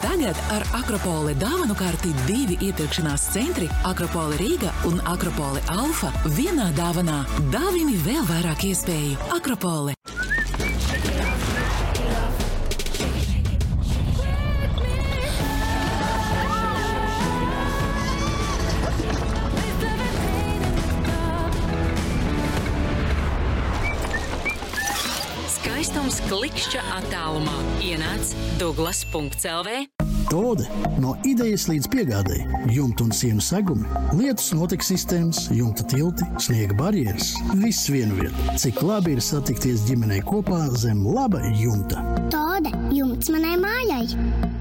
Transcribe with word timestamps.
Tagad 0.00 0.38
ar 0.50 0.64
Akropoli 0.80 1.34
dāvanu 1.36 1.76
karti 1.76 2.12
divi 2.24 2.56
iepirkšanās 2.70 3.26
centri- 3.34 3.68
Akropoli 3.90 4.40
Rīga 4.40 4.72
un 4.88 5.00
Akropoli 5.04 5.60
Alfa 5.68 6.12
vienā 6.24 6.72
dāvanā. 6.72 7.20
Dāvini 7.52 8.00
vēl 8.08 8.24
vairāk 8.32 8.64
iespēju. 8.72 9.20
Akropoli! 9.36 9.99
Klikšķa 26.30 26.82
attālumā. 27.00 27.56
Ienāc 27.82 28.34
Douglas.CLV. 28.60 29.88
Tode 30.30 30.68
no 31.02 31.16
idejas 31.26 31.64
līdz 31.66 31.88
piegādēji. 31.90 32.44
Jumta 32.70 33.02
un 33.08 33.10
sienu 33.16 33.42
segumi, 33.42 33.88
lietus 34.14 34.52
notekes 34.54 34.92
sistēmas, 34.92 35.48
jumta 35.50 35.82
tilti, 35.90 36.28
sniega 36.38 36.76
barjeras. 36.78 37.32
Viss 37.58 37.90
vienvietā. 37.90 38.54
Cik 38.62 38.78
labi 38.86 39.16
ir 39.16 39.24
satikties 39.26 39.88
ģimenei 39.90 40.22
kopā 40.22 40.68
zem 40.78 41.02
laba 41.02 41.42
jumta. 41.58 42.04
Tode 42.30 42.70
jumts 42.94 43.34
manai 43.34 43.56
mājai. 43.58 44.59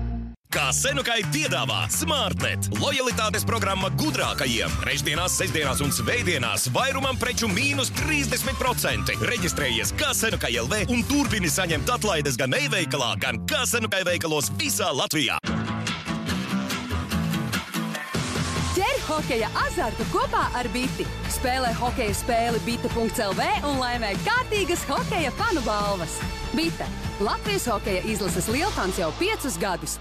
Kā 0.49 0.71
Senukai 0.73 1.19
piedāvā 1.29 1.83
SmartNet, 1.93 2.71
lojalitātes 2.81 3.43
programma 3.45 3.91
gudrākajiem. 3.93 4.71
Trešdienās, 4.81 5.35
sestdienās 5.37 5.83
un 5.85 5.93
svētdienās 5.93 6.63
vairumam 6.73 7.19
preču 7.21 7.45
mīnus 7.45 7.91
30%. 7.99 9.13
Reģistrējies 9.29 9.93
kā 9.99 10.09
Senukai 10.17 10.55
LV 10.57 10.89
un 10.89 11.05
turpini 11.05 11.53
saņemt 11.53 11.93
atlaides 11.93 12.41
gan 12.41 12.57
e-veikalā, 12.57 13.11
gan 13.21 13.37
kā 13.45 13.61
Senukai 13.69 14.01
veikalos 14.09 14.49
visā 14.57 14.89
Latvijā. 14.89 15.37
Ķer 18.73 19.05
hokeja 19.05 19.53
azartu 19.67 20.09
kopā 20.09 20.47
ar 20.57 20.73
Biti. 20.73 21.05
Spēlē 21.37 21.77
hokeja 21.77 22.17
spēli 22.25 22.65
Bita.CLV 22.65 23.69
un 23.69 23.77
laimē 23.85 24.15
kārtīgas 24.25 24.89
hokeja 24.89 25.29
fanu 25.37 25.61
balvas. 25.61 26.17
Bita. 26.57 26.89
Latvijas 27.21 27.69
hokeja 27.69 28.01
izlases 28.09 28.49
lielfans 28.49 28.97
jau 28.97 29.13
piecus 29.21 29.61
gadus. 29.61 29.99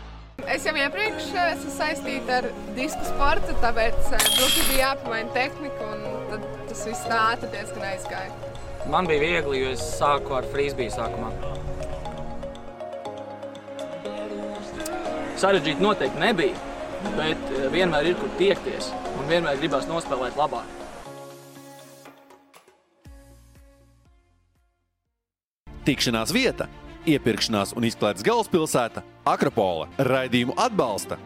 Es 0.48 0.64
jau 0.64 0.72
iepriekš 0.80 1.26
eh, 1.36 1.50
esmu 1.52 1.70
saistīta 1.74 2.38
ar 2.38 2.46
disku 2.72 3.04
sportu, 3.04 3.52
tāpēc 3.60 3.98
eh, 4.16 4.22
drusku 4.38 4.62
bija 4.70 4.86
jāpamaina 4.86 5.34
tehnika, 5.34 5.88
un 5.92 6.46
tas 6.70 6.84
viss 6.88 7.04
tā 7.04 7.18
ātri 7.34 7.50
diezgan 7.52 7.84
aizgāja. 7.90 8.54
Man 8.88 9.04
bija 9.10 9.20
viegli, 9.20 9.60
jo 9.60 9.74
es 9.74 9.82
sāku 9.98 10.38
ar 10.38 10.48
frisbiju 10.48 10.94
sākumā. 10.94 11.28
Sarežģīti 15.38 15.84
noteikti 15.84 16.24
nebija, 16.24 16.56
bet 17.18 17.52
eh, 17.52 17.68
vienmēr 17.76 18.08
ir 18.14 18.18
kur 18.22 18.32
tiekties 18.40 18.88
un 19.18 19.28
vienmēr 19.28 19.60
gribas 19.60 19.84
nospēlēt 19.90 20.40
labāk. 20.40 20.76
Tikšanās 25.84 26.32
vieta, 26.32 26.72
iepirkšanās 27.08 27.76
un 27.76 27.84
izklaides 27.88 28.24
galvaspilsēta- 28.24 29.04
Akropola. 29.28 29.88
Raidījumu 29.98 30.56
atbalsta 30.56 31.18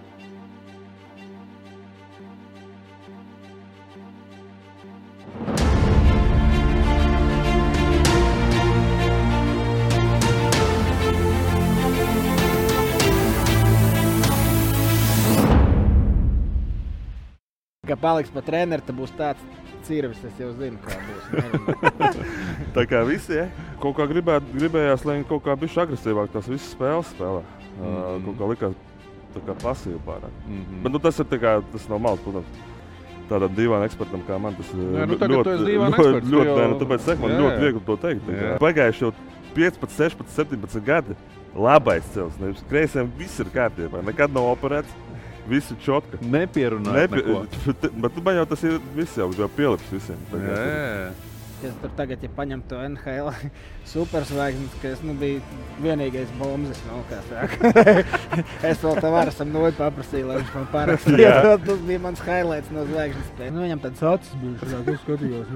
Kā 17.83 17.97
paliks 18.01 18.31
pa 18.33 18.41
treneru, 18.41 18.81
tad 18.87 18.97
būs 18.97 19.11
tāds 19.19 19.43
cirvis. 19.85 20.21
Es 20.25 20.39
jau 20.41 20.49
zinu, 20.57 20.79
kā 20.81 20.97
būs. 21.03 22.15
Tā 22.77 22.87
kā 22.89 23.03
visi 23.05 23.37
ja? 23.37 23.49
kaut 23.83 23.99
kā 23.99 24.07
gribēt, 24.09 24.47
gribējās, 24.55 25.05
lai 25.05 25.19
viņi 25.19 25.29
kaut 25.29 25.45
kā 25.45 25.59
bišķi 25.61 25.83
agresīvāk 25.85 26.33
tās 26.33 26.49
visas 26.49 26.71
spēles 26.73 27.11
spēlē. 27.13 27.62
Mm 27.79 27.87
-hmm. 27.87 28.25
kaut 28.25 28.39
kā 28.39 28.51
likās 28.51 28.75
kā 29.41 29.55
pasīvi 29.63 29.99
pārāk. 30.07 30.35
Mm 30.47 30.61
-hmm. 30.61 30.83
Bet 30.83 30.93
nu, 30.93 30.99
tas 30.99 31.19
ir 31.19 31.25
kā, 31.25 31.63
tas 31.73 31.89
nav 31.89 31.99
malts, 31.99 32.23
protams. 32.23 32.47
Tādam 33.31 33.55
dīvainam 33.57 33.85
ekspertam 33.87 34.23
kā 34.29 34.39
man 34.39 34.55
tas 34.55 34.73
ir 34.75 34.79
Jā, 34.79 35.07
nu 35.07 35.17
tagad 35.17 35.45
tu 35.45 35.51
esi 35.51 35.63
ļoti, 35.63 35.71
dīvains 35.71 35.97
ļoti, 35.97 36.27
ļoti, 36.33 36.47
jo- 36.47 36.57
nē, 36.59 36.69
nu, 36.69 36.79
tāpēc 36.79 36.99
saka, 36.99 37.21
man 37.21 37.31
Jā, 37.31 37.39
ļoti 37.39 37.61
viegli 37.61 37.81
to 37.87 37.97
teikt. 37.97 38.23
Pagājuši 38.59 39.01
jau 39.03 39.13
15, 39.55 39.91
16, 39.91 40.29
17 40.37 40.85
gadi. 40.85 41.15
Labais 41.55 42.05
cilvēks, 42.15 42.41
nevis 42.41 42.65
kreisiem 42.69 43.11
viss 43.19 43.41
ir 43.41 43.47
kārtībā. 43.47 44.05
Nekad 44.05 44.33
nav 44.33 44.43
operēts. 44.57 44.89
Viss 45.49 45.71
ir 45.71 45.77
čotka. 45.83 46.19
Nepierunāt 46.23 47.11
neko. 47.11 47.47
Bet 48.03 48.25
man 48.25 48.35
jau 48.37 48.47
tas 48.47 48.63
ir 48.63 48.79
viss 48.95 49.17
jau, 49.17 49.33
jau 49.39 49.49
pielips 49.49 49.91
visiem. 49.91 50.17
Kā 50.31 50.39
Jā, 50.39 50.63
jā, 50.67 51.32
jā. 51.63 51.71
Es 51.73 51.79
tur 51.83 51.93
tagad, 51.99 52.23
ja 52.25 52.31
paņemtu 52.37 52.69
to 52.73 52.81
NHL 52.89 53.31
superzvaigznes, 53.93 54.75
ka 54.83 54.93
es 54.95 55.03
nu, 55.07 55.15
biju 55.19 55.43
vienīgais 55.83 56.31
bombas. 56.41 56.81
Kā 57.11 57.19
saka. 57.29 57.71
es 58.71 58.83
vēl 58.83 59.01
tam 59.03 59.17
ar 59.19 59.31
esam 59.33 59.51
noju 59.55 59.75
paprasīju, 59.79 60.29
lai 60.29 60.39
viņš 60.41 60.53
man 60.57 60.67
parakstītu. 60.73 61.23
Jā. 61.23 61.37
Tas 61.67 61.85
bija 61.87 62.03
mans 62.03 62.23
highlights 62.27 62.73
no 62.75 62.87
zvaigznes 62.89 63.31
spēles. 63.33 63.55
Nu, 63.57 63.65
viņam 63.67 63.83
tāds 63.87 64.05
acis 64.13 64.35
bija, 64.43 64.71
šādā, 64.73 64.83
tu 64.87 64.99
skatījos. 65.05 65.55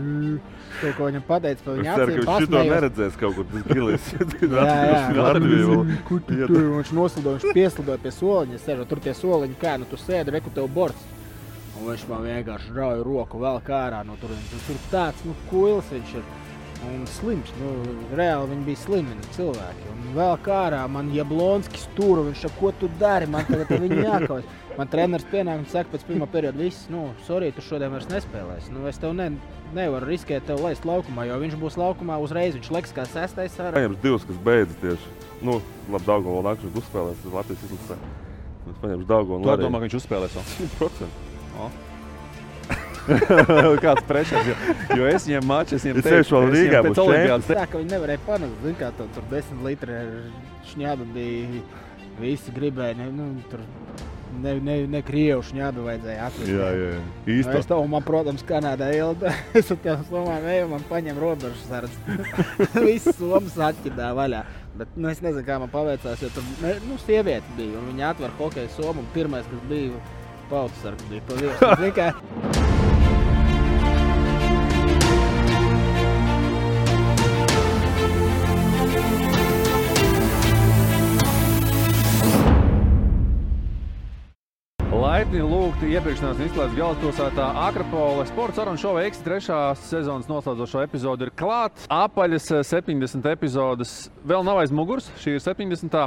Kaut 0.76 0.96
ko 0.98 1.08
viņam 1.08 1.26
pateica 1.26 1.62
Es 1.62 1.68
viņa 1.80 1.96
ceru, 1.96 2.12
acīm. 2.12 2.24
ka 2.26 2.36
viņš 2.36 2.50
to 2.52 2.64
neredzēs 2.70 3.20
kaut 3.20 3.38
kur 3.38 3.68
gilīs. 3.70 4.08
Jā, 4.16 4.78
jā. 4.90 5.02
Vēl. 5.16 5.98
Kur 6.08 6.24
tu? 6.26 6.36
Viņš 6.36 6.94
noslidoja, 6.96 7.40
viņš 7.42 7.56
pieslidoja 7.56 8.02
pie 8.02 8.12
soliņa. 8.18 8.58
Es 8.58 8.66
sēžu, 8.66 8.88
tur 8.90 9.00
tie 9.04 9.14
soliņi, 9.16 9.56
kā 9.62 9.76
nu 9.80 9.88
tu 9.88 9.98
sēdi, 10.00 10.34
reku 10.36 10.52
tev 10.54 10.68
borts. 10.72 11.15
Un 11.76 11.90
viņš 11.90 12.06
man 12.10 12.24
vienkārši 12.24 12.74
rauja 12.76 13.04
roku 13.04 13.40
vēl 13.42 13.60
kā 13.66 13.84
ārā 13.90 14.02
no 14.06 14.16
turienes. 14.20 14.50
Nu, 14.52 14.60
Tur 14.66 14.82
tāds, 14.92 15.24
nu, 15.28 15.36
kuils 15.50 15.92
viņš 15.92 16.18
ir. 16.20 16.26
Un 16.86 17.06
slims, 17.08 17.48
nu, 17.56 17.70
reāli 18.18 18.50
viņi 18.50 18.64
bija 18.66 18.78
slimi 18.82 19.14
cilvēki. 19.32 19.86
Un 19.94 20.10
vēl 20.14 20.34
kā 20.44 20.58
ārā 20.66 20.82
man 20.92 21.08
Jablonskis 21.14 21.86
tur, 21.96 22.20
viņš 22.26 22.42
saka, 22.44 22.58
ko 22.60 22.72
tu 22.82 22.90
dari, 23.00 23.28
man 23.32 23.46
tagad 23.48 23.72
ar 23.72 23.80
viņu 23.86 24.02
jākaujas. 24.04 24.50
Man 24.76 24.90
treneris 24.92 25.24
pienāk 25.30 25.62
un 25.62 25.64
saka, 25.72 25.88
pēc 25.94 26.04
pirmā 26.04 26.28
perioda, 26.28 26.60
viss, 26.60 26.84
nu, 26.92 27.06
sorry, 27.24 27.48
tu 27.56 27.64
šodien 27.64 27.94
vairs 27.94 28.10
nespēlēsi. 28.10 28.74
Nu, 28.76 28.84
es 28.90 29.00
tev 29.00 29.14
ne, 29.16 29.30
nevaru 29.74 30.10
riskēt 30.10 30.44
tev 30.50 30.60
laist 30.60 30.84
laukumā, 30.84 31.24
jo 31.30 31.38
viņš 31.40 31.56
būs 31.62 31.78
laukumā 31.80 32.18
uzreiz. 32.20 32.58
Viņš 32.58 32.68
liks 32.76 32.92
kā 32.92 33.06
sestais 33.08 33.56
ar 33.64 33.72
Paņems 33.78 34.02
divus, 34.04 34.28
kas 34.28 34.42
beidzas 34.44 34.76
tieši. 34.84 35.14
Nu, 35.48 35.62
labi, 35.88 36.04
Dāngos 36.10 36.36
vēl 36.36 36.44
nākamais 36.50 36.76
uzspēlēs 36.82 37.24
Latvijas 37.32 37.64
izlasē. 37.70 37.96
Es 38.66 38.82
paņemšu 38.84 39.08
Dāngos. 39.08 39.48
Tu 39.48 39.56
domā, 39.64 39.80
ka 39.80 39.88
viņš 39.88 39.98
uzspēlēs 40.02 40.36
vēl? 40.36 40.46
100%. 40.82 41.35
Kāds 43.84 44.02
prečers, 44.08 44.48
jo, 44.50 44.54
jo 44.98 45.06
es 45.06 45.28
viņam 45.28 45.44
maču, 45.46 45.76
es 45.78 45.84
sešu 45.86 46.00
vēl 46.02 46.16
es 46.18 46.30
viņam 46.32 46.54
Rīgā, 46.56 46.80
būs 46.88 47.00
olimpiādas. 47.04 47.50
Tā 47.52 47.66
kā 47.70 47.78
viņi 47.78 47.92
nevarēja 47.92 48.22
panākt, 48.26 48.56
zināmā 48.64 48.80
kā 48.80 48.88
tur, 48.98 49.10
tur 49.14 49.28
10 49.30 49.62
litri 49.66 50.00
šņāba 50.72 51.10
bija. 51.14 51.62
Visi 52.16 52.52
gribēja, 52.56 52.96
ne, 52.96 53.10
nu, 53.12 53.24
tur 53.50 53.60
ne, 54.42 54.54
ne, 54.60 54.76
ne 54.90 55.00
krievu 55.04 55.42
šņābu 55.46 55.84
vajadzēja 55.86 56.28
atrast. 56.30 56.50
Jā, 56.50 56.68
jā, 56.72 56.90
jā. 56.94 57.00
Nu, 57.00 57.32
Īsti. 57.34 57.56
Es 57.60 57.68
tev, 57.68 57.82
man, 57.92 58.04
protams, 58.06 58.44
Kanādā 58.46 58.90
ilgi. 58.96 59.32
Es 59.60 59.70
ar 59.72 59.80
tiem 59.84 60.04
somām 60.10 60.46
eju, 60.52 60.68
man 60.72 60.86
paņem 60.90 61.20
robežu 61.20 61.60
sardzi. 61.66 62.18
Viss 62.86 63.16
somas 63.18 63.56
atķidā 63.68 64.12
vaļā. 64.16 64.44
Bet 64.76 64.96
nu, 64.96 65.08
es 65.12 65.22
nezinu, 65.24 65.44
kā 65.46 65.58
man 65.60 65.72
paveicās, 65.72 66.24
jo 66.24 66.30
tur 66.34 66.44
nu, 66.88 66.98
sieviete 67.06 67.56
bija. 67.56 67.80
Un 67.80 67.92
viņa 67.92 68.12
atver 68.12 68.34
hokeja 68.40 68.72
somu. 68.76 69.04
un 69.04 69.12
Pirmais, 69.14 69.46
kas 69.52 69.68
bija 69.70 70.00
pautas 70.50 70.82
sargs, 70.82 71.04
bija 71.10 71.22
Laipni 85.26 85.42
lūgti 85.42 85.88
iepirkšanās 85.90 86.38
un 86.38 86.46
izklaides 86.46 86.74
galvaspilsētā 86.78 87.46
Akropola. 87.64 88.22
Sports 88.28 88.60
sarunu 88.60 88.78
šova 88.78 89.00
X 89.08 89.24
trešās 89.26 89.80
sezonas 89.88 90.28
noslēdzošo 90.30 90.84
epizodu 90.84 91.26
ir 91.26 91.32
klāts. 91.34 91.88
Apaļas 91.90 92.46
eh, 92.54 92.62
70 92.62 93.26
epizodes 93.32 93.96
vēl 94.22 94.46
nav 94.46 94.60
aiz 94.62 94.70
muguras. 94.70 95.08
Šī 95.18 95.34
ir 95.34 95.42
70. 95.42 95.98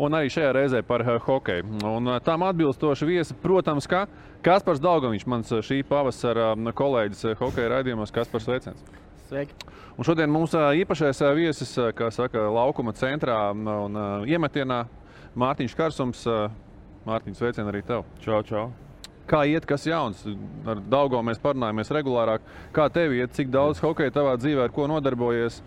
un 0.00 0.16
arī 0.16 0.32
šajā 0.32 0.54
reizē 0.56 0.80
par 0.88 1.04
eh, 1.04 1.20
hokeju. 1.20 1.68
Un 1.84 2.14
eh, 2.14 2.18
tam 2.24 2.46
atbilstoši 2.48 3.10
viesi, 3.10 3.36
protams, 3.44 3.84
ka 3.84 4.06
Kaspars 4.40 4.80
Daugovičs, 4.80 5.28
mans 5.28 5.52
eh, 5.52 5.60
šī 5.60 5.82
pavasara 5.92 6.54
kolēģis 6.72 7.36
hokeja 7.44 7.74
raidījumos, 7.76 8.16
Kaspars 8.16 8.48
Veicens. 8.48 8.88
Sveiki! 9.28 9.68
Un 10.00 10.08
šodien 10.08 10.32
mums 10.32 10.56
īpašais 10.56 11.20
viesis, 11.36 11.76
kā 11.92 12.08
saka, 12.08 12.48
laukuma 12.48 12.96
centrā 12.96 13.50
un, 13.52 14.00
iemetienā 14.24 14.86
Mārtiņš 15.36 15.76
Karsums. 15.76 16.28
Ā, 17.02 17.08
Mārtiņš, 17.08 17.38
sveicien 17.38 17.68
arī 17.68 17.82
tev. 17.86 18.04
Čau, 18.22 18.42
čau. 18.46 18.70
Kā 19.26 19.44
iet, 19.48 19.64
kas 19.66 19.84
jauns? 19.86 20.24
Ar 20.66 20.80
Daugo 20.90 21.20
mēs 21.22 21.38
parunājamies 21.42 21.90
regulārāk. 21.94 22.42
Kā 22.74 22.88
tev 22.92 23.14
iet, 23.16 23.32
cik 23.34 23.50
daudz 23.54 23.80
hokeja 23.82 24.10
tavā 24.14 24.34
dzīvē, 24.36 24.66
ar 24.66 24.74
ko 24.74 24.86
nodarbojies? 24.90 25.60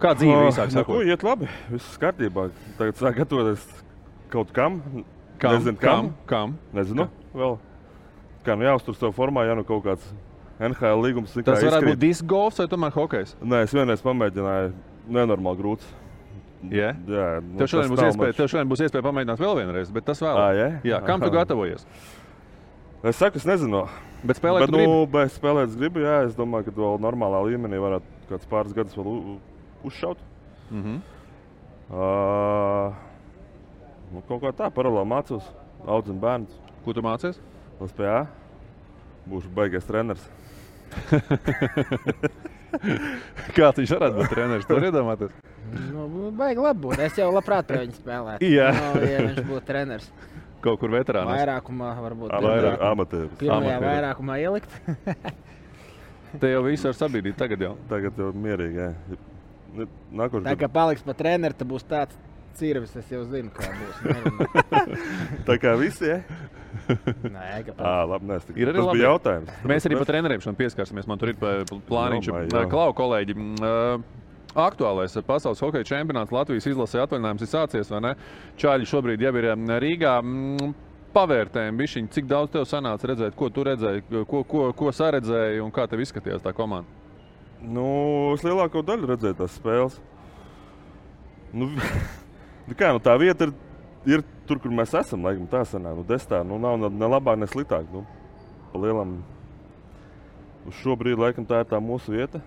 Kā 0.00 0.12
dzīve 0.16 0.36
Ā, 0.36 0.48
īsāk 0.50 0.72
nu, 0.72 0.84
ko, 0.84 0.96
sakot? 1.00 1.06
iet 1.08 1.22
labi, 1.24 1.48
viss 1.72 1.96
kārtībā. 2.00 2.50
Tagad 2.76 2.98
sāk 3.00 3.16
gatavoties 3.20 3.64
kaut 4.32 4.52
kam. 4.56 4.80
Kam? 5.38 5.56
Nezinu, 5.56 5.78
kam. 5.80 6.10
Kam? 6.28 6.56
Nezinu. 6.76 7.08
Vēl. 7.36 7.58
Kā 8.44 8.56
nu 8.56 8.64
jāuztur 8.64 8.96
savu 8.96 9.12
formā, 9.16 9.44
ja 9.48 9.54
nu 9.56 9.64
kaut 9.68 9.84
kāds 9.84 10.04
NHL 10.60 11.00
līgums 11.04 11.32
Tas 11.36 11.60
varētu 11.60 11.68
izkrīt. 11.68 11.92
būt 11.92 12.00
disks 12.00 12.24
golfs 12.28 12.60
vai 12.60 12.66
tomēr 12.72 12.92
hokejs. 12.96 13.34
Nē, 13.44 13.62
es 13.66 13.74
vienreiz 13.76 14.00
pamēģināju 14.04 14.72
nenormāli 15.12 15.60
grūts. 15.60 15.88
Yeah. 16.64 16.96
Jā, 17.06 17.26
nu, 17.44 17.58
Tev 17.60 17.68
šodien, 17.70 17.92
iespēja, 17.92 18.34
tev 18.38 18.48
šodien 18.50 18.68
būs 18.70 18.80
iespēja 18.86 19.04
pamēģināt 19.04 19.38
vēl 19.42 19.58
vienreiz, 19.60 19.88
bet 19.92 20.06
tas 20.08 20.22
vēl. 20.24 20.36
Ā, 20.40 20.46
jā? 20.56 20.68
jā, 20.88 21.00
kam 21.04 21.20
tu 21.20 21.28
Aha. 21.28 21.42
gatavojies? 21.42 21.82
Es 23.06 23.14
saku, 23.20 23.38
es 23.38 23.46
nezinu. 23.46 23.84
Bet 24.26 24.36
spēlēt 24.40 24.60
bet, 24.64 24.72
nu, 24.74 25.04
bet 25.10 25.26
spēlēt 25.34 25.66
es 25.70 25.76
gribu, 25.78 25.98
jā. 26.02 26.16
Es 26.26 26.34
domāju, 26.38 26.64
ka 26.70 26.74
vēl 26.78 26.94
normālā 27.04 27.38
līmenī 27.46 27.76
varētu 27.82 28.06
kāds 28.30 28.46
pāris 28.50 28.74
gadus 28.76 28.96
vēl 28.98 29.10
uzšaut. 29.86 30.18
Mm 30.70 30.82
-hmm. 30.82 30.98
Uh, 31.86 32.90
nu, 34.10 34.18
kaut 34.26 34.40
kā 34.42 34.50
tā, 34.56 34.66
paralēli 34.74 35.06
mācos, 35.06 35.44
audzinu 35.86 36.20
bērnus. 36.20 36.54
Ko 36.84 36.92
tu 36.92 37.02
mācies? 37.02 37.40
LSPA. 37.80 38.26
Būšu 39.26 39.48
baigais 39.54 39.86
treneris. 39.86 40.30
Kāds 43.56 43.78
viņš 43.78 43.90
varētu 43.94 44.16
būt 44.16 44.28
treneris? 44.30 44.66
Tur 44.66 44.82
iedomāties. 44.82 45.30
Nu, 45.92 46.30
baigi 46.36 46.60
labi 46.64 46.80
būt. 46.86 46.98
Es 47.06 47.16
jau 47.20 47.28
labprāt 47.34 47.66
pie 47.68 47.78
viņa 47.84 47.96
spēlētu. 48.00 48.50
Jā. 48.52 48.70
Nu, 48.76 49.02
ja 49.06 49.18
viņš 49.28 49.40
būtu 49.48 49.64
treneris. 49.68 50.10
Kaut 50.64 50.80
kur 50.80 50.90
veterāns. 50.90 51.28
Vairākumā 51.30 51.90
varbūt. 52.02 52.32
Am- 52.34 52.42
pirmajā- 52.42 52.76
amatieris. 52.90 53.34
Pirmajā 53.38 53.76
Amatieris. 53.76 53.88
vairākumā 53.90 54.38
ielikt. 54.42 54.70
Te 56.40 56.50
jau 56.52 56.62
viss 56.66 56.84
var 56.84 56.96
sabiedrīt 56.98 57.36
tagad 57.38 57.62
jau. 57.62 57.74
Tagad 57.90 58.18
jau 58.20 58.32
mierīgi. 58.34 58.80
Jā. 58.82 58.90
Ne- 59.76 59.86
Nākošais 60.16 60.48
Tā 60.48 60.56
kā 60.58 60.68
paliks 60.72 61.04
par 61.06 61.14
treneru, 61.18 61.54
tad 61.56 61.68
būs 61.70 61.84
tāds 61.88 62.16
cirvis. 62.56 62.94
Es 62.96 63.08
jau 63.12 63.22
zinu, 63.28 63.52
kā 63.54 63.68
būs. 63.76 63.96
Tā 65.48 65.56
kā 65.62 65.76
visi, 65.80 66.08
jā? 66.10 66.18
Nē? 66.86 67.46
Ā, 67.76 67.92
labi, 68.08 68.28
nē, 68.28 68.36
es 68.40 68.44
tik- 68.48 68.58
Ir 68.60 68.70
arī 68.72 68.78
tas 68.80 68.86
labi. 68.88 68.98
bija 69.00 69.08
jautājums. 69.10 69.54
Mēs 69.70 69.86
arī 69.88 69.96
par 70.00 70.08
treneriem 70.10 70.42
šodien 70.44 70.58
pieskarsimies. 70.60 71.06
Man 71.10 71.18
tur 71.20 71.32
ir 71.32 71.38
pa- 71.40 71.64
plāniņš. 71.88 72.30
Klau, 72.72 72.90
kolēģi. 72.96 73.36
uh, 73.60 74.02
Aktuālais 74.56 75.12
pasaules 75.26 75.60
hokeja 75.60 75.84
čempionāts 75.84 76.32
Latvijas 76.32 76.66
izlasē 76.70 77.02
atvaļinājums 77.04 77.42
ir 77.44 77.50
sācies, 77.50 77.90
vai 77.92 78.00
ne? 78.00 78.12
Čāļi 78.56 78.88
šobrīd 78.88 79.24
jau 79.26 79.32
ir 79.36 79.50
um, 79.52 79.66
Rīgā. 79.84 80.18
Mm, 80.24 80.74
Pavērtējumi, 81.16 81.80
bišķiņ, 81.80 82.08
cik 82.12 82.26
daudz 82.28 82.50
tev 82.52 82.66
sanāca 82.68 83.08
redzēt, 83.08 83.36
ko 83.36 83.48
tu 83.48 83.62
redzēji, 83.64 84.02
ko, 84.28 84.42
ko, 84.44 84.66
ko 84.76 84.90
saredzēji 84.92 85.62
un 85.64 85.70
kā 85.72 85.86
tev 85.88 86.02
izskatījās 86.04 86.42
tā 86.44 86.52
komanda? 86.52 86.88
Nu, 87.64 87.86
es 88.34 88.44
lielāko 88.44 88.82
daļu 88.84 89.08
redzēju 89.08 89.38
tās 89.38 89.54
spēles. 89.56 89.96
Nu, 91.56 91.70
nu 92.68 92.76
kā, 92.76 92.90
nu, 92.92 93.00
tā 93.00 93.14
vieta 93.20 93.48
ir, 93.48 93.54
ir 94.08 94.24
tur, 94.48 94.60
kur 94.60 94.74
mēs 94.76 94.92
esam. 94.98 95.24
Laikam, 95.24 95.48
tā 95.52 95.64
sanāk, 95.68 95.96
nu, 96.00 96.04
desmitā. 96.08 96.42
Nu, 96.44 96.60
nav 96.60 96.84
ne, 96.84 97.08
labāk, 97.08 97.40
ne 97.40 97.48
sliktāk. 97.48 97.88
Nu, 97.92 98.04
pa 98.72 98.84
lielam, 98.84 99.16
uz 100.68 100.76
šo 100.82 100.98
brīdi, 101.00 101.20
laikam, 101.22 101.48
tā 101.48 101.64
ir 101.64 101.72
tā 101.72 101.80
mūsu 101.80 102.12
vieta. 102.12 102.44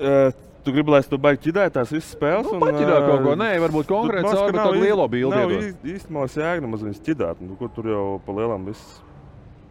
E, 0.00 0.32
tu 0.64 0.72
gribi, 0.74 0.92
lai 0.94 1.00
es 1.04 1.08
to 1.10 1.18
beigtu 1.20 1.48
ķidēt, 1.50 1.74
tās 1.76 1.92
visas 1.92 2.14
spēles? 2.16 2.48
Nu, 2.48 2.58
paķidāt 2.62 3.06
kaut 3.06 3.22
ko. 3.26 3.36
Nē, 3.40 3.50
varbūt 3.66 3.88
konkrēti 3.90 4.32
caur, 4.32 4.52
tādu 4.56 4.80
lielo 4.80 5.06
bildi 5.12 5.36
Nav 5.36 5.54
īstenībā 5.94 6.26
jēga 6.34 6.64
nemaz 6.64 6.84
viņas 6.86 7.04
ķidāt. 7.06 7.40
Nu, 7.44 7.56
kur 7.60 7.72
tur 7.76 7.88
jau 7.92 8.04
pa 8.26 8.36
lielam 8.36 8.64
viss 8.68 8.98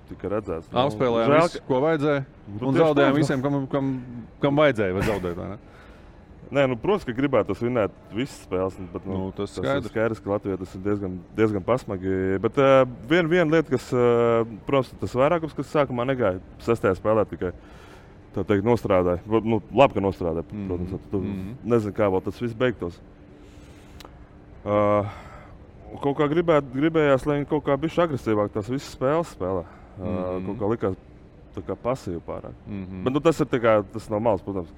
tika 0.10 0.30
redzēts. 0.34 0.70
Nu, 0.74 0.82
Apspēlējām 0.88 1.34
žēl, 1.34 1.48
visu, 1.50 1.64
ko 1.68 1.82
vajadzēja. 1.86 2.22
Nu, 2.50 2.60
Un 2.60 2.74
tieši 2.74 2.84
zaudējām 2.86 3.12
tā, 3.14 3.18
visiem, 3.20 3.44
kam, 3.46 3.58
kam, 3.70 3.90
kam 4.42 4.62
vajadzēja 4.64 4.96
vai 4.98 5.04
zaudēt. 5.06 5.36
vai 5.38 5.50
ne? 5.52 5.60
Nē, 6.50 6.64
nu, 6.72 6.76
protams, 6.82 7.04
ka 7.06 7.14
gribētu 7.14 7.54
vinēt 7.62 7.94
visas 8.18 8.40
spēles. 8.48 8.78
Bet, 8.90 9.04
nu, 9.06 9.18
Nu, 9.20 9.26
tas 9.38 9.52
tas 9.54 9.60
skaidrs. 9.62 9.86
ir 9.86 9.94
skaidrs, 9.94 10.22
ka 10.26 10.32
Latvijā 10.34 10.58
tas 10.58 10.72
ir 10.74 10.82
diezgan, 10.88 11.20
diezgan 11.38 11.66
pasmagi. 11.68 12.16
Bet 12.42 12.58
uh, 12.58 12.80
viena 13.12 13.30
vien 13.30 13.54
lieta, 13.54 13.70
kas, 13.70 13.86
uh, 13.94 14.50
protams, 14.66 14.90
tas 15.04 15.14
vairākums, 15.14 15.54
kas 15.54 15.70
sākumā 15.70 16.08
negāja 16.10 16.42
sestajā 16.66 16.98
spēlē, 16.98 17.28
tikai 17.30 17.52
tā 18.36 18.44
teikt, 18.46 18.64
nostrādāja. 18.64 19.20
Va- 19.26 19.42
Nu, 19.44 19.62
labi, 19.74 19.94
ka 19.94 20.00
nostrādāja. 20.00 20.44
Protams, 20.68 20.92
mm 20.92 21.00
-hmm. 21.12 21.22
Mhm. 21.22 21.56
nezinu, 21.64 21.94
kā 21.94 22.10
vēl 22.12 22.24
tas 22.24 22.40
viss 22.42 22.54
beigtos. 22.54 23.00
Uh, 24.66 25.06
kaut 26.04 26.18
kā 26.18 26.28
gribēt, 26.30 26.64
gribējās, 26.76 27.26
lai 27.26 27.38
viņi 27.40 27.48
kaut 27.50 27.64
kā 27.66 27.78
bišķi 27.80 28.02
agresīvāk 28.08 28.50
tās 28.54 28.68
visas 28.70 28.96
spēles 28.98 29.36
spēlē. 29.36 29.64
Uh, 30.00 30.06
mm 30.06 30.10
Mhm. 30.10 30.20
-hmm. 30.20 30.46
Kaut 30.46 30.60
kā 30.60 30.72
likās 30.72 30.96
tā 31.56 31.62
kā 31.68 31.76
pasīvi 31.84 32.22
pārāk. 32.28 32.54
Mm 32.68 32.86
-hmm. 32.86 33.04
Bet 33.04 33.14
nu, 33.14 33.20
tas 33.20 33.40
ir 33.40 33.46
kā, 33.48 33.84
tas 33.94 34.10
no 34.10 34.20
malas, 34.20 34.42
protams. 34.42 34.70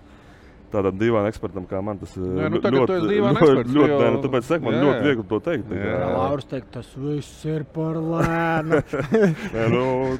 Tādam 0.72 0.98
dīvainam 0.98 1.28
ekspertam 1.28 1.66
kā 1.68 1.82
man 1.84 1.98
tas 1.98 2.16
ir 2.18 2.24
Nē, 2.24 2.50
nu 2.50 2.60
tagad 2.62 2.88
dīvains 2.88 3.36
ļoti, 3.36 3.42
eksperts, 3.42 3.72
ļoti, 3.74 3.90
jau- 3.90 4.02
nē, 4.02 4.12
nu, 4.14 4.22
tāpēc 4.22 4.42
saka, 4.42 4.64
man 4.64 4.74
Jā, 4.74 4.82
ļoti 4.84 4.96
jā. 4.96 5.04
viegli 5.04 5.24
to 5.28 5.40
teikt. 5.40 5.64
tā 5.70 5.76
Jā. 5.76 6.00
kā- 6.00 6.18
Lauris 6.18 6.46
teikt, 6.46 6.72
tas 6.72 6.96
viss 6.96 7.46
ir 7.46 7.64
par 7.64 7.96
lēnu. 7.96 8.82
Nē, 9.54 9.70
nu, 9.70 10.18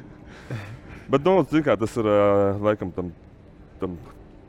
bet, 1.08 1.24
nu, 1.24 1.42
kā, 1.62 1.76
tas 1.78 1.96
ir 1.96 2.04
ā, 2.04 2.58
laikam 2.60 2.92
tam, 2.92 3.12
tam 3.82 3.96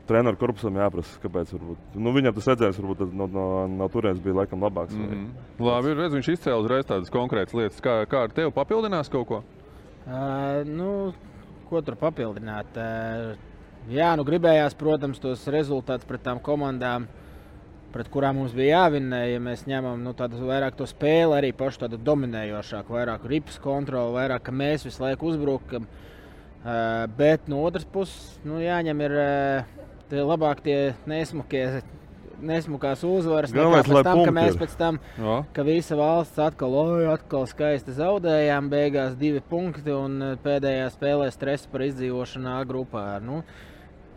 treneru 0.08 0.38
korpusam 0.40 0.76
jāprasa, 0.78 1.16
kāpēc. 1.22 1.54
Varbūt. 1.56 1.96
Nu, 2.00 2.12
viņam 2.14 2.36
tas 2.36 2.48
redzējums 2.52 2.80
varbūt 2.82 3.14
no, 3.16 3.28
no, 3.30 3.46
no 3.70 3.88
turienes 3.92 4.22
bija 4.24 4.42
laikam 4.42 4.62
labāks. 4.64 4.94
Mm 4.94 5.08
vai- 5.08 5.16
-hmm. 5.16 5.66
Labi, 5.68 5.94
redz, 5.94 6.14
viņš 6.18 6.30
izcēla 6.34 6.60
uzreiz 6.60 6.86
tādas 6.86 7.10
konkrētas 7.10 7.54
lietas. 7.54 7.80
Kā, 7.80 8.04
kā 8.06 8.24
ar 8.24 8.30
tevi 8.30 8.52
papildinās 8.52 9.10
kaut 9.10 9.26
ko? 9.28 9.42
Uh, 10.06 10.64
nu, 10.68 11.12
ko 11.70 11.80
tur 11.80 11.96
papildināt? 11.96 12.76
Uh, 12.76 13.36
jā, 13.88 14.16
nu 14.16 14.24
gribējās, 14.24 14.76
protams, 14.76 15.18
tos 15.18 15.46
rezultātus 15.46 16.06
pret 16.06 16.22
tām 16.22 16.40
komandām, 16.40 17.06
pret 17.92 18.08
kurām 18.10 18.36
mums 18.36 18.52
bija 18.52 18.84
jāvinē. 18.84 19.32
Ja 19.32 19.40
mēs 19.40 19.64
ņemam 19.66 20.02
nu, 20.02 20.12
tādu 20.12 20.36
vairāk 20.36 20.76
to 20.76 20.84
spēli, 20.84 21.32
arī 21.32 21.52
pašu 21.52 21.86
tādu 21.86 21.96
dominējošāku, 21.96 22.92
vairāk 22.92 23.24
rips 23.24 23.58
kontroli, 23.58 24.12
vairāk 24.12 24.52
mēs 24.52 24.84
visu 24.84 25.02
laiku 25.02 25.26
uzbrukam. 25.26 25.82
Uh, 25.82 26.13
bet 27.18 27.48
no 27.50 27.60
otras 27.66 27.84
puses, 27.84 28.38
nu, 28.44 28.56
jāņem 28.62 29.02
ir 29.04 29.16
uh, 29.20 29.84
tie 30.14 30.24
labāk 30.24 30.64
tie 30.64 30.78
nesmukie. 31.10 31.82
Nesmukās 32.44 33.00
uzvaras, 33.06 33.52
lai 33.54 33.64
pēc 33.86 34.02
tam, 34.04 34.18
ka 34.26 34.32
mēs 34.34 34.56
pēc 34.58 34.72
tam 34.76 34.96
Jā. 35.16 35.36
ka 35.54 35.62
visa 35.64 35.94
valsts 35.96 36.40
atkal, 36.42 36.74
oi, 36.76 37.04
atkal 37.08 37.46
skaisti 37.48 37.94
zaudējām. 37.94 38.66
Beigās 38.72 39.14
divi 39.16 39.40
punkti 39.40 39.94
un 39.94 40.18
eh, 40.18 40.32
pēdējā 40.42 40.88
spēlē 40.92 41.30
stresa 41.32 41.70
par 41.72 41.86
izdzīvošanu 41.86 42.50
A 42.50 42.58
grupā. 42.68 43.04
Nu, 43.24 43.38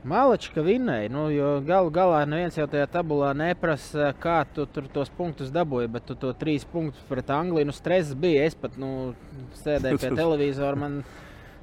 Malači, 0.08 0.50
ka 0.52 0.66
vinnēja, 0.66 1.14
nu, 1.14 1.28
jo 1.32 1.54
galu 1.68 1.94
galā 1.94 2.24
neviens 2.28 2.58
jau 2.58 2.66
tajā 2.72 2.90
tabulā 2.98 3.32
neprasa, 3.38 4.10
kā 4.20 4.42
tu 4.56 4.66
tur 4.74 4.90
tos 4.92 5.14
punktus 5.14 5.54
dabūji, 5.54 5.94
bet 5.94 6.10
tu 6.10 6.18
to 6.20 6.34
trīs 6.42 6.66
punktus 6.68 7.06
pret 7.08 7.32
Angliju, 7.38 7.70
nu, 7.70 7.77
stress 7.77 8.18
bija. 8.18 8.50
Es 8.50 8.58
pat 8.58 8.75
nu, 8.82 9.13
sēdēju 9.62 10.01
pie 10.04 10.13
televizora. 10.24 10.84
Man 10.88 11.00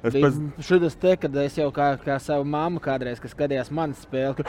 Es 0.05 0.13
bija 0.13 0.27
pēc- 0.29 0.63
šis 0.67 0.95
te, 1.01 1.15
kad 1.17 1.35
es 1.35 1.55
jau 1.57 1.71
kā, 1.71 1.97
kā 2.03 2.19
savu 2.21 2.45
mammu 2.45 2.79
kādreiz, 2.79 3.19
kas 3.19 3.33
skatījās 3.33 3.71
manas 3.71 4.05
spēli, 4.05 4.35
ka 4.35 4.43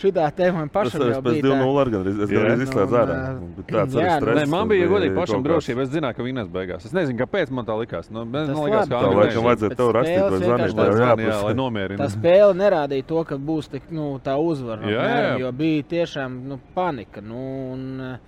šī 0.00 0.12
tā 0.12 0.26
man 0.52 0.66
Es 0.68 0.72
pašam 0.72 1.02
es 1.10 1.16
pēc 1.18 1.22
bija. 1.22 1.42
tā- 1.42 1.58
2-0 1.58 1.78
arī 1.82 1.90
gandrīz- 1.94 2.22
es 2.22 2.30
Jā. 2.30 2.38
gandrīz 2.42 2.62
izslēdzu 2.66 2.90
Nu, 2.90 2.98
ārā. 2.98 3.16
bija 3.56 3.78
Tāds 3.78 3.94
jā, 3.98 4.08
nu, 4.20 4.26
stress. 4.26 4.38
Nē, 4.38 4.46
man 4.48 4.68
bija 4.68 4.86
godīgi 4.88 5.14
pašam 5.16 5.44
drošība. 5.44 5.82
Es 5.82 5.88
zināju, 5.90 6.16
ka 6.16 6.22
viņas 6.22 6.48
beigās. 6.52 6.84
Es 6.84 6.92
nezinu, 6.92 7.18
kāpēc 7.18 7.50
man 7.50 7.64
tā 7.64 7.74
likās. 7.80 8.10
Nu, 8.10 8.24
man 8.24 8.46
labi. 8.48 8.88
ka 8.88 8.98
Tā 8.98 9.14
laikam 9.14 9.42
vajadzēja 9.48 9.76
tev 9.76 9.92
rakstīt 9.92 10.30
vai 10.30 10.38
zvanīt. 10.38 10.74
tev 10.76 10.94
jā, 10.94 11.08
jāprasa. 11.08 11.44
lai 11.44 11.54
Tā 11.54 11.58
nomierinātu. 11.58 12.10
spēle 12.18 12.54
nerādīja 12.62 13.06
to, 13.06 13.24
ka 13.24 13.34
būs 13.36 13.68
tik, 13.70 13.82
nu, 13.90 14.18
tā 14.24 14.36
uzvara. 14.38 14.82
Jā, 14.82 15.04
jā. 15.08 15.38
Jo 15.40 15.52
bija 15.52 15.82
tiešām 15.82 16.42
nu, 16.44 16.60
panika. 16.76 17.20
Nu, 17.22 17.72
un, 17.72 18.00
eh, 18.00 18.18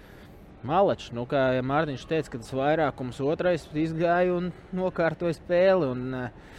Malačs, 0.67 1.09
nu, 1.17 1.25
kā 1.29 1.47
ja 1.57 1.63
Mārtiņš 1.65 2.03
teica, 2.11 2.35
ka 2.35 2.41
tas 2.43 2.53
vairākums 2.53 3.21
otrais 3.25 3.65
izgāja 3.73 4.35
un 4.37 4.51
nokārtoja 4.77 5.39
spēli. 5.39 5.89
Un, 5.89 6.03
eh, 6.15 6.59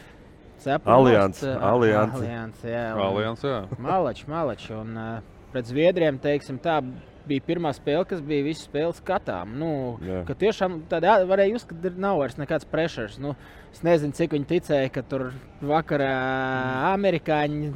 cepa 0.62 0.96
Alians, 0.96 1.42
nost, 1.42 1.46
eh, 1.46 1.68
alianse. 1.68 2.18
alianse, 2.18 2.68
jā, 2.70 2.88
Alians, 2.98 3.46
jā. 3.46 3.62
Malačs, 3.90 4.28
malačs. 4.30 4.70
Un 4.74 4.98
uh, 4.98 5.22
pret 5.54 5.70
Zviedriem, 5.70 6.18
teiksim, 6.22 6.58
tā 6.62 6.80
bija 7.28 7.44
pirmā 7.46 7.72
spēle, 7.76 8.06
kas 8.10 8.22
bija 8.26 8.46
visu 8.46 8.66
spēli 8.66 8.96
skatām. 8.98 9.54
Nu, 9.62 9.72
ka 10.28 10.36
tiešām 10.38 10.82
tādā 10.92 11.20
varēja 11.30 11.56
just, 11.56 11.70
ka 11.70 11.94
nav 12.02 12.22
vairs 12.22 12.40
nekāds 12.40 12.68
pressures. 12.70 13.20
Nu, 13.22 13.36
es 13.74 13.84
nezinu, 13.86 14.16
cik 14.18 14.34
viņi 14.36 14.50
ticēja, 14.50 14.92
ka 14.94 15.04
tur 15.06 15.30
vakarā 15.62 16.12
amerikāņi 16.92 17.72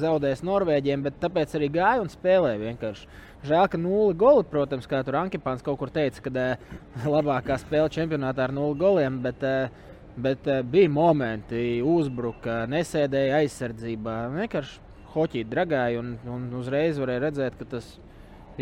zaudēs 0.00 0.44
Norvēģiem, 0.46 1.04
bet 1.08 1.20
tāpēc 1.22 1.56
arī 1.58 1.72
gāja 1.72 2.04
un 2.04 2.12
spēlēja 2.12 2.60
vienkārši. 2.66 3.08
Žēl, 3.42 3.64
ka 3.72 3.78
nulli 3.80 4.14
goli, 4.14 4.44
protams, 4.46 4.86
kā 4.86 5.00
tur 5.02 5.16
Ankepāns 5.18 5.64
kaut 5.66 5.80
kur 5.80 5.90
teica, 5.90 6.22
ka 6.22 6.30
uh, 6.30 6.76
labākā 7.16 7.56
spēle 7.58 7.90
čempionātā 7.90 8.46
ar 8.46 8.54
nulli 8.54 8.78
goliem, 8.78 9.16
bet, 9.24 9.42
uh, 9.42 9.90
bet 10.14 10.46
uh, 10.46 10.60
bija 10.62 10.90
momenti, 10.92 11.80
uzbruka, 11.82 12.62
nesēdēja 12.70 13.40
aizsardzībā. 13.42 14.16
Vienkārši 14.36 14.78
hoķī 15.16 15.42
dragāja 15.50 15.98
un, 16.00 16.14
un 16.30 16.44
uzreiz 16.60 17.00
varēja 17.02 17.24
redzēt, 17.26 17.58
ka 17.58 17.66
tas 17.74 17.88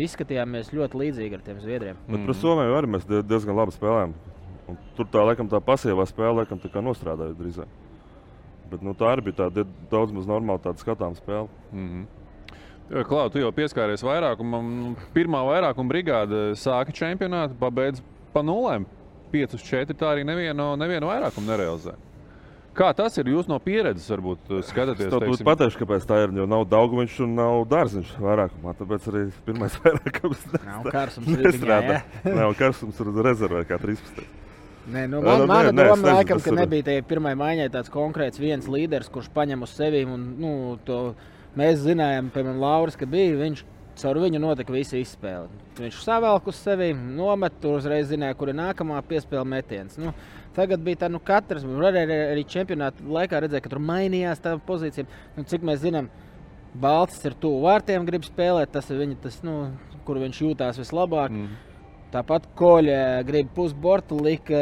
izskatījāmies 0.01 0.71
ļoti 0.73 0.97
līdzīgi 1.03 1.37
ar 1.37 1.43
tiem 1.45 1.59
zviedriem. 1.61 1.99
Bet 2.07 2.25
par 2.25 2.37
Somiju 2.39 2.77
arī 2.79 2.89
mēs 2.95 3.05
die- 3.07 3.21
diezgan 3.27 3.57
labi 3.57 3.75
spēlējām. 3.75 4.15
Un 4.71 4.79
tur 4.95 5.05
tā 5.11 5.23
laikam 5.27 5.49
tā 5.51 5.59
pasīvā 5.61 6.07
spēle 6.07 6.41
laikam 6.41 6.59
tā 6.61 6.71
kā 6.71 6.81
nostrādāja 6.81 7.35
drīzāk. 7.37 7.69
Bet 8.71 8.81
nu, 8.81 8.93
tā 8.95 9.11
arī 9.11 9.27
bija 9.27 9.43
tāda 9.43 9.65
daudz 9.91 10.13
maz 10.15 10.25
normāla 10.25 10.73
skatāma 10.79 11.17
spēle. 11.19 11.49
Mm 11.73 11.87
-hmm. 11.89 12.20
Klau, 12.91 13.29
tu 13.31 13.39
jau 13.39 13.51
pieskāries 13.55 14.03
vairākumam. 14.03 14.71
Nu, 14.75 14.93
Pirmā 15.15 15.41
vairākuma 15.47 15.93
brigāde 15.93 16.51
sāka 16.59 16.91
čempionātu, 16.95 17.55
pabeidz 17.59 18.01
pa 18.33 18.43
nulēm, 18.43 18.87
5 19.31 19.55
uz 19.55 19.67
4. 19.67 19.95
Tā 19.95 20.09
arī 20.11 20.25
nevienu, 20.27 20.73
nevienu 20.79 21.07
vairākumu 21.07 21.47
nerealizē. 21.47 21.95
Kā 22.75 22.93
tas 22.95 23.17
ir? 23.19 23.27
Jūs 23.27 23.49
no 23.51 23.57
pieredzes 23.59 24.07
varbūt 24.13 24.51
skatāties. 24.63 25.09
Es 25.09 25.39
tev 25.39 25.47
pateikšu, 25.47 25.79
kāpēc 25.81 26.05
tā 26.07 26.21
ir. 26.23 26.35
Jo 26.39 26.45
nav 26.47 26.63
Daugovičs 26.71 27.17
un 27.25 27.33
nav 27.35 27.65
Dārziņš 27.71 28.13
vairākumā. 28.23 28.75
Tāpēc 28.79 29.07
arī 29.11 29.23
pirmais 29.47 29.75
vairākums 29.83 30.45
nestrādā. 31.27 31.97
Nav 32.27 32.55
karsums 32.59 33.01
ir 33.03 33.11
rezervē 33.27 33.65
kā 33.67 33.79
13. 33.81 34.23
Nē, 34.91 35.03
nu, 35.11 35.19
man, 35.21 35.43
nu, 35.43 35.49
mana 35.51 35.73
nē, 35.75 35.83
doma, 35.91 36.15
laikam, 36.17 36.39
ka 36.41 36.53
nebija 36.57 36.87
tajā 36.87 37.03
pirmajā 37.05 37.37
maiņā 37.37 37.67
tāds 37.75 37.91
konkrēts 37.93 38.41
viens 38.41 38.65
līderis, 38.71 39.11
kurš 39.13 39.27
paņem 39.35 39.67
uz 39.67 39.75
sevi. 39.77 40.01
Un, 40.09 40.23
nu, 40.41 40.53
to 40.87 41.01
mēs 41.59 41.83
zinājām, 41.85 42.31
piemēram, 42.33 42.63
Lauris, 42.63 42.99
kad 42.99 43.11
bija 43.11 43.37
viņš. 43.41 43.67
Caur 44.01 44.17
viņu 44.23 44.39
notika 44.39 44.71
visa 44.71 44.95
izspēle. 44.97 45.49
Viņš 45.77 45.97
savelk 46.01 46.45
uz 46.47 46.57
sevi, 46.63 46.87
nomet, 46.95 47.57
tur 47.61 47.75
uzreiz 47.75 48.07
zināja, 48.09 48.37
kur 48.39 48.49
ir 48.49 48.55
nākamā 48.57 49.01
piespēle 49.05 49.43
metiens. 49.45 49.97
Nu, 49.99 50.13
tagad 50.55 50.81
bija 50.81 51.03
tā, 51.03 51.09
nu, 51.11 51.19
katrs, 51.21 51.65
arī, 51.67 52.05
arī 52.07 52.45
čempionāta 52.49 53.03
laikā 53.03 53.43
redzēja, 53.43 53.65
ka 53.65 53.73
tur 53.73 53.83
mainījās 53.83 54.41
tā 54.41 54.55
pozīcija. 54.65 55.05
Nu, 55.35 55.43
cik 55.43 55.67
mēs 55.67 55.83
zinām, 55.83 56.07
Balts 56.71 57.19
ir 57.27 57.35
tuvu 57.35 57.65
vārtiem, 57.65 58.07
grib 58.07 58.23
spēlēt, 58.23 58.71
tas 58.71 58.87
ir 58.89 59.01
viņa, 59.01 59.17
tas, 59.25 59.41
nu, 59.43 59.57
kur 60.07 60.21
viņš 60.23 60.39
jūtās 60.45 60.79
vislabāk. 60.79 61.35
Mm. 61.35 61.70
Tāpat 62.11 62.43
Koļa 62.59 63.23
grib 63.23 63.53
pusbortu, 63.55 64.17
lika 64.19 64.59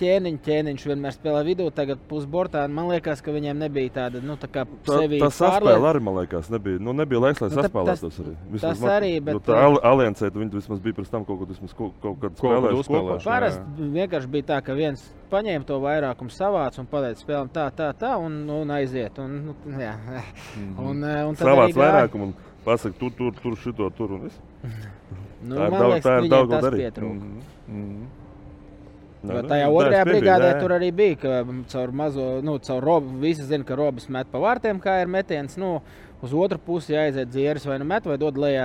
ķēniņu. 0.00 0.40
Ķēniņš 0.42 0.86
vienmēr 0.90 1.14
spēlē 1.14 1.44
vidū, 1.46 1.68
tagad 1.70 2.00
pusbortā. 2.10 2.64
Man 2.68 2.88
liekas, 2.90 3.20
ka 3.22 3.30
viņiem 3.30 3.60
nebija 3.62 3.92
tāda, 4.00 4.18
nu, 4.24 4.34
tā 4.34 4.48
kā 4.50 4.64
Tā, 4.66 4.96
sevi 5.04 5.20
tā 5.22 5.28
saspēle 5.30 5.86
arī, 5.92 6.02
man 6.02 6.16
liekas, 6.18 6.50
nebija. 6.50 6.80
Nu, 6.82 6.90
nebija 6.98 7.20
laiks, 7.22 7.40
lai 7.44 7.50
Nu, 7.52 7.54
tā- 7.54 7.68
saspēlētos 7.68 8.18
arī. 8.24 8.34
tas 8.60 8.80
man- 8.82 8.90
arī, 8.96 9.12
bet- 9.22 9.34
Nu, 9.38 9.40
tā 9.46 9.60
al- 9.62 9.78
aliansē, 9.92 10.32
viņi 10.34 10.50
vismaz 10.58 10.80
bija 10.82 10.94
pirms 10.98 11.08
tam 11.14 11.24
kaut, 11.24 11.38
kaut, 11.38 11.48
vismaz, 11.54 11.72
kaut, 11.78 11.92
kaut 12.02 12.18
kad 12.20 12.34
kad 12.34 12.40
uzspēlējuši, 12.42 12.88
kopā. 12.90 13.22
Parasti 13.24 13.62
vienkārši 13.78 14.28
bija 14.34 14.42
tā, 14.50 14.64
ka 14.64 14.74
viens 14.74 15.06
paņēma 15.30 15.66
to 15.66 15.78
vairākumu 15.78 16.30
savāc 16.34 16.78
un 16.80 16.86
pateica, 16.86 17.22
spēlēm 17.22 17.48
tā, 17.54 17.70
tā, 17.78 17.92
tā, 17.94 18.16
un, 18.18 18.42
un 18.50 18.68
aiziet. 18.74 19.16
Un, 19.22 19.38
nu, 19.46 19.54
jā. 19.78 19.94
un, 20.78 21.04
eh, 21.04 21.22
un 21.24 21.34
tad 21.36 21.46
Savāc 21.46 21.68
arī 21.68 21.74
gāja. 21.74 21.92
vairākumu 22.10 22.22
un 22.22 22.34
pasaka, 22.64 22.98
tur, 22.98 23.10
tur, 23.16 23.32
tur, 23.40 23.54
šito, 23.56 23.88
tur 23.94 24.10
un 24.18 24.20
viss. 24.26 24.40
Nu, 25.42 25.56
Tā 25.56 25.66
ir 25.66 25.70
man 25.70 25.84
liekas, 25.92 26.04
tā 26.06 26.14
ir 26.24 26.30
daudz 26.32 26.50
ko 26.54 26.62
darīt. 26.66 26.80
pietrūka. 26.86 27.32
Mhm. 27.68 28.06
Nē, 29.18 29.34
Jo 29.34 29.40
nu, 29.42 29.48
tajā 29.50 29.68
otrajā 29.74 30.02
brigādē 30.06 30.50
tur 30.60 30.70
arī 30.76 30.92
bija, 30.94 31.16
ka 31.18 31.30
mm, 31.42 31.64
caur 31.72 31.90
mazo, 31.90 32.26
nu, 32.40 32.58
caur 32.62 32.84
robu, 32.86 33.16
visi 33.18 33.42
zina, 33.42 33.64
ka 33.66 33.74
robs 33.74 34.06
met 34.08 34.28
pa 34.30 34.38
vārtiem, 34.38 34.78
kā 34.80 35.00
ir 35.02 35.08
metiens. 35.10 35.56
Nu, 35.58 35.80
Uz 36.18 36.32
otru 36.34 36.58
pusi 36.58 36.90
jāaiziet 36.96 37.28
dzieris 37.30 37.62
vai 37.64 37.76
nu 37.78 37.84
met, 37.86 38.02
vai 38.02 38.16
dod 38.18 38.34
lejā 38.34 38.64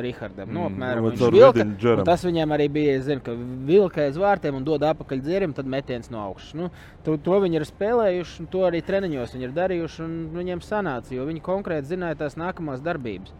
Rihardam. 0.00 0.48
Nu, 0.48 0.62
Mm, 0.62 0.70
apmēram, 0.70 1.02
vai 1.04 1.10
viņš 1.10 1.18
caur 1.20 1.32
vilka, 1.36 2.04
tas 2.08 2.22
viņiem 2.24 2.54
arī 2.56 2.68
bija. 2.72 2.94
Zinu, 3.04 3.20
ka 3.20 3.32
vilka 3.36 4.00
aiz 4.06 4.16
vārtiem 4.16 4.56
un 4.56 4.64
dod 4.64 4.80
apakaļ 4.80 5.20
dzierim, 5.20 5.52
tad 5.52 5.66
metiens 5.66 6.08
no 6.10 6.22
augšas. 6.24 6.54
Nu, 6.54 6.70
to, 7.04 7.18
to 7.18 7.40
viņi 7.44 7.60
ir 7.60 7.66
spēlējuši, 7.68 8.40
un 8.40 8.46
to 8.46 8.64
arī 8.64 8.80
treniņos 8.80 9.34
viņi 9.36 9.44
ir 9.44 9.52
darījuši. 9.52 10.00
un 10.00 10.30
Viņiem 10.32 10.60
sanāca, 10.64 11.12
jo 11.12 11.26
viņi 11.28 11.42
konkrēti 11.44 11.92
zināja 11.92 12.16
tās 12.24 12.36
nākamās 12.40 12.80
darbības. 12.80 13.32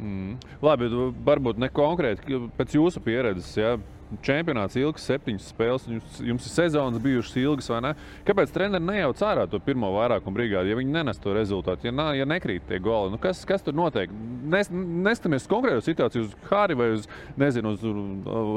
Mm. 0.00 0.36
Labi, 0.64 0.88
varbūt 1.26 1.58
ne 1.62 1.68
konkrēti 1.70 2.40
pēc 2.58 2.78
jūsu 2.78 3.02
pieredzes. 3.04 3.52
Ja? 3.58 3.76
Čempionāts 4.22 4.76
ilgs, 4.78 5.02
septiņas 5.08 5.46
spēles, 5.50 5.86
jums, 5.90 6.18
jums 6.22 6.44
ir 6.46 6.52
sezonas 6.52 7.00
bijušas 7.02 7.38
ilgas, 7.40 7.70
vai 7.72 7.78
ne? 7.82 7.92
Kāpēc 8.28 8.52
treneris 8.54 8.84
nejauc 8.84 9.22
ārā 9.26 9.46
to 9.50 9.58
pirmo 9.64 9.88
vairākumu 9.96 10.36
brigādi, 10.36 10.70
ja 10.70 10.76
viņi 10.78 10.92
nenes 10.92 11.18
to 11.18 11.32
rezultātu, 11.34 11.88
ja, 11.88 11.92
nā, 11.96 12.10
ja 12.14 12.26
nekrīt 12.28 12.66
tie 12.68 12.78
goli? 12.84 13.10
Nu, 13.14 13.18
kas, 13.18 13.40
kas 13.48 13.64
tur 13.64 13.74
notiek? 13.74 14.12
Nes, 14.52 14.68
nestamies 14.70 15.46
uz 15.46 15.50
konkrētu 15.50 15.86
situāciju, 15.88 16.28
uz 16.28 16.36
Hāri 16.50 16.76
vai 16.78 16.90
uz, 16.94 17.08
nezinu, 17.40 17.72
uz, 17.74 17.82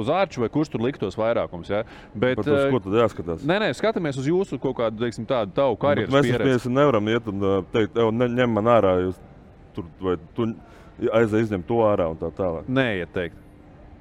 uz 0.03 0.11
Ārču, 0.13 0.43
vai 0.43 0.51
kurš 0.53 0.75
tur 0.75 0.83
liktos 0.83 1.17
vairākums. 1.17 1.71
Ja? 1.73 1.85
Bet, 2.13 2.37
Bet 2.43 2.45
uz 2.45 2.59
eh, 2.67 2.69
ko 2.75 2.83
tad 2.83 2.99
jāskatās? 3.01 3.47
Nē, 3.47 3.61
nē, 3.63 3.71
skatāmies 3.79 4.19
uz 4.19 4.29
jūsu 4.29 4.59
kaut 4.61 4.77
kādu, 4.83 4.99
teiksim, 5.07 5.25
tādu 5.31 5.55
tavu 5.57 5.79
karjeras 5.81 6.11
Nu, 6.11 6.19
Mēs 6.19 6.29
pieredzi. 6.35 6.75
nevaram 6.75 7.09
iet 7.15 7.31
un 7.33 7.41
uh, 7.41 7.57
teikt, 7.73 7.97
"Ev, 7.97 8.11
ne, 8.13 8.29
ņem 8.35 8.59
man 8.59 8.69
ārā, 8.77 8.97
jūs 9.07 9.17
tur 9.73 9.89
vai 10.03 10.19
tu 10.35 10.51
aizej 11.13 11.41
izņem 11.47 11.63
to 11.67 11.75
ārā 11.87 12.09
un 12.11 12.17
tā 12.17 12.31
tālāk. 12.31 12.67
Neiet 12.67 13.13
teikt. 13.13 13.35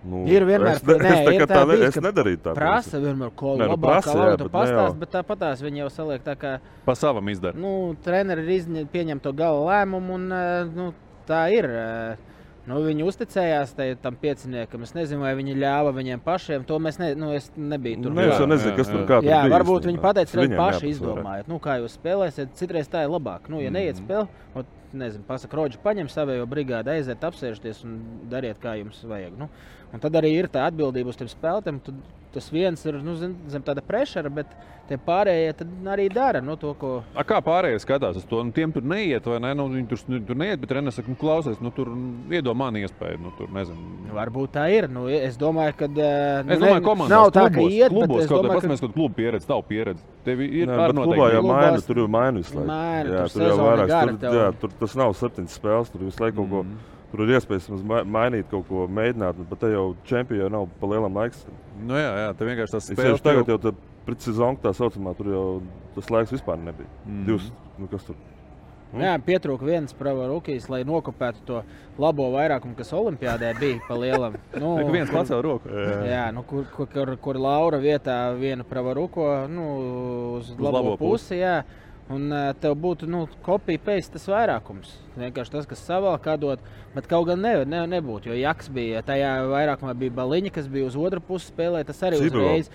Nu, 0.07 0.21
Ir 0.31 0.45
vienmēr 0.47 0.77
es, 0.77 0.83
ne, 0.87 0.95
nē, 1.03 1.09
es, 1.11 1.23
tā, 1.27 1.33
ir 1.35 1.41
kā 1.43 1.47
tā 1.51 1.55
tā, 1.57 1.63
ne, 1.67 1.75
bijis, 1.75 1.89
es 1.89 1.95
ka 1.99 2.01
nedarītu 2.05 2.43
tā. 2.45 2.53
Prasa 2.55 2.99
vienmēr, 3.03 3.31
ko 3.35 3.57
Nē, 3.59 3.67
nu, 3.67 3.73
labāk 3.75 4.05
prasa, 4.05 4.15
ne 4.15 4.37
pastāstīt, 4.55 4.77
jau- 4.77 4.99
bet 5.01 5.11
tāpatās 5.17 5.63
viņi 5.67 5.79
jau 5.83 5.89
saliek 5.91 6.23
tā, 6.23 6.37
ka 6.39 6.53
Pa 6.87 6.95
savam 6.95 7.27
izdara. 7.29 7.59
nu, 7.59 7.97
treneri 8.05 8.45
ir 8.47 8.53
izņem, 8.61 8.87
pieņem 8.93 9.21
to 9.21 9.33
gala 9.33 9.59
lēmumu, 9.67 10.15
un 10.15 10.31
eh, 10.33 10.65
nu, 10.77 10.93
tā 11.27 11.51
ir. 11.53 11.65
eh, 11.65 12.17
Nu, 12.67 12.81
viņi 12.83 13.05
uzticējās 13.07 13.77
tai- 13.77 13.95
tam 14.03 14.17
pieciniekam. 14.17 14.83
Es 14.83 14.91
nezinu, 14.93 15.21
vai 15.21 15.37
viņi 15.39 15.55
ļāva 15.55 15.93
viņiem 15.95 16.19
pašiem. 16.19 16.65
To 16.67 16.81
mēs 16.81 16.99
ne, 16.99 17.15
nu, 17.15 17.31
es 17.31 17.49
nebiju 17.57 18.03
tur. 18.03 18.11
Nē, 18.11 18.25
es 18.33 18.41
jau 18.41 18.47
nezinu, 18.51 18.75
kas 18.77 18.89
tur 18.89 19.05
kā 19.07 19.21
tur 19.23 19.29
Jā, 19.31 19.45
bija 19.47 19.55
varbūt 19.55 19.87
viņi 19.87 20.01
pateica, 20.03 20.27
Tas 20.27 20.33
ka 20.35 20.41
viņi 20.41 20.51
viņiem 20.51 20.59
paši 20.59 20.83
jāpasvarē. 20.83 20.91
izdomāja, 20.91 21.45
nu, 21.47 21.59
kā 21.61 21.77
jūs 21.79 21.95
spēlēsiet. 21.97 22.49
Citreiz 22.59 22.89
tā 22.91 23.05
ir 23.05 23.09
labāk. 23.15 23.47
Nu, 23.49 23.61
ja 23.63 23.71
neiet 23.71 23.95
spēlēt, 24.03 24.27
ot, 24.57 24.67
nezinu, 24.95 25.25
pasaka, 25.27 25.59
Rodži, 25.59 25.81
paņem 25.83 26.11
savējo 26.13 26.47
brigādi, 26.51 26.93
aiziet, 26.95 27.25
apsēžties 27.27 27.83
un 27.87 27.99
dariet, 28.31 28.61
kā 28.63 28.77
jums 28.79 29.03
vajag. 29.09 29.35
Nu, 29.41 29.49
un 29.93 30.03
tad 30.03 30.19
arī 30.19 30.35
ir 30.37 30.51
tā 30.53 30.67
atbildība 30.71 31.13
uz 31.13 31.19
tiem 31.21 31.31
spēlētājiem. 31.33 31.83
Tas 32.37 32.51
viens 32.53 32.83
ir 32.85 32.99
nu, 33.01 33.15
zin, 33.17 33.31
zem 33.49 33.63
tāda 33.65 33.81
pressure, 33.81 34.29
bet 34.29 34.51
tie 34.91 34.99
pārējie 35.01 35.55
arī 35.89 36.05
dara 36.13 36.43
nu, 36.45 36.59
to, 36.61 36.75
ko. 36.77 36.91
A, 37.17 37.23
kā 37.25 37.39
pārējie 37.41 37.79
skatās 37.81 38.19
uz 38.21 38.27
to? 38.29 38.43
Nu, 38.45 38.53
tiem 38.53 38.75
tur 38.75 38.85
neiet, 38.85 39.25
vai 39.31 39.39
ne? 39.41 39.55
Nu, 39.57 39.65
viņi 39.73 39.87
tur, 39.89 40.03
tur 40.29 40.37
neiet, 40.43 40.61
bet 40.61 40.69
treneris 40.69 40.99
saka, 40.99 41.09
nu, 41.15 41.17
klausies, 41.21 41.57
nu, 41.65 41.73
tur 41.73 41.89
iedomā 42.29 42.67
man 42.67 42.77
iespēju. 42.83 43.23
Nu, 43.25 43.33
tur, 43.39 43.49
nezinu. 43.57 44.11
Varbūt 44.19 44.53
tā 44.59 44.67
ir. 44.75 44.89
Nu, 44.93 45.07
es 45.09 45.39
domāju, 45.41 45.79
ka. 45.79 45.89
Uh, 45.89 46.53
Es 46.57 46.61
domāju, 46.61 46.83
ka 46.85 47.09
nav 47.15 47.31
tā, 47.33 47.47
ka 47.47 47.55
klubos, 47.57 47.79
iet, 47.79 47.95
klubos, 47.95 48.29
kaut 48.29 48.45
kā 48.45 48.53
paskatāmies, 48.53 48.83
ka 48.85 48.91
klubu 48.99 49.17
pieredze, 49.17 49.49
tavu 49.49 49.65
pieredze. 49.71 50.05
Tev 50.27 50.43
ir 50.45 50.69
Nē, 50.69 50.77
bet 50.83 51.01
klubā 51.01 51.31
jau 51.33 51.47
maina, 51.47 51.81
tur 51.89 52.03
jau 52.03 52.11
maina 52.19 52.43
visu 52.43 52.59
laiku. 52.59 52.69
Maina, 52.69 53.17
jā, 53.17 53.25
tur 53.25 53.39
tur 53.39 53.47
jau 53.49 53.57
vairāk. 53.63 53.97
Tur, 54.21 54.37
jā, 54.43 54.51
tur 54.61 54.77
tas 54.83 54.99
nav 55.01 55.17
septiņas 55.23 55.57
spēles, 55.63 55.95
tur 55.95 56.05
visu 56.05 56.27
laiku 56.27 56.45
kaut 56.45 56.53
ko. 56.53 56.96
Tur 57.13 57.23
ir 57.23 57.37
iespējas 57.37 57.69
mainīt 58.11 58.49
kaut 58.51 58.67
ko, 58.69 58.87
mēģināt, 58.91 59.39
bet 59.51 59.61
te 59.63 59.71
jau 59.71 59.85
čempioni 60.09 60.43
jau 60.43 60.49
nav 60.53 60.65
pa 60.81 60.89
lielam 60.91 61.15
laikam. 61.17 61.59
Nu, 61.87 61.95
jā, 61.95 62.09
jā, 62.25 62.31
te 62.37 62.49
vienkārši 62.49 62.75
tas 62.75 62.89
Es 62.91 62.97
spēles 62.97 63.21
jau 63.21 63.25
tagad 63.25 63.53
jau 63.53 63.59
tā 63.63 63.75
pretsezona 64.07 64.59
tā 64.63 64.73
saucamā, 64.75 65.13
tur 65.19 65.31
jau 65.31 65.45
tas 65.95 66.11
laiks 66.11 66.35
vispār 66.35 66.59
nebija. 66.59 66.89
Mhm. 67.05 67.23
Divs, 67.29 67.53
nu 67.79 67.91
kas 67.93 68.09
tur? 68.09 68.19
Nu, 68.93 69.03
Jā, 69.03 69.17
pietrūka 69.19 69.67
viens 69.67 69.93
pravarukīs, 69.99 70.69
lai 70.71 70.85
nokopētu 70.87 71.43
to 71.45 71.63
labo 71.99 72.29
vairākumu, 72.37 72.77
kas 72.79 72.93
Olimpijādē 72.95 73.51
bija 73.59 73.81
pa 73.89 73.97
lielam. 73.99 74.37
Nu, 74.63 74.77
Tik 74.79 74.93
viens 74.95 75.11
kur- 75.11 75.19
pacēla 75.21 75.43
roku. 75.43 75.73
Jā, 76.07 76.29
nu, 76.35 76.45
kur, 76.47 76.65
kur, 76.75 76.87
kur, 76.93 77.17
kur 77.23 77.41
Laura 77.43 77.81
vietā 77.83 78.19
vienu 78.39 78.65
pravaruko 78.65 79.27
nu, 79.51 79.67
uz, 80.39 80.53
uz 80.53 80.59
labo, 80.59 80.71
labo 80.71 80.95
labo 80.95 80.97
pusi. 81.03 81.41
Jā. 81.43 81.59
Un 82.13 82.29
uh, 82.31 82.53
tev 82.63 82.77
būtu 82.79 83.09
nu, 83.11 83.25
kopija 83.43 83.83
pēc 83.83 84.13
tas 84.15 84.29
vairākums. 84.31 84.93
Vienkārši 85.19 85.55
tas, 85.57 85.65
kas 85.67 85.81
savā 85.83 86.13
kā 86.23 86.37
dod, 86.39 86.63
bet 86.95 87.09
kaut 87.11 87.27
gan 87.33 87.41
ne, 87.43 87.57
ne, 87.67 87.81
nebūtu. 87.97 88.31
Jo 88.31 88.37
Jaks 88.39 88.71
bija 88.71 89.03
tajā 89.07 89.33
vairākumā, 89.51 89.97
bija 89.99 90.15
Baliņa, 90.15 90.53
kas 90.55 90.69
bija 90.71 90.87
uz 90.87 90.99
otru 90.99 91.23
pusi 91.25 91.51
spēlē. 91.51 91.83
Tas 91.89 92.05
arī 92.07 92.21
vēl? 92.23 92.31
uzreiz. 92.31 92.71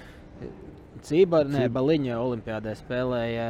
Cība, 1.02 1.46
nē, 1.48 1.64
Ciba. 1.64 1.80
Baliņa 1.80 2.18
Olimpijādē 2.22 2.76
spēlēja 2.78 3.48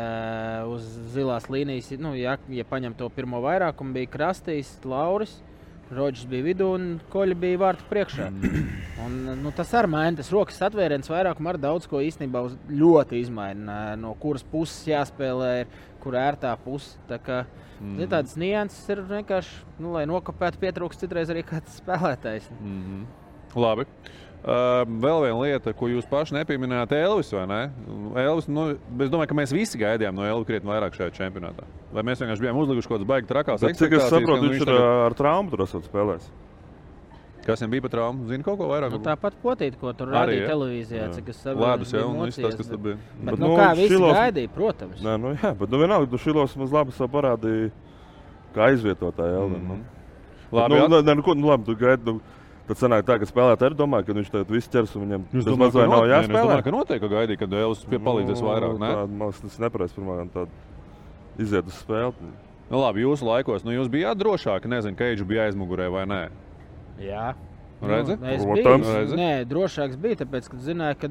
uz 0.72 0.86
zilās 1.16 1.50
līnijas. 1.52 1.90
Nu, 2.00 2.14
ja, 2.16 2.38
ja 2.54 2.68
paņem 2.68 2.94
to 3.00 3.10
pirmo 3.12 3.42
vairākumu, 3.44 3.98
bija 3.98 4.12
Krastīs, 4.14 4.76
Lauris. 4.88 5.34
Rodžers 5.92 6.28
bija 6.32 6.46
vidū 6.46 6.70
un 6.78 6.86
Koļa 7.12 7.36
bija 7.36 7.60
vārtu 7.60 7.88
priekšā. 7.90 8.30
Un, 9.02 9.16
nu, 9.42 9.52
tas 9.56 9.74
arī 9.76 9.90
maina. 9.92 10.16
Tas 10.20 10.32
rokas 10.32 10.62
atvēriens 10.64 11.10
vairākumā 11.12 11.56
ar 11.56 11.60
daudz 11.60 11.88
ko 11.90 12.00
īstenībā 12.06 12.46
ļoti 12.70 13.20
izmaina. 13.26 13.98
No 14.00 14.14
kuras 14.22 14.46
puses 14.48 14.86
jāspēlē, 14.88 15.52
ir, 15.64 15.74
kur 16.04 16.16
ērtā 16.20 16.54
puse. 16.64 16.96
Tā 17.10 17.20
kā, 17.22 17.44
mm. 17.80 17.96
Mhm. 17.96 18.10
Tādas 18.14 18.38
nianses 18.40 18.94
ir 18.94 19.04
vienkārši, 19.10 19.58
nu, 19.84 19.92
lai 19.98 20.06
nokopētu, 20.10 20.62
pietrūkst 20.64 21.04
citreiz 21.04 21.34
arī 21.34 21.44
kāds 21.48 21.82
spēlētājs. 21.82 22.48
Mm 22.60 22.82
-hmm. 22.86 23.06
Labi. 23.60 23.86
Vēl 24.42 25.20
viena 25.22 25.38
lieta, 25.38 25.74
ko 25.78 25.86
jūs 25.86 26.08
paši 26.10 26.34
nepieminējāt, 26.34 26.92
Elvis. 26.98 27.30
vai 27.36 27.44
ne? 27.46 27.60
Elvis 28.18 28.48
nu, 28.50 28.72
es 28.74 29.10
domāju, 29.14 29.28
ka 29.30 29.36
mēs 29.38 29.52
visi 29.54 29.78
gaidījām 29.78 30.16
no 30.18 30.26
Elvis 30.26 30.48
krietni 30.48 30.72
vairāk 30.72 30.96
šajā 30.98 31.12
čempionātā. 31.14 31.68
Vai 31.94 32.02
mēs 32.08 32.24
vienkārši 32.24 32.42
bijām 32.42 32.58
uzlikuši 32.58 32.88
kaut 32.90 32.98
kādas 32.98 33.08
baigas 33.12 33.30
trakās 33.30 33.62
Bet, 33.62 33.78
cik 33.78 33.94
es 34.00 34.08
saprotu, 34.10 34.50
viņš 34.50 34.62
ir 34.64 34.66
tagad- 34.66 35.06
ar 35.06 35.14
traumu 35.14 35.52
tur 35.54 35.62
esat 35.68 35.86
spēlējis. 35.86 36.32
Kas 37.46 37.62
viņam 37.62 37.72
bija 37.72 37.82
par 37.82 37.90
traumu? 37.92 38.28
Zini 38.30 38.44
kaut 38.44 38.58
ko 38.58 38.68
vairāk? 38.70 38.92
Nu, 38.92 39.00
tāpat 39.00 39.34
potīt, 39.44 39.78
ko 39.80 39.94
tur 39.94 40.08
Arī, 40.10 40.18
rādīja 40.18 40.42
ja? 40.42 40.50
televīzijā, 40.50 41.06
Jā. 41.06 41.14
cik 41.14 41.30
es 41.30 41.38
saprotu. 41.38 41.86
Bija 41.86 42.02
jā, 42.02 42.10
un 42.10 42.26
viss 42.26 42.38
tas, 42.42 42.56
kas 42.56 42.68
tur 42.68 42.78
bija. 42.78 42.98
Bet, 42.98 43.26
Bet, 43.32 43.40
nu, 43.40 43.48
nu, 43.48 43.56
kā 43.58 43.70
visi 43.76 43.94
Šilovs- 43.96 44.18
gaidīja, 44.18 44.50
protams. 44.58 45.02
Nē, 45.02 45.16
nu, 45.22 45.34
jā, 45.34 45.58
bet 45.58 45.70
nu, 45.70 45.78
vienalga, 45.82 46.10
tu 46.10 46.18
šilos 46.18 46.56
mums 46.56 46.72
labi 46.72 46.92
savu 46.92 47.10
parādīji, 47.10 47.72
kā 48.54 48.70
aizvietotāji. 48.70 49.38
Mm 49.38 49.56
-hmm. 49.56 49.68
nu. 49.68 49.78
Labi, 50.52 50.76
nu, 50.76 50.84
at- 50.84 50.90
nu, 50.90 51.02
ne, 51.02 51.14
nu, 51.16 51.22
ko, 51.24 51.34
nu, 51.34 51.48
labi, 51.48 51.64
tu 51.66 51.76
gaidi. 51.76 52.02
Nu, 52.06 52.22
Tad 52.70 52.78
sanāk 52.78 53.04
tā, 53.08 53.18
ka 53.20 53.28
spēlētāji 53.28 53.72
arī 53.72 53.78
domā, 53.80 54.00
ka 54.06 54.14
viņš 54.16 54.30
tagad 54.32 54.52
viss 54.54 54.70
ķers 54.72 54.94
un 54.96 55.04
viņam 55.08 55.24
Es 55.26 55.32
tas 55.34 55.48
domāju, 55.48 55.60
maz 55.64 55.74
ka 55.74 55.80
vai 55.80 55.88
nav 55.90 56.02
nē, 56.02 56.06
Es 56.06 56.14
jāspēlē. 56.14 56.42
domāju, 56.46 56.64
ka 56.68 56.74
noteikti 56.76 57.10
gaidīja, 57.12 57.40
kad 57.42 57.56
Elvis 57.62 57.82
pie 57.90 58.00
palīdzēs 58.06 58.44
vairāk. 58.46 58.76
Ne? 58.80 58.92
Tā, 58.96 59.06
man 59.22 59.34
tas 59.42 59.58
nepareizi 59.66 59.98
pirmā 59.98 60.18
tāda 60.32 61.42
iziet 61.42 61.68
uz 61.68 61.80
spēli. 61.82 62.32
Nu, 62.72 62.80
labi, 62.80 63.04
jūsu 63.04 63.28
laikos, 63.28 63.66
nu, 63.68 63.74
jūs 63.76 63.90
bijāt 63.92 64.22
drošāki. 64.22 64.70
Nezinu, 64.72 64.96
ka 64.96 65.10
Eidžu 65.10 65.26
bija 65.28 65.50
aizmugurē 65.50 65.90
vai 65.92 66.06
nē. 66.08 66.22
Jā. 67.04 67.34
Redzi? 67.82 68.16
Nu, 68.22 68.30
es 68.30 68.46
biju, 68.46 69.18
nē, 69.18 69.32
drošāks 69.50 69.98
bija, 70.00 70.22
tāpēc, 70.22 70.48
ka 70.54 70.60
zināju, 70.62 71.00
ka 71.02 71.10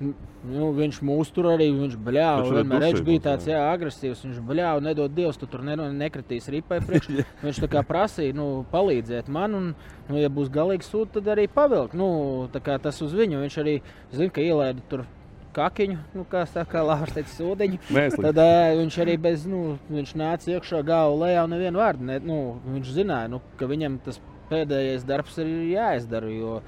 nu, 0.00 0.68
viņš 0.76 1.00
mūs 1.06 1.30
tur 1.34 1.48
arī 1.52 1.68
viņš 1.74 1.96
bļāva. 2.06 2.44
Viņš 2.44 2.56
Vienmēr 2.58 2.84
dusīgums, 2.84 3.06
bija 3.08 3.22
tāds 3.28 3.48
jā. 3.48 3.60
agresīvs. 3.72 4.22
Viņš 4.26 4.42
bļāva, 4.48 4.84
nedod 4.84 5.14
Dievs, 5.14 5.38
tu 5.40 5.48
tur 5.50 5.64
ne, 5.66 5.76
nekritīs 5.94 6.48
ripai 6.52 6.80
priekš. 6.84 7.10
viņš 7.46 7.60
tā 7.64 7.70
kā 7.72 7.84
prasīja 7.86 8.36
nu, 8.36 8.48
palīdzēt 8.72 9.30
man. 9.32 9.58
Un, 9.58 9.68
nu, 10.10 10.20
ja 10.20 10.30
būs 10.32 10.52
galīgs 10.54 10.90
sūds, 10.92 11.14
tad 11.18 11.30
arī 11.34 11.46
pavilkt. 11.50 11.96
Nu, 11.98 12.48
tas 12.54 13.02
uz 13.04 13.14
viņu. 13.16 13.42
Viņš 13.44 13.60
arī 13.64 13.78
zina, 14.12 14.32
ka 14.34 14.44
ielaida 14.44 14.84
tur. 14.90 15.06
Kakiņu, 15.54 15.96
nu, 16.18 16.24
kā 16.26 16.40
saka, 16.50 16.80
Lārs 16.82 17.14
teica, 17.14 17.30
sūdiņu. 17.30 17.76
Mēsli. 17.94 18.24
Tad 18.26 18.40
uh, 18.42 18.72
viņš 18.80 18.96
arī 19.04 19.14
bez, 19.22 19.44
nu, 19.46 19.76
viņš 19.86 20.16
nāca 20.18 20.50
iekšā 20.50 20.80
galvu 20.82 21.20
lejā 21.22 21.44
un 21.46 21.54
nevienu 21.54 21.78
vārdu. 21.78 22.08
Ne, 22.08 22.16
nu, 22.26 22.38
viņš 22.66 22.90
zināja, 22.96 23.30
nu, 23.30 23.38
ka 23.60 23.68
viņam 23.70 24.00
tas 24.02 24.18
pēdējais 24.50 25.06
darbs 25.06 25.38
ir 25.42 25.52
jāizdara. 25.70 26.32
Jo, 26.34 26.58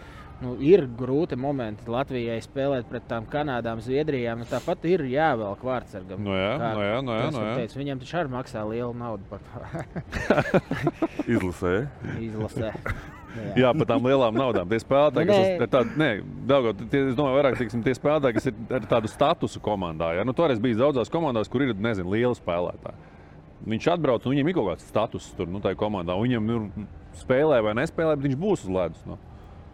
nu, 0.43 0.55
ir 0.61 0.85
grūti 0.99 1.37
momenti 1.41 1.89
Latvijai 1.91 2.39
spēlēt 2.45 2.89
pret 2.91 3.07
tām 3.11 3.27
Kanādām, 3.31 3.81
Zviedrijām. 3.85 4.43
Nu, 4.43 4.49
tāpat 4.51 4.85
ir 4.91 5.05
jāvelk 5.11 5.63
vārdsargam. 5.67 6.21
Nu 6.27 6.37
jā, 6.37 6.53
Kā 6.61 6.71
nu 6.77 6.85
jā, 6.85 6.97
nu 7.07 7.15
jā, 7.17 7.25
tas 7.27 7.35
nu 7.35 7.41
man 7.41 7.49
jā. 7.51 7.57
Teica, 7.63 7.81
viņam 7.83 8.03
taču 8.03 8.17
arī 8.21 8.35
maksā 8.37 8.65
lielu 8.71 8.95
naudu 9.01 9.31
par 9.31 9.45
Izlasē. 11.37 11.75
izlasē. 12.21 12.73
Jā, 13.57 13.69
par 13.77 13.85
tām 13.91 14.07
lielām 14.09 14.37
naudām. 14.37 14.69
Tie 14.71 14.79
spēlētāji, 14.81 15.27
Nu, 15.29 15.35
kas 15.35 15.51
ir 15.67 15.69
tādi, 15.73 15.97
nē, 16.01 16.09
Daugot, 16.49 16.79
tie, 16.89 17.03
es 17.11 17.17
domāju, 17.19 17.37
vairāk 17.37 17.59
tiksim, 17.61 17.83
tie 17.85 17.93
spēlētāji, 17.97 18.37
kas 18.39 18.49
ir 18.49 18.79
ar 18.79 18.87
tādu 18.89 19.11
statusu 19.13 19.61
komandā. 19.61 20.15
Ja? 20.17 20.25
Nu, 20.25 20.33
toreiz 20.37 20.61
bija 20.63 20.79
daudzās 20.87 21.13
komandās, 21.13 21.51
kur 21.53 21.67
ir, 21.67 21.75
nezinu, 21.77 22.15
lieli 22.15 22.33
spēlētāji. 22.39 23.13
Viņš 23.67 23.89
atbrauc, 23.93 24.25
un 24.25 24.33
viņam 24.37 24.49
ir 24.49 24.57
kaut 24.57 24.71
kāds 24.71 24.89
status 24.89 25.29
tur, 25.37 25.49
nu, 25.53 25.61
tajā 25.65 25.77
komandā. 25.81 26.17
un 26.17 26.25
Viņam 26.29 26.49
ir 26.55 26.87
spēlē 27.21 27.61
vai 27.67 27.75
nespēlē, 27.77 28.17
bet 28.17 28.29
viņš 28.31 28.39
būs 28.41 28.65
uz 28.65 28.73
ledus. 28.73 29.05
Nu. 29.09 29.19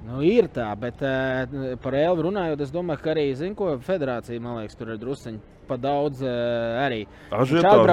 Nu, 0.02 0.18
ir 0.26 0.49
tā, 0.50 0.66
bet 0.78 1.02
uh, 1.06 1.73
par 1.82 1.94
Elvu 1.94 2.26
runājot, 2.26 2.64
es 2.64 2.75
domāju, 2.75 3.04
ka 3.04 3.12
arī 3.14 3.28
zinu, 3.38 3.54
ko 3.59 3.76
federācija 3.87 4.42
liekas, 4.42 4.78
tur 4.78 4.94
ir 4.94 5.00
druskuļi 5.02 5.40
pa 5.66 5.76
daudz 5.78 6.23
uh, 6.25 6.82
arī. 6.82 7.04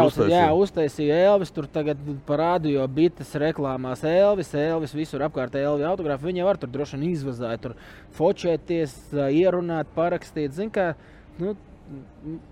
Uztaisīja. 0.09 0.29
jā, 0.33 0.47
uztaisīja 0.57 1.19
Elvis, 1.29 1.53
tur 1.53 1.67
tagad 1.71 2.01
parādu, 2.27 2.71
jo 2.73 2.85
bites 2.91 3.31
reklāmās 3.39 4.03
Elvis, 4.07 4.51
Elvis 4.57 4.95
visur 4.97 5.23
apkārt 5.27 5.55
Elvis 5.59 5.87
autogrāfu. 5.89 6.29
Viņa 6.29 6.47
var 6.47 6.59
tur 6.59 6.71
droši 6.73 6.97
vien 6.97 7.11
izvazāt, 7.11 7.61
tur 7.63 7.77
fočēties, 8.17 8.95
ā, 9.13 9.29
ierunāt, 9.43 9.91
parakstīt. 9.95 10.55
Zin, 10.57 10.73
kā, 10.73 10.91
nu, 11.39 11.55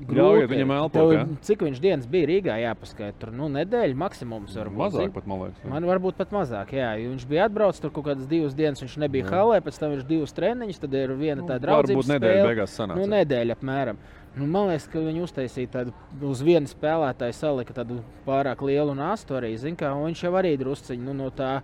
Ļaujiet 0.08 0.50
viņam 0.50 0.72
elpot? 0.74 1.32
Cik 1.46 1.63
viņš 1.67 1.79
dienas 1.84 2.08
bija 2.10 2.27
Rīgā 2.29 2.56
jāpaskaidro? 2.63 3.17
Tur 3.22 3.32
nu, 3.36 3.48
nedēļa 3.53 3.98
maksimums. 4.00 4.56
Varbūt, 4.58 4.79
Mazāk 4.79 5.03
zini? 5.03 5.13
pat, 5.13 5.27
man 5.29 5.41
liekas. 5.44 5.63
jā. 5.63 5.72
Man 5.72 5.88
varbūt 5.89 6.17
pat 6.17 6.34
mazāk, 6.36 6.74
jā. 6.77 6.89
Viņš 7.01 7.25
bija 7.29 7.46
atbraucis 7.50 7.84
tur 7.84 7.94
kaut 7.94 8.08
kādas 8.10 8.29
divas 8.29 8.56
dienas, 8.58 8.82
viņš 8.84 8.98
nebija 9.06 9.25
Jā. 9.27 9.32
halē, 9.36 9.60
pēc 9.65 9.79
tam 9.82 9.94
viņš 9.96 10.06
divas 10.10 10.34
treniņus, 10.38 10.79
tad 10.84 10.94
ir 10.98 11.13
viena 11.20 11.41
Nu, 11.41 11.48
tāda 11.50 11.60
draudzības 11.67 12.06
varbūt 12.08 12.13
nedēļa 12.15 12.48
beigās 12.50 12.77
sanāca. 12.77 13.00
Nu, 13.00 13.10
nedēļa 13.13 13.58
apmēram. 13.58 13.98
Nu, 14.38 14.46
man 14.46 14.70
liekas, 14.70 14.86
ka 14.94 15.01
viņi 15.01 15.24
uztaisīja 15.25 15.74
tādu 15.74 15.94
uz 16.29 16.41
vienu 16.46 16.70
spēlētāju, 16.70 17.34
salika 17.34 17.74
tādu 17.74 18.01
pārāk 18.27 18.62
lielu 18.62 18.94
nastu 18.98 19.34
arī. 19.38 19.56
zini 19.58 19.77
Kā, 19.79 19.94
viņš 19.98 20.24
jau 20.27 20.34
arī 20.38 20.56
drusciņi 20.62 21.01
nu, 21.03 21.13
no 21.17 21.29
tā. 21.34 21.62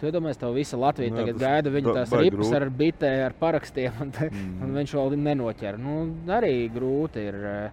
Tu 0.00 0.06
iedomājies, 0.10 0.36
ka 0.38 0.50
visa 0.52 0.76
Latvija 0.76 1.08
Jā, 1.08 1.16
tagad 1.16 1.38
tas 1.38 1.42
gaida 1.46 1.70
viņa 1.72 1.84
ba- 1.88 1.94
tās 1.96 2.10
ripas 2.20 2.38
grūti. 2.50 2.56
ar 2.56 2.70
bitēm, 2.70 3.20
ar 3.26 3.32
parakstiem, 3.40 3.92
un, 4.02 4.10
te, 4.12 4.26
Mhm. 4.30 4.62
un 4.62 4.74
viņš 4.76 4.92
vēl 4.92 5.16
nenoķer. 5.16 5.78
Nu, 5.78 6.14
arī 6.28 6.70
grūti 6.70 7.16
ir. 7.28 7.34
eh, 7.34 7.70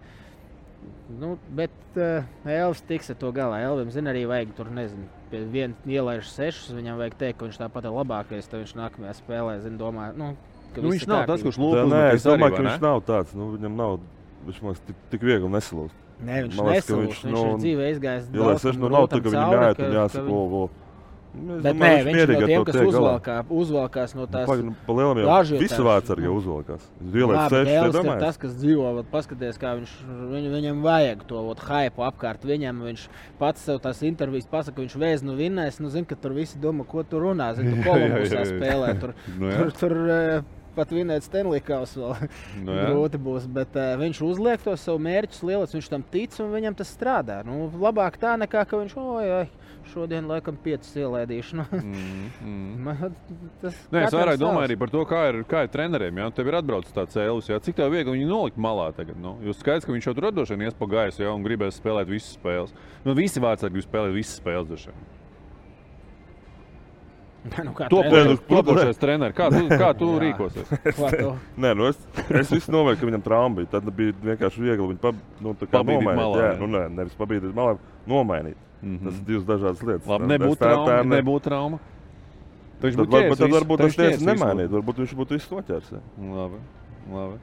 Nu, 1.20 1.38
bet 1.56 1.70
uh, 1.96 2.24
Elvis 2.46 2.82
tiks 2.88 3.10
ar 3.12 3.16
to 3.16 3.32
galā. 3.32 3.60
Elvis 3.64 3.94
zina, 3.94 4.12
arī 4.12 4.24
vajag 4.28 4.54
tur, 4.56 4.66
nezinu, 4.72 5.04
pie 5.30 5.44
viena 5.46 5.74
ielaiž 5.86 6.24
sešus. 6.32 6.72
Viņam 6.74 6.98
vajag 6.98 7.16
teikt, 7.20 7.38
ka 7.40 7.46
viņš 7.46 7.60
tāpat 7.60 7.86
ir 7.86 7.92
labākais. 7.94 8.48
Tad 8.50 8.64
viņš 8.64 8.74
nākamajā 8.80 9.14
spēlē, 9.22 9.60
zina, 9.62 9.78
domā, 9.78 10.08
nu, 10.16 10.36
ka 10.74 10.82
Nu, 10.82 10.90
viņš 10.90 11.06
nav 11.08 11.28
tas, 11.28 11.40
kārtībā. 11.40 11.44
kurš 11.44 11.60
lūk, 11.60 11.92
nē, 11.92 12.14
es 12.14 12.24
domāju, 12.24 12.56
ka 12.56 12.64
viņš 12.64 12.82
nav 12.82 13.02
tāds. 13.06 13.34
Nu, 13.36 13.52
viņam 13.56 13.76
nav. 13.76 14.00
Viņš 14.48 14.62
man 14.64 14.74
tik, 14.88 14.96
tik 15.12 15.22
viegli 15.22 15.50
nesalūst. 15.54 15.96
Nē, 16.24 16.36
viņš 16.48 16.56
Man 16.58 16.66
liekas, 16.72 16.88
ka 16.88 16.94
nesalūst, 16.94 17.24
viņš 17.24 17.44
ir 17.44 17.60
dzīvē 17.64 17.86
izgājis 17.94 18.26
Jā, 18.34 18.44
lai 18.48 18.56
seši 18.64 18.80
nu 18.80 18.90
nav 18.90 19.08
tā, 19.08 19.22
ka 19.24 19.30
viņam 19.30 19.54
jāiet 19.54 19.80
un 19.80 19.86
ka 19.86 19.94
jāsaka. 20.00 20.28
Nu, 20.28 20.70
es 21.34 21.64
Bet 21.64 21.74
domāju, 21.74 21.98
nē, 21.98 22.04
viņš 22.06 22.18
mierīgi 22.18 22.42
no 22.44 22.48
tiem, 22.48 22.64
kas 22.68 22.76
uzvalkā, 22.88 23.36
uzvalkās 23.50 24.12
no 24.16 24.26
tās. 24.30 24.46
Pagaid, 24.46 24.66
nu, 24.70 24.74
lielam 24.88 25.18
jau 25.18 25.26
dažu 25.32 25.58
visu 25.58 25.74
tās- 25.76 25.88
vārdsargi 25.88 26.30
uzvalkās. 26.30 26.86
Elvis 27.74 27.96
ir 28.06 28.20
tas, 28.22 28.38
kas 28.38 28.52
dzīvo. 28.62 28.94
vat 29.00 29.10
Paskaties, 29.12 29.58
kā 29.58 29.72
viņš, 29.80 29.94
viņ, 30.34 30.48
viņam 30.54 30.82
vajag 30.86 31.26
to 31.28 31.42
ot, 31.50 31.60
hype 31.68 31.98
apkārt. 32.06 32.46
Viņam 32.46 32.84
viņš 32.86 33.08
pats 33.40 33.62
sev 33.66 33.80
tās 33.82 34.04
intervijas 34.06 34.46
pasaka, 34.46 34.76
ka 34.78 34.82
viņš 34.86 34.98
vēznu 35.02 35.36
vinnēs. 35.38 35.80
Nu, 35.82 35.90
zin, 35.90 36.06
ka 36.06 36.16
tur 36.16 36.32
visi 36.38 36.60
domā, 36.62 36.86
ko 36.86 37.02
tu 37.04 37.18
runā. 37.18 37.56
Zin, 37.58 37.72
tu 37.74 37.82
Kolumbusā 37.90 38.46
spēlē. 38.54 39.00
Tur, 39.02 39.14
Nu 39.40 39.50
jā. 39.50 39.58
tur, 39.58 39.72
tur 39.72 39.98
eh, 40.10 40.44
pat 40.76 40.90
vinēt 40.90 41.26
Stanley 41.26 41.62
Kausu 41.66 42.00
vēl 42.02 42.30
Nu 42.64 42.72
jā. 42.78 42.86
grūti 42.94 43.18
būs. 43.22 43.50
Bet 43.50 43.74
uh, 43.76 43.96
viņš 43.98 44.22
uzliek 44.22 44.62
to 44.62 44.78
savu 44.78 45.02
mērķu 45.02 45.50
lielas, 45.50 45.74
viņš 45.74 45.90
tam 45.90 46.04
tic 46.14 46.38
un 46.40 46.54
viņam 46.54 46.78
tas 46.78 46.94
strādā. 46.94 47.42
Nu, 47.46 47.72
labāk 47.82 48.18
tā 48.22 48.38
nekā, 48.38 48.66
ka 48.70 48.78
viņš, 48.78 48.96
oi, 48.98 49.28
oi, 49.42 49.50
šodien 49.92 50.28
laikam 50.30 50.56
piecas 50.64 50.92
ielaidīšu. 50.96 51.58
Nu, 51.60 51.66
Mm, 51.74 52.30
mm. 52.42 52.76
man, 52.86 53.16
tas 53.62 53.78
Nē, 53.92 54.06
es 54.08 54.16
vairāk 54.16 54.40
domāju 54.42 54.62
savs. 54.62 54.68
arī 54.70 54.78
par 54.84 54.94
to, 54.94 55.04
kā 55.10 55.24
ir, 55.32 55.42
kā 55.50 55.64
ir 55.68 55.74
treneriem. 55.74 56.22
Ja? 56.24 56.30
Tev 56.36 56.48
ir 56.52 56.58
atbraucis 56.60 56.96
tāds 56.96 57.18
cēlus, 57.18 57.50
ja? 57.52 57.60
cik 57.64 57.76
tev 57.82 57.92
viegli 57.94 58.16
viņu 58.18 58.30
nolikt 58.30 58.62
malā 58.62 58.92
tagad. 58.96 59.18
Nu? 59.20 59.36
Jūs 59.44 59.60
skaidrs, 59.64 59.86
ka 59.88 59.96
viņš 59.96 60.08
jau 60.12 60.16
tur 60.18 60.30
vien 60.54 60.66
ies 60.68 60.78
pa 60.78 60.90
gaisu 60.96 61.26
ja? 61.26 61.34
un 61.36 61.44
gribēs 61.46 61.82
spēlēt 61.82 62.08
visas 62.12 62.38
spēles. 62.38 62.74
Nu, 63.04 63.16
visi 63.18 63.44
vārdsargi 63.44 63.78
grib 63.82 63.88
spēlēt 63.90 64.16
visas 64.16 64.40
spēles. 64.40 64.72
vien. 64.72 64.96
Nu, 67.44 67.74
Topošais, 68.48 68.98
treneris. 69.02 69.36
kā 69.36 69.50
tu, 69.52 69.66
kā 69.82 69.90
tu 70.00 70.08
rīkosies? 70.22 70.70
Nē, 71.60 71.74
nu 71.76 71.90
es, 71.90 71.98
es 72.32 72.52
visu 72.56 72.72
novērtu, 72.72 73.02
ka 73.02 73.10
viņam 73.10 73.24
trauma 73.26 73.58
bija. 73.60 73.72
Tad 73.76 73.90
bija 73.98 74.16
vienkārši 74.24 74.64
viegli 74.64 74.88
viņu 74.94 75.02
pab, 75.04 75.20
nu, 75.44 75.52
nomainīt. 76.00 76.22
malā, 76.22 76.38
jā, 76.40 76.52
jā. 76.54 76.60
nu, 76.62 76.70
nē, 76.72 76.84
nevis 77.02 77.18
pabīdīt 77.20 77.58
malā, 77.58 77.76
nomainīt. 78.08 78.56
Mhm. 78.84 79.04
Tas 79.08 79.16
ir 79.20 79.26
divas 79.30 79.44
dažādas 79.48 79.82
lietas. 79.88 80.08
Labi, 80.08 80.26
Tā- 80.28 80.32
nebūtu 80.34 80.58
tā- 80.60 80.68
tā 80.68 80.86
trauma. 80.86 81.04
ne- 81.10 81.22
Nebūtu 81.22 81.42
trauma. 81.48 81.80
Tad 82.82 82.90
viņš 82.92 82.98
būtu 83.00 83.12
var, 83.14 83.22
ķēries 83.24 83.38
tad 83.40 83.50
varbūt 83.56 83.78
tas 83.78 83.96
visu 83.96 84.26
nemainīt. 84.28 84.70
Varbūt 84.76 84.96
viņš 85.04 85.14
būtu 85.16 85.30
visu 85.38 85.56
noķērs. 85.56 85.88
jā. 85.94 86.02
Labi. 86.20 86.58
Labi. 87.14 87.38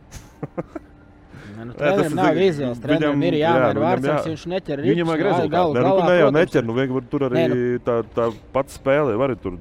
Ne, 1.57 1.65
nu, 1.65 1.73
Jā, 1.81 1.97
tas 1.97 2.13
nav 2.15 2.37
ir- 2.37 2.45
izvēles. 2.53 2.79
viņam- 2.81 3.25
ir 3.25 3.33
jā, 3.35 3.49
jāmaina 3.49 3.73
viņam 3.73 4.05
vārds, 4.05 4.27
viņš 4.29 4.45
neķer 4.53 4.83
Viņam 4.85 5.07
vajag 5.11 5.21
nu, 5.25 5.31
rezultātu. 5.31 5.51
galu 5.51 5.75
nu, 5.75 5.81
galā, 5.81 6.05
ne 6.07 6.19
jau 6.21 6.31
neķer, 6.37 6.65
nu 6.69 6.73
vienkārši 6.77 7.09
tur 7.11 7.21
arī 7.29 7.37
Nē, 7.41 7.49
nu- 7.49 7.79
tā, 7.89 7.97
tā 8.15 8.35
pati 8.53 8.71
spēle 8.79 9.17
var 9.17 9.29
arī 9.31 9.41
tur. 9.41 9.59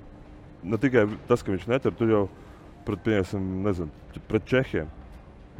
Ne 0.64 0.78
tikai 0.78 1.08
tas, 1.28 1.42
ka 1.42 1.52
viņš 1.54 1.66
neķer, 1.68 1.96
tur 1.98 2.08
jau 2.10 2.30
pret, 2.86 3.00
piemēram, 3.04 3.64
nezinu, 3.64 3.90
pret 4.28 4.46
Čehiem. 4.46 4.88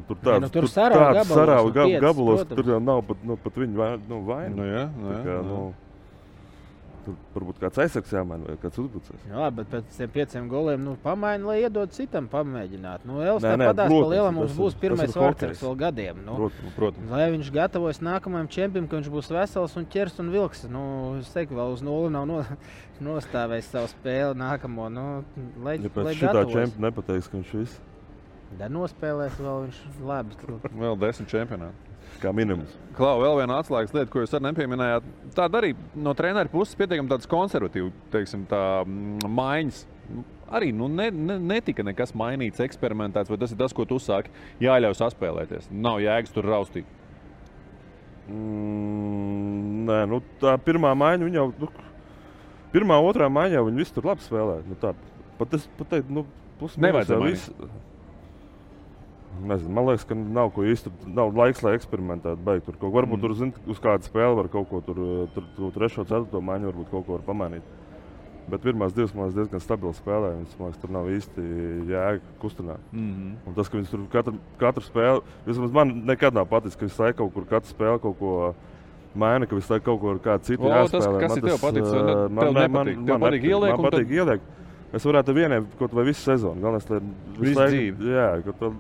Tur 0.08 0.16
tāds 0.24 0.42
nu, 0.42 0.48
tur 0.50 0.64
sarāva 0.64 1.12
gabalos, 1.14 1.36
sarāva 1.36 1.66
nu, 1.66 1.72
gab, 1.76 1.90
gabalos, 2.02 2.46
tur 2.48 2.64
jau 2.64 2.80
nav 2.80 3.02
pat, 3.08 3.18
nu, 3.24 3.36
pat 3.36 3.54
viņa 3.54 3.76
vai, 3.76 3.98
nu, 4.08 4.22
vaina. 4.24 4.56
Nu, 4.56 4.64
jā, 4.64 4.84
nu, 4.96 5.08
Tā 5.10 5.16
jā, 5.16 5.24
kā, 5.26 5.34
jā. 5.36 5.44
nu, 5.44 5.74
tur 7.34 7.44
varbūt 7.44 7.60
kāds 7.62 7.80
aizsargs 7.84 8.14
jāmaina 8.14 8.48
vai 8.50 8.56
kāds 8.62 8.80
uzbrucējs. 8.82 9.26
Jā, 9.30 9.50
bet 9.56 9.70
pēc 9.72 9.98
tam 9.98 10.14
pieciem 10.16 10.50
goliem 10.52 10.86
nu, 10.86 10.96
pamaini, 11.04 11.48
lai 11.48 11.58
iedod 11.64 11.94
citam 11.96 12.30
pamēģināt. 12.32 13.06
Nu, 13.10 13.20
Elvis 13.24 13.46
Nē, 13.46 13.56
nē, 13.56 13.68
tāpat 13.70 13.82
pa 13.82 13.88
protams, 13.90 14.14
lielam 14.14 14.40
mums 14.40 14.56
būs 14.58 14.78
pirmais 14.80 15.14
ir 15.14 15.22
vārds 15.24 15.64
vēl 15.66 15.78
gadiem. 15.84 16.24
Nu, 16.26 16.38
Protams. 16.40 16.78
Protams. 16.78 17.12
Lai 17.14 17.28
viņš 17.36 17.52
gatavojas 17.56 18.02
nākamajam 18.06 18.52
čempionam, 18.56 18.90
ka 18.92 19.00
viņš 19.00 19.12
būs 19.18 19.32
vesels 19.36 19.78
un 19.80 19.90
ķers 19.96 20.20
un 20.24 20.34
vilks. 20.36 20.66
Nu, 20.72 20.86
es 21.20 21.34
teiktu, 21.36 21.58
vēl 21.60 21.76
uz 21.76 21.86
nulli 21.86 22.14
nav 22.16 22.28
no, 22.30 22.42
nostājis 23.10 23.70
savu 23.74 23.92
spēli 23.92 24.40
nākamo. 24.40 24.90
Nu, 24.94 25.06
lai 25.66 25.78
Ja 25.80 25.88
lai 25.88 25.94
pēc 26.00 26.18
šitā 26.18 26.34
gatavojas. 26.34 26.58
čempiona 26.58 26.90
nepateiks, 26.90 27.32
ka 27.32 27.42
viņš 27.42 27.56
viss 27.62 27.86
Tad 28.58 28.74
nospēlēs 28.74 29.38
vēl 29.38 29.68
viņš 29.68 29.80
labi. 30.10 30.38
Vēl 30.74 30.98
desmit 30.98 31.30
čempionāti. 31.30 31.89
Kā 32.22 32.34
minimums. 32.36 32.74
Klau, 32.98 33.20
vēl 33.24 33.38
viena 33.40 33.60
atslēgas 33.62 33.94
lieta, 33.96 34.10
ko 34.12 34.24
jūs 34.24 34.34
arī 34.36 34.50
nepieminējāt. 34.50 35.08
Tāda 35.38 35.62
arī 35.62 35.74
no 35.96 36.14
treneru 36.18 36.52
puses 36.52 36.78
pietiekami 36.80 37.12
teiksim, 38.14 38.46
tā 38.50 38.62
mm, 38.84 39.30
maiņas. 39.40 39.82
Arī 40.58 40.72
nu, 40.74 40.88
ne, 40.90 41.10
ne, 41.14 41.38
netika 41.52 41.86
nekas 41.86 42.16
mainīts, 42.18 42.62
eksperimentēts, 42.66 43.30
vai 43.30 43.38
tas 43.42 43.54
ir 43.54 43.60
tas, 43.60 43.76
ko 43.76 43.86
tu 43.90 44.00
sāki. 44.02 44.34
Jāļauj 44.64 44.98
saspēlēties. 44.98 45.70
Nav 45.72 46.02
jēgas 46.04 46.34
tur 46.34 46.50
raustīt. 46.50 46.90
Mm, 48.30 49.86
nē, 49.90 50.00
nu, 50.10 50.22
tā 50.42 50.56
pirmā 50.66 50.96
maiņa 50.98 51.30
jau. 51.38 51.48
Nu, 51.62 51.70
pirmā, 52.74 52.98
otrā 53.06 53.30
maiņa 53.34 53.60
jau 53.60 53.68
viņa 53.70 53.82
visu 53.84 53.96
tur 53.96 54.10
labi 54.12 54.26
spēlē. 54.26 54.60
Nu, 54.70 54.78
tā, 54.82 54.96
pat 55.40 55.56
es 55.58 55.70
pat 55.80 55.94
teiktu, 55.96 56.20
nu, 56.20 56.26
Nevajadzēja 56.60 57.16
jau 57.16 57.24
mainīt. 57.24 57.46
viss. 57.46 57.89
Nezinu, 59.44 59.70
man 59.74 59.86
liekas, 59.88 60.06
ka 60.06 60.16
nav 60.16 60.52
ko 60.54 60.62
īsti. 60.68 60.92
Nav 61.08 61.34
laiks, 61.38 61.62
lai 61.64 61.76
eksperimentētu. 61.78 62.38
Beigt, 62.44 62.66
tur 62.66 62.76
kaut, 62.80 62.94
varbūt 62.94 63.18
Mm. 63.18 63.22
tur 63.22 63.34
zin, 63.36 63.54
uz 63.68 63.80
kādu 63.80 64.04
spēli 64.04 64.36
var 64.36 64.48
kaut 64.48 64.70
ko 64.70 64.82
tur, 64.82 64.96
tur, 65.34 65.44
tur 65.56 65.72
trešo, 65.72 66.04
ceturto 66.06 66.42
maiņu, 66.42 66.72
varbūt 66.74 66.90
kaut 66.92 67.06
ko 67.06 67.18
var 67.18 67.22
pamainīt. 67.28 67.62
Bet 68.50 68.62
pirmās 68.62 68.94
divas 68.96 69.14
man 69.14 69.30
liekas 69.30 69.36
diezgan 69.36 69.60
stabili 69.62 69.94
spēlē. 69.94 70.32
Viņas, 70.40 70.56
man 70.60 70.68
liekas, 70.72 70.82
tur 70.82 70.90
nav 70.90 71.06
īsti 71.06 71.44
jēga 71.88 72.20
kustināt. 72.42 72.80
Mm 72.92 73.12
-hmm. 73.14 73.34
Un 73.48 73.54
tas, 73.54 73.70
ka 73.70 73.78
viņš 73.78 73.90
tur 73.90 74.00
katru, 74.12 74.34
katru 74.58 74.82
spēli, 74.84 75.22
vismaz 75.46 75.72
man 75.72 76.02
nekad 76.06 76.34
nav 76.34 76.46
paticis, 76.48 76.76
ka 76.76 76.86
viņš 76.86 77.00
laiku 77.00 77.18
kaut 77.18 77.34
kur 77.34 77.46
katru 77.46 77.70
spēli 77.76 78.00
kaut 78.02 78.20
ko 78.20 78.56
maina, 79.16 79.46
ka 79.46 79.56
visu 79.56 79.74
laiku 79.74 79.86
kaut 79.86 80.02
ko 80.02 80.10
ar 80.12 80.18
kādu 80.20 80.44
citu 80.44 80.64
O, 80.64 80.70
tas, 80.70 80.92
jāspēlē. 80.92 81.20
kas 81.20 81.30
Man 81.30 81.42
paticis, 81.42 81.92
vai 81.94 82.04
ne? 82.04 82.14
ā, 82.14 82.40
Tev 82.40 82.54
nepatīk? 82.54 83.06
Tev 83.06 83.20
man 83.20 83.32
patīk 83.32 83.44
ieliek, 83.44 83.70
Man 83.70 83.80
un 83.80 83.86
tad- 83.86 83.94
patīk 83.94 84.10
ieliek. 84.10 84.42
Es 84.92 85.06
varētu 85.06 85.34
vienai 85.36 85.66
kaut 85.78 85.92
vai 85.94 86.04
visu 86.06 86.22
sezonu. 86.32 86.60
Galvenais, 86.62 86.90
lai 86.90 87.00
Visu 87.40 87.60
laiku- 87.60 87.70
dzīvi. 87.70 87.98
Jā, 88.10 88.44
ka 88.44 88.52
tu, 88.54 88.74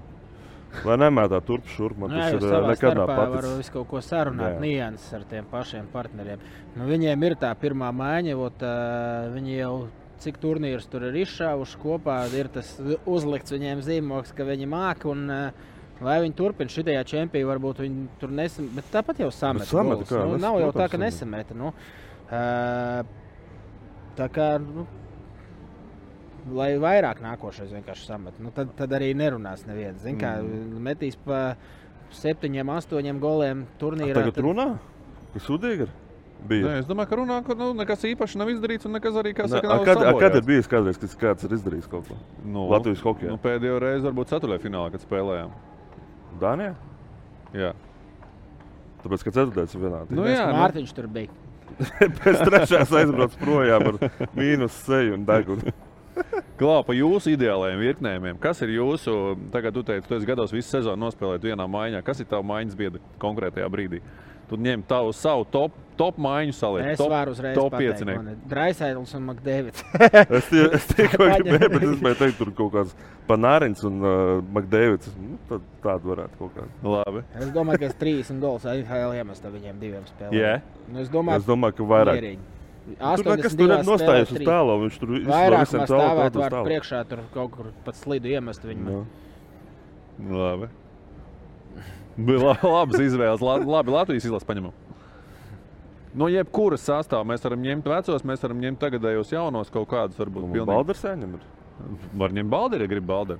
lai 0.85 0.97
nemētā 1.01 1.39
turp 1.45 1.67
šurp. 1.67 1.97
Man 1.97 2.11
Nu, 2.13 2.19
jā, 2.19 2.27
tas 2.31 2.33
ir 2.37 2.49
savā 2.49 2.73
nekad 2.73 2.97
nav 2.99 3.07
varat 3.07 3.33
paticis. 3.33 3.57
visu 3.57 3.71
kaut 3.77 3.87
ko 3.89 4.01
sarunāt, 4.05 4.59
nianses 4.61 5.13
ar 5.13 5.23
tiem 5.29 5.47
pašiem 5.49 5.87
partneriem. 5.93 6.39
Nu, 6.75 6.85
viņiem 6.89 7.25
ir 7.29 7.35
tā 7.41 7.53
pirmā 7.59 7.89
maiņa, 7.95 8.37
ot, 8.37 8.61
uh, 8.61 9.33
viņi 9.33 9.57
jau 9.59 9.73
cik 10.19 10.37
turnīrus 10.43 10.87
tur 10.91 11.05
ir 11.07 11.15
izšāvuši 11.23 11.79
kopā, 11.79 12.19
ir 12.35 12.47
tas 12.53 12.73
uzlikts 13.07 13.51
viņiem 13.55 13.81
zīmogs, 13.85 14.33
ka 14.35 14.43
viņi 14.43 14.67
māca. 14.69 15.09
Un, 15.13 15.27
uh, 15.29 15.67
Lai 15.99 16.21
viņi 16.23 16.31
turpina 16.31 16.71
šajā 16.71 17.01
čempionā, 17.03 17.43
varbūt 17.49 17.81
viņi 17.83 18.05
tur 18.21 18.31
nesamet, 18.31 18.71
bet 18.77 18.85
tāpat 18.87 19.17
jau 19.19 19.27
kā, 20.07 20.21
nu, 20.31 20.37
nav 20.39 20.59
jau 20.61 20.69
tā, 20.71 20.85
ka 20.87 20.95
samet. 20.95 21.11
nesameta. 21.11 21.57
Nu, 21.59 21.73
uh, 22.31 23.03
tā 24.15 24.29
kā 24.31 24.47
nu, 24.63 24.85
lai 26.53 26.71
vairāk 26.81 27.21
nākošais 27.23 27.71
vienkārši 27.73 28.05
samet. 28.09 28.39
Nu, 28.39 28.51
tad, 28.55 28.71
tad 28.77 28.89
arī 28.97 29.11
nerunās 29.17 29.65
neviens. 29.67 30.01
Zin, 30.03 30.17
kā, 30.19 30.37
Mm. 30.41 30.79
metīs 30.81 31.17
pa 31.25 31.55
septiņiem, 32.11 32.69
astoņiem 32.77 33.19
goliem 33.21 33.65
turnīrā. 33.79 34.13
Tagad 34.17 34.33
tad- 34.35 34.43
runā, 34.45 34.67
ka 35.33 35.39
sudīgi 35.39 35.87
ir. 35.87 35.89
Nē, 36.49 36.79
es 36.79 36.85
domāju, 36.87 37.09
ka 37.09 37.15
runā, 37.19 37.45
ka 37.45 37.53
nu, 37.53 37.73
nekas 37.75 38.05
īpašs 38.07 38.37
nav 38.39 38.47
izdarīts 38.47 38.87
nekas 38.87 39.13
arī, 39.19 39.33
kā 39.35 39.47
saka, 39.51 39.67
a, 39.67 39.75
nav 39.75 39.83
kad, 39.85 39.97
a, 39.97 40.13
kad 40.17 40.35
ir 40.35 40.41
bijis 40.47 40.69
kādreiz, 40.71 40.97
kad 40.97 41.09
kāds 41.19 41.43
ir 41.43 41.49
izdarījis 41.57 41.89
kaut 41.91 42.07
ko? 42.07 42.15
Nu, 42.45 42.69
Latvijas 42.71 43.01
hokeja. 43.03 43.33
Nu, 43.33 43.37
pēdējo 43.37 43.81
reizi 43.83 44.07
varbūt 44.07 44.31
ceturtajā 44.31 44.61
finālā, 44.63 44.91
kad 44.93 45.03
spēlējām. 45.03 45.51
Dānijā? 46.39 46.75
Jā. 47.53 47.73
Tāpēc, 49.03 49.23
ka 49.27 49.31
ceturtais 49.35 49.75
ir 49.75 49.81
vienāds. 49.83 50.09
Nu, 50.15 50.23
jā, 50.31 50.47
nu. 50.47 50.57
Mārtiņš 50.61 50.95
tur 50.95 51.07
bija. 51.11 51.27
Pēc 52.23 52.39
trešās 52.47 52.91
aizbrauc 53.01 53.35
projām 53.43 53.85
ar 53.91 53.99
mīnus 54.35 54.79
seju 54.87 55.13
un 55.19 55.25
degunu. 55.27 55.73
Klāpa 56.59 56.89
pa 56.89 56.95
jūsu 56.97 57.33
ideālajiem 57.35 57.83
virknējumiem. 57.85 58.39
Kas 58.43 58.59
ir 58.65 58.73
jūsu, 58.75 59.13
tagad 59.53 59.77
teici, 59.87 60.07
tu 60.07 60.17
esi 60.17 60.27
gados 60.27 60.51
visu 60.55 60.67
sezonu 60.73 61.05
nospēlēt 61.05 61.45
vienā 61.47 61.67
maiņā. 61.71 62.01
Kas 62.03 62.19
ir 62.19 62.27
tavs 62.31 62.47
maiņas 62.49 62.79
biedri 62.79 62.99
konkrētajā 63.21 63.69
brīdī? 63.71 64.01
Tu 64.49 64.57
ņem 64.57 64.81
tavu 64.89 65.11
savu 65.13 65.43
top, 65.53 65.75
top 65.99 66.17
maiņu 66.17 66.55
saliec. 66.57 66.87
Es 66.95 66.97
top, 66.97 67.11
varu 67.13 67.35
uzreiz 67.35 67.53
top 67.53 67.75
piecinieku. 67.77 68.33
Draisēlis 68.49 69.13
un 69.19 69.27
Makdēvids. 69.27 69.83
Es, 70.39 70.49
tie, 70.49 70.63
es 70.73 70.87
tikko 70.89 71.27
gribēju, 71.37 71.69
bet 71.69 71.83
es 71.85 71.91
gribēju 71.93 72.19
teikt, 72.23 72.37
tur 72.41 72.51
kaut 72.57 72.73
kāds 72.73 72.95
Panārins 73.29 73.85
un 73.85 74.01
uh, 74.01 74.13
Makdēvids. 74.57 75.11
Nu, 75.21 75.37
tad 75.51 75.67
tādu 75.85 76.15
varētu 76.15 76.39
kaut 76.41 76.55
kādu. 76.57 76.95
Labi. 76.95 77.23
Es 77.37 77.53
domāju, 77.53 77.83
ka 77.83 77.91
es 77.91 77.99
30 78.01 78.41
gols 78.41 78.65
NHL 78.73 79.19
iemesta 79.21 79.53
viņiem 79.53 79.83
diviem 79.83 80.07
spēlēm. 80.09 80.39
Jā? 80.41 80.55
Nu, 80.89 81.03
es 81.03 81.13
domāju, 81.13 81.43
Es 81.43 81.51
domāju, 81.53 81.77
ka 81.77 81.91
vairāk. 81.93 82.17
mierīgi. 82.17 82.58
Tur 82.97 83.29
nekas 83.29 83.55
tur 83.55 83.65
ir 83.67 83.73
82 83.75 83.87
nostājies 83.89 84.31
uz 84.33 84.43
tālu, 84.47 84.75
viņš 84.83 84.99
tur 84.99 85.13
Vairāk 85.29 85.69
stāvētu 85.69 86.39
tālu, 86.39 86.41
var 86.41 86.55
priekšā, 86.67 87.01
tur 87.09 87.21
kaut 87.33 87.51
kur 87.55 87.71
pat 87.85 87.95
slidu 87.99 88.31
iemest 88.31 88.65
viņu. 88.65 88.83
Nu. 88.85 89.05
Labi. 90.29 90.69
Bija 92.19 92.39
la- 92.43 92.57
labas 92.79 92.99
izvēles. 92.99 93.41
La- 93.45 93.59
Labi, 93.63 93.91
Latvijas 93.95 94.25
izlases 94.27 94.47
paņemam. 94.49 94.73
No 96.19 96.25
jebkuras 96.27 96.81
sastāvā 96.89 97.23
mēs 97.29 97.43
varam 97.45 97.61
ņemt 97.61 97.85
vecos, 97.85 98.23
mēs 98.25 98.41
varam 98.43 98.59
ņemt 98.63 98.79
tagadējos 98.81 99.31
jaunos 99.31 99.69
kaut 99.69 99.87
kādus. 99.91 100.17
Varbūt 100.17 100.47
Un 100.47 100.53
pilnīgi- 100.55 100.65
Balders 100.73 101.03
ir. 101.05 101.43
Var 102.19 102.33
ņemt 102.35 102.49
balderi, 102.51 102.83
ja 102.83 102.91
grib 102.91 103.05
balderi. 103.07 103.39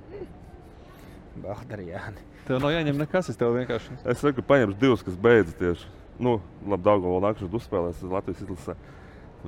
Baldarijāni. 1.42 2.22
Tev 2.46 2.60
nav 2.62 2.72
jāņem 2.72 2.96
nekas, 3.02 3.28
es 3.30 3.36
tev 3.38 3.52
vienkārši. 3.58 3.98
Es 4.08 4.22
saku, 4.22 4.42
paņemšu 4.42 4.78
divus, 4.80 5.02
kas 5.06 5.16
beidzas 5.20 5.54
tieši. 5.60 5.90
Nu, 6.20 6.40
labi, 6.66 6.82
Dāngā 6.84 7.06
vēl 7.10 7.22
nākamā 7.24 7.50
uzspēlēs 7.60 8.00
Latvijas 8.10 8.42
izlasē. 8.44 8.74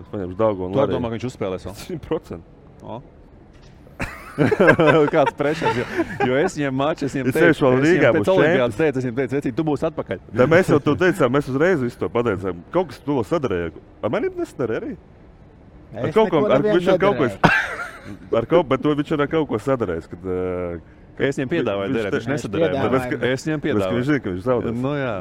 Es 0.00 0.06
paņemšu 0.12 0.38
Dāngā 0.38 0.68
un 0.68 0.72
Tu 0.72 0.80
arī 0.82 0.94
domā, 0.96 1.10
ka 1.10 1.18
viņš 1.18 1.26
uzspēlēs 1.28 1.66
vēl? 1.68 1.74
100%. 1.82 2.40
O. 2.82 3.02
Kāds 5.12 5.34
prečs, 5.36 5.60
jo, 5.76 5.84
jo 6.24 6.36
es 6.40 6.54
viņam 6.56 6.76
maču, 6.80 7.04
es 7.04 7.12
viņam 7.16 7.28
Es 7.28 7.36
sevišķi 7.36 7.64
vēl 7.66 7.74
Rīgā 7.84 8.12
būšu 8.16 8.32
olimpiādas 8.32 8.78
teicu, 8.78 9.02
es 9.02 9.04
viņam 9.04 9.18
teicu, 9.18 9.36
vecīt, 9.36 9.56
tu 9.58 9.66
būsi 9.68 9.86
atpakaļ. 9.90 10.22
Tā 10.40 10.46
mēs 10.48 10.70
jau 10.72 10.78
to 10.86 10.94
teicām, 11.02 11.34
mēs 11.36 11.50
uzreiz 11.52 11.84
visu 11.84 12.00
to 12.00 12.08
pateicām. 12.14 12.62
Kaut 12.72 12.88
kas 12.94 13.02
to 13.04 13.18
sadarīja. 13.28 13.74
Ar 14.00 14.14
mani 14.14 14.32
nesadarīja 14.38 14.80
arī. 14.80 14.94
Ar 15.92 16.08
Es 16.08 16.16
kaut 16.16 16.32
ko, 16.32 16.40
ar, 16.48 16.64
viņš 16.64 16.88
ar 16.94 17.02
kaut 17.02 17.20
ko, 17.20 17.28
ar 18.40 18.48
kaut, 18.48 18.68
bet 18.72 18.84
to 18.86 18.96
viņš 19.02 19.14
ar 19.18 19.26
kaut 19.36 19.50
ko 19.52 19.60
sadarījis. 19.60 20.08
Kad, 20.14 20.24
uh, 20.24 21.00
Es 21.22 21.36
viņam 21.36 21.50
piedāvāju, 21.52 21.92
derēt, 21.92 22.14
viņš 22.16 22.28
nesadarīja. 22.32 23.32
Es 23.34 23.44
viņam 23.44 23.62
piedāvāju. 23.66 23.98
Viņš 23.98 24.06
zina, 24.08 24.22
ka 24.24 24.32
viņš 24.32 24.46
zaudēs. 24.46 24.78
Nu, 24.80 24.94
jā. 24.96 25.16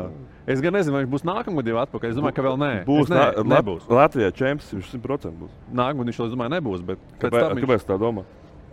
Es 0.49 0.62
gan 0.62 0.73
nezinu, 0.73 0.95
vai 0.95 1.04
viņš 1.06 1.12
būs 1.13 1.25
nākamgad 1.27 1.67
jau 1.69 1.77
atpakaļ. 1.84 2.10
Es 2.10 2.15
domāju, 2.17 2.34
ka 2.34 2.41
vēl 2.47 2.58
nē. 2.58 2.71
Būs, 2.88 3.04
Es 3.06 3.10
ne, 3.13 3.17
nā- 3.21 3.43
nebūs. 3.62 3.84
Lat- 3.88 4.12
Latvijā 4.12 4.32
čempions 4.34 4.71
viņš 4.73 4.88
100% 4.97 5.36
būs. 5.38 5.51
Nākamgad 5.71 6.10
viņš, 6.10 6.21
es 6.25 6.34
domāju, 6.34 6.54
nebūs. 6.58 6.82
Kāpēc, 7.21 7.39
tam 7.45 7.58
viņš- 7.58 7.65
kāpēc 7.67 7.86
tā 7.86 7.97
domā? 8.01 8.23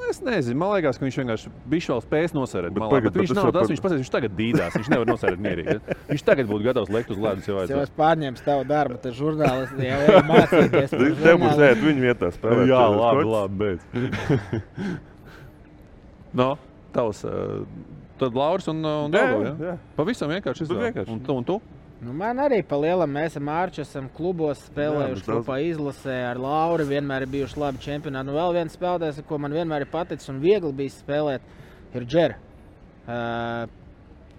Es 0.09 0.21
nezinu, 0.25 0.57
man 0.57 0.71
liekas, 0.73 0.97
ka 0.97 1.05
viņš 1.05 1.17
vienkārši 1.21 1.51
bija 1.69 1.97
spējis 2.01 2.33
nosērēt. 2.33 2.73
Bet 2.73 2.81
Malā, 2.81 2.89
pagad, 2.95 3.13
bet 3.13 3.21
viņš 3.21 3.35
nav 3.35 3.49
tas, 3.53 3.67
par- 3.67 3.69
viņš 3.69 3.83
pasaka, 3.85 3.99
viņš 4.01 4.11
tagad 4.15 4.33
dīdās. 4.39 4.73
Viņš 4.79 4.89
nevar 4.89 5.07
nosērēt 5.11 5.41
mierīgi. 5.45 5.81
Viņš 6.09 6.23
tagad 6.25 6.47
būtu 6.49 6.65
gatavs 6.65 6.89
lekt 6.89 7.11
uz 7.11 7.19
ledus, 7.19 7.49
ja 7.49 7.83
es 7.83 7.91
pārņemšu 7.99 8.45
tavu 8.47 8.65
darbu, 8.65 8.97
tad 9.03 9.13
žurnālisti 9.13 9.85
jau 9.85 10.01
ir 10.09 10.23
mācīties. 10.31 10.91
Tev 11.27 11.37
būs 11.43 11.59
ēt 11.61 11.83
viņu 11.85 12.01
vietā 12.01 12.31
spēlēt. 12.33 12.71
Jā, 12.71 12.83
labi, 12.89 13.25
labi, 13.29 13.79
no, 16.41 16.57
tavs. 16.95 17.25
uh, 17.25 17.67
Tad 18.19 18.35
Lauris 18.35 18.69
un, 18.71 18.83
uh, 18.85 19.05
un 19.07 19.13
Dāngā. 19.15 19.43
jā, 19.45 19.53
jā. 19.69 19.75
Pavisam 19.97 20.33
vienkārši 20.33 20.67
vienkārši. 20.71 21.11
Un 21.13 21.21
tu? 21.25 21.37
Un 21.39 21.47
tu? 21.47 21.59
Nu, 21.99 22.13
man 22.15 22.39
arī 22.39 22.61
pa 22.63 22.77
lielam 22.79 23.11
mēs 23.11 23.35
ar 23.39 23.43
Mārķu 23.43 23.83
esam 23.83 24.07
klubos 24.15 24.61
spēlējuši 24.69 25.25
kopā 25.27 25.57
izlasē 25.67 26.19
ar 26.29 26.39
Lauru. 26.39 26.87
Vienmēr 26.87 27.27
ir 27.27 27.33
bijuši 27.33 27.59
labi 27.59 27.83
čempionāti. 27.83 28.29
Nu, 28.29 28.37
vēl 28.39 28.55
viens 28.61 28.77
spēlētājs, 28.79 29.25
ko 29.27 29.39
man 29.43 29.57
vienmēr 29.57 29.83
ir 29.83 29.91
paticis 29.91 30.31
un 30.31 30.39
viegli 30.43 30.71
bijis 30.79 31.01
spēlēt, 31.03 31.49
ir 31.99 32.07
Džera. 32.07 32.39
Uh, 33.09 33.67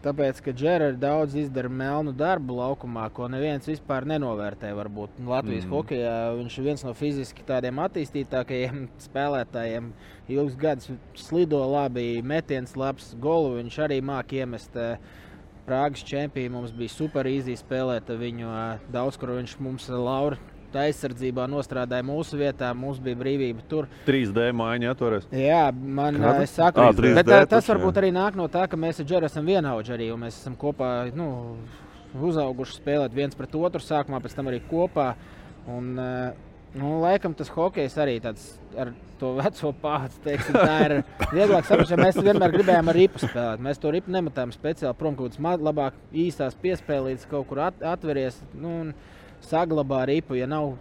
tāpēc, 0.04 0.42
ka 0.46 0.54
Džera 0.56 0.90
ir 0.92 1.00
daudz 1.00 1.36
izdara 1.40 1.70
melnu 1.72 2.14
darbu 2.18 2.58
laukumā, 2.60 3.06
ko 3.16 3.30
neviens 3.32 3.68
vispār 3.70 4.08
nenovērtē. 4.10 4.72
Varbūt 4.78 5.20
Nu, 5.20 5.32
Latvijas 5.34 5.66
mm. 5.68 5.74
hokeja 5.76 6.14
viņš 6.40 6.58
ir 6.60 6.68
viens 6.70 6.86
no 6.88 6.94
fiziski 6.98 7.46
tādiem 7.48 7.82
attīstītākajiem 7.86 8.86
spēlētājiem. 9.08 9.90
Ilgus 10.30 10.60
gadus 10.60 10.92
slido 11.18 11.64
labi, 11.70 12.22
metiens 12.22 12.76
labs, 12.80 13.14
golu 13.20 13.58
viņš 13.58 13.82
arī 13.88 14.04
māca 14.06 14.40
iemest. 14.42 14.78
Uh, 14.78 15.18
Prāgas 15.70 16.02
čempions 16.02 16.50
mums 16.50 16.72
bija 16.74 16.90
super 16.90 17.28
īsi 17.30 17.54
spēlēt 17.60 18.08
viņu. 18.18 18.48
ā, 18.50 18.64
Daudz, 18.90 19.20
kur 19.22 19.36
viņš 19.36 19.60
mums 19.62 19.86
Laura 19.94 20.40
aizsardzībā 20.78 21.46
nostrādāja 21.50 22.06
mūsu 22.06 22.38
vietā, 22.40 22.72
mums 22.78 23.00
bija 23.04 23.20
brīvība 23.20 23.66
tur. 23.72 23.88
3D 24.08 24.50
mājiņa 24.60 24.92
atveries. 24.94 25.30
Jā, 25.34 25.64
man 25.74 26.20
saku, 26.50 26.84
Ā, 26.84 26.92
bet, 26.94 27.26
3D 27.26 27.38
ā, 27.38 27.46
tas 27.50 27.70
varbūt 27.72 27.96
jā. 27.98 28.04
arī 28.04 28.12
nāk 28.16 28.38
no 28.40 28.50
tā, 28.52 28.68
ka 28.70 28.78
mēs 28.80 29.02
ar 29.02 29.10
Džeru 29.10 29.30
esam 29.30 29.48
vienaudži 29.50 29.96
arī, 29.96 30.12
un 30.14 30.26
mēs 30.26 30.42
esam 30.42 30.58
kopā 30.60 30.92
nu, 31.16 31.30
uzauguši 32.20 32.80
spēlēt 32.82 33.16
viens 33.18 33.38
pret 33.38 33.56
otru 33.56 33.82
sākumā, 33.84 34.22
pēc 34.24 34.38
tam 34.38 34.52
arī 34.52 34.62
kopā. 34.70 35.14
Un, 35.70 35.96
Nu, 36.78 37.00
laikam 37.02 37.34
tas 37.34 37.50
hokejs 37.50 37.96
arī 37.98 38.20
tāds 38.22 38.44
ar 38.78 38.92
to 39.18 39.32
veco. 39.40 39.72
Teiksim, 40.22 40.54
tā 40.54 40.76
ir 40.86 40.94
vieglāk 41.38 41.66
saprast, 41.66 41.90
ja 41.90 41.98
mēs 41.98 42.20
vienmēr 42.22 42.54
gribējām 42.54 42.92
ar 42.92 42.98
ripu 43.00 43.22
spēlēt. 43.24 43.64
Mēs 43.66 43.82
to 43.82 43.90
ripu 43.96 44.14
nemetām 44.14 44.54
speciāli 44.54 44.94
prom, 45.00 45.16
kaut 45.18 45.32
kāds 45.32 45.42
ma- 45.42 45.58
labāk 45.58 45.98
īstās 46.14 46.58
piespēlītas 46.62 47.26
kaut 47.32 47.48
kur 47.50 47.64
at, 47.66 47.82
atveries 47.82 48.38
nu, 48.54 48.76
un 48.84 48.94
saglabā 49.46 50.04
ripu. 50.10 50.38
Ja, 50.40 50.48
nav, 50.50 50.76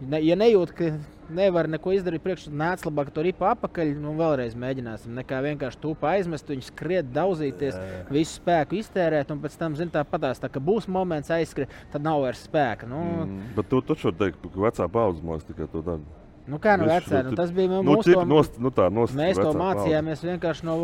ne, 0.00 0.20
ja 0.24 0.36
nejūt, 0.38 0.72
ka 0.76 0.92
nevar 1.34 1.68
neko 1.72 1.94
izdarīt 1.96 2.22
priekšā, 2.24 2.52
nāc 2.52 2.84
labāk 2.84 3.10
to 3.14 3.24
ripu 3.24 3.46
apakaļ, 3.48 3.94
nu 4.00 4.14
vēlreiz 4.18 4.56
mēģināsim. 4.60 5.14
Nekā 5.20 5.40
vienkārši 5.46 5.80
tūpa 5.82 6.12
aizmest, 6.14 6.50
viņu 6.52 6.66
skriet, 6.68 7.08
daudzīties, 7.14 7.78
visu 8.12 8.36
spēku 8.40 8.78
iztērēt, 8.80 9.32
un 9.32 9.40
pēc 9.44 9.56
tam, 9.60 9.78
zin, 9.78 9.92
tā 9.94 10.04
patās, 10.08 10.42
tā, 10.42 10.50
ka 10.52 10.62
būs 10.64 10.88
moments 10.90 11.32
aizskriet, 11.34 11.72
tad 11.94 12.04
nav 12.04 12.20
vairs 12.26 12.44
spēka. 12.44 12.88
Nu, 12.90 13.00
mm. 13.24 13.54
Bet 13.56 13.72
tu 13.72 13.80
taču 13.86 14.10
vari 14.10 14.20
teikt, 14.26 14.44
ka 14.44 14.66
vecā 14.68 14.88
paudze 14.98 15.24
mums 15.24 15.48
tikai 15.48 15.70
to 15.72 15.84
dara. 15.86 16.04
Nu, 16.44 16.58
kā 16.60 16.74
nu 16.76 16.84
vecā, 16.90 17.22
nu, 17.24 17.36
tas 17.38 17.52
bija 17.56 17.70
nu, 17.72 17.80
mūsu 17.86 18.12
to- 18.12 18.24
nost, 18.28 18.58
nu, 18.60 18.68
tā, 18.74 18.90
nost, 18.92 19.16
Mēs 19.16 19.40
to 19.40 19.54
mācījāmies 19.56 20.26
vienkārši 20.28 20.68
no 20.68 20.76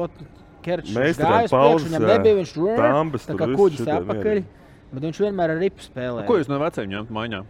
Kerča. 0.64 0.92
Mēs 0.92 1.20
pauzes, 1.48 1.86
viņam 1.88 2.04
jā. 2.04 2.16
nebija 2.16 2.36
viņš 2.36 2.50
tur 2.52 2.72
Tambis 2.76 3.24
tā 3.24 3.32
tur 3.32 3.40
kā 3.40 3.46
viss 3.48 3.60
kuģis 3.60 3.86
apakaļ. 3.94 4.18
mierīgi. 4.20 4.59
Bet 4.90 5.02
viņš 5.06 5.18
vienmēr 5.22 5.52
ar 5.54 5.60
ripu 5.62 5.84
spēlēja. 5.84 6.26
Ko 6.26 6.36
jūs 6.40 6.48
no 6.50 6.58
veciem 6.58 6.88
ņemat 6.90 7.10
maiņā? 7.14 7.40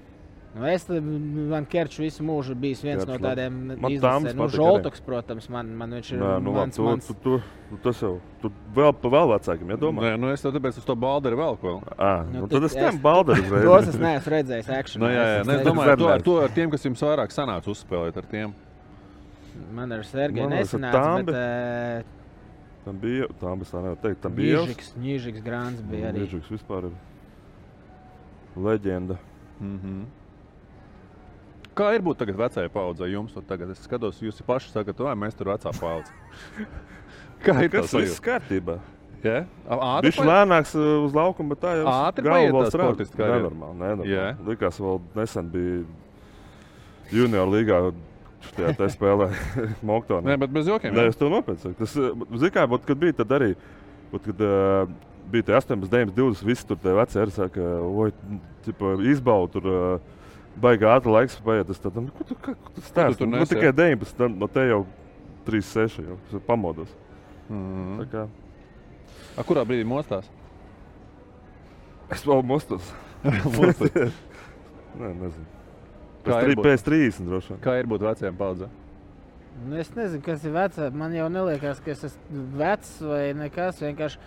Nu, 0.50 0.64
es 0.66 0.82
tam- 0.82 1.06
man 1.48 1.64
Kerčs 1.64 2.00
visu 2.02 2.24
mūžu 2.26 2.56
bijis 2.58 2.80
viens 2.82 3.04
Kerčs 3.04 3.06
no 3.06 3.28
tādiem 3.28 3.52
Man 3.80 3.92
izlasē. 3.92 4.02
Tāms 4.02 4.34
Nu, 4.34 4.48
Žoltoks, 4.50 5.00
protams, 5.06 5.48
man, 5.48 5.68
man 5.78 5.90
viņš 5.94 6.08
ir 6.12 6.18
Nē, 6.18 6.42
nu, 6.42 6.52
mans, 6.52 6.74
tu, 6.74 6.82
mans. 6.82 7.06
tu, 7.06 7.14
tu, 7.14 7.36
tu, 7.70 7.76
tas 7.84 8.00
jau 8.02 8.20
tu 8.42 8.50
vēl 8.74 8.92
pa 9.00 9.08
vēl 9.14 9.30
vecākiem, 9.38 9.70
ja 9.70 9.76
domā? 9.76 10.02
Nē, 10.02 10.18
nu 10.18 10.32
es 10.32 10.42
tev 10.42 10.50
tāpēc 10.56 10.76
uz 10.82 10.84
to 10.84 10.96
balderu 10.96 11.36
vēl 11.38 11.56
ko. 11.60 11.76
À, 11.96 12.26
Nu, 12.26 12.40
nu, 12.40 12.48
tad 12.48 12.64
es 12.66 12.74
tam 12.74 12.98
balderu 12.98 13.44
uzreiz. 13.46 13.64
Tos 13.64 13.88
es 13.94 14.00
neesmu 14.02 14.32
redzējis 14.34 14.72
akšanā. 14.74 14.98
Nu, 14.98 15.06
jā, 15.06 15.22
jā, 15.22 15.40
Es 15.40 15.46
ne, 15.46 15.54
es 15.54 15.66
domāju, 15.68 15.96
to, 16.02 16.08
ar 16.08 16.22
to 16.22 16.36
ar 16.42 16.48
tiem, 16.48 16.70
kas 16.74 16.82
jums 16.82 17.00
vairāk 17.00 17.30
sanāca 17.30 17.70
uzspēlēt 17.70 18.16
ar 18.18 18.26
tiem. 18.26 18.54
Man 19.72 19.92
ar 19.92 20.02
Sergeju 20.02 20.44
ar 20.44 20.50
nesanāca, 20.50 20.92
Tambi. 20.98 21.30
bet 21.32 22.04
uh, 22.04 22.18
Tam 22.84 22.98
bija, 22.98 23.26
tā 23.38 23.54
nevaram 23.54 23.96
teikt, 24.02 24.20
tam 24.20 24.34
bija. 24.34 24.64
Ņīžiks, 24.66 24.92
Ņīžiks 24.98 25.42
Grāns 25.44 25.80
bija 25.86 26.10
arī. 26.10 26.24
Ņīžiks 26.26 26.50
vispār 26.50 26.88
ir 26.88 26.92
leģenda. 28.64 29.16
Mm 29.60 29.78
-hmm. 29.78 30.04
Kā 31.74 31.94
ir 31.94 32.02
būt 32.02 32.18
tagad 32.18 32.36
vecajai 32.36 32.68
paudzei? 32.68 33.12
Jums 33.12 33.36
tagad 33.48 33.70
es 33.70 33.78
skatos, 33.78 34.22
jūs 34.22 34.42
paši 34.46 34.70
sakat, 34.70 34.98
vai 34.98 35.14
mēs 35.14 35.36
tur 35.36 35.46
vecā 35.46 35.70
paudze. 35.80 36.12
Kā 37.44 37.62
ir 37.64 37.70
tas? 37.70 37.92
Viss 37.94 38.20
kārtībā. 38.20 38.78
Ātri 39.20 40.08
Viņš 40.08 40.18
lēnāks 40.24 40.74
uh, 40.78 41.04
uz 41.04 41.16
laukuma, 41.16 41.54
bet 41.54 41.60
tā 41.60 41.74
jau 41.76 41.88
Ātri 41.92 42.24
galva 42.24 42.38
paiet 42.38 42.52
vēl 42.52 42.62
tā 42.62 42.70
strādā. 42.72 42.86
sportista 42.88 43.16
karjera. 43.16 43.40
Nenormāli, 43.42 43.76
nenormāli. 43.82 44.14
Jā. 44.14 44.28
Likās, 44.46 44.80
vēl 44.80 45.00
nesen 45.14 45.50
bija 45.52 45.82
junior 47.12 47.52
līgā. 47.52 47.82
Tajā 48.56 48.72
tā 48.78 48.88
spēlē 48.88 49.28
Moktonā. 49.90 50.24
Nē, 50.30 50.38
bet 50.40 50.52
bez 50.54 50.70
jokiem. 50.70 50.94
Nē, 50.96 51.10
es 51.12 51.18
to 51.20 51.28
nopietni 51.28 51.60
saku. 51.60 51.76
Tas, 51.82 51.92
zināmā 51.92 52.40
mērā, 52.40 52.66
būt, 52.72 52.86
kad 52.88 53.02
bija 53.02 53.16
tad 53.18 53.34
arī, 53.36 53.50
būt, 54.12 54.30
kad 54.30 54.44
uh, 54.46 54.94
bija 55.32 55.46
tie 55.48 55.56
18, 55.58 55.88
19, 55.90 56.14
20, 56.16 56.46
visi 56.48 56.66
tur 56.68 56.78
tie 56.82 56.92
veci 56.96 57.20
arī 57.22 57.34
saka, 57.34 57.66
oi, 57.86 58.10
tipa, 58.66 58.96
izbaudu 59.12 59.52
tur. 59.60 59.70
Baigi 60.60 60.84
ātri 60.90 61.12
laiks 61.14 61.36
paiet. 61.46 61.68
Es 61.70 61.78
tādu, 61.80 62.02
nu, 62.08 62.10
ko 62.16 62.24
tu, 62.26 62.34
kā, 62.42 62.52
stāsti? 62.82 63.20
tur 63.22 63.28
Nu, 63.30 63.38
nesi, 63.38 63.54
tikai 63.54 63.70
jā? 63.70 63.76
19, 63.78 64.16
tad 64.18 64.34
no 64.42 64.48
te 64.50 64.64
jau 64.66 64.80
3, 65.46 65.62
6 65.70 66.00
jau 66.02 66.16
es 66.26 66.42
pamodos. 66.48 66.90
Tā 67.50 68.06
kā 68.12 68.24
A, 69.38 69.44
kurā 69.46 69.62
brīdī 69.64 69.86
mostās? 69.86 70.26
es 72.10 72.24
vēl 72.26 72.42
mostos. 72.44 72.90
Mostos. 73.56 73.94
Nē, 75.00 75.10
nezinu. 75.14 75.46
Kā 76.26 76.34
Pēc, 76.34 76.48
ir 76.50 76.56
būt- 76.58 76.66
pēc 76.66 76.84
30 76.88 77.28
droši 77.30 77.52
vien. 77.54 77.60
Kā 77.64 77.76
ir 77.80 77.88
būt 77.88 78.02
vecajam 78.04 78.36
paudzēm? 78.36 78.72
Nu, 79.68 79.76
es 79.80 79.90
nezinu, 79.94 80.22
kas 80.24 80.44
ir 80.44 80.52
vecs. 80.54 80.80
Man 80.96 81.14
jau 81.14 81.28
neliekas, 81.32 81.80
ka 81.84 81.92
es 81.94 82.02
esmu 82.10 82.42
vecs 82.58 82.92
vai 83.06 83.22
nekas. 83.38 83.80
Vienkārši 83.84 84.18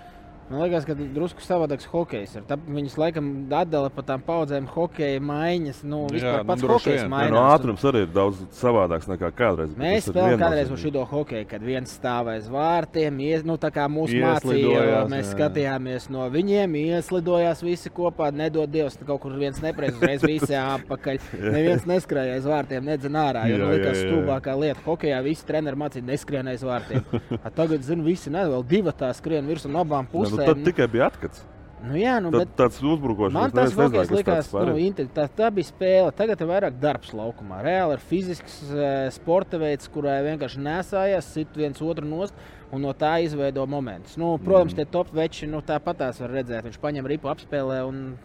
man 0.49 0.63
liekas, 0.63 0.86
ka 0.88 0.95
drusku 0.97 1.43
savādāks 1.43 1.88
hokejs 1.91 2.36
ir. 2.38 2.45
Viņus 2.67 2.97
laikam 2.99 3.29
atdala 3.53 3.91
pa 3.93 4.03
tām 4.08 4.23
paudzēm 4.25 4.67
hokeja 4.73 5.21
maiņas. 5.23 5.82
Nu, 5.88 6.03
Jā, 6.08 6.15
vispār 6.17 6.39
nu, 6.41 6.47
pats 6.49 6.65
droši 6.65 6.77
hokejs. 6.77 7.01
Jā, 7.01 7.10
mainās. 7.12 7.34
no 7.36 7.43
ātrums 7.51 7.86
arī 7.89 8.03
ir 8.06 8.12
daudz 8.15 8.41
savādāks 8.58 9.10
nekā 9.12 9.32
kādreiz. 9.38 9.75
Mēs 9.79 10.10
spēlējām 10.10 10.43
kādreiz 10.43 10.73
uz 10.73 10.84
šo 10.84 11.06
hokeju, 11.13 11.47
kad 11.51 11.65
viens 11.65 11.95
stāv 11.97 12.32
aiz 12.34 12.49
vārtiem. 12.51 13.21
Ies, 13.23 13.45
nu, 13.47 13.58
tā 13.62 13.71
kā 13.73 13.88
mūsu 13.91 14.19
mācīja, 14.23 15.03
mēs 15.12 15.29
jā. 15.29 15.36
skatījāmies 15.38 16.10
no 16.13 16.27
viņiem, 16.34 16.77
ieslidojās 16.84 17.63
visi 17.65 17.91
kopā. 17.93 18.32
Nedod 18.34 18.71
Dievs, 18.73 18.97
ka 18.99 19.08
kaut 19.08 19.23
kur 19.25 19.38
viens 19.39 19.62
nepareizi 19.63 19.99
uzreiz 19.99 20.27
visi 20.34 20.58
apakaļ. 20.60 21.21
Neviens 21.43 21.88
neskrēja 21.89 22.38
aiz 22.39 22.47
vārtiem, 22.49 22.86
nedzen 22.91 23.17
ārā. 23.19 23.45
Jo 23.49 23.58
Jā, 23.58 23.63
nu, 23.63 23.71
likās 23.73 23.97
jā, 23.97 24.03
jā. 24.03 24.10
stulbākā 24.10 24.56
lieta. 24.60 24.84
Hokejā 24.88 25.19
visi 25.25 25.47
treneri 25.47 25.79
mācīja 25.79 26.08
neskrien 26.08 26.49
aiz 26.51 26.63
vārtiem. 26.65 27.06
A, 27.43 27.51
tagad, 27.53 27.84
zinu, 27.86 28.06
visi 28.08 28.32
ne, 28.34 28.45
vēl 28.49 28.65
divi 28.67 28.93
tā 28.97 29.12
skrien 29.15 29.47
virsū 29.49 29.71
no 29.71 29.84
abām 29.84 30.08
Nē, 30.13 30.42
Nu, 30.43 30.51
pusēm. 30.51 30.62
tad 30.62 30.69
tikai 30.69 30.88
bija 30.91 31.10
atkats. 31.10 31.43
Nu, 31.84 31.97
jā, 31.99 32.13
nu, 32.23 32.29
Tad, 32.32 32.51
tāds 32.56 32.77
uzbrukošs. 32.79 33.34
Man 33.36 33.51
tas 33.51 33.73
kas 33.75 34.12
likās, 34.13 34.49
nu, 34.56 34.75
ir. 34.77 34.86
inte- 34.86 35.03
tā, 35.12 35.25
tā 35.27 35.49
bija 35.51 35.67
spēle. 35.67 36.13
Tagad 36.15 36.39
ir 36.39 36.47
vairāk 36.47 36.77
darbs 36.79 37.12
laukumā. 37.12 37.60
Reāli 37.65 37.97
ir 37.97 38.03
fizisks 38.08 38.62
eh, 38.71 39.10
sporta 39.12 39.60
veids, 39.60 39.89
kurā 39.91 40.21
vienkārši 40.23 40.63
nesājās, 40.63 41.27
sit 41.36 41.51
viens 41.60 41.82
otru 41.84 42.08
nost. 42.08 42.34
Un 42.73 42.82
no 42.82 42.93
tā 42.97 43.17
izveido 43.21 43.67
momentus. 43.67 44.15
Nu, 44.17 44.38
protams, 44.41 44.71
mm. 44.73 44.79
tie 44.79 44.86
top 44.95 45.12
veči 45.13 45.45
nu, 45.45 45.60
tāpat 45.62 45.99
tās 45.99 46.21
var 46.23 46.32
redzēt. 46.39 46.63
Viņš 46.65 46.79
paņem 46.82 47.10
ripu 47.12 47.29
apspēlē. 47.29 47.84
Un... 47.86 48.15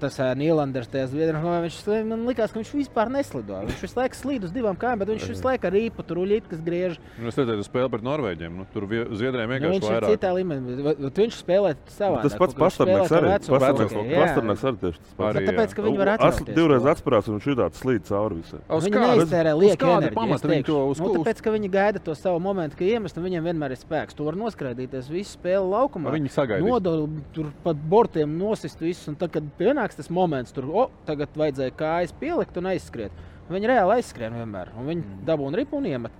Tas 0.00 0.16
uh, 0.20 0.30
Nīlanders, 0.38 0.88
tajā 0.88 1.08
zviedrijas 1.10 1.42
monētā, 1.44 1.62
viņš 1.66 2.06
man 2.08 2.22
likās, 2.24 2.52
ka 2.54 2.60
viņš 2.62 2.70
vispār 2.78 3.10
neslido. 3.12 3.58
Viņš 3.68 3.82
visu 3.84 3.98
laiku 3.98 4.16
slīd 4.16 4.46
uz 4.48 4.52
divām 4.54 4.76
kājām, 4.80 5.02
bet 5.02 5.10
viņš 5.12 5.26
visu 5.28 5.44
laiku 5.44 5.68
ar 5.68 5.74
rīpu 5.76 6.04
tur 6.08 6.20
uļīt, 6.22 6.46
kas 6.48 6.62
griež. 6.64 6.96
Nu, 7.20 7.28
es 7.28 7.36
redzēju, 7.36 7.66
spēli 7.66 7.90
pret 7.92 8.06
Norvēģiem. 8.06 8.54
Nu, 8.56 8.64
tur 8.72 8.86
vie- 8.88 9.04
Zviedrijiem 9.12 9.50
Nu, 9.50 9.52
vienkārši 9.52 9.74
viņš 9.76 9.84
ir 9.84 9.92
vairāk. 9.92 10.14
citā 10.16 10.30
līmenī. 10.32 10.76
Viņš 11.22 11.36
spēlē 11.42 11.74
savā 11.92 12.22
Tas 12.22 12.36
pats 12.40 12.54
Pastāvnieks 12.62 13.12
arī. 13.12 13.28
Pastāvnieks 13.36 13.92
Pastāvnieks 13.92 14.64
arī 14.64 14.76
tieši 14.80 14.98
tas 15.02 15.14
pats. 15.18 15.38
Tāpēc, 15.52 15.74
ka 15.76 15.82
viņi 15.82 15.98
var 16.00 16.08
As- 16.08 16.20
atļauties 16.40 16.56
Divreiz 16.56 16.88
atspērās 16.92 17.28
un 17.28 17.38
viņš 17.38 17.46
ir 17.52 17.56
tāds 17.60 17.76
slīd 17.82 18.02
cauri 18.08 18.34
visam. 18.40 18.60
Uz 18.72 18.84
Viņi 18.88 19.02
neiztērē 19.02 19.52
lieku 19.60 19.86
enerģiju. 19.92 20.96
nu, 20.98 21.12
tāpēc, 21.20 21.42
ka 21.42 21.50
viņi 21.52 21.70
gaida 21.70 21.98
to 22.02 22.14
savu 22.14 22.40
momentu, 22.40 22.76
ka 22.80 22.84
iemest, 22.84 23.16
un 23.18 23.24
viņiem 23.28 23.44
vienmēr 23.50 23.70
ir 23.76 23.80
spēks. 23.80 24.14
Tu 24.16 24.24
vari 24.24 24.36
noskraidīties 24.40 25.08
visu 25.12 25.36
spēli 25.38 25.68
laukumā. 25.68 26.12
Viņi 26.16 26.32
sagaidīs. 26.32 26.66
Nodod 26.68 27.10
tur 27.34 27.52
pat 27.62 27.76
bortiem 27.76 28.36
nosist 28.38 28.78
visus, 28.80 29.08
un 29.08 29.16
tad, 29.16 29.32
kad 29.32 29.42
pienāks 29.82 29.96
tas 29.98 30.10
moments, 30.10 30.52
tur, 30.54 30.64
o, 30.70 30.90
tagad 31.06 31.28
vajadzēja 31.34 31.74
kājas 31.76 32.12
pielikt 32.18 32.56
un 32.56 32.70
aizskriet. 32.70 33.12
Viņi 33.50 33.68
reāli 33.68 33.98
aizskrien 33.98 34.32
vienmēr, 34.32 34.70
un 34.78 34.86
viņi 34.86 35.02
Mm. 35.02 35.24
dabūna 35.26 35.56
ripu 35.58 35.76
un 35.76 35.84
iemet. 35.84 36.12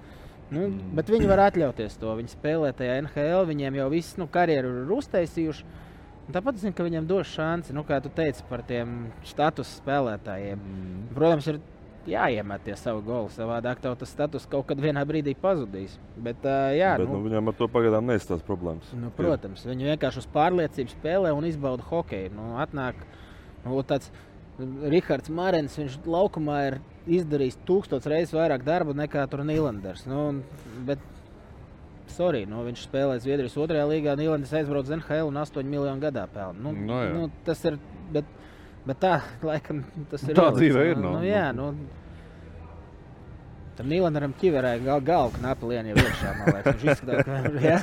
Nu, 0.50 0.68
bet 0.94 1.06
viņi 1.06 1.26
var 1.28 1.50
atļauties 1.50 1.96
to. 1.98 2.14
Viņi 2.16 2.28
spēlē 2.34 2.74
tajā 2.76 2.98
NHL, 3.00 3.46
viņiem 3.46 3.74
jau 3.76 3.88
viss 3.90 4.16
nu, 4.18 4.26
karjeru 4.26 4.84
ir 4.84 4.90
uztaisījuši. 4.98 5.64
Un 6.28 6.32
Tāpat 6.34 6.54
es 6.54 6.60
zinu, 6.62 6.74
ka 6.74 6.84
viņiem 6.84 7.06
dos 7.06 7.26
šanci, 7.26 7.72
nu, 7.72 7.82
kā 7.84 8.02
tu 8.02 8.08
teici, 8.08 8.42
par 8.48 8.62
tiem 8.62 9.12
status 9.24 9.80
spēlētājiem. 9.80 10.58
Mm. 10.58 11.14
Protams, 11.14 11.46
ir 11.48 11.60
jāiemet 12.06 12.60
tie 12.64 12.76
savi 12.76 13.00
goli. 13.06 13.28
Savādāk 13.30 13.80
tev 13.80 13.96
tas 13.96 14.10
status 14.10 14.44
kaut 14.46 14.66
kad 14.66 14.78
vienā 14.78 15.06
brīdī 15.06 15.34
pazudīs. 15.34 15.96
Bet, 16.18 16.44
uh, 16.44 16.74
jā, 16.76 16.96
Bet, 16.98 17.08
nu, 17.08 17.16
nu, 17.22 17.30
viņam 17.30 17.48
ar 17.48 17.54
to 17.54 17.68
pagaidām 17.68 18.04
neizstāsta 18.04 18.44
problēmas. 18.44 18.92
nu, 18.92 19.10
protams, 19.16 19.64
viņi 19.64 19.96
vienkārši 19.96 20.18
uz 20.18 20.26
pārliecību 20.34 20.90
spēlē 21.00 21.32
un 21.32 21.44
izbauda 21.44 21.82
hokeju. 21.82 22.30
Nu, 22.34 22.58
atnāk 22.58 22.94
nu, 23.64 23.82
tāds 23.82 24.10
Rihards 24.58 25.30
Marens, 25.32 25.76
viņš 25.78 25.98
laukumā 26.06 26.58
ir 26.68 26.78
izdarījis 27.06 27.56
tūkstoš 27.66 28.06
reizes 28.12 28.34
vairāk 28.36 28.62
darba 28.64 28.92
nekā 28.94 29.24
Nīlanders. 29.48 30.04
Nu, 30.06 30.28
un- 30.28 30.42
bet, 30.86 30.98
sorry, 32.12 32.44
nu, 32.46 32.62
viņš 32.66 32.84
spēlē 32.88 33.16
Zviedrijas 33.22 33.56
otrajā 33.56 33.86
līgā, 33.88 34.14
Nīlanders 34.18 34.52
aizbrauc 34.60 34.84
uz 34.86 34.90
NHL 34.98 35.28
un 35.28 35.34
8 35.40 35.64
miljonu 35.64 36.00
gadā 36.00 36.26
pelna. 36.28 36.58
Nu, 36.60 36.72
Nu, 36.72 36.92
jā. 37.00 37.12
nu, 37.14 37.30
tas 37.44 37.64
ir. 37.64 37.78
Bet, 38.12 38.24
Bet 38.84 38.98
tā, 38.98 39.20
laikam, 39.46 39.84
tas 40.10 40.24
ir. 40.26 40.34
Tā 40.34 40.48
dzīve 40.50 40.80
ir, 40.90 40.96
Nu, 40.96 41.12
nu. 41.12 41.18
nu, 41.20 41.22
jā, 41.22 41.52
nu, 41.54 41.68
Tam 43.76 43.86
Nīlandaram 43.88 44.34
ķiverē 44.36 44.74
gal, 44.84 45.00
galva 45.00 45.32
knapi 45.38 45.68
lien 45.70 45.86
jau 45.88 45.96
iekšā. 46.02 46.32
Viņš 46.66 46.82
izskatās, 46.92 47.24
ka 47.24 47.32
jā. 47.68 47.78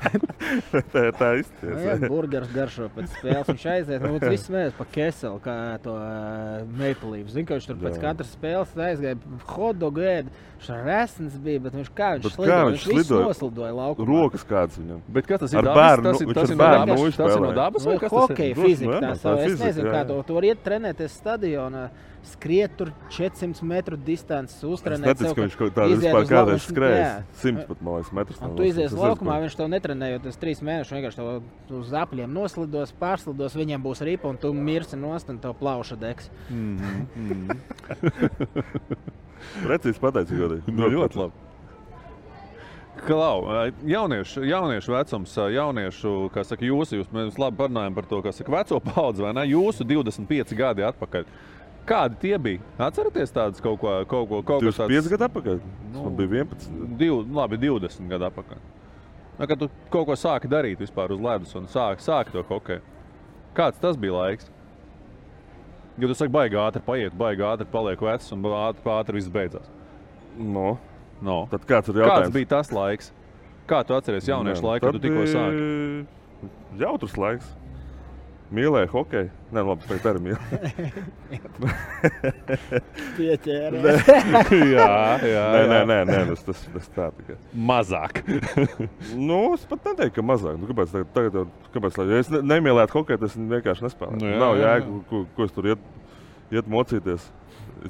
tā, 0.92 1.02
tā 1.18 1.30
Nu, 1.30 1.40
izties. 1.42 1.80
jā, 1.84 1.96
burgeris 2.10 2.52
garšo 2.54 2.86
pēc 2.94 3.10
spēles. 3.16 3.48
Viņš 3.50 3.64
aiziet, 3.74 4.04
un 4.06 4.18
viss 4.22 4.46
smējas 4.48 4.76
pa 4.78 4.86
keselu, 4.94 5.40
kā 5.44 5.56
to 5.84 5.94
uh, 5.96 6.62
meipelību. 6.78 7.32
Zinu, 7.34 7.48
ka 7.48 7.58
viņš 7.58 7.68
tur 7.70 7.80
pēc 7.82 7.98
Jā. 7.98 8.02
katras 8.04 8.30
spēles 8.36 8.74
aizgāja 8.86 9.18
hotdogu 9.50 10.04
ēd. 10.06 10.30
Viņš 10.60 10.70
resns 10.86 11.36
bija, 11.40 11.62
bet 11.66 11.76
viņš 11.78 11.90
kā 11.96 12.10
viņš 12.18 12.26
Bet 12.28 12.34
slidoja. 12.36 12.52
kā 12.60 12.68
Viņš, 12.70 12.84
viņš 12.90 13.00
slidoja? 13.00 13.26
noslidoja 13.30 13.72
laukumā. 13.80 14.08
Rokas 14.10 14.44
kāds 14.50 14.78
viņam. 14.80 15.00
Bet 15.16 15.30
kas 15.30 15.40
tas 15.44 15.54
ir? 15.54 15.60
Ar 15.62 15.70
bērnu, 15.80 16.10
tas 16.10 16.20
ir, 16.20 16.34
tas 16.36 16.50
ir 16.52 16.58
no 16.58 16.64
bērnu 16.64 16.98
tas 17.16 17.34
ir 17.34 17.42
no 17.46 17.52
dabas 17.56 17.86
Nu, 17.86 17.90
vai 17.90 17.98
kas 18.02 18.10
tas 18.12 18.18
ir? 18.18 18.34
hokeja 18.34 18.58
fizika. 18.60 18.98
Tā, 19.00 19.12
tā 19.14 19.22
tā, 19.24 19.34
es 19.46 19.60
nezinu, 19.64 19.90
kā 19.94 20.02
to 20.10 20.18
jā. 20.20 20.26
tu 20.28 20.36
vari 20.36 20.50
iet 20.52 20.62
trenēties 20.66 21.16
stadionā, 21.22 21.84
skriet 22.28 22.76
tur 22.78 22.92
400 23.14 23.64
metru 23.66 23.96
distances, 23.96 24.56
Es 24.60 24.64
uztrenēt 24.66 25.06
neticu, 25.12 25.34
ka 25.36 25.44
viņš 25.46 25.56
kaut 25.60 25.80
iziet 25.86 26.04
vispār 26.04 26.24
kādreiz 26.28 26.66
jā. 27.00 27.12
Simts 27.40 27.64
pat, 27.68 27.82
man 27.82 27.98
liekas, 27.98 28.12
metrus. 28.16 28.40
Un 28.44 28.56
tu 28.58 28.66
izies 28.68 28.90
tas 28.92 29.00
laukumā, 29.00 29.38
viņš 29.44 29.54
tev 29.58 29.70
netrenējoties 29.72 30.40
trīs 30.42 30.60
mēnešus, 30.66 30.94
vienkārši 30.96 31.20
tev 31.20 31.76
uz 31.80 31.92
apļiem 32.02 32.30
noslidos, 32.34 32.94
pārslidos, 33.00 33.56
viņiem 33.58 33.80
būs 33.84 34.04
ripa, 34.06 34.30
un 34.30 34.36
tu 34.40 34.52
mirsi 34.56 34.96
nost, 35.00 35.30
un 35.32 35.38
tev 35.42 35.56
plauša 35.60 35.96
degs. 36.00 36.30
Precīzi 39.64 40.00
pateici, 40.00 40.36
godīgi. 40.36 40.74
Nu, 40.80 40.88
ļoti 40.92 41.20
labi. 41.20 41.46
Klau, 43.00 43.46
jauniešu, 43.86 44.42
jauniešu 44.44 44.92
vecums, 44.92 45.32
jauniešu, 45.54 46.10
kā 46.34 46.42
saka, 46.44 46.66
jūsu, 46.66 46.98
jūs, 46.98 47.08
mēs 47.14 47.38
labi 47.40 47.56
parunājam 47.62 47.96
par 47.96 48.08
to, 48.10 48.18
kas 48.24 48.42
ir 48.42 48.50
veco 48.52 48.80
paudzi, 48.84 49.24
vai 49.24 49.32
ne? 49.38 49.46
Jūsu 49.48 49.86
25 49.88 50.52
gadi 50.58 50.84
atpakaļ. 50.84 51.24
Kādi 51.90 52.20
tie 52.22 52.36
bija? 52.38 52.62
Atceraties 52.86 53.32
tādus 53.34 53.62
kaut 53.64 53.80
ko, 53.82 53.96
kaut 54.06 54.28
ko, 54.30 54.42
kaut 54.46 54.62
kas 54.62 54.78
25 54.78 55.10
gadu 55.10 55.26
atpakaļ. 55.26 55.56
Nu, 55.90 56.04
Man 56.04 56.14
bija 56.18 56.44
11. 56.44 56.68
Div, 57.00 57.24
labi, 57.34 57.58
20 57.58 58.06
gadu 58.12 58.28
atpakaļ. 58.28 58.60
Nu, 59.40 59.48
kad 59.50 59.58
tu 59.58 59.70
kaut 59.90 60.06
ko 60.06 60.14
sāki 60.20 60.50
darīt 60.52 60.78
vispār 60.78 61.10
uz 61.10 61.22
ledus 61.24 61.56
un 61.58 61.66
sāki, 61.72 62.04
sāki 62.04 62.36
to 62.36 62.44
hokeju. 62.46 62.84
Kāds 63.56 63.82
tas 63.82 63.98
bija 63.98 64.14
laiks? 64.14 64.46
Jo 65.98 66.08
tu 66.08 66.14
saki, 66.14 66.30
baigi 66.32 66.58
ātri 66.60 66.82
paiet, 66.86 67.16
baigi 67.18 67.42
ātri 67.44 67.66
paliek 67.72 68.00
vecs 68.06 68.30
un 68.36 68.46
ātri, 68.46 68.86
ātri 68.94 69.18
viss 69.18 69.32
beidzās. 69.32 69.66
No. 70.38 70.76
No. 71.20 71.42
Tad 71.50 71.66
kāds 71.68 71.90
Kāds 71.90 72.30
bija 72.32 72.52
tas 72.54 72.70
laiks? 72.72 73.10
Kā 73.68 73.82
tu 73.86 73.94
atceries 73.98 74.28
jauniešu 74.30 74.64
laiku, 74.64 74.86
kad 74.86 74.96
tu 74.96 75.02
tikko 75.02 75.26
sāki? 75.30 75.66
Jautrs 76.80 77.18
laiks. 77.20 77.50
Mīlēju 78.50 78.88
hokeju. 78.90 79.28
Nē, 79.54 79.62
labi, 79.62 79.86
tagad 79.86 80.06
arī 80.10 80.20
mīlu. 80.24 80.40
Pieķēri. 83.16 83.82
jā, 84.74 84.88
jā, 85.22 85.44
Nē, 85.54 85.60
nē, 85.70 85.76
jā. 85.78 85.84
nē, 85.86 85.98
nē 86.08 86.22
tas, 86.32 86.42
tas, 86.48 86.62
tas 86.74 86.88
tā 86.96 87.06
tikai. 87.18 87.36
Mazāk. 87.70 88.18
nu, 89.28 89.38
es 89.54 89.66
pat 89.70 89.86
neteiktu, 89.92 90.16
ka 90.18 90.24
mazāk. 90.32 90.58
Nu, 90.58 90.70
kāpēc 90.70 90.94
tagad, 90.96 91.12
tagad 91.14 91.38
jau, 91.38 91.44
kāpēc, 91.76 92.00
lai, 92.00 92.06
ja 92.10 92.22
es 92.24 92.32
ne, 92.34 92.40
nemīlētu 92.54 92.98
hokeju, 92.98 93.22
tas 93.22 93.38
vienkārši 93.38 93.86
nespēlētu. 93.86 94.18
Nu, 94.18 94.26
Nu, 94.26 94.32
jā, 94.34 94.40
Nav 94.42 94.56
jā, 94.58 94.72
jēga, 94.74 94.96
ko, 95.12 95.22
ko 95.36 95.46
es 95.46 95.54
tur 95.54 95.70
iet, 95.70 95.86
iet 96.54 96.70
mocīties. 96.74 97.28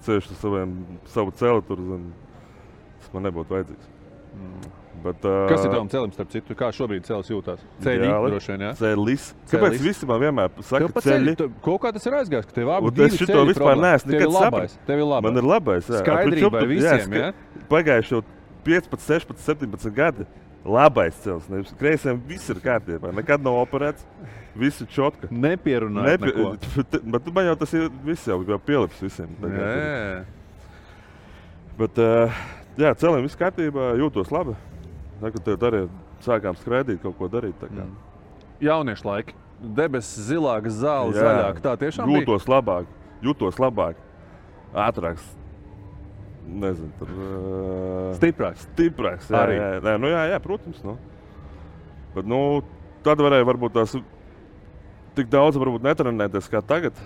Ceļš 0.05 0.29
uz 0.35 0.43
saviem, 0.45 0.77
savu 1.11 1.33
celu 1.41 1.65
tur. 1.67 1.81
Zin, 1.89 2.05
tas 3.01 3.15
man 3.17 3.25
nebūtu 3.31 3.57
vajadzīgs. 3.57 3.89
Mm. 4.37 4.69
Bet, 5.01 5.25
uh, 5.25 5.47
Kas 5.49 5.63
ir 5.65 5.71
tavam 5.73 5.89
celim, 5.89 6.11
starp 6.13 6.29
citu? 6.33 6.55
Kā 6.59 6.69
šobrīd 6.77 7.07
cēlis 7.09 7.31
vien, 8.51 8.65
jā? 8.67 8.73
Ceļis. 8.77 9.29
Kāpēc 9.49 9.79
visi 9.81 10.09
man 10.11 10.21
vienmēr 10.21 10.51
saka, 10.61 10.91
pa 10.93 11.01
ceļi? 11.07 11.37
Kaut 11.65 11.81
kā 11.81 11.93
tas 11.97 12.05
ir 12.11 12.17
aizgājis, 12.19 12.49
ka 12.51 12.57
tev 12.59 12.73
abi 12.75 12.91
divi 12.99 13.07
es 13.09 13.17
šito 13.17 13.47
vispār 13.49 13.81
neesmu 13.81 14.13
ir 14.13 14.19
nekad 14.19 14.37
sapratis. 14.37 14.77
Tev 14.87 14.99
ir 15.01 15.09
labais. 15.09 15.25
Man 15.31 15.41
ir 15.41 15.49
labais. 15.49 15.89
jā. 15.89 16.03
Skaidrībai 16.05 16.61
Ar 16.61 16.69
visiem, 16.69 17.17
jā? 17.17 17.33
Pagājuši 17.71 18.15
jau 18.17 18.23
15, 18.69 19.07
16, 19.09 19.41
17 19.49 19.95
gadi. 19.97 20.27
Labais 20.65 21.17
cels. 21.25 21.49
nevis- 21.49 21.73
Kreisiem 21.81 22.21
viss 22.29 22.51
ir 22.53 22.61
kārtībā. 22.61 23.15
Nekad 23.17 23.41
nav 23.41 23.57
operēts. 23.65 24.05
Viss 24.55 24.83
ir 24.83 24.87
čotka. 24.93 25.31
Nepierunājot 25.31 26.21
neko. 26.21 26.57
Bet 27.15 27.33
man 27.33 27.47
jau 27.47 27.57
tas 27.57 27.73
ir 27.73 27.89
viss 28.05 28.27
jau, 28.29 28.43
pielips 28.59 29.01
visiem. 29.01 29.29
Jā, 29.41 29.49
jā. 29.49 30.25
Bet, 31.79 31.97
uh, 31.97 32.29
jā, 32.77 32.93
celim 33.01 33.23
viss 33.25 33.39
kārtībā, 33.41 33.95
jūtos 33.97 34.29
labi. 34.35 34.53
Tā, 35.21 35.31
ka 35.35 35.43
tad 35.45 35.67
arī 35.69 35.83
sākām 36.25 36.57
skraidīt, 36.57 37.03
kaut 37.03 37.19
ko 37.19 37.29
darīt. 37.33 37.57
kā. 37.69 37.87
Jauniešu 38.65 39.09
laiki. 39.09 39.37
Debesis 39.61 40.31
zilāks, 40.31 40.79
zāle 40.81 41.13
zaļāk. 41.17 41.61
Tā 41.65 41.75
tiešām 41.81 42.09
bija. 42.09 42.23
jūtos 42.23 42.47
labāk, 42.49 42.89
jūtos 43.25 43.61
labāk, 43.61 44.01
ātrāks. 44.73 45.27
Nezinu, 46.51 46.89
tur 46.99 47.11
uh, 47.13 48.15
Stiprāks. 48.17 48.65
Stiprāks. 48.73 49.29
Jā, 49.31 49.43
Arī. 49.45 49.59
jā, 49.61 49.69
jā, 49.85 49.97
nu, 50.01 50.09
jā, 50.11 50.23
jā 50.33 50.39
protams. 50.43 50.81
Nu. 50.83 50.97
Bet, 52.17 52.27
nu, 52.27 52.41
tad 53.07 53.21
varēja 53.23 53.47
varbūt 53.47 53.77
tās 53.77 53.95
tik 55.19 55.31
daudz 55.31 55.61
netrenēties 55.85 56.49
kā 56.51 56.65
tagad. 56.65 56.97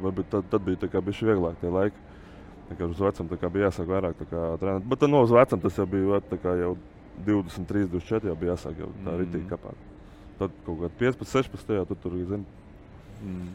Varbūt 0.00 0.28
tad, 0.34 0.50
tad 0.50 0.66
bija 0.66 0.82
bišķi 1.06 1.30
vieglāk 1.30 1.62
tie 1.62 1.70
laiki. 1.72 2.08
Uz 2.70 3.00
kā 3.40 3.48
bija 3.50 3.70
jāsāk 3.70 3.88
vairāk 3.90 4.20
trenēt. 4.60 4.84
Bet 4.90 5.06
no 5.10 5.24
uz 5.24 5.32
vecam 5.34 5.62
tas 5.62 5.78
jau 5.78 5.86
bija 5.90 6.18
kā 6.42 6.54
jau 6.60 6.74
23, 7.26 7.86
24 7.92 8.30
jau 8.30 8.36
bija 8.36 8.54
jāsāk 8.54 8.78
jau 8.80 8.88
tā 9.04 9.10
Mm. 9.12 9.18
ritīgi 9.24 9.48
kapāt. 9.50 9.76
Tad 10.38 10.50
kaut 10.66 10.78
kādā 10.80 10.90
15, 10.98 11.28
16 11.28 11.74
jau 11.76 11.84
tur 11.90 11.96
tur 12.02 12.12
zin. 12.28 12.46
Mm. 13.24 13.48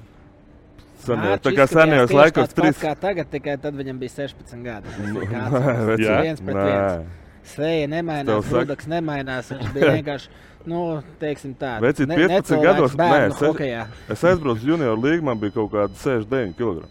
Senie, 1.05 1.37
tā 1.43 1.51
kā 1.53 1.65
senajos 1.67 2.11
laikos 2.13 2.47
pats 2.47 2.53
trīs. 2.57 2.77
Kā 2.81 2.95
tagad, 2.97 3.27
tikai 3.29 3.57
tad 3.61 3.73
viņam 3.75 3.97
bija 3.99 4.09
16 4.09 4.63
gadi. 4.63 4.87
Tas 4.89 5.13
Nu, 5.13 5.19
bija 5.19 5.95
bija 5.99 6.21
viens 6.21 6.41
pret 6.41 6.55
Nē. 6.55 6.65
viens. 6.65 7.09
Seja 7.45 7.87
nemainās, 7.87 8.47
grudaks 8.49 8.87
nemainās. 8.89 9.49
Viņš 9.51 9.73
bija 9.73 9.91
vienkārši, 9.97 10.29
nu, 10.65 10.79
teiksim 11.19 11.53
tā. 11.55 11.75
Vecīt, 11.83 12.07
ne- 12.07 12.15
15 12.15 12.31
necilvēks 12.39 12.63
gados. 12.63 12.95
Nē, 12.95 13.09
es, 13.27 14.09
es 14.15 14.23
aizbraucu 14.23 14.57
uz 14.57 14.63
junioru 14.65 15.01
līgu, 15.03 15.21
man 15.27 15.37
bija 15.39 15.51
kaut 15.59 15.71
kāda 15.75 15.93
69 15.93 16.55
kg. 16.57 16.87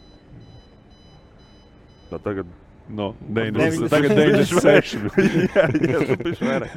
Tā 2.11 2.20
tagad. 2.22 2.46
No, 2.88 3.14
Deviņdesmit- 3.33 3.88
tagad 3.88 4.12
96. 4.18 4.97
jā, 5.57 5.62
jā, 5.73 6.01
tas 6.05 6.18
bija 6.20 6.49
vairāk. 6.51 6.75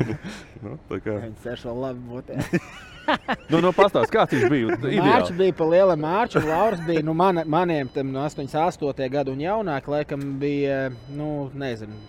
Nu, 0.63 0.77
tā 0.87 0.99
kā. 1.03 1.15
Viņš 1.25 1.41
sēž 1.43 1.65
vēl 1.67 1.81
labi 1.83 2.05
būtē. 2.07 2.37
nu, 3.51 3.59
nu, 3.65 3.73
pastāst, 3.75 4.11
kāds 4.13 4.31
viņš 4.31 4.47
bija? 4.53 4.77
Mārcis 4.77 4.93
Ideāli. 5.01 5.35
bija 5.41 5.57
pa 5.59 5.67
lielam 5.73 6.01
mārciņam, 6.05 6.45
un 6.47 6.53
Lauris 6.53 6.85
bija 6.87 7.03
nu, 7.03 7.13
man, 7.17 7.41
maniem 7.51 7.91
tam 7.91 8.13
no 8.15 8.23
88. 8.23 9.09
gada 9.17 9.35
un 9.35 9.43
jaunāk, 9.43 9.89
laikam 9.91 10.23
bija, 10.39 10.79
nu, 11.11 11.49
nezinu, 11.59 11.99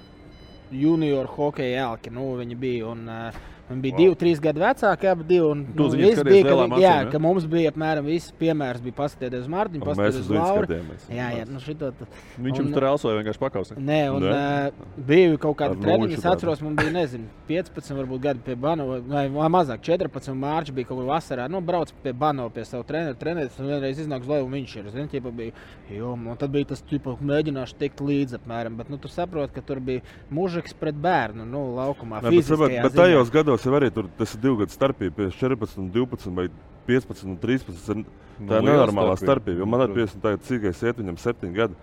junior 0.71 1.27
hokeja 1.35 1.89
elki. 1.89 2.15
Nu, 2.15 2.31
viņi 2.39 2.59
bija. 2.59 2.95
Un, 2.95 3.03
uh, 3.11 3.45
Viņi 3.69 3.83
bija 3.85 3.93
Wow. 3.93 3.99
divi, 3.99 4.15
trīs 4.17 4.41
gadi 4.41 4.61
vecāki, 4.61 5.05
abi 5.11 5.25
divi. 5.29 5.45
Un, 5.51 5.67
Tu 5.77 5.83
nu, 5.83 5.89
viss 5.91 6.23
bija, 6.23 6.43
ka, 6.45 6.55
vi- 6.55 6.83
jā, 6.83 6.93
acīm, 6.95 7.05
ja? 7.05 7.11
ka 7.13 7.19
mums 7.19 7.45
bija 7.47 7.71
apmēram 7.71 8.05
viss 8.05 8.33
piemērs. 8.41 8.81
Bija 8.81 8.95
paskatieties 8.97 9.41
uz 9.45 9.49
Mārtiņu, 9.49 9.83
Un 9.83 9.89
paskatieties 9.89 10.21
uz 10.21 10.31
Lauru. 10.31 10.67
Jā, 11.13 11.27
jā, 11.37 11.45
nu 11.49 11.61
šito. 11.61 11.93
Viņš 12.41 12.59
un- 12.59 12.65
jums 12.65 12.73
tur 12.73 12.83
elsoja 12.89 13.19
vienkārši 13.23 13.39
pakausē. 13.39 13.77
Nē, 13.77 14.01
un 14.15 14.23
Ne? 14.23 14.31
uh, 14.31 14.71
bija 15.07 15.37
kaut 15.39 15.57
kāda 15.59 15.77
treniņa. 15.77 16.13
Es 16.19 16.25
atceros, 16.25 16.63
man 16.63 16.77
bija, 16.77 16.91
nezinu, 16.93 17.25
15, 17.47 17.93
varbūt 17.93 18.21
gadi 18.21 18.39
pie 18.41 18.55
Bano, 18.57 18.87
vai 19.03 19.29
mazāk, 19.29 19.81
14. 19.81 20.33
mārciņa 20.35 20.75
bija 20.75 20.87
kaut 20.89 20.99
kā 20.99 21.07
vasarā. 21.07 21.51
Nu, 21.51 21.61
brauc 21.61 21.93
pie 22.03 22.13
Bano, 22.15 22.49
pie 22.49 22.65
savu 22.65 22.85
treneru, 22.85 23.17
trenēties, 23.21 23.61
un 23.61 23.67
vienreiz 23.67 23.99
iznāk 24.01 24.21
uz 24.21 24.29
leju, 24.29 24.45
un 24.47 24.53
viņš 24.53 24.77
ir. 24.79 24.91
Zini, 24.91 25.09
ķipa 25.09 25.31
bija, 25.37 25.53
jo, 25.91 26.13
un 26.15 26.37
tad 26.37 26.51
bija 26.51 26.65
tas, 26.69 26.81
tipo, 26.83 27.17
mēģināšu 27.21 27.75
tikt 27.79 28.01
līdzi 28.01 28.39
apmēram, 28.41 28.77
bet, 28.79 28.89
nu, 28.89 28.97
tu 28.97 29.09
saproti, 29.09 29.53
ka 29.53 29.61
tur 29.61 29.79
bija 29.81 30.01
mužiks 30.33 30.73
pret 30.73 30.95
bērnu, 30.95 31.45
nu, 31.45 31.75
laukumā, 31.77 32.23
Nē, 32.23 32.31
bet, 32.31 32.83
bet 32.83 32.95
tajos 32.95 33.31
gados 33.31 33.58
jau 33.67 33.75
arī 33.79 33.91
tur 33.95 34.09
ir 34.09 34.41
divu 34.43 34.61
gadu 34.63 34.75
starpība. 34.75 35.15
Pie 35.17 35.29
14, 35.35 35.91
12 35.95 36.35
vai 36.37 36.49
15 36.87 37.25
un 37.27 37.37
13. 37.43 37.67
Tas 37.75 37.89
ir, 37.95 38.05
Nu, 38.39 38.47
tā 38.53 38.61
liela 38.63 38.85
nenormālā 38.87 39.17
starpība. 39.19 39.65
starpība. 39.65 39.67
Man 39.67 39.81
ir 39.83 39.95
50 39.97 40.21
tagad 40.23 40.43
cīkais 40.47 40.83
iet, 40.87 40.99
viņam 41.03 41.17
7 41.19 41.53
gadi. 41.57 41.75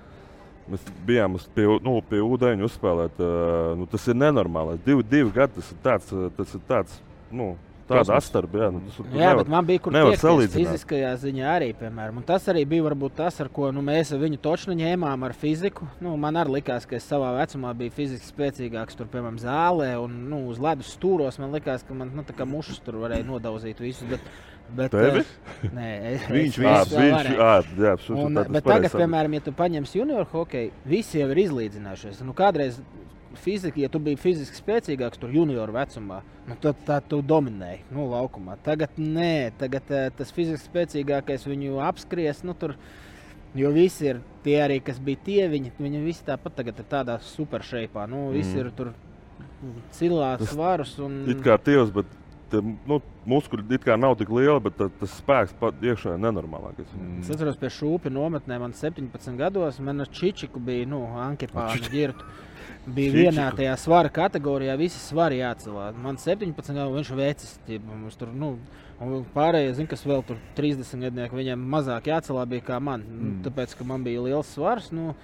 Mēs 0.72 0.86
bijām 1.06 1.36
uz 1.36 1.44
pie, 1.54 1.66
nu, 1.84 1.98
pie 2.10 2.22
ūdeņa 2.24 2.64
uzspēlēt. 2.66 3.20
Uh, 3.20 3.74
nu, 3.78 3.86
tas 3.92 4.08
ir 4.08 4.16
nenormāli. 4.16 4.80
Divi, 4.86 5.04
divi 5.04 5.34
gadi 5.36 5.60
tas 5.60 5.72
ir 5.74 5.82
tāds, 5.84 6.14
tas 6.38 6.54
ir 6.56 6.62
tāds, 6.70 6.96
nu, 7.30 7.52
tāda 7.90 8.16
astarba. 8.18 8.60
Jā, 8.64 8.70
nu, 8.74 8.80
tas, 8.88 8.98
Jā, 9.06 9.14
nevar- 9.20 9.38
bet 9.44 9.48
man 9.54 9.66
bija 9.66 9.80
kur 9.86 9.94
salīdzināt. 9.94 10.56
fiziskajā 10.58 11.12
ziņā 11.22 11.46
arī, 11.56 11.70
piemēram. 11.76 12.18
Un 12.18 12.24
tas 12.24 12.46
arī 12.48 12.66
bija 12.66 12.84
varbūt 12.88 13.16
tas, 13.16 13.40
ar 13.42 13.50
ko 13.50 13.72
nu, 13.72 13.82
mēs 13.82 14.12
viņu 14.18 14.40
točnu 14.42 14.74
ņēmām 14.80 15.24
ar 15.26 15.34
fiziku. 15.34 15.88
Nu, 16.02 16.16
man 16.18 16.34
arī 16.36 16.62
likās, 16.62 16.86
ka 16.88 16.96
es 16.96 17.06
savā 17.10 17.32
vecumā 17.38 17.76
biju 17.78 17.92
fiziski 17.92 18.26
spēcīgāks, 18.34 18.96
tur, 18.98 19.06
piemēram, 19.08 19.38
zālē 19.38 19.96
un 20.04 20.30
nu, 20.30 20.48
uz 20.50 20.58
ledus 20.60 20.98
stūros. 20.98 21.38
Man 21.40 21.52
likās, 21.54 21.84
ka 21.88 21.94
man 21.94 22.12
nu, 22.16 22.24
tā 22.24 22.34
kā 22.34 22.46
mušas 22.48 22.80
tur 22.84 22.96
varēja 22.96 23.26
nodauzīt 23.26 23.78
visu. 23.80 24.06
Bet, 24.10 24.20
bet, 24.76 24.92
Tevi? 24.92 25.20
eh, 25.20 25.70
Nē, 25.76 25.90
es, 26.16 26.22
Viņš, 26.22 26.58
viņš, 26.58 26.82
es 26.82 26.90
vēl 26.90 27.02
viņš, 27.02 27.18
varēju. 27.20 27.38
ā, 27.38 27.64
jā, 27.78 27.98
šo- 28.02 28.18
Un, 28.26 28.34
tā 28.34 28.44
tas 28.44 28.52
bet 28.52 28.64
pareizi 28.64 28.66
tagad, 28.66 28.92
saprati. 28.92 29.04
piemēram, 29.06 29.34
ja 29.34 29.40
tu 29.42 29.52
paņemsi 29.52 29.94
junior 30.00 30.26
hokeju, 30.26 30.72
visi 30.86 31.20
jau 31.20 31.30
ir 31.30 31.38
izlīdzinājušies. 31.46 32.22
Nu, 32.26 32.34
kādreiz 32.34 32.80
fizika, 33.40 33.80
ja 33.82 33.90
tu 33.92 34.00
biji 34.04 34.20
fiziski 34.22 34.60
spēcīgāks, 34.60 35.20
tur 35.22 35.34
junior 35.34 35.72
vecumā, 35.76 36.22
nu, 36.50 36.58
tad 36.62 36.84
tā 36.88 37.00
tu 37.04 37.22
dominēji 37.26 37.84
nu, 37.96 38.10
laukumā. 38.12 38.58
Tagad 38.66 39.00
nē, 39.02 39.52
tagad 39.60 39.92
eh, 39.92 40.12
tas 40.18 40.32
fiziski 40.36 40.70
spēcīgākais 40.70 41.48
viņu 41.50 41.82
apskries. 41.86 42.44
Nu, 42.48 42.58
tur, 42.58 42.78
Jo 43.56 43.70
visi 43.72 44.10
ir 44.10 44.18
tie 44.44 44.58
arī, 44.60 44.82
kas 44.84 44.98
bija 45.00 45.22
tie, 45.24 45.46
viņi, 45.48 45.70
viņi 45.80 46.02
visi 46.04 46.26
tāpat 46.28 46.58
tagad 46.58 46.80
ir 46.82 46.88
tādā 46.92 47.16
superšeipā. 47.24 48.04
Nu, 48.12 48.26
visi 48.34 48.52
Mm. 48.52 48.60
ir 48.60 48.72
tur 48.76 48.90
cilās 49.96 50.40
Tas 50.40 50.52
svarus. 50.52 50.98
Un... 51.00 51.24
It 51.32 51.40
kā 51.44 51.56
tievs, 51.58 51.90
bet 51.96 52.06
tie, 52.52 52.60
nu, 52.62 53.00
muskuļi 53.26 53.64
it 53.78 53.86
kā 53.88 53.96
nav 54.00 54.18
tik 54.20 54.30
lieli, 54.30 54.60
bet 54.60 54.76
tā, 54.76 54.90
tas 55.00 55.16
spēks 55.22 55.56
pat 55.60 55.80
iekšā 55.82 56.18
ir 56.18 56.22
nenormālākais. 56.26 56.92
Es 57.22 57.32
atceros, 57.32 57.56
pie 57.62 57.72
šūpi 57.72 58.12
nometnē 58.12 58.60
man 58.60 58.76
17 58.76 59.40
gados. 59.40 59.80
Man 59.80 60.04
ar 60.04 60.12
Čičiku 60.12 60.60
bija 60.60 60.86
nu, 60.92 61.06
Ankepāna 61.16 61.80
ģirta. 61.80 62.28
Bija 62.86 63.12
Čičiku. 63.12 63.22
vienā 63.24 63.46
tajā 63.58 63.76
svara 63.82 64.10
kategorijā, 64.14 64.76
visi 64.78 65.00
svari 65.02 65.40
jācelā. 65.40 65.88
Man 65.98 66.20
17 66.22 66.76
gadu 66.76 66.94
viņš 66.94 67.10
ir 67.12 67.18
vecs. 67.18 67.56
ķipa, 67.66 67.96
mums 68.02 68.20
Tur, 68.20 68.30
nu, 68.30 68.52
un 69.02 69.26
pārējie, 69.34 69.74
zin, 69.80 69.88
kas 69.90 70.06
vēl 70.06 70.22
tur 70.28 70.38
30 70.58 71.02
gadnieki, 71.08 71.36
viņiem 71.36 71.66
mazāk 71.74 72.12
jācelā 72.12 72.46
bija 72.46 72.62
kā 72.62 72.80
man. 72.80 73.02
Mm. 73.02 73.24
Mm. 73.24 73.42
Tāpēc, 73.48 73.74
ka 73.80 73.88
man 73.90 74.06
bija 74.06 74.22
liels 74.22 74.54
svars. 74.54 74.92
Nu, 74.94 75.16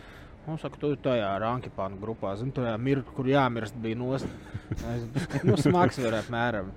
Nu, 0.41 0.55
saka, 0.57 0.73
tu 0.81 0.95
tajā 0.97 1.27
Rankipāna 1.37 1.99
grupā, 2.01 2.31
zini, 2.33 2.49
tajā 2.55 2.73
mir, 2.81 3.03
kur 3.13 3.27
jāmirst, 3.29 3.75
bija 3.77 3.97
nost. 3.99 4.25
Es, 4.73 5.03
nu, 5.45 5.53
smags 5.53 5.99
var 6.01 6.17
apmēram. 6.23 6.71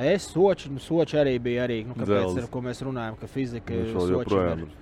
Es 0.00 0.30
soču, 0.32 0.70
nu, 0.72 0.80
soču 0.80 1.18
arī 1.20 1.34
bija 1.42 1.66
arī, 1.66 1.82
nu, 1.84 1.92
kāpēc, 1.98 2.14
Dzelzs. 2.14 2.46
ar 2.46 2.48
ko 2.54 2.62
mēs 2.64 2.80
runājam, 2.86 3.18
ka 3.20 3.28
fizika 3.28 3.76
joprojām 3.76 4.64
ir 4.64 4.79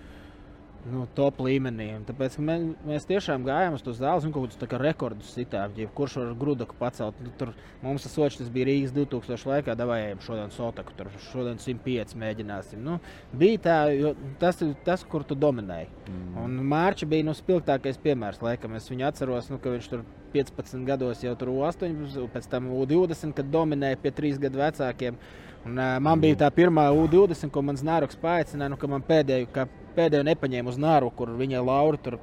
nu, 0.87 1.05
top 1.17 1.41
līmenī. 1.43 1.89
Tāpēc 2.09 2.37
ka 2.39 2.45
mēs, 2.45 3.07
tiešām 3.09 3.45
gājām 3.47 3.77
uz 3.77 3.85
to 3.85 3.95
zāli 3.97 4.29
un 4.29 4.35
kaut 4.35 4.55
kādus 4.55 4.83
rekordus 4.83 5.33
sitām. 5.35 5.75
Kurš 5.97 6.19
var 6.21 6.35
grudaku 6.39 6.77
pacelt? 6.79 7.19
Nu, 7.25 7.33
tur 7.41 7.53
mums 7.83 8.07
tas 8.07 8.15
sočs 8.15 8.39
tas 8.41 8.53
bija 8.53 8.69
Rīgas 8.71 8.95
2000 8.97 9.51
laikā, 9.53 9.77
devējām 9.79 10.23
šodien 10.25 10.55
sotaku, 10.55 10.95
tur 10.99 11.11
šodien 11.31 11.59
105 11.63 12.15
mēģināsim. 12.23 12.85
Nu, 12.85 12.99
bija 13.39 13.65
tā, 13.67 13.79
jo 13.97 14.15
tas 14.41 14.63
ir 14.65 14.77
tas, 14.87 15.05
kur 15.09 15.27
tu 15.27 15.39
dominēji. 15.39 15.91
Mm. 16.07 16.39
Un 16.45 16.63
Mārķis 16.71 17.11
bija 17.11 17.27
nu, 17.27 17.35
spilgtākais 17.37 18.01
piemērs. 18.03 18.43
Laikam. 18.45 18.77
Es 18.79 18.89
viņu 18.91 19.09
atceros, 19.09 19.51
nu, 19.53 19.59
ka 19.63 19.75
viņš 19.75 19.91
tur 19.91 20.07
15 20.33 20.87
gados 20.87 21.23
jau 21.25 21.35
tur 21.41 21.53
18, 21.57 22.29
pēc 22.33 22.49
tam 22.53 22.71
U20, 22.77 23.35
kad 23.37 23.53
dominēja 23.53 24.01
pie 24.03 24.13
3 24.15 24.41
gadu 24.47 24.61
vecākiem. 24.61 25.21
Un, 25.67 25.75
uh, 25.75 25.97
man 26.03 26.21
bija 26.23 26.45
tā 26.45 26.49
pirmā 26.55 26.87
U20, 26.95 27.51
ko 27.53 27.63
mans 27.67 27.83
nāroks 27.85 28.19
paaicināja, 28.21 28.71
nu, 28.73 28.79
ka 28.81 28.91
man 28.91 29.05
pēdējo, 29.05 29.49
pēdējo 29.99 30.25
nepaņēma 30.31 30.73
uz 30.73 30.79
nāru, 30.81 31.11
kur 31.19 31.35
viņa 31.39 31.63
Laura 31.67 32.01
tur 32.03 32.19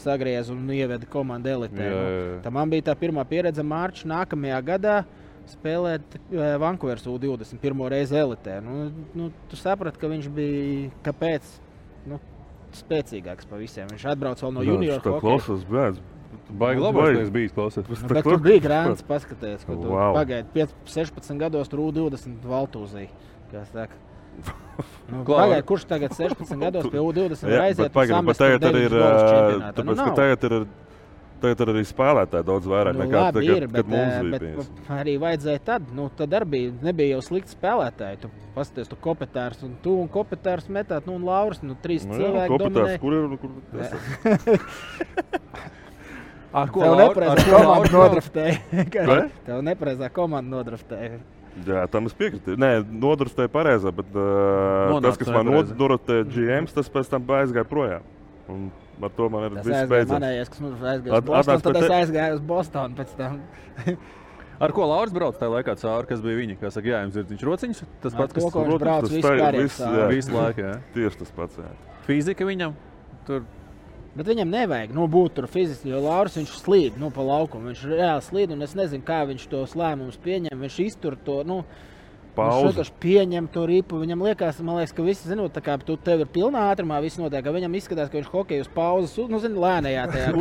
sagriez 0.00 0.48
un 0.52 0.64
ieveda 0.74 1.06
komandu 1.10 1.52
elitē. 1.52 1.84
Jā, 1.84 1.90
jā, 1.98 2.14
jā. 2.14 2.30
Nu, 2.36 2.40
tā 2.44 2.52
man 2.54 2.72
bija 2.72 2.88
tā 2.90 2.96
pirmā 2.98 3.24
pieredze 3.30 3.64
Mārķis 3.66 4.08
nākamajā 4.10 4.62
gadā. 4.72 4.96
Spēlēt 5.44 6.14
uh, 6.16 6.54
Vankūveras 6.62 7.04
U20 7.04 7.60
pirmo 7.60 7.84
reizi 7.92 8.16
elitē. 8.16 8.62
Nu, 8.64 8.86
nu, 9.12 9.28
tu 9.50 9.58
saprati, 9.60 10.00
ka 10.00 10.08
viņš 10.08 10.28
bija 10.32 10.88
kāpēc, 11.04 11.50
nu, 12.08 12.16
spēcīgāks 12.78 13.46
par 13.50 13.60
visiem. 13.60 13.90
Viņš 13.92 14.06
atbrauca 14.14 14.46
vēl 14.46 14.54
no 14.56 14.64
junior 14.64 15.04
Tā 15.04 15.12
hokeja. 15.18 15.92
Baigi 16.50 16.82
labais, 16.82 17.18
kas 17.20 17.30
bijis 17.30 17.52
klausies. 17.54 17.86
Nu, 17.92 18.08
bet 18.10 18.26
tur 18.26 18.40
bija 18.42 18.62
grāmatas, 18.64 19.04
paskatieties, 19.06 19.62
ko 19.68 19.76
tur 19.78 19.92
Wow. 19.94 20.16
pagaidi. 20.16 20.48
5, 20.56 20.74
16 20.90 21.38
gados 21.38 21.70
tur 21.70 21.84
U20 21.84 22.42
valtūzī. 22.50 23.06
Nu, 25.08 25.20
pagaidi, 25.28 25.62
kurš 25.68 25.84
tagad 25.86 26.14
16 26.16 26.56
gados 26.64 26.86
pie 26.90 26.98
U20 26.98 27.44
Jā, 27.46 27.60
aiziet? 27.68 27.92
bet 27.94 28.38
tagad 28.40 28.64
arī 28.70 28.80
ir. 28.88 28.94
ā, 28.98 29.02
Nu, 29.04 29.94
Tāpēc, 29.94 30.00
ka 30.00 30.10
tagad 30.18 30.44
ir. 30.48 30.54
tagad 31.44 31.60
ir 31.60 31.68
arī 31.74 31.82
spēlētāji 31.86 32.46
daudz 32.48 32.66
vairāk 32.72 32.96
Nu, 32.96 33.02
nekā 33.04 33.20
labi, 33.20 33.34
tagad, 33.36 33.56
ir, 33.56 33.66
bet, 33.68 33.74
kad 33.76 33.86
mums 33.92 34.14
bija. 34.14 34.30
bet 34.32 34.40
bijis. 34.46 34.70
arī 34.96 35.14
vajadzēja 35.20 35.60
tad. 35.68 35.82
Nu, 35.94 36.06
tad 36.16 36.32
arī 36.38 36.46
bija, 36.54 36.72
nebija 36.88 37.08
jau 37.18 37.22
slikti 37.28 37.52
spēlētāji. 37.54 38.16
Tu 38.24 38.30
paskaties, 38.56 38.88
tu 38.88 38.96
kopetārs 39.04 39.60
un 39.66 39.76
tu 39.84 39.92
un 40.00 40.08
kopetārs 40.08 40.66
metāt, 40.72 41.04
nu, 41.06 41.12
un 41.20 41.28
Lauris, 41.28 41.60
nu, 41.62 41.76
trīs 41.84 42.06
Nu 42.08 42.16
jā, 42.16 42.24
cilvēki. 42.24 42.50
Kopetārs, 42.56 42.74
dominē. 42.74 42.98
kur 43.04 43.12
ir 43.20 43.22
kur 43.44 43.50
Ar 46.54 46.68
ko 46.70 46.80
Tev 46.84 46.92
Laur- 46.94 47.00
nepareizā 47.02 47.34
ar 47.34 47.40
ko 47.44 47.50
komanda 47.58 47.90
nodraftēja. 47.98 48.58
Tev 49.46 49.62
nepareizā 49.66 50.08
komanda 50.14 50.56
nodraftēja. 50.56 51.16
Jā, 51.62 51.84
tam 51.90 52.08
es 52.10 52.16
piekrītu. 52.18 52.56
Nē, 52.58 52.70
nodraftēja 52.90 53.50
pareizā, 53.52 53.92
bet 53.94 54.08
uh, 54.10 54.90
Nonāca 54.90 55.12
tas, 55.12 55.20
kas 55.20 55.30
man 55.34 55.52
nodraftēja 55.52 56.26
GMs, 56.26 56.74
tas 56.74 56.90
pēc 56.90 57.12
tam 57.12 57.30
aizgāja 57.38 57.66
projām. 57.70 58.08
Un 58.50 58.66
ar 59.02 59.14
to 59.14 59.28
man 59.32 59.46
ir 59.46 59.56
viss 59.60 59.86
beidzās. 59.90 60.10
manējais, 60.16 60.50
kas 60.50 60.64
mums 60.64 60.82
aizgāja 60.82 61.20
uz 61.22 61.24
Bostonu, 61.30 61.64
tad 61.68 61.80
es 61.80 61.94
aizgāju 62.00 62.36
uz 62.36 62.44
Bostonu 62.50 62.98
pēc 62.98 63.16
tam. 63.20 63.40
Ar 64.64 64.70
ko 64.70 64.86
Lauris 64.86 65.14
brauc 65.14 65.38
tajā 65.38 65.50
laikā 65.50 65.74
cauri, 65.80 66.06
kas 66.10 66.20
bija 66.22 66.38
viņa? 66.38 66.56
Kā 66.60 66.70
saka, 66.70 66.86
jā, 66.92 67.00
jums 67.02 67.16
ir 67.18 67.24
viņš 67.30 67.42
rociņš, 67.48 67.80
tas 68.04 68.14
pats, 68.14 68.36
to, 68.36 68.44
kas 68.44 68.54
Protams, 68.54 68.82
brauc 68.84 69.08
visu 70.14 70.34
laiku. 70.36 70.68
Tieši 70.94 71.20
tas 71.24 71.32
pats. 71.34 71.58
Jā. 71.58 71.72
Fizika 72.06 72.46
viņam 72.46 72.76
tur. 73.26 73.42
Bet 74.14 74.28
viņam 74.30 74.52
nevajag 74.52 74.92
nu, 74.94 75.08
būt 75.10 75.34
tur 75.38 75.48
fiziski, 75.50 75.90
jo 75.90 75.98
Lauris 76.04 76.36
viņš 76.38 76.52
slīd 76.60 77.00
nu, 77.02 77.08
pa 77.10 77.24
laukumu. 77.26 77.72
Viņš 77.72 77.82
reāli 77.90 78.22
slīd, 78.22 78.52
un 78.54 78.62
es 78.62 78.76
nezinu, 78.78 79.02
kā 79.06 79.24
viņš 79.26 79.48
tos 79.50 79.74
lēmumus 79.74 80.20
pieņem. 80.22 80.54
Viņš 80.54 80.78
iztur 80.84 81.16
to. 81.26 81.40
Nu, 81.46 81.64
Viņš 82.34 82.64
vienkārši 82.66 82.94
pieņem 82.98 83.46
to 83.54 83.62
ripu. 83.70 83.98
Viņam 84.02 84.22
liekas, 84.26 84.56
liekas, 84.58 84.92
ka 84.96 85.04
visi 85.06 85.28
zinot, 85.30 85.52
tā 85.54 85.60
kā 85.62 85.76
tu 85.78 85.94
tev 86.02 86.24
ir 86.24 86.30
pilnā 86.34 86.64
ātrumā, 86.72 86.98
viss 87.02 87.18
notiek. 87.20 87.46
Viņam 87.46 87.76
izskatās, 87.78 88.08
ka 88.10 88.18
viņš 88.18 88.30
hokeju 88.32 88.64
uz 88.64 88.70
pauzes, 88.74 89.14
nu, 89.30 89.38
zini, 89.38 89.60
lēnējā 89.62 90.08
tajā. 90.10 90.32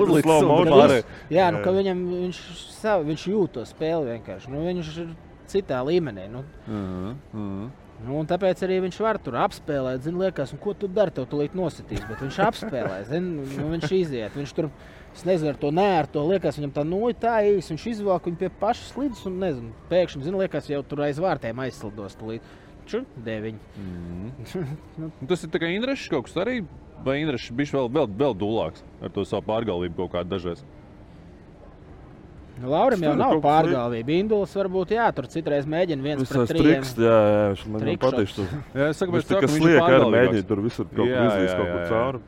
Pārējais. 0.73 1.05
Jā, 1.37 1.51
nu, 1.53 1.61
ka 1.61 1.75
viņam 1.75 2.01
viņš, 2.15 2.41
savu, 2.79 3.05
viņš 3.11 3.27
jūt 3.29 3.53
to 3.59 3.67
spēli 3.69 4.15
vienkārši. 4.15 4.49
Nu, 4.49 4.63
viņš 4.65 4.91
ir 5.03 5.13
citā 5.53 5.83
līmenī. 5.85 6.25
Nu, 6.33 6.43
Mhm, 6.65 7.15
mhm. 7.33 7.63
Nu, 7.67 7.82
un 8.11 8.27
tāpēc 8.27 8.63
arī 8.65 8.79
viņš 8.83 8.97
var 9.03 9.19
tur 9.23 9.37
apspēlēt. 9.43 10.03
Zin, 10.05 10.17
liekas, 10.19 10.51
un 10.55 10.59
ko 10.63 10.73
tu 10.75 10.89
dari, 10.91 11.13
tev 11.15 11.27
tulīt 11.31 11.55
nositīs. 11.57 12.03
Bet 12.09 12.23
viņš 12.23 12.39
apspēlē, 12.47 12.97
zin, 13.07 13.29
nu, 13.43 13.69
viņš 13.71 13.93
iziet. 13.95 14.35
Viņš 14.35 14.53
tur, 14.57 14.67
es 15.13 15.23
nezinu, 15.27 15.53
ar 15.53 15.59
to 15.61 15.71
nē, 15.75 15.87
ar 16.01 16.09
to 16.11 16.25
liekas, 16.27 16.59
viņam 16.59 16.75
tā 16.75 16.83
noja 16.87 17.15
tā 17.23 17.37
īsi. 17.47 17.71
Viņš 17.75 17.87
izvelk 17.93 18.27
viņu 18.29 18.41
pie 18.41 18.51
pašas 18.61 18.91
slīdes 18.95 19.23
un 19.29 19.39
nezinu, 19.43 19.71
pēkšņi, 19.91 20.27
zin, 20.27 20.39
liekas, 20.43 20.69
jau 20.73 20.83
tur 20.87 21.05
aiz 21.07 21.21
vārtiem 21.23 21.63
aizslidos. 21.63 22.19
Tulīt. 22.19 22.53
Ču, 22.89 23.05
deviņi. 23.23 23.59
Nu, 24.99 25.09
Tas 25.29 25.45
ir 25.45 25.51
tikai 25.53 25.71
Indrišs 25.77 26.09
kaut 26.11 26.27
kas 26.27 26.35
arī. 26.43 26.61
Vai 27.03 27.21
Indrišs 27.21 27.51
bija 27.55 27.79
vēl, 27.79 27.89
vēl, 27.95 28.09
vēl 28.19 28.35
dūlāks 28.39 28.83
ar 29.03 29.11
to 29.15 29.23
savu 29.27 29.43
pārgalvību 29.47 30.03
kaut 30.03 30.13
kādā 30.17 30.35
dažreiz? 30.35 30.61
Laurim 32.61 33.01
jau 33.01 33.13
nav 33.17 33.39
pārgāvība. 33.41 34.13
Indulis 34.13 34.51
varbūt, 34.53 34.91
jā, 34.93 35.07
tur 35.17 35.25
citreiz 35.31 35.65
mēģina 35.65 36.05
viens 36.05 36.29
trījiem. 36.29 36.51
triks, 36.53 36.91
jā, 37.01 37.15
jā, 37.33 37.47
viņš 37.53 37.63
man 37.73 37.85
ļoti 37.87 38.01
patīk. 38.03 38.35
tas. 38.37 38.51
Jā, 38.77 38.89
es 38.91 39.01
saku, 39.01 39.15
Viņš 39.17 39.25
tikai 39.31 39.49
sliek 39.49 39.81
ar 39.81 40.05
mēģinājumu 40.13 40.45
tur 40.51 40.61
visur 40.61 40.85
kaut 40.91 41.01
kur 41.01 41.25
izlīst 41.25 41.57
kaut 41.57 41.71
kur 41.71 41.87
cauri. 41.89 42.21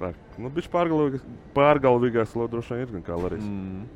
Tā, 0.00 0.10
nu, 0.40 0.50
viņš 0.56 0.68
pārgalvīgāks, 0.72 1.24
pārgalvīgāks, 1.56 2.36
lai 2.36 2.50
droši 2.52 2.76
vien 2.76 2.84
ir 2.84 2.92
gan 2.98 3.02
kā 3.08 3.16
Laris. 3.20 3.48
Mm. 3.48 3.88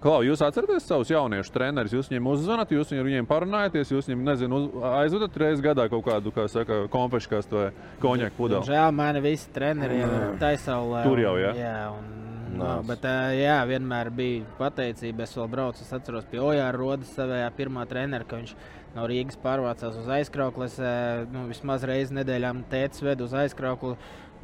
Klau, 0.00 0.22
jūs 0.24 0.40
atceraties 0.40 0.86
savus 0.88 1.10
jauniešu 1.12 1.52
trenerus? 1.52 1.92
Jūs 1.92 2.08
viņiem 2.08 2.28
uzzvanāt, 2.30 2.70
jūs 2.72 2.94
ar 2.96 3.04
viņiem 3.04 3.26
parunājaties, 3.28 3.90
jūs 3.92 4.08
viņiem 4.08 4.22
nezinu, 4.30 4.56
uz- 4.62 4.86
aizvedat 5.02 5.36
reizes 5.42 5.60
gadā 5.64 5.84
kaut 5.92 6.06
kādu, 6.06 6.32
kā 6.32 6.46
saka, 6.48 6.86
konfešu 6.88 7.42
vai 7.52 7.66
konjaku 8.00 8.38
pudeli. 8.38 8.64
Žēl, 8.64 8.94
mani 8.96 9.20
visi 9.20 9.52
treneri 9.52 10.00
jau 10.00 10.08
ir 10.08 10.38
taisaulē. 10.40 11.02
Tur 11.04 11.20
jau, 11.20 11.34
jā? 11.36 11.52
Jā, 11.58 11.76
un, 11.92 12.29
Nāc. 12.50 12.58
no, 12.58 12.70
bet 12.88 13.04
jā, 13.38 13.58
vienmēr 13.68 14.10
bija 14.14 14.46
pateicība. 14.58 15.24
Es 15.26 15.36
vēl 15.38 15.48
braucu, 15.52 15.84
es 15.84 15.92
atceros 15.94 16.26
pie 16.30 16.40
Ojāra 16.42 16.76
Rodas 16.76 17.12
savējā 17.16 17.50
pirmā 17.56 17.86
trenera, 17.90 18.26
ka 18.26 18.40
viņš 18.40 18.54
no 18.96 19.06
Rīgas 19.10 19.38
pārvācās 19.42 19.98
uz 20.00 20.10
aizkraukli. 20.18 20.66
Es, 20.66 20.78
ā, 20.82 21.22
nu, 21.30 21.46
vismaz 21.50 21.86
reizi 21.86 22.16
nedēļā 22.18 22.52
tētis 22.72 23.04
ved 23.06 23.22
uz 23.26 23.36
aizkraukli. 23.44 23.96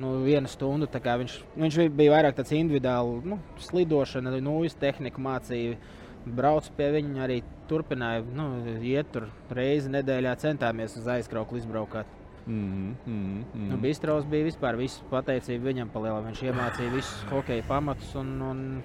Nu, 0.03 0.19
vienu 0.27 0.49
stundu 0.53 0.89
viņš, 0.93 1.39
viņš 1.57 1.79
bija 1.97 2.13
vairāk 2.13 2.37
tāds 2.37 2.53
individuāls, 2.53 3.25
nu, 3.25 3.39
slidošana, 3.65 4.35
nūjas 4.45 4.77
tehnika 4.77 5.23
mācīja. 5.25 5.79
Braucu 6.27 6.73
pie 6.77 6.91
viņa 6.99 7.23
arī 7.25 7.41
turpināja, 7.71 8.25
nu, 8.35 8.51
iet 8.83 9.09
tur 9.15 9.31
reizi 9.51 9.93
nedēļā, 9.95 10.35
centāmies 10.43 10.99
uz 10.99 11.07
aizkraukli 11.17 11.63
izbraukt. 11.63 12.16
Mm, 12.47 12.94
mm, 13.07 13.44
mm. 13.55 13.68
Nu, 13.72 13.76
Bistros 13.82 14.24
bija 14.30 14.47
vispār 14.47 14.76
visu 14.78 15.03
pateicību 15.11 15.66
viņam 15.66 15.88
palielināja. 15.90 16.28
Viņš 16.30 16.42
iemācīja 16.47 16.92
visus 16.94 17.24
hokeja 17.30 17.64
pamatus. 17.68 18.14
Un, 18.16 18.34
un, 18.42 18.82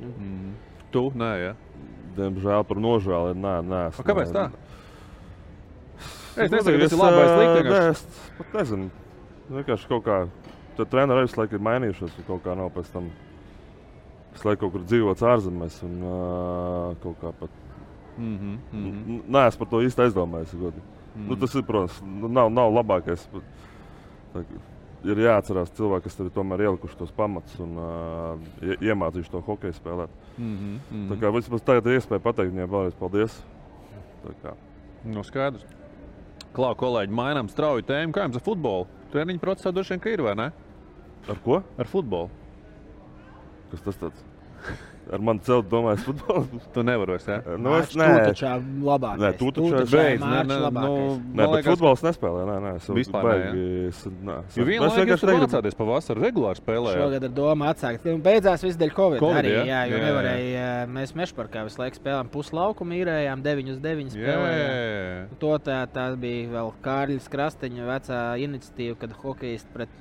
Mm. 0.00 0.54
Tu? 0.90 1.00
Nē, 1.14 1.28
jā. 1.38 1.52
Diemžēl 2.16 2.64
par 2.66 2.76
nožēlu. 2.82 3.34
Nē, 3.38 3.52
nē. 3.62 3.82
es 3.88 4.00
A, 4.00 4.02
kāpēc 4.02 4.32
ne- 4.32 4.34
tā? 4.34 4.50
Es 6.36 6.50
Nu, 6.50 6.56
nesaku, 6.56 6.64
ka 6.64 6.64
tas 6.64 6.66
ir 6.74 6.82
es, 6.82 6.92
labi 6.98 7.16
vai 7.16 7.28
slikti. 7.30 7.68
Nē, 7.70 7.90
es 7.90 8.02
pat 8.38 8.52
nezinu. 8.58 8.90
Vienkārši 9.50 9.88
kaut 9.88 10.04
kā. 10.04 10.16
Tad 10.76 10.90
treniņš 10.90 11.14
arī 11.14 11.38
laiku 11.38 11.54
ir 11.54 11.62
mainījušies. 11.68 12.18
un 12.18 12.24
Kaut 12.26 12.42
kā 12.44 12.56
nav 12.58 12.72
pēc 12.74 12.90
tam. 12.92 13.10
Visu 14.34 14.48
laiku 14.48 14.60
kaut 14.66 14.72
kur 14.72 14.80
dzīvots 14.82 15.22
ārzemēs. 15.22 15.76
Un 15.86 15.94
uh, 16.02 16.94
kaut 17.04 17.20
kā 17.22 17.32
pat. 17.38 17.50
Mhm, 18.18 18.58
mhm. 18.72 18.90
N- 19.06 19.22
Nē, 19.28 19.46
es 19.46 19.56
par 19.56 19.68
to 19.70 19.76
īsti 19.78 20.08
aizdomājos. 20.08 20.54
Mm. 21.14 21.28
Nu, 21.30 21.36
tas 21.38 21.54
ir, 21.54 21.62
protams, 21.62 22.00
nu, 22.02 22.28
nav, 22.28 22.48
nav 22.50 22.72
labākais. 22.74 23.22
bet 23.32 24.46
Ir 25.04 25.20
jāatcerās 25.20 25.68
cilvēki, 25.76 26.06
kas 26.08 26.16
tev 26.16 26.30
tomēr 26.32 26.62
ielikuši 26.64 26.96
tos 26.96 27.10
pamatus 27.14 27.58
un 27.60 27.74
uh, 27.76 28.38
ie- 28.64 28.78
iemācījuši 28.88 29.30
to 29.34 29.42
hokeju 29.44 29.76
spēlēt. 29.76 30.14
Mhm, 30.38 30.70
mhm. 30.90 31.02
Tā 31.12 31.18
kā 31.20 31.30
vismaz 31.36 31.62
tagad 31.62 31.86
ir 31.90 31.98
iespēja 32.00 32.22
pateikt 32.24 32.54
viņiem 32.54 32.70
vēlreiz 32.72 32.96
paldies. 32.98 33.36
Nu, 35.04 35.20
skaidrs. 35.28 35.66
Klau, 36.56 36.72
kolēģi, 36.80 37.12
mainām 37.12 37.50
strauju 37.52 37.84
tēmu. 37.84 38.14
Kā 38.16 38.24
jums 38.24 38.38
ar 38.40 38.44
futbolu? 38.46 38.86
Treniņu 39.12 39.42
procesā 39.42 39.74
droši 39.74 39.98
vien 39.98 40.14
ir, 40.14 40.22
vai 40.24 40.34
ne? 40.40 40.48
Ar 41.28 41.38
ko? 41.44 41.60
Ar 41.78 41.90
futbolu. 41.90 42.30
Kas 43.70 43.84
tas 43.84 44.00
tāds? 44.00 44.24
Ar 45.12 45.20
mani 45.20 45.40
celt, 45.44 45.66
domāju, 45.68 45.98
futbolu. 46.06 46.60
Tu 46.74 46.82
nevari 46.86 47.12
vairs, 47.14 47.26
jā? 47.28 47.36
Nu, 47.60 47.74
es 47.76 47.92
nē, 47.98 48.06
Tūtačā 48.08 48.52
labākais. 48.86 49.20
Nē, 49.20 49.30
tu 49.38 49.50
taču 49.52 49.82
beidz, 49.92 50.22
nē, 50.24 50.38
nē, 50.48 50.56
nu, 50.72 50.80
Nē, 50.80 50.80
man 50.80 51.36
bet 51.36 51.50
liekas, 51.54 51.68
futbols 51.74 52.04
nespēlē. 52.06 52.44
Nē, 52.48 52.54
nē, 52.64 52.72
es 52.80 52.88
Vispār 52.96 53.26
baigi, 53.28 53.64
es, 53.90 54.00
nē, 54.24 54.36
es, 54.48 54.56
Jo 54.56 54.64
jūs 54.64 54.96
vienkārši 54.96 55.28
negribu- 55.28 55.44
mācāties 55.44 55.76
pavasarī 55.78 56.24
regulāri 56.24 56.60
spēlējāt. 56.62 57.02
Šogad 57.04 57.26
ar 57.28 57.34
domu 57.36 57.68
atsākt. 57.68 58.08
Un 58.14 58.22
Beidzās 58.24 58.64
viss 58.64 58.80
dēļ 58.80 58.94
Covid. 58.96 59.20
Covid, 59.20 59.40
arī, 59.42 59.52
jā? 59.58 59.64
jā, 59.68 59.82
jo 59.90 59.96
Jā, 59.96 60.00
jā. 60.00 60.06
nevarēja. 60.08 60.68
Mēs 60.96 61.14
mešparkā 61.20 61.66
visu 61.68 61.82
laiku 61.82 62.00
spēlējām 62.00 62.30
puslaukumu, 62.32 62.96
īrējām 63.02 63.42
9 63.44 63.70
uz 63.74 63.78
9 63.84 64.08
Jā, 64.08 64.14
spēlējām. 64.16 64.62
jā, 64.64 64.72
jā. 64.80 65.38
To 65.44 65.52
tā, 65.68 65.78
tā 65.92 66.06
bija 66.16 66.48
vēl 66.56 66.72
Kārļas 66.84 67.28
Krasteņa 67.32 67.90
vecā 67.92 68.22
iniciatīva, 68.48 68.96
kad 69.04 69.12
hokejisti 69.20 69.68
pret 69.76 70.00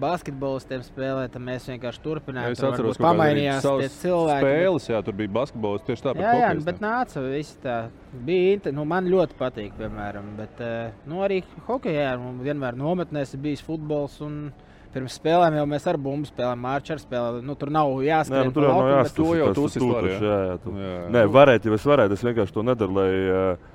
basketbolistiem 0.00 0.84
spēlē. 0.86 1.26
Tad 1.32 1.42
mēs 1.44 1.66
vienkārši 1.70 2.02
turpinājām. 2.04 2.54
Es 2.56 2.62
atceros, 2.64 2.98
ka 2.98 3.06
pamainījās 3.08 3.66
tie 3.66 3.88
cilvēki. 3.98 4.44
bet- 4.44 4.54
Spēles, 4.58 4.88
jā, 4.92 5.02
tur 5.04 5.18
bija 5.18 5.34
basketbols 5.38 5.84
tieši 5.88 6.06
tāpat. 6.06 6.22
Jā, 6.24 6.36
jā, 6.42 6.54
nu, 6.58 6.64
bet 6.68 6.80
nāca 6.84 7.24
viss 7.26 7.58
tā. 7.64 7.76
Bija 8.12 8.54
inter... 8.56 8.72
nu, 8.72 8.86
man 8.88 9.10
ļoti 9.10 9.36
patīk, 9.38 9.74
piemēram. 9.78 10.32
Bet 10.38 10.62
eh, 10.64 10.94
nu, 11.06 11.20
arī 11.26 11.42
hokeja 11.68 12.16
vienmēr 12.42 12.78
nometnēs 12.78 13.34
ir 13.34 13.44
bijis 13.44 13.64
futbols. 13.66 14.20
Un... 14.24 14.40
Pirms 14.88 15.18
spēlēm 15.20 15.52
jau 15.52 15.64
mēs 15.68 15.84
ar 15.90 15.98
bumbu 16.00 16.24
spēlējām, 16.30 16.62
Mārķis 16.64 16.92
ar 16.94 17.00
spēlēm. 17.02 17.42
Nu, 17.44 17.54
tur 17.60 17.68
nav 17.68 17.90
jāskrien. 18.00 18.48
nu, 18.48 18.54
tur 18.56 18.64
jau 18.64 18.70
nav 18.72 18.86
bet- 18.86 18.94
jāsaka. 18.96 19.16
to 19.18 19.34
jau 19.36 19.48
tu 19.52 19.64
uzstāji, 19.68 20.12
jā? 20.14 20.20
Jā, 20.24 20.38
jā, 20.48 20.54
tu. 20.62 20.72
Jā. 20.80 20.94
Nē, 21.12 21.24
varētu, 21.34 21.68
ja 21.68 21.76
es 21.76 21.84
varētu, 21.90 22.16
es 22.16 22.24
vienkārši 22.24 22.54
to 22.56 22.64
nedaru, 22.64 22.96
lai 22.96 23.10
uh, 23.28 23.74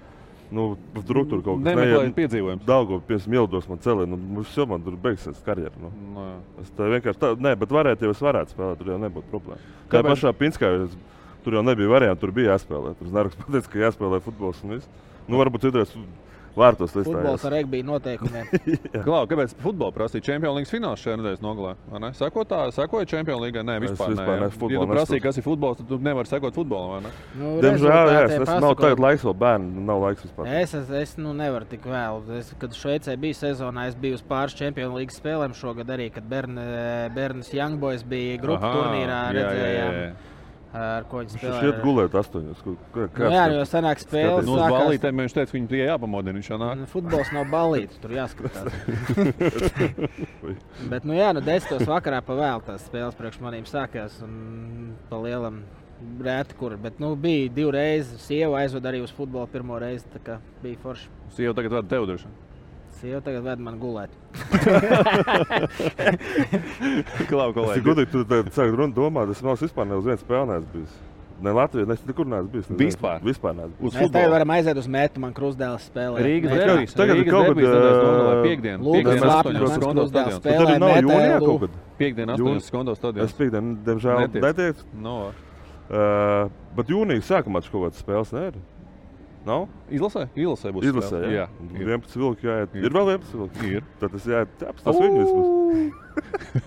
nu, 0.53 0.65
tur 1.07 1.23
tur 1.29 1.41
kaut 1.43 1.59
kas 1.59 1.65
Nemeklējot 1.67 2.15
piedzīvojumus. 2.17 2.65
Daudzo, 2.67 2.99
piemēram, 3.07 3.33
mildos 3.35 3.67
man 3.71 3.81
celē, 3.83 4.05
nu, 4.09 4.17
mums 4.37 4.53
jau 4.57 4.65
man 4.69 4.83
tur 4.85 4.95
beigsies 5.03 5.41
karjeras. 5.45 5.75
Nu. 5.81 5.89
Nu, 6.13 6.27
jā. 6.29 6.35
Es 6.63 6.73
tā 6.77 6.89
vienkārši 6.93 7.21
tā, 7.23 7.31
nē, 7.47 7.55
bet 7.63 7.73
varētu, 7.73 8.05
ja 8.07 8.15
es 8.15 8.21
varētu 8.23 8.55
spēlēt, 8.55 8.81
tur 8.81 8.93
jau 8.93 8.99
nebūtu 9.01 9.31
problēma. 9.33 9.61
Kā 9.89 9.99
Kāpēc? 9.99 10.11
pašā 10.13 10.33
Pinskā, 10.39 10.71
es- 10.85 10.97
tur 11.43 11.57
jau 11.57 11.63
nebija 11.65 11.89
variantu, 11.91 12.21
tur 12.23 12.31
bija 12.31 12.53
jāspēlē. 12.55 12.93
Tur 12.99 13.09
Znārks 13.11 13.35
pateica, 13.41 13.69
ka 13.73 13.79
jāspēlē 13.87 14.21
futbols 14.23 14.63
un 14.63 14.77
viss. 14.77 14.87
Nu, 15.27 15.37
varbūt 15.41 15.65
citreiz 15.67 15.91
vārtos 16.57 16.91
Futbols 16.93 17.41
listā. 17.41 17.47
ar 17.49 17.53
regbiju 17.57 17.85
noteikumiem. 17.87 18.49
Klau, 19.05 19.23
kāpēc 19.29 19.55
futbolu 19.63 19.93
prasīja 19.95 20.23
Champions 20.27 20.55
League 20.59 20.69
fināls 20.69 21.01
šajā 21.01 21.17
nedēļas 21.21 21.41
nogalē? 21.43 21.71
vai 21.89 22.01
ne? 22.03 22.11
Seko 22.17 22.43
tā, 22.49 22.59
sekoja 22.75 23.07
Champions 23.09 23.41
League? 23.41 23.63
Nē, 23.65 23.77
Es 23.83 23.91
vispār, 23.93 24.13
vispār 24.13 24.39
ne. 24.43 24.49
futbolu 24.53 24.73
Ja 24.75 24.83
tu 24.85 24.91
prasīji, 24.93 25.23
kas 25.25 25.39
ir 25.41 25.45
futbols, 25.47 25.77
tad 25.81 25.87
tu 25.89 25.97
nevari 25.97 26.29
sekot 26.29 26.53
futbolam. 26.57 27.07
ne? 27.07 27.13
Nu, 27.39 27.55
Diemžēl, 27.63 28.11
jā, 28.13 28.23
es, 28.27 28.35
es 28.37 28.47
nav 28.47 28.61
pasakot- 28.61 28.83
tagad 28.85 28.99
laiks 29.07 29.25
vēl 29.25 29.37
bērnu, 29.45 29.85
nav 29.89 30.03
laiks 30.05 30.27
vispār. 30.27 30.51
Es, 30.61 30.73
es, 30.77 30.89
es 31.03 31.15
nu, 31.17 31.33
nevaru 31.37 31.65
tik 31.69 31.87
vēl. 31.89 32.21
Es, 32.39 32.53
kad 32.61 32.75
Šveicē 32.77 33.17
bija 33.19 33.39
sezonā, 33.41 33.87
es 33.89 33.95
biju 33.95 34.19
uz 34.19 34.23
pāris 34.29 34.55
Champions 34.57 34.93
League 34.97 35.13
spēlēm 35.15 35.53
šogad 35.57 35.89
arī, 35.95 36.11
kad 36.13 36.23
Bern, 36.29 36.59
Bernas 37.15 37.49
Youngboys 37.53 38.05
bija 38.07 38.37
grupu 38.41 38.61
Aha, 38.63 38.75
turnīrā. 38.77 39.17
jā, 39.23 39.33
jā, 39.33 39.41
Redzējām, 39.41 39.97
jā, 39.97 40.05
jā. 40.05 40.13
Ar 40.73 41.05
ko 41.09 41.21
viņi 41.21 41.35
spēlē. 41.35 41.53
Viņš 41.59 41.67
iet 41.69 41.81
gulēt 41.83 42.15
astoņos. 42.17 42.63
Nu, 42.65 43.29
jā, 43.29 43.43
jo 43.53 43.65
senāk 43.69 44.01
spēles 44.01 44.45
Nu, 44.47 44.55
uz 44.55 44.61
sākās- 44.63 44.73
balītēm 44.79 45.21
viņš 45.23 45.35
teica, 45.37 45.53
viņam 45.55 45.69
tie 45.69 45.81
jāpamodina. 45.85 46.35
Viņš 46.39 46.49
jau 46.49 46.57
nāk. 46.61 46.79
Nu, 46.81 46.87
Futbols 46.89 47.31
nav 47.35 47.45
balīts, 47.53 47.99
tur 48.01 48.15
jāskatās. 48.15 48.73
Bet, 50.91 51.05
nu, 51.07 51.13
jā, 51.17 51.29
nu, 51.35 51.41
desmitos 51.45 51.87
vakarā 51.89 52.19
pa 52.25 52.35
vēl 52.37 52.63
tās 52.67 52.85
spēles 52.89 53.17
priekš 53.19 53.39
manīm 53.43 53.65
sākās. 53.69 54.17
Un 54.25 54.93
pa 55.09 55.19
lielam 55.23 55.61
rēti, 56.23 56.57
kur. 56.59 56.75
Bet, 56.81 56.99
nu, 57.03 57.13
bija 57.19 57.51
divreiz 57.53 58.09
sieva 58.25 58.63
aizved 58.63 58.83
arī 58.89 59.03
uz 59.05 59.13
futbolu 59.15 59.47
pirmo 59.51 59.77
reizi. 59.81 60.09
Tā 60.15 60.21
kā 60.25 60.39
bija 60.63 60.81
forši. 60.83 61.07
Sieva 61.37 61.55
tagad 61.57 61.77
vada 61.79 61.87
tev 61.95 62.07
droši. 62.09 62.31
Sieva 63.03 63.19
tagad 63.19 63.43
ved 63.43 63.59
man 63.59 63.75
gulēt. 63.81 64.09
Klau, 67.27 67.49
Es 67.49 67.55
kolēģi. 67.57 67.73
tik 67.75 67.83
gudīgi 67.87 68.11
tur 68.13 68.23
tagad 68.29 68.47
sāku 68.55 68.77
runu 68.79 68.93
domāt, 68.95 69.27
es 69.33 69.41
vēl 69.43 69.57
vispār 69.59 69.85
ne 69.89 69.95
uz 69.99 70.05
vienu 70.07 70.19
spēli 70.21 70.47
neesmu 70.53 70.69
bijis. 70.77 70.93
Ne 71.43 71.51
Latvijā, 71.57 71.83
ne 71.89 71.95
nekur 72.07 72.25
neesmu 72.31 72.49
bijis. 72.53 72.67
ne 72.69 72.75
viens- 72.79 72.95
Vispār? 72.95 73.17
Vispār 73.27 73.51
neesmu 73.57 73.75
bijis. 73.81 73.93
Mēs 73.99 74.11
tagad 74.13 74.31
varam 74.31 74.49
aiziet 74.55 74.77
uz 74.79 74.87
metu, 74.87 75.19
man 75.19 75.33
krustdēls 75.35 75.83
spēlē. 75.91 76.17
Rīgas 76.29 76.51
derbijs. 76.63 76.93
tagad 76.95 77.15
ir 77.17 77.25
kaut 77.27 77.45
kad, 77.47 77.57
ā, 77.57 77.59
piekdien. 78.47 78.77
Lāpis 78.79 79.75
skondo 79.75 80.01
krustdēls 80.07 80.39
spēlē 80.39 80.71
ir 80.75 80.79
nav 80.79 80.95
jūnijā 81.03 81.39
kaut 81.43 81.59
kad. 81.65 81.71
Piekdien 81.99 82.27
astoņos 82.37 82.63
skondo 82.71 82.91
Es 82.95 82.99
stadionā. 83.03 83.27
piekdien, 83.37 83.65
diemžēl, 83.83 84.31
netiek. 84.39 84.75
No. 84.95 85.33
Uh, 85.91 86.47
bet 86.77 86.87
jūnijā 86.87 87.19
sākumā 87.27 87.59
taču 87.61 87.71
kaut 87.75 87.83
kādas 87.91 87.99
spēles 88.01 88.31
nē. 88.31 88.53
Nav? 89.43 89.65
Izlasē? 89.91 90.27
Izlasē 90.39 90.71
būs 90.71 90.85
Izlasē, 90.87 91.19
jā. 91.25 91.31
jā. 91.43 91.47
ir. 91.75 91.81
11 91.83 92.19
vilki 92.21 92.47
jāiet. 92.47 92.75
Ir. 92.77 92.85
Ir 92.87 92.95
vēl 92.95 93.09
11 93.17 93.33
vilki. 93.41 93.71
Ir. 93.79 93.87
Tad 93.99 94.13
tas 94.15 94.27
jāiet 94.29 94.63
apstāties 94.69 95.01
viņu 95.03 95.17
vismaz. 95.23 95.47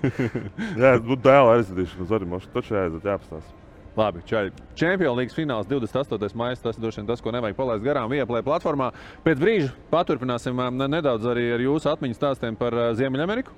Jā, 0.83 0.91
nu 1.01 1.17
dēla 1.17 1.57
aizvedīšana 1.57 2.05
uz 2.05 2.13
Arimošu. 2.19 2.51
Taču 2.53 2.77
jāiet 2.77 3.09
apstāties. 3.15 3.66
Labi, 3.97 4.21
čaļi. 4.29 4.51
Čempionu 4.77 5.17
līnijas 5.17 5.35
fināls 5.37 5.69
28. 5.71 6.37
maijā. 6.37 6.59
Tas 6.61 6.77
droši 6.77 7.01
vien 7.01 7.07
tas, 7.09 7.23
ko 7.25 7.33
nevajag 7.33 7.57
palaist 7.57 7.85
garām 7.85 8.11
Vieplay 8.13 8.45
platformā. 8.45 8.91
Pēc 9.25 9.41
brīža 9.41 9.71
paturpināsim 9.89 10.61
um, 10.61 10.83
nedaudz 10.93 11.25
arī 11.33 11.47
ar 11.55 11.65
jūsu 11.65 11.89
atmiņu 11.95 12.19
stāstiem 12.19 12.59
par 12.61 12.77
uh, 12.77 12.91
Ziemeļameriku? 12.99 13.57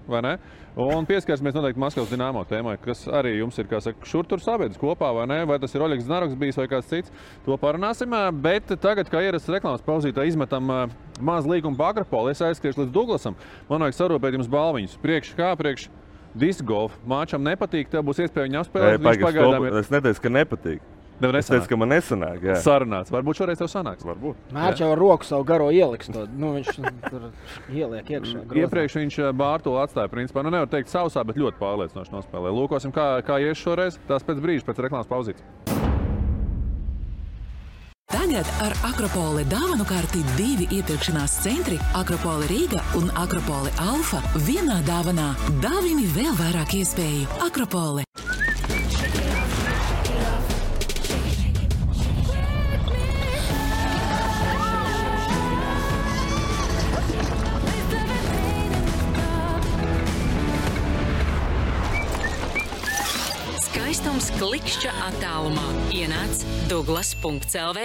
Un 0.79 1.09
pieskarsimies 1.11 1.57
noteikti 1.59 1.83
Maskavas 1.83 2.13
dīnāmo 2.13 2.45
tēmai, 2.47 2.77
kas 2.79 3.03
arī 3.11 3.35
jums 3.41 3.59
ir, 3.59 3.67
kā 3.67 3.83
saka, 3.83 4.07
šur 4.07 4.31
tur 4.31 4.39
sabiedris 4.39 4.79
kopā, 4.79 5.11
vai 5.17 5.27
ne? 5.27 5.41
Vai 5.51 5.59
tas 5.59 5.75
ir 5.75 5.83
Oļegs 5.83 6.07
Znaroks 6.07 6.39
bijis 6.39 6.61
vai 6.61 6.71
kāds 6.71 6.87
cits? 6.87 7.11
To 7.49 7.59
parunāsim. 7.59 8.15
uh, 8.15 8.31
Bet 8.31 8.71
tagad, 8.79 9.11
kā 9.11 9.25
ierasts 9.27 9.51
reklāmas 9.51 9.83
pauzītā, 9.83 10.23
izmetam 10.31 10.71
uh, 10.71 10.99
mazu 11.19 11.51
līkumu 11.51 11.75
pa 11.81 11.91
Akropolu. 11.91 12.31
Es 12.31 12.47
aizskriešu 12.47 12.85
līdz 12.85 12.95
Douglasam. 12.95 13.35
Man 13.67 13.89
vajag 13.89 14.05
sarūpēt 14.05 14.39
jums 14.39 14.55
balviņus. 14.55 15.01
Priekš 15.03 15.35
kā 15.35 15.57
priekš. 15.59 15.91
Disc 16.35 16.65
golf 16.65 16.95
māčam 17.09 17.43
nepatīk, 17.47 17.89
tev 17.93 18.05
būs 18.09 18.21
iespēja 18.25 18.49
viņu 18.51 18.63
apspēlēt. 18.63 19.03
Viņš 19.03 19.25
pagaidām 19.25 19.69
ir. 19.69 19.81
Es 19.81 19.91
neteicu, 19.93 20.25
ka 20.27 20.33
nepatīk. 20.37 20.87
Tev 21.19 21.35
Es 21.35 21.49
teicu, 21.51 21.67
ka 21.73 21.77
man 21.81 21.91
nesanāk. 21.91 22.45
Jā. 22.47 22.55
Sarunāts. 22.63 23.11
Varbūt 23.11 23.41
šoreiz 23.41 23.59
tev 23.59 23.67
sanāks. 23.73 24.07
Varbūt. 24.07 24.39
Mērķis 24.55 24.85
jau 24.85 24.91
ar 24.95 25.01
roku 25.03 25.27
savu 25.27 25.43
garo 25.49 25.67
ieliks. 25.75 26.13
To. 26.15 26.29
Nu, 26.31 26.53
viņš 26.55 26.79
tur 27.09 27.27
ieliek 27.75 28.07
iekšā. 28.07 28.45
grozā. 28.47 28.63
Iepriekš 28.63 28.99
viņš 29.01 29.19
eh, 29.25 29.33
Bārtaļu 29.43 29.83
atstāja. 29.83 30.13
Principā, 30.15 30.47
nu, 30.47 30.55
nevar 30.55 30.71
teikt, 30.71 30.95
sausā, 30.95 31.27
bet 31.27 31.41
ļoti 31.43 31.59
pārliecinoši 31.59 32.15
nospēlēja. 32.15 32.57
Lūkosim, 32.63 32.95
kā, 32.95 33.11
kā 33.27 33.43
ies 33.43 33.59
šoreiz. 33.59 33.99
Tās 34.07 34.23
pēc 34.23 34.39
brīža, 34.47 34.69
pēc 34.71 34.87
reklāmas 34.87 35.11
pauzītes. 35.11 35.88
Tagad 38.09 38.49
ar 38.65 38.73
Akropoli 38.89 39.43
dāvanu 39.45 39.85
karti 39.85 40.23
divi 40.39 40.65
iepirkšanās 40.79 41.35
centri- 41.45 41.77
Akropoli 42.01 42.49
Rīga 42.49 42.81
un 42.97 43.13
Akropoli 43.13 43.75
Alfa- 43.85 44.23
vienā 44.49 44.81
dāvanā. 44.89 45.35
Dāvini 45.61 46.09
vēl 46.17 46.33
vairāk 46.41 46.73
iespēju. 46.81 47.29
Akropoli! 47.51 48.08
Skaistums 64.19 64.41
klikšķa 64.41 64.93
attālumā 65.07 65.65
ienāc 65.95 66.41
Douglas.CLV. 66.67 67.83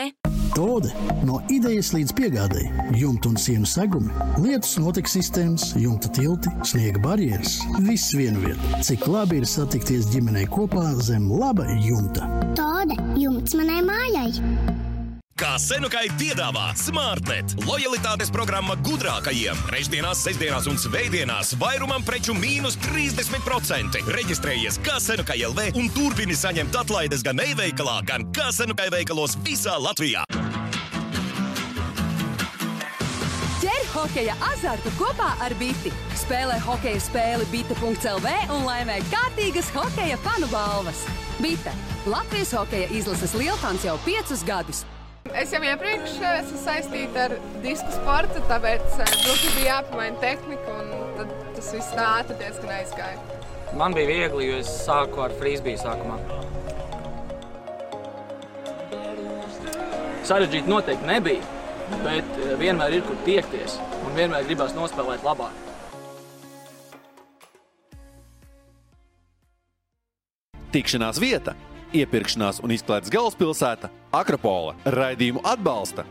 Tode 0.57 0.89
no 1.27 1.37
idejas 1.53 1.91
līdz 1.93 2.13
piegādēji. 2.17 2.71
Jumta 2.97 3.29
un 3.29 3.37
sienu 3.37 3.69
segumi, 3.69 4.09
lietus 4.41 4.79
notekes 4.81 5.13
sistēmas, 5.13 5.67
jumta 5.77 6.09
tilti, 6.13 6.49
sniega 6.65 7.01
barjeras. 7.05 7.59
Viss 7.85 8.15
vienvietā. 8.17 8.81
Cik 8.81 9.05
labi 9.13 9.43
ir 9.43 9.49
satikties 9.49 10.09
ģimenei 10.13 10.47
kopā 10.49 10.95
zem 11.05 11.29
laba 11.29 11.67
jumta. 11.85 12.25
Tode, 12.57 12.97
jumts 13.21 13.53
manai 13.59 13.83
mājai. 13.85 14.82
Kā 15.33 15.55
Senukai 15.57 16.05
piedāvā 16.13 16.67
Smartnet, 16.77 17.55
lojalitātes 17.65 18.29
programma 18.29 18.75
gudrākajiem. 18.85 19.57
Trešdienās, 19.65 20.21
sestdienās 20.27 20.67
un 20.69 20.77
svētdienās 20.77 21.55
vairumam 21.57 22.05
preču 22.05 22.35
mīnus 22.37 22.77
30%. 22.85 24.03
Reģistrējies 24.13 24.77
kā 24.85 24.99
Senukai 25.01 25.39
LV 25.47 25.73
un 25.81 25.89
turpini 25.95 26.37
saņemt 26.37 26.77
atlaides 26.83 27.25
gan 27.25 27.41
e-veikalā, 27.41 27.97
gan 28.05 28.27
kā 28.29 28.51
Senukai 28.53 28.91
veikalos 28.93 29.33
visā 29.41 29.73
Latvijā. 29.81 30.21
Ķer 33.63 33.91
hokeja 33.95 34.37
azartu 34.53 34.93
kopā 35.01 35.33
ar 35.41 35.57
Biti. 35.57 35.89
Spēlē 36.21 36.61
hokeja 36.61 37.01
spēli 37.09 37.49
Bita.CLV 37.49 38.37
un 38.53 38.67
laimē 38.69 39.01
kārtīgas 39.09 39.73
hokeja 39.73 40.21
fanu 40.21 40.53
balvas. 40.53 41.07
Bita. 41.41 41.73
Latvijas 42.05 42.53
hokeja 42.53 42.93
izlases 42.93 43.33
lielfans 43.33 43.89
jau 43.89 43.97
piecus 44.05 44.45
gadus. 44.45 44.85
Es 45.31 45.53
jau 45.55 45.61
iepriekš 45.63 46.17
eh, 46.19 46.41
esmu 46.41 46.57
saistīta 46.59 47.27
ar 47.29 47.33
disku 47.63 47.93
sportu, 47.95 48.41
tāpēc 48.49 48.83
eh, 48.99 49.13
drusku 49.23 49.53
bija 49.55 49.77
jāpamaina 49.77 50.19
tehnika, 50.19 50.75
un 50.75 51.31
tas 51.55 51.69
viss 51.71 51.93
tā 51.95 52.07
ātri 52.19 52.35
diezgan 52.41 52.73
aizgāja. 52.75 53.39
Man 53.79 53.95
bija 53.95 54.09
viegli, 54.11 54.49
jo 54.49 54.59
es 54.59 54.69
sāku 54.83 55.23
ar 55.23 55.31
frisbiju 55.39 55.79
sākumā. 55.79 56.19
Sarežģīti 60.27 60.69
noteikti 60.69 61.07
nebija, 61.07 61.55
bet 62.03 62.37
eh, 62.43 62.55
vienmēr 62.59 62.99
ir 62.99 63.07
kur 63.07 63.19
tiekties 63.23 63.79
un 64.03 64.19
vienmēr 64.19 64.43
gribās 64.49 64.75
nospēlēt 64.75 65.23
labāk. 65.23 65.61
Tikšanās 70.75 71.21
vieta, 71.21 71.55
iepirkšanās 71.93 72.59
un 72.63 72.73
izklaides 72.75 73.13
galvaspilsēta- 73.13 73.89
Akropola. 74.21 74.75
Raidījumu 74.85 75.41
atbalsta 75.43 76.05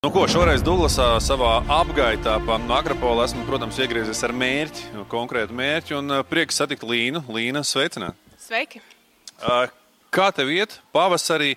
Nu, 0.00 0.08
ko 0.08 0.22
šoreiz 0.24 0.62
Duglasā 0.64 1.18
savā 1.20 1.58
apgaitā 1.76 2.38
pa 2.46 2.54
Akropolu 2.72 3.20
esmu, 3.20 3.42
protams, 3.44 3.76
iegriezies 3.84 4.22
ar 4.24 4.32
mērķi, 4.32 5.02
konkrētu 5.12 5.52
mērķi 5.58 5.96
un 5.98 6.14
uh, 6.14 6.20
prieks 6.24 6.56
satikt 6.56 6.86
Līnu. 6.88 7.20
Līna, 7.28 7.60
sveicināt! 7.60 8.16
Sveiki! 8.40 8.80
Uh, 9.44 9.66
Kā 10.08 10.30
tev 10.32 10.48
iet 10.54 10.78
pavasarī 10.96 11.50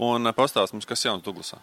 un 0.00 0.24
uh, 0.24 0.32
pastāst 0.32 0.72
mums, 0.72 0.88
kas 0.88 1.04
jauns 1.04 1.26
Duglasā? 1.26 1.60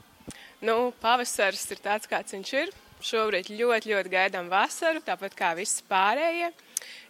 Nu, 0.62 0.94
pavasaris 1.02 1.66
ir 1.74 1.82
tāds, 1.82 2.06
kāds 2.06 2.38
viņš 2.38 2.54
ir. 2.62 2.70
Šobrīd 3.02 3.50
ļoti, 3.58 3.96
ļoti 3.96 4.14
gaidām 4.14 4.54
vasaru, 4.54 5.02
tāpat 5.10 5.34
kā 5.42 5.56
visi 5.58 5.82
pārējie. 5.90 6.52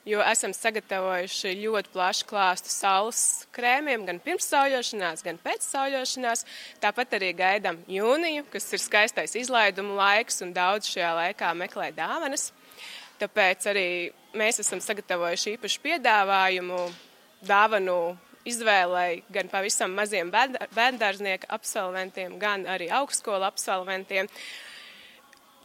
Jo 0.07 0.21
esam 0.23 0.53
sagatavojuši 0.55 1.49
ļoti 1.59 1.89
plašu 1.91 2.27
klāstu 2.29 2.71
saules 2.71 3.21
krēmiem, 3.51 4.05
gan 4.07 4.21
pirms 4.23 4.45
sauļošanās, 4.47 5.23
gan 5.25 5.35
pēc 5.43 5.65
sauļošanās. 5.67 6.45
Tāpat 6.79 7.17
arī 7.17 7.33
gaidām 7.35 7.81
jūniju, 7.91 8.45
kas 8.53 8.69
ir 8.71 8.79
skaistais 8.79 9.35
izlaidumu 9.35 9.97
laiks, 9.97 10.39
un 10.45 10.53
daudz 10.55 10.87
šajā 10.93 11.09
laikā 11.17 11.49
meklē 11.59 11.89
dāvanas. 11.97 12.53
Tāpēc 13.19 13.67
arī 13.67 13.89
mēs 14.39 14.61
esam 14.63 14.79
sagatavojuši 14.85 15.57
īpašu 15.57 15.83
piedāvājumu 15.83 16.79
dāvanu 17.49 17.97
izvēlei 18.47 19.25
gan 19.33 19.51
pavisam 19.51 19.91
maziem 19.91 20.31
bērndārznieku 20.31 21.51
absolventiem, 21.51 22.39
gan 22.39 22.63
arī 22.63 22.87
augstskolu 22.95 23.43
absolventiem. 23.49 24.31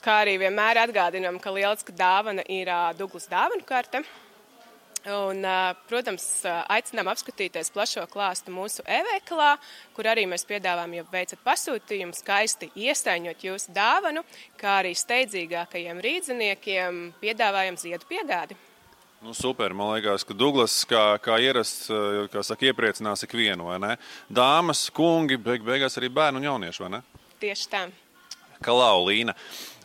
Kā 0.02 0.18
arī 0.24 0.34
vienmēr 0.42 0.82
atgādinām, 0.82 1.38
ka 1.38 1.54
lieliska 1.54 1.94
dāvana 1.94 2.42
ir 2.50 2.74
Douglas 2.98 3.30
dāvanu 3.30 3.62
karte. 3.70 4.02
Un, 5.02 5.40
uh, 5.42 5.72
protams, 5.90 6.22
uh, 6.46 6.60
aicinām 6.70 7.08
apskatīties 7.10 7.72
plašo 7.74 8.04
klāstu 8.06 8.52
mūsu 8.54 8.84
e-veikalā, 8.86 9.56
kur 9.96 10.06
arī 10.06 10.28
mēs 10.30 10.46
piedāvājam, 10.46 10.94
ja 10.94 11.06
veicat 11.10 11.42
pasūtījumu, 11.42 12.14
skaisti 12.14 12.68
iesaiņot 12.78 13.42
jūsu 13.42 13.74
dāvanu, 13.74 14.22
kā 14.60 14.76
arī 14.84 14.92
steidzīgākajiem 14.94 16.02
rīdziniekiem 16.06 17.00
piedāvājam 17.18 17.80
ziedu 17.82 18.06
piegādi. 18.06 18.58
Nu, 19.22 19.34
super. 19.34 19.74
Man 19.74 19.90
liekas, 19.96 20.22
ka 20.26 20.34
Douglas, 20.38 20.80
kā, 20.86 21.02
kā 21.22 21.40
ierasts, 21.42 21.90
kā 22.30 22.46
saka, 22.46 22.70
iepriecinās 22.70 23.26
ikvienu, 23.26 23.68
vai 23.70 23.80
ne? 23.82 23.92
Dāmas, 24.30 24.88
kungi, 24.94 25.38
beig, 25.38 25.66
beigās 25.66 25.98
arī 25.98 26.10
bērnu 26.14 26.38
un 26.38 26.46
jauniešu, 26.46 26.86
vai 26.86 26.94
ne? 26.96 27.02
Tieši 27.42 27.68
tā. 27.74 27.84
Kalau, 28.62 29.02
Līna. 29.06 29.34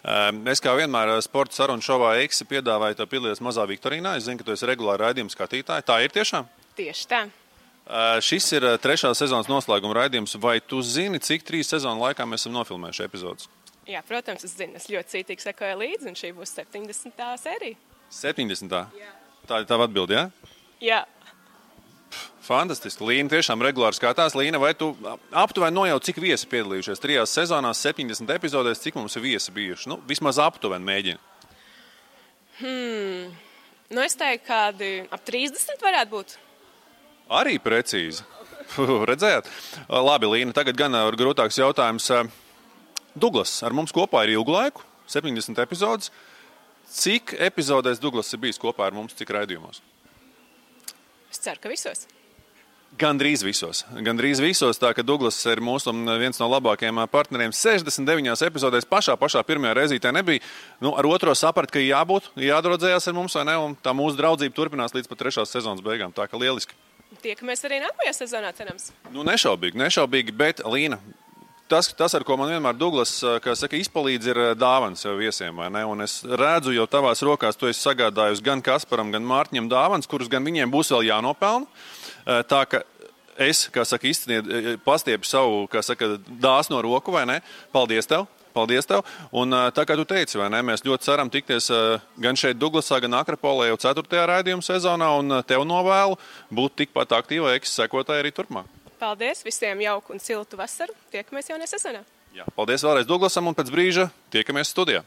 Eh, 0.03 0.31
Es 0.51 0.61
kā 0.63 0.75
vienmēr 0.77 1.15
sporta 1.25 1.55
sarunu 1.55 1.81
šovā 1.83 2.15
Eiksi 2.21 2.45
piedāvāju 2.47 2.95
tev 2.99 3.09
piedalīties 3.11 3.41
mazā 3.43 3.65
Viktorīnā. 3.67 4.15
Es 4.17 4.23
zinu, 4.27 4.37
ka 4.37 4.43
tu 4.47 4.51
esi 4.55 4.65
regulāri 4.69 5.03
raidījuma 5.05 5.33
skatītāja. 5.33 5.83
Tā 5.83 5.99
ir 6.03 6.13
tiešām? 6.13 6.47
Tieši 6.77 7.07
tā. 7.09 7.21
Eh, 7.87 8.19
Šis 8.21 8.51
ir 8.53 8.63
eh, 8.65 8.77
trešā 8.77 9.13
sezonas 9.15 9.47
noslēguma 9.47 9.95
raidījums. 10.03 10.35
Vai 10.39 10.59
tu 10.59 10.81
zini, 10.81 11.19
cik 11.19 11.43
trīs 11.47 11.67
sezonu 11.71 12.01
laikā 12.03 12.27
mēs 12.27 12.45
esam 12.45 12.53
nofilmējuši 12.59 13.03
epizodus? 13.07 13.49
Jā, 13.87 14.01
protams, 14.03 14.43
es 14.43 14.51
zinu, 14.59 14.75
es 14.75 14.89
ļoti 14.91 15.13
cītīgi 15.15 15.45
sekoju 15.45 15.77
līdzi, 15.79 16.09
un 16.11 16.15
šī 16.19 16.33
būs 16.35 16.51
70. 16.59 17.21
sērija. 17.39 17.77
70. 18.11 18.73
Tā 19.47 19.61
ir 19.63 19.67
tava 19.69 19.87
atbilde, 19.87 20.17
jā? 20.17 20.25
Jā, 20.83 20.97
Fantastiski. 22.47 23.03
Līna 23.03 23.31
tiešām 23.33 23.61
regulāri 23.65 23.97
skatās. 23.97 24.35
Līna, 24.37 24.59
vai 24.61 24.71
tu 24.77 24.93
aptuveni 25.35 25.75
nojauti, 25.75 26.09
cik 26.09 26.21
viesi 26.23 26.47
piedalījušies 26.51 27.03
trijās 27.03 27.33
sezonās, 27.35 27.81
70 27.83 28.31
epizodēs, 28.37 28.81
cik 28.83 28.95
mums 28.99 29.17
ir 29.19 29.25
viesi 29.25 29.53
bijuši? 29.55 29.91
Nu, 29.91 29.99
vismaz 30.07 30.39
aptuveni 30.39 30.87
mēģini. 30.87 31.19
hmm. 32.61 33.35
nu, 33.91 34.03
es 34.05 34.15
teiktu, 34.17 34.47
kādi 34.47 34.91
ap 35.11 35.27
30 35.27 35.83
varētu 35.83 36.13
būt. 36.15 36.35
Arī 37.37 37.57
precīzi. 37.59 38.23
Redzējāt? 39.11 39.51
Labi, 39.91 40.31
Līna, 40.31 40.55
tagad 40.55 40.79
gan 40.79 40.95
ir 41.03 41.19
grūtāks 41.19 41.59
jautājums. 41.59 42.07
Douglas 43.17 43.59
ar 43.65 43.75
mums 43.75 43.91
kopā 43.95 44.23
ir 44.25 44.37
ilgu 44.37 44.55
laiku, 44.55 44.83
70 45.11 45.59
epizodes. 45.63 46.11
Cik 46.87 47.35
epizodēs 47.43 47.99
Douglas 47.99 48.31
ir 48.31 48.39
bijis 48.39 48.59
kopā 48.61 48.87
ar 48.87 48.95
mums, 48.95 49.15
cik 49.17 49.33
raidījumos? 49.35 49.81
Es 51.27 51.41
ceru, 51.43 51.59
ka 51.59 51.71
visos. 51.71 52.07
Gan 52.97 53.19
drīz 53.19 53.43
visos. 53.45 53.83
Gan 54.01 54.17
drīz 54.17 54.39
visos. 54.41 54.79
Tā 54.81 54.89
kā 54.95 55.03
Douglas 55.05 55.37
ir 55.51 55.59
mūsu 55.61 55.91
viens 56.17 56.39
no 56.41 56.47
labākajiem 56.49 57.03
partneriem. 57.11 57.51
69 57.53 58.41
epizodēs 58.47 58.87
pašā, 58.89 59.13
pašā 59.19 59.43
pirmajā 59.45 59.75
reizītē 59.77 60.13
nebija. 60.15 60.41
Nu, 60.81 60.95
ar 60.97 61.05
otro 61.05 61.35
sapratu, 61.37 61.75
ka 61.75 61.83
jābūt, 61.83 62.31
jādraudzējās 62.41 63.11
ar 63.11 63.17
mums, 63.19 63.37
vai 63.37 63.45
ne? 63.51 63.57
Un 63.61 63.77
tā 63.77 63.93
mūsu 63.93 64.17
draudzība 64.17 64.55
turpinās 64.57 64.97
līdz 64.97 65.11
pat 65.11 65.21
trešās 65.21 65.53
sezonas 65.53 65.83
beigām. 65.85 66.15
Tā 66.15 66.25
kā 66.31 66.39
lieliski. 66.41 66.73
Tiekamies 67.21 67.61
arī 67.67 67.83
nākamajā 67.83 68.15
sezonā, 68.17 68.49
cerams. 68.57 68.89
Nu, 69.13 69.21
nešaubīgi, 69.27 69.77
nešaubīgi, 69.79 70.33
bet 70.35 70.65
Līna. 70.65 70.97
Tas, 71.67 71.89
tas, 71.91 72.13
ar 72.15 72.23
ko 72.23 72.37
man 72.39 72.47
vienmēr 72.47 72.77
Douglas 72.79 73.11
saka, 73.19 73.75
izpalīdz, 73.75 74.27
ir 74.31 74.37
dāvāns 74.55 75.03
jau 75.03 75.17
viesiem. 75.19 75.57
es 76.01 76.21
redzu, 76.23 76.71
jau 76.71 76.87
tavās 76.87 77.21
rokās 77.21 77.59
tu 77.59 77.67
esi 77.67 77.83
sagādājusi 77.83 78.43
gan 78.43 78.61
Kasparam, 78.61 79.11
gan 79.11 79.27
Mārtiņam 79.27 79.67
dāvāns, 79.67 80.07
kurus 80.07 80.31
gan 80.31 80.47
viņiem 80.47 80.71
būs 80.71 80.93
vēl 80.95 81.09
jānopelna. 81.11 81.67
Tā 82.27 82.61
ka 82.67 82.81
es, 83.37 83.67
kā 83.71 83.85
saka, 83.87 84.09
izsniedzu, 84.09 84.77
pastiepu 84.85 85.27
savu 85.27 85.67
saka, 85.85 86.17
dāsno 86.27 86.81
roku, 86.83 87.13
vai 87.15 87.25
ne? 87.29 87.37
Paldies 87.71 88.09
tev! 88.09 88.25
Paldies 88.57 88.89
tev! 88.89 89.03
Un, 89.31 89.53
tā 89.75 89.85
kā 89.85 89.95
tu 89.99 90.05
teici, 90.09 90.39
ne, 90.41 90.61
mēs 90.65 90.83
ļoti 90.85 91.05
ceram 91.05 91.29
tikties 91.29 91.69
gan 92.17 92.39
šeit, 92.39 92.57
Duglasā, 92.57 92.99
gan 93.03 93.19
Akropolē 93.19 93.69
jau 93.69 93.77
4. 93.85 94.23
raidījuma 94.31 94.65
sezonā, 94.65 95.11
un 95.21 95.39
tev 95.47 95.67
novēlu 95.69 96.17
būt 96.49 96.81
tikpat 96.81 97.13
aktīvai 97.21 97.53
eksekotājai 97.59 98.25
arī 98.25 98.33
turpmāk. 98.33 98.73
Paldies 98.97 99.45
visiem 99.45 99.85
jauku 99.85 100.15
un 100.15 100.23
siltu 100.23 100.57
vasaru. 100.57 100.95
Tiekamies 101.13 101.53
jaunajā 101.53 101.75
sezonā. 101.75 102.01
Jā. 102.33 102.49
Paldies 102.57 102.81
vēlreiz 102.85 103.05
Duglasam, 103.09 103.45
un 103.45 103.57
pēc 103.57 103.69
brīža 103.73 104.09
tiekamies 104.33 104.73
studijā. 104.73 105.05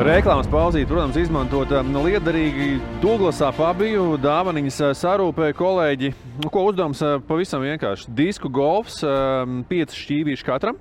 Reklāmas 0.00 0.48
pauzīt, 0.48 0.86
protams, 0.88 1.18
izmantot 1.20 1.70
um, 1.76 1.90
liederīgi 2.06 2.78
Duglasā 3.02 3.50
Fabiju 3.54 4.14
dāvaniņas 4.22 4.78
uh, 4.86 4.92
sarūpēja 4.96 5.56
kolēģi. 5.58 6.10
Nu, 6.40 6.48
ko 6.52 6.62
uzdevums 6.70 7.02
uh, 7.04 7.18
pavisam 7.28 7.60
vienkārši. 7.66 8.08
Disku 8.16 8.48
golfs, 8.52 9.02
um, 9.04 9.60
pieci 9.68 9.98
šķīvīši 10.00 10.46
katram. 10.48 10.80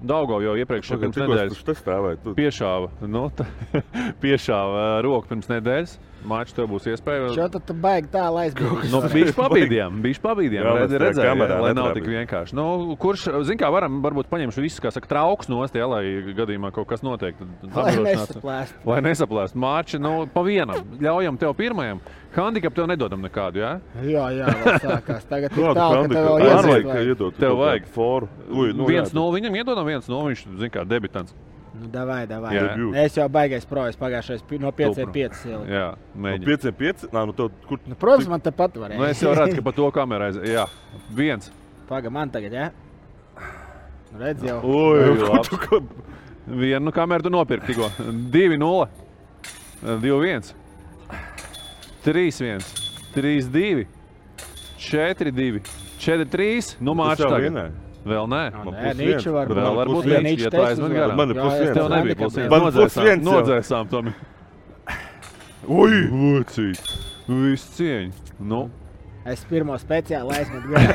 Daugau 0.00 0.38
jau 0.40 0.54
iepriekš 0.56 0.94
pirms 0.96 1.18
nedēļas 1.20 1.60
stāvēji, 1.82 2.20
tu- 2.24 2.32
piešāva, 2.38 2.88
nu, 3.12 3.26
tā, 3.36 3.44
piešāva 4.24 4.86
uh, 4.86 5.02
roku 5.04 5.28
pirms 5.34 5.50
nedēļas. 5.52 5.98
Māčs, 6.20 6.52
tev 6.56 6.66
būs 6.68 6.84
iespēja. 6.92 7.30
Šo 7.36 7.46
tad 7.54 7.70
baigi 7.80 8.10
tālu 8.12 8.40
aizbraukt. 8.42 8.86
Nu, 8.92 9.00
bija 9.12 9.32
pabīdījām, 9.36 10.00
bija 10.04 10.20
pabīdījām. 10.24 10.66
Jā, 10.68 10.74
Redz, 10.80 10.92
tā 10.92 11.00
redzēja, 11.04 11.30
kamerā 11.32 11.56
lai 11.64 11.70
nav 11.72 11.90
netrāpīja. 11.90 11.94
tik 11.96 12.10
vienkārši. 12.12 12.56
Nu, 12.58 12.66
kurš, 13.00 13.24
zin 13.48 13.60
kā, 13.60 13.70
varam 13.72 14.00
varbūt 14.04 14.28
paņemšu 14.32 14.64
visus, 14.64 14.82
kā 14.84 14.92
saka, 14.92 15.08
trauks 15.10 15.48
nost, 15.48 15.74
ja, 15.80 15.88
lai 15.90 16.02
gadījumā 16.36 16.72
kaut 16.76 16.88
kas 16.92 17.04
notiek. 17.06 17.38
tad 17.40 17.76
Lai 17.80 17.96
nesaplēst. 18.04 18.80
Lai 18.92 19.00
nesaplēst. 19.08 19.56
Mārči, 19.56 20.00
nu, 20.02 20.26
pa 20.30 20.44
vienam. 20.46 20.84
Ļaujam 21.00 21.40
tev 21.40 21.56
pirmajam. 21.58 22.02
Handikapu 22.36 22.76
tev 22.78 22.86
nedodam 22.92 23.24
nekādu, 23.24 23.58
jā? 23.64 23.72
Jā, 24.06 24.26
jā, 24.36 24.50
sākās. 24.84 25.24
Tagad 25.26 25.56
ir 25.56 25.72
tālu, 25.74 26.04
ka 26.06 26.14
tev 26.14 26.68
vajag. 26.70 26.90
iedod 27.10 27.40
Tev 27.40 27.56
vajag. 27.58 27.88
foru. 27.90 28.28
Ui, 28.50 28.70
nu, 28.76 28.86
viens 28.86 29.08
jā, 29.10 29.16
no 29.18 29.30
viņam 29.34 29.56
iedodam, 29.58 29.88
viens 29.88 30.06
no 30.10 30.22
viņš, 30.28 30.44
zin 30.60 30.70
kā, 30.70 30.84
debitants. 30.86 31.34
Nu, 31.70 31.86
davai, 31.86 32.24
davai. 32.26 32.50
Jā. 32.56 32.64
Es 33.04 33.14
jau 33.14 33.28
baigais 33.30 33.64
projas 33.68 33.94
pagājušais 34.00 34.42
no 34.58 34.72
5 34.74 34.96
Tupru. 34.96 35.12
5 35.14 35.44
ieliku. 35.46 35.70
Jā, 35.70 35.84
No 36.14 36.22
mēģinām. 36.24 36.48
5, 36.50 36.72
5. 36.80 37.04
Nā, 37.14 37.22
nu, 37.28 37.32
tev, 37.38 37.50
kur, 37.68 37.78
Nu, 37.86 37.94
protams, 37.94 38.26
man 38.32 38.40
te 38.42 38.50
pat 38.50 38.74
varēja. 38.74 38.98
Nu, 38.98 39.06
es 39.06 39.22
jau 39.22 39.34
redzu, 39.38 39.60
ka 39.60 39.66
pa 39.68 39.72
to 39.76 39.90
kamerā 39.94 40.30
aiz... 40.32 40.40
Jā, 40.50 40.64
viens. 41.14 41.52
Paga 41.88 42.10
man 42.10 42.30
tagad, 42.34 42.52
jā? 42.58 42.70
Nu, 44.10 44.18
redz 44.24 44.42
jau. 44.42 44.58
Ko, 44.64 45.80
Vienu 46.50 46.90
kameru 46.90 47.22
tu 47.22 47.30
nopirki 47.30 47.70
tikko. 47.70 47.86
2-0. 48.34 48.88
2-1. 49.84 50.54
3-1. 52.04 52.64
3-2. 53.14 53.86
4-2. 54.78 55.60
4-3. 56.00 56.76
Nu, 56.80 56.94
Tas 56.96 56.98
mākslinieks 56.98 57.22
jau 57.22 57.30
tagad. 57.30 57.44
vienai. 57.46 57.68
Vēl 58.06 58.26
nē. 58.32 58.42
Man 58.64 58.74
nē, 58.74 58.92
Nīča 58.96 59.32
var- 59.34 59.46
Bet 59.50 59.56
Vēl 59.58 59.66
man 59.66 59.76
var 59.76 59.86
būt 59.92 60.04
viens. 60.08 60.40
ja 60.40 60.50
teica, 60.50 60.66
aizmet 60.70 60.92
garām. 60.96 61.16
Man 61.16 61.30
ir 61.30 61.34
plus 61.40 61.58
viens. 61.60 61.74
Tev 61.76 61.88
nebija 61.92 62.16
plus 62.16 62.34
viens. 62.38 62.50
Man 62.50 62.72
plus 62.72 62.96
viens 62.96 63.24
nodzēsām 63.26 63.88
Tomi. 63.90 64.14
Ui, 65.68 65.96
Vocīt. 66.10 66.80
Viss 67.28 67.74
cieņa. 67.78 68.12
Nu, 68.40 68.68
Es 69.30 69.42
pirmo 69.44 69.74
speciāli 69.76 70.32
aizmetu 70.32 70.70
garām. 70.72 70.94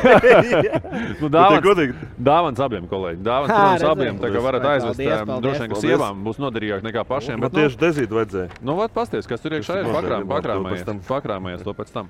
nu 1.21 1.27
dāvans, 1.29 1.61
godīgi, 1.61 1.93
dāvans 2.25 2.57
abiem 2.65 2.87
kolēģiem. 2.89 3.19
Dāvans, 3.23 3.51
Hā, 3.53 3.59
protams, 3.59 3.83
redzēju. 3.83 3.91
abiem. 3.93 4.17
Tā 4.23 4.31
kā 4.33 4.41
varat 4.41 4.65
aizvest. 4.71 4.97
paldies, 4.97 5.21
paldies. 5.29 5.43
Droši 5.45 5.61
vien, 5.61 5.69
ka 5.75 5.81
sievām 5.83 6.23
būs 6.25 6.39
noderīgāk 6.41 6.81
nekā 6.87 7.03
pašiem. 7.05 7.37
man 7.37 7.45
bet, 7.45 7.53
nu, 7.53 7.59
tieši 7.61 7.77
dezīt 7.83 8.15
vajadzēja. 8.17 8.49
Nu, 8.65 8.75
vat, 8.81 8.91
pasties, 8.97 9.29
kas 9.29 9.45
tur 9.45 9.51
iekšā 9.59 9.77
ir. 9.77 9.85
Tas 9.85 9.91
ir 9.93 9.95
Pakrām, 9.99 10.25
noderīgi, 10.25 10.33
pakrāmējies. 10.33 10.65
to 10.65 10.73
pēc 10.73 10.89
tam. 10.89 10.99
Pakrāmējies 11.13 11.63
to 11.69 11.73
pēc 11.77 11.93
tam. 11.93 12.09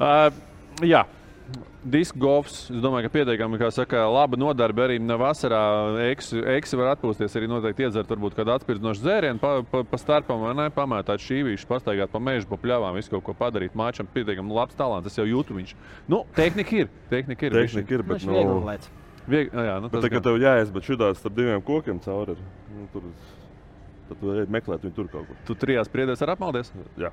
Uh, 0.00 0.30
jā. 0.88 1.04
Disku 1.86 2.18
golfs, 2.18 2.64
es 2.74 2.80
domāju, 2.82 3.06
ka 3.06 3.12
pietiekami, 3.14 3.58
kā 3.60 3.68
saka, 3.70 4.00
laba 4.10 4.34
nodarbe 4.40 4.82
arī 4.82 4.96
vasarā. 4.98 5.60
Eksi 6.10 6.78
var 6.80 6.96
atpūsties, 6.96 7.36
arī 7.38 7.46
noteikti 7.50 7.86
iedzert 7.86 8.10
varbūt 8.10 8.34
kādu 8.34 8.50
atspirdzinošu 8.56 9.04
dzērienu, 9.04 9.38
pa, 9.38 9.52
pa, 9.70 9.84
pa 9.86 10.00
starpam, 10.02 10.42
vai 10.42 10.56
ne, 10.58 10.66
pamētāt 10.74 11.22
šīvīšus, 11.22 11.68
pastaigāt 11.70 12.10
pa 12.10 12.18
mežu, 12.18 12.48
pa 12.50 12.58
pļavām, 12.58 12.98
visu 12.98 13.14
kaut 13.14 13.22
ko 13.28 13.36
padarīt. 13.38 13.78
Māčam 13.78 14.10
pietiekami 14.10 14.58
labs 14.58 14.74
talants, 14.74 15.06
es 15.06 15.20
jau 15.20 15.28
jūtu 15.28 15.54
viņš. 15.60 15.76
Nu, 16.10 16.24
tehnika 16.34 16.80
ir, 16.82 16.90
tehnika 17.14 17.46
ir. 17.46 17.60
Tehnika 17.62 17.94
ir, 18.00 18.02
Nu, 18.02 18.10
bet, 18.10 18.26
nu, 18.26 18.34
viegli 18.34 18.58
lēc. 18.66 18.90
Vieg, 19.26 19.54
jā, 19.54 19.78
nu, 19.82 19.90
bet 19.90 20.02
tā 20.02 20.10
gan. 20.10 20.26
tev 20.26 20.36
jāies, 20.42 20.74
bet 20.74 20.86
šitā 20.86 21.12
starp 21.18 21.38
diviem 21.38 21.62
kokiem 21.66 22.02
cauri 22.02 22.34
ir. 22.34 22.42
Nu, 22.74 22.90
tur, 22.92 23.06
tad 24.10 24.20
tu 24.20 24.34
ej 24.34 24.50
meklēt 24.54 24.84
viņu 24.86 24.98
tur 24.98 25.08
kaut 25.14 25.30
kur. 25.30 25.40
Tu 25.48 25.56
trijās 25.62 25.90
priedēs 25.90 26.22
ar 26.26 26.34
apmaldies? 26.34 26.70
Jā. 26.98 27.10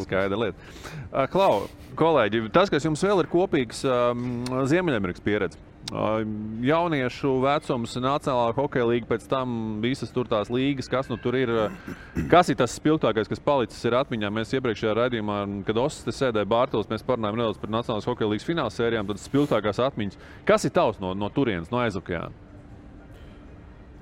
Skaidra 0.00 0.38
lieta. 0.40 0.70
Uh, 1.10 1.26
Klau, 1.32 1.66
kolēģi, 1.98 2.46
tas, 2.54 2.70
kas 2.72 2.86
jums 2.86 3.02
vēl 3.04 3.20
ir 3.24 3.28
kopīgs, 3.32 3.84
um, 3.84 4.42
Ziemeļamerikas 4.70 5.24
pieredze. 5.24 5.60
Uh, 5.92 6.22
jauniešu 6.64 7.34
vecums, 7.42 7.96
Nacionālā 8.00 8.54
hokeja 8.56 8.86
līnija, 8.88 9.08
pēc 9.10 9.26
tam 9.28 9.82
visas 9.82 10.12
tur 10.14 10.30
tās 10.30 10.48
līgas, 10.52 10.88
kas 10.88 11.10
nu 11.10 11.18
tur 11.20 11.36
ir. 11.36 11.52
uh, 11.66 11.90
Kas 12.30 12.48
ir 12.48 12.56
tas 12.60 12.72
spilgtākais, 12.78 13.28
kas 13.28 13.42
palicis 13.42 13.84
atmiņā? 13.98 14.30
Mēs 14.32 14.54
iepriekšējā 14.56 14.94
raidījumā, 14.96 15.42
kad 15.68 15.82
Osakas 15.82 16.22
sēdēja 16.22 16.48
Bārtaļs, 16.48 16.88
mēs 16.92 17.04
parunājām 17.04 17.36
nedaudz 17.42 17.60
par 17.60 17.74
Nacionālās 17.74 18.08
hokeja 18.08 18.30
līnijas 18.30 18.48
fināla 18.48 18.72
sērijām. 18.72 19.10
Tad 19.10 19.20
spilgtākās 19.20 19.82
atmiņas. 19.90 20.24
Kas 20.48 20.64
ir 20.64 20.72
tavs 20.72 21.02
no, 21.02 21.12
no 21.18 21.28
turienes, 21.34 21.68
no 21.74 21.82
aizokeāna? 21.82 22.32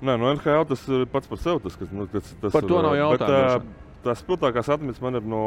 Nē, 0.01 0.15
no 0.17 0.31
NHL 0.33 0.65
tas 0.71 0.87
ir 0.89 1.05
pats 1.11 1.29
par 1.29 1.41
sevi. 1.41 1.61
Tas, 1.65 1.75
kas, 1.77 1.91
nu, 1.93 2.07
tas, 2.09 2.31
tas 2.41 2.55
Par 2.55 2.65
to 2.65 2.79
nav 2.81 2.95
bet, 2.95 3.01
jautājumu, 3.03 3.35
ā, 3.35 3.57
droši 3.59 3.90
Tās 4.01 4.23
spilgtākās 4.23 4.69
atmiņas 4.73 5.01
man 5.03 5.19
ir 5.19 5.27
no 5.29 5.43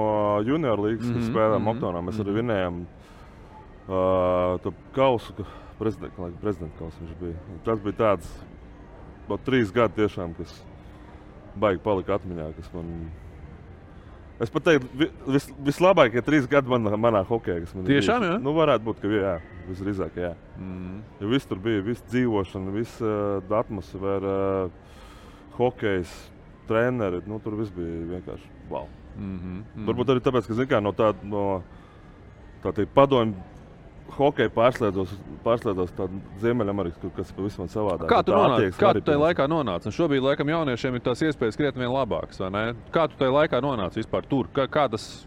junior 0.47 0.79
līnijas, 0.79 1.09
mm 1.09 1.11
-hmm, 1.11 1.25
kad 1.25 1.33
spēlējām 1.33 1.65
mhm, 1.65 1.73
Oktonā. 1.73 2.03
Mēs 2.07 2.21
arī 2.23 2.31
mhm. 2.31 2.39
vinējām 2.41 2.81
uh, 2.85 4.61
to 4.63 4.75
kausu, 4.95 5.35
ka 5.39 5.49
prezidenta, 5.79 6.15
kā 6.17 6.31
prezidenta 6.41 6.79
kausu 6.79 7.03
viņš 7.03 7.19
bija. 7.21 7.59
Tas 7.67 7.83
bija 7.83 7.99
tāds, 7.99 8.31
vēl 9.29 9.43
trīs 9.45 9.75
gadi 9.75 10.03
tiešām, 10.03 10.35
kas 10.39 10.55
baigi 11.59 11.83
palika 11.83 12.19
atmiņā, 12.19 12.53
man 12.75 12.95
Es 14.43 14.51
pat 14.51 14.65
teiktu, 14.67 14.89
vi- 14.99 15.11
vis, 15.31 15.47
vislabākie 15.63 16.21
trīs 16.23 16.49
gadi 16.51 16.67
manā, 16.67 16.97
manā 16.99 17.23
hokeja, 17.25 17.61
kas 17.63 17.75
man 17.75 17.85
ir 17.85 17.95
Tiešām, 17.95 18.23
jā? 18.23 18.39
Nu, 18.43 18.51
varētu 18.53 18.83
būt, 18.83 19.01
ka 19.01 19.07
jā, 19.07 19.35
visdrīzāk, 19.69 20.17
jā. 20.19 20.35
Mm. 20.59 21.03
Jo 21.21 21.29
viss 21.31 21.47
tur 21.47 21.59
bija, 21.59 21.83
viss 21.87 22.03
dzīvošana, 22.11 22.73
viss 22.75 23.01
uh, 23.01 23.39
atmosfēra, 23.55 24.35
uh, 24.67 24.71
hokejs, 25.55 26.11
treneri. 26.69 27.23
Nu, 27.27 27.41
tur 27.43 27.57
viss 27.59 27.73
bija 27.75 28.05
vienkārši 28.15 28.53
wow. 28.71 28.87
Mm 29.17 29.41
-hmm. 29.41 29.87
Varbūt 29.89 30.15
arī 30.15 30.21
tāpēc, 30.21 30.47
ka 30.47 30.67
kā, 30.75 30.83
no 30.83 30.93
tāda 30.93 31.17
no, 31.23 31.63
tā 32.63 32.87
padomju 32.95 33.35
hokeja 34.13 34.51
pārslēdzos, 34.55 35.13
pārslēdzos 35.45 35.93
Ziemeļamerikas, 36.43 37.13
kas 37.17 37.31
ir 37.31 37.37
pavisam 37.37 37.69
savādāk. 37.71 38.09
Kā 38.11 38.23
tu, 38.27 38.33
tajā 39.07 39.21
laikā 39.21 39.47
nonāci? 39.51 39.91
Un 39.91 39.97
šobrīd, 39.97 40.25
laikam, 40.25 40.49
jauniešiem 40.49 40.95
ir 40.99 41.05
tās 41.05 41.23
iespējas 41.23 41.57
krietni 41.57 41.89
labākas. 41.91 42.43
Kā 42.95 43.07
tu 43.09 43.21
tajā 43.21 43.33
laikā 43.33 43.61
nonāci 43.65 44.03
vispār 44.03 44.27
tur? 44.29 44.51
Kā, 44.55 44.67
kā, 44.71 44.87
tas, 44.93 45.27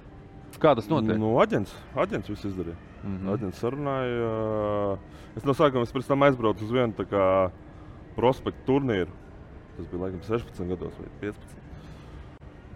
kā 0.62 0.76
tas 0.76 0.90
notiek? 0.92 1.18
Nu, 1.20 1.36
aģents, 1.44 1.74
aģents 1.96 2.30
viss 2.30 2.46
izdarīja. 2.46 2.78
Mm. 3.04 3.18
-hmm. 3.18 3.34
Aģents 3.34 3.62
sarunāja. 3.62 4.98
Es 5.36 5.46
no 5.46 5.54
sākuma 5.54 5.84
es 5.84 5.94
pēc 5.94 6.08
tam 6.08 6.24
aizbraucu 6.24 6.64
uz 6.64 6.72
vienu 6.72 6.94
prospektu 8.16 8.66
turnīru. 8.66 9.10
Tas 9.78 9.88
bija 9.92 10.04
laikam 10.04 10.22
16 10.26 10.70
gados 10.74 11.00
vai 11.00 11.10
15. 11.22 11.56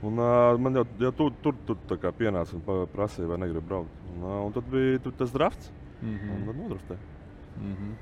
Un, 0.02 0.18
uh, 0.18 0.58
man 0.62 0.80
jau, 0.80 0.86
jau 1.00 1.12
tur, 1.18 1.56
tur, 1.66 1.78
tur 1.90 2.14
pienāca 2.18 2.58
un 2.58 2.88
prasīja, 2.94 3.28
vai 3.30 3.38
negribu 3.42 3.68
braukt. 3.68 4.00
Un, 4.14 4.24
uh, 4.24 4.40
un 4.48 4.54
tad 4.56 4.70
bija 4.70 5.02
tur 5.02 5.14
tas 5.18 5.34
drafts. 5.34 5.72
Mm. 6.02 6.18
-hmm. 6.18 6.36
Un 6.36 6.46
tad 6.46 6.62
nodraftēja. 6.64 7.00
Mm 7.58 7.76
-hmm. 7.76 7.94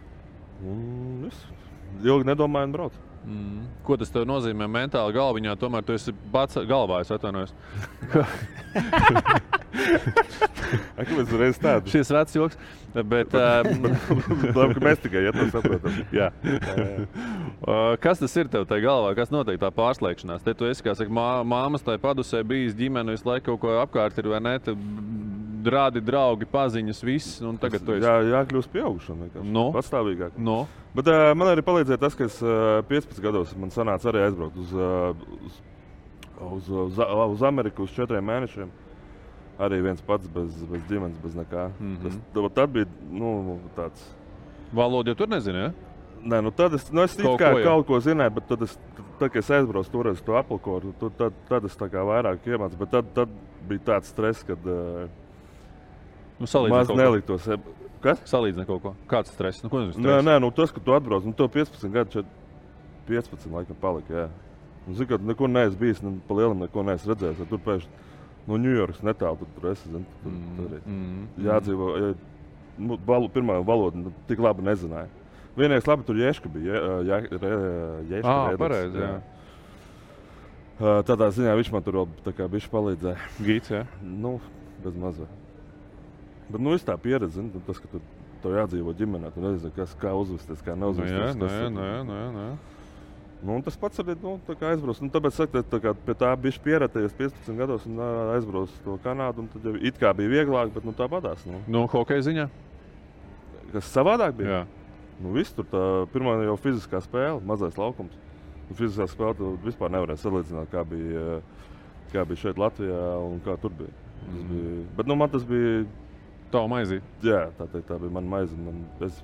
Un 0.71 1.23
viss. 1.23 1.47
Ilgi 2.03 2.27
nedomāju 2.27 2.65
un 2.65 2.71
braucu. 2.71 3.09
Mm. 3.26 3.65
Ko 3.86 3.97
tas 3.99 4.11
nozīmē 4.13 4.67
mentāli 4.72 5.15
galviņā? 5.15 5.55
Tomēr 5.59 5.86
tu 5.86 5.93
esi 5.97 6.13
pats 6.34 6.57
galvā, 6.70 7.01
es 7.03 7.11
atvainojos. 7.13 7.53
Kāpēc 10.99 11.34
reiz 11.39 11.59
tādu? 11.61 11.89
Šis 11.91 12.11
vecs 12.13 12.36
joks. 12.38 12.57
Bet, 12.93 13.34
um, 13.38 13.86
Labi, 14.57 14.76
ka 14.78 14.82
mēs 14.82 15.01
tikai 15.03 15.22
ja 15.28 15.34
to 15.36 15.45
saprotam. 15.53 15.99
Jā. 16.20 16.32
Uh, 16.41 17.93
Kas 18.01 18.22
tas 18.22 18.34
ir 18.39 18.49
tev 18.51 18.65
tajā 18.70 18.88
galvā? 18.88 19.13
Kas 19.17 19.34
notiek 19.34 19.59
tā 19.61 19.70
pārslēgšanās? 19.74 20.43
Te 20.45 20.55
tu 20.57 20.70
esi, 20.70 20.84
kā 20.86 20.95
saka, 20.97 21.13
mā, 21.13 21.30
māmas 21.47 21.86
tajā 21.86 22.01
padusē 22.01 22.41
bijis 22.47 22.78
ģimene, 22.80 23.13
visu 23.13 23.30
laiku 23.30 23.51
kaut 23.51 23.61
ko 23.65 23.78
apkārt 23.84 24.17
ir, 24.22 24.32
vai 24.34 24.41
ne? 24.43 24.57
Te 24.63 24.76
Rādi, 25.59 25.99
draugi, 25.99 26.47
paziņas, 26.47 27.01
viss. 27.03 27.39
Tagad 27.59 27.84
tu 27.84 27.91
esi. 27.97 28.05
Jā, 28.05 28.13
jākļūst 28.32 28.72
pieaugušam. 28.72 29.26
No. 29.43 29.65
Patstāvīgāk. 29.76 30.38
No. 30.39 30.61
Bet 30.99 31.07
uh, 31.07 31.29
man 31.37 31.47
arī 31.47 31.63
palīdzēja 31.63 31.99
tas, 32.01 32.15
ka 32.17 32.25
es 32.27 32.37
uh, 32.43 32.81
15 32.89 33.21
gados 33.23 33.53
man 33.55 33.71
sanāca 33.71 34.09
arī 34.11 34.25
aizbraukt 34.25 34.57
uz, 34.59 34.71
uh, 34.75 35.13
uz, 35.47 35.59
uz, 36.43 36.67
uz, 36.67 36.99
uz 36.99 37.43
Ameriku 37.47 37.85
uz 37.87 37.93
četriem 37.95 38.25
mēnešiem. 38.27 38.73
Arī 39.63 39.79
viens 39.83 40.01
pats 40.03 40.27
bez, 40.31 40.57
bez 40.67 40.83
ģimenes, 40.89 41.15
bez 41.23 41.37
nekā. 41.39 41.69
Mm 41.79 41.93
-hmm. 41.93 42.03
tas, 42.03 42.17
tad, 42.33 42.49
tad 42.57 42.73
bija 42.75 42.87
nu, 43.11 43.59
tāds. 43.77 44.03
Valodu 44.75 45.11
jau 45.11 45.21
tur 45.21 45.31
nezinu. 45.31 45.57
Ja? 45.57 45.71
Nē, 46.23 46.41
nu 46.43 46.51
tad 46.51 46.73
es, 46.73 46.91
nu 46.91 47.03
es 47.03 47.15
Kaut 47.15 47.23
kaut, 47.23 47.39
kā, 47.39 47.53
ko 47.53 47.63
kaut 47.63 47.87
ko 47.87 47.99
zināju, 47.99 48.35
bet 48.35 48.47
tad, 48.47 48.61
es, 48.61 48.79
tad 49.19 49.31
kad 49.31 49.39
es 49.39 49.49
aizbraucu 49.49 49.91
tur 49.91 50.07
uz 50.07 50.21
to 50.21 50.35
aplikoru, 50.35 50.93
tad, 50.99 51.11
tad, 51.17 51.33
tad 51.49 51.65
es 51.65 51.77
vairāk 51.79 52.43
iemācījos. 52.45 52.79
Bet 52.79 52.89
tad, 52.91 53.05
tad 53.13 53.29
bija 53.67 53.79
tāds 53.85 54.11
stress, 54.11 54.43
kad 54.43 54.59
uh, 54.65 55.07
Nu, 56.39 56.47
maz 56.69 56.87
kaut 56.87 56.97
neliktos. 56.97 57.47
e- 57.47 57.78
Kas? 58.03 58.19
Salīdzini 58.31 58.65
kaut 58.67 58.81
ko. 58.83 58.93
Kāds 59.11 59.33
stress? 59.33 59.63
Nu, 59.63 59.69
ko 59.71 59.81
tas 59.83 59.97
Nē, 59.99 60.19
nē, 60.23 60.37
nu 60.39 60.51
tas, 60.55 60.71
ka 60.71 60.79
tu 60.83 60.93
atbrauc, 60.95 61.25
nu, 61.27 61.33
tev 61.35 61.49
15 61.51 61.91
gadi, 61.91 62.09
čet- 62.15 62.35
15 63.09 63.49
laikam 63.51 63.75
palika. 63.81 64.13
Jā. 64.13 64.27
Un, 64.87 64.93
zini, 64.95 65.07
ka 65.09 65.17
tu 65.19 65.25
nekur 65.27 65.49
neesi 65.51 65.75
bijis, 65.77 65.99
nu, 66.05 66.13
pa 66.27 66.33
lielam 66.37 66.59
neko 66.63 66.83
neesi 66.87 67.09
redzējis. 67.09 67.37
tad 67.43 67.49
Tur 67.49 67.59
pēkšņi 67.65 67.89
no 68.47 68.57
Ņujorkas 68.63 69.01
netālu 69.03 69.37
tur, 69.41 69.47
tur 69.59 69.71
esi. 69.71 69.89
Zini, 69.91 70.05
tur, 70.23 70.31
Mm, 70.31 70.55
tur 70.55 70.69
arī 70.69 70.79
mm, 70.85 71.25
jādzīvo. 71.49 71.89
Ja, 71.99 72.13
nu, 72.79 72.97
valo, 73.05 73.27
pirmā 73.29 73.59
valoda 73.65 73.97
nu, 73.97 74.13
tik 74.29 74.39
labi 74.39 74.63
nezināja. 74.63 75.09
Vienīgais 75.57 75.87
labi 75.91 76.03
tur 76.07 76.15
jēška 76.15 76.49
bija. 76.53 76.71
Jā, 76.71 76.95
jā, 77.03 77.19
jā, 78.07 78.21
Ā, 78.23 78.55
pareizi, 78.57 78.97
jā. 79.03 79.11
Ā, 80.79 81.03
Tādā 81.03 81.27
ziņā 81.35 81.57
viņš 81.59 81.71
man 81.75 81.83
tur 81.83 81.99
vēl 81.99 82.47
bišķi 82.55 82.71
palīdzēja. 82.71 83.17
Gīts, 83.43 83.73
jā. 83.73 83.83
Nu, 84.01 84.37
bez 84.83 84.95
mazā. 84.95 85.27
Bet 86.49 86.61
nu, 86.61 86.73
es 86.73 86.83
tā 86.85 86.95
pieredzi, 86.97 87.43
nu, 87.45 87.61
tas, 87.67 87.77
ka 87.79 87.87
tu 87.91 88.01
tev 88.43 88.55
jādzīvo 88.57 88.93
ģimenē, 88.97 89.29
tu 89.35 89.41
nezini, 89.43 89.71
kas, 89.75 89.93
kā 89.99 90.13
uzvesties, 90.17 90.61
kā 90.65 90.73
Nu, 90.75 90.87
neuzvesties. 90.87 91.13
jā, 91.19 91.31
kas 91.33 91.39
nu, 91.39 91.47
jā, 91.49 91.65
ir. 91.65 92.05
nu, 92.07 92.13
nu, 92.13 92.19
nu. 92.35 92.75
Nu, 93.39 93.55
tas 93.63 93.77
pats 93.79 94.01
arī 94.03 94.17
nu, 94.19 94.33
aizbraucis. 94.49 94.99
Nu, 95.05 95.07
tāpēc 95.13 95.35
saka, 95.37 95.61
tā 95.63 95.77
kā 95.79 95.93
pie 95.95 96.15
tā 96.19 96.33
bija 96.35 96.59
pieredzējis 96.65 97.13
15 97.15 97.55
gados 97.55 97.85
un 97.87 98.01
aizbraucis 98.35 98.81
to 98.83 98.97
Kanādu. 99.03 99.45
Tad 99.53 99.63
jau 99.69 99.75
it 99.79 99.95
kā 100.01 100.11
bija 100.17 100.33
vieglāk, 100.33 100.73
bet 100.75 100.83
nu, 100.83 100.91
tā 100.91 101.07
padās. 101.07 101.45
Nu. 101.47 101.61
Nu, 101.71 101.85
hokeja 101.87 102.25
ziņā? 102.27 102.47
Kas 103.71 103.93
savādāk 103.93 104.35
bija? 104.41 104.49
Jā. 104.49 104.65
Nu, 105.23 105.31
viss 105.35 105.55
tur 105.55 105.67
tā 105.71 105.83
pirmā 106.11 106.35
jau 106.47 106.57
fiziskā 106.59 106.99
spēle, 107.05 107.39
mazais 107.47 107.79
laukums. 107.79 108.11
Un 108.69 108.75
fiziskā 108.75 109.07
spēle 109.07 109.37
tu 109.39 109.53
vispār 109.63 109.91
nevarēja 109.95 110.19
salīdzināt, 110.25 110.67
kā 110.73 110.83
bija, 110.87 111.39
kā 112.11 112.25
bija 112.27 112.43
šeit 112.43 112.59
Latvijā 112.59 112.99
un 113.23 113.39
kā 113.45 113.55
tur 113.61 113.71
bija. 113.71 113.95
Mhm. 114.27 114.45
bija 114.51 114.83
bet 114.99 115.07
nu, 115.07 115.15
man 115.15 115.31
tas 115.31 115.47
bija. 115.47 115.85
Tā 116.49 116.63
maizīt. 116.69 117.05
Jā, 117.25 117.47
tā, 117.57 117.67
teikt, 117.69 117.87
tā 117.91 117.99
bija 118.01 118.13
mana 118.15 118.31
maize. 118.31 118.55
Man, 118.57 118.81
es, 119.05 119.19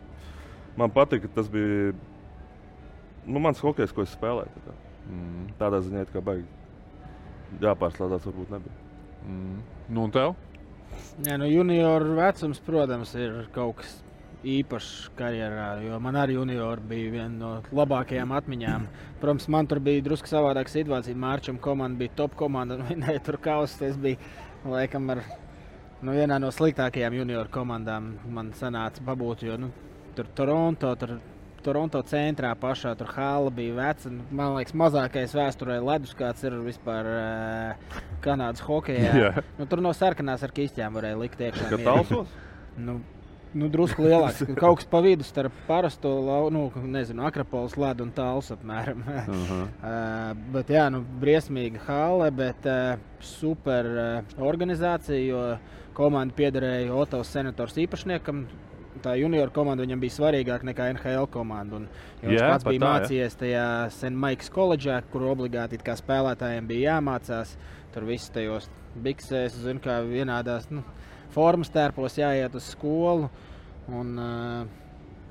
man 0.78 0.94
patīk, 0.94 1.26
ka 1.26 1.40
tas 1.40 1.50
bija 1.52 1.94
nu, 3.26 3.42
mans 3.42 3.62
hokejs, 3.64 3.94
ko 3.96 4.06
es 4.06 4.14
spēlēju. 4.14 4.54
Tā 4.56 4.66
kā. 4.68 4.76
Mm. 5.06 5.46
Tādā 5.60 5.82
ziņā, 5.86 6.06
kā 6.14 6.22
baigi 6.26 6.46
jāpārslēdzas, 7.62 8.26
varbūt 8.30 8.54
nebija. 8.56 8.82
Mm. 9.26 9.62
Nu, 9.90 10.06
un 10.06 10.14
tev? 10.14 10.36
Jā, 11.26 11.38
nu, 11.42 11.48
junioru 11.50 12.18
vecums, 12.20 12.62
protams, 12.66 13.14
ir 13.18 13.46
kaut 13.56 13.80
kas 13.82 13.96
īpašs 14.46 14.92
karjerā. 15.18 15.70
Jo 15.86 16.00
man 16.04 16.18
arī 16.20 16.38
juniori 16.38 16.84
bija 16.90 17.14
viena 17.14 17.34
no 17.40 17.52
labākajām 17.76 18.34
atmiņām. 18.38 18.86
Protams, 19.22 19.48
man 19.52 19.70
tur 19.70 19.82
bija 19.84 20.04
drusku 20.06 20.30
savādāka 20.30 20.74
situācija. 20.74 21.18
Mārķis 21.18 21.62
komanda 21.64 22.04
bija 22.04 22.14
top 22.22 22.38
komanda 22.40 22.78
un 22.78 22.86
vinēja 22.92 23.24
tur 23.26 23.40
kausus. 23.42 23.82
Es 23.90 23.98
biju 23.98 24.22
laikam 24.70 25.10
ar 25.14 25.24
nu, 26.06 26.16
vienā 26.16 26.38
no 26.42 26.52
sliktākajām 26.54 27.16
junioru 27.20 27.52
komandām. 27.54 28.14
Man 28.32 28.52
sanāca 28.58 29.04
pabūt, 29.06 29.46
jo 29.48 29.58
nu, 29.62 29.72
tur 30.18 30.30
Toronto. 30.38 30.94
Tur, 31.00 31.18
Toronto 31.66 31.98
centrā 32.06 32.52
pašā 32.62 32.92
tur 32.94 33.10
hāla 33.16 33.50
bija 33.50 33.74
veca. 33.74 34.12
nu, 34.14 34.22
Man 34.38 34.54
liekas, 34.60 34.76
mazākais 34.78 35.34
vēsturē 35.34 35.80
ledus, 35.82 36.14
kāds 36.18 36.46
ir 36.46 36.60
vispār 36.62 37.10
uh, 37.10 37.98
Kanādas 38.22 38.62
hokeja. 38.68 39.16
Jā. 39.18 39.32
Nu, 39.58 39.66
tur 39.66 39.82
no 39.82 39.94
sarkanās 39.98 40.46
ar 40.46 40.54
kīstiem 40.54 40.94
varēja 40.94 41.18
likt 41.24 41.42
iekšā. 41.42 41.72
Mierīgi. 41.72 41.88
talsos? 41.88 42.36
Nu, 42.78 43.00
nu, 43.58 43.70
drusku 43.74 44.06
lielāks. 44.06 44.44
Kaut 44.62 44.84
kas 44.84 44.90
pa 44.92 45.02
vidu 45.02 45.26
starp 45.26 45.56
parasto, 45.66 46.12
nu, 46.54 46.68
nezinu, 46.86 47.26
akropolis 47.26 47.78
ledu 47.82 48.06
un 48.06 48.14
tāls 48.14 48.52
apmēram. 48.54 49.02
Aha. 49.24 49.60
Uh, 49.64 50.44
bet, 50.54 50.70
jā, 50.76 50.86
nu, 50.94 51.02
briesmīga 51.24 51.82
hale, 51.88 52.30
bet 52.36 52.70
uh, 52.70 53.02
super 53.26 53.90
uh, 53.90 54.38
organizācija, 54.54 55.24
jo 55.24 55.42
komanda 55.96 56.36
piederēja 56.36 56.94
Otavas 56.96 57.32
senators 57.34 57.78
īpašniekam. 57.82 58.46
Tā 59.04 59.18
junior 59.20 59.52
komanda 59.54 59.84
viņam 59.84 60.00
bija 60.00 60.16
svarīgāka 60.16 60.68
nekā 60.70 60.88
NHL 60.94 61.28
komanda. 61.32 61.82
Un, 61.82 61.88
jo 62.22 62.30
viņš 62.30 62.40
Jā, 62.40 62.52
pats 62.54 62.64
pat 62.64 62.72
bija 62.72 62.82
tā, 62.82 62.92
mācījies 62.94 63.36
tajā 63.42 63.66
Senmaikas 63.98 64.52
koledžā, 64.56 65.02
kur 65.12 65.28
obligāti 65.34 65.80
spēlētājiem 65.80 66.70
bija 66.70 66.96
jāmācās. 66.96 67.58
Tur 67.96 68.08
viss 68.08 68.32
tajos 68.32 68.70
biksēs, 69.04 69.60
zin, 69.66 69.82
kā 69.84 70.00
vienādās 70.08 70.70
nu, 70.72 70.84
formas 71.36 71.72
tērpos 71.72 72.18
jāiet 72.20 72.56
uz 72.56 72.72
skolu. 72.72 73.30
Un, 73.92 74.16
uh, 74.16 74.64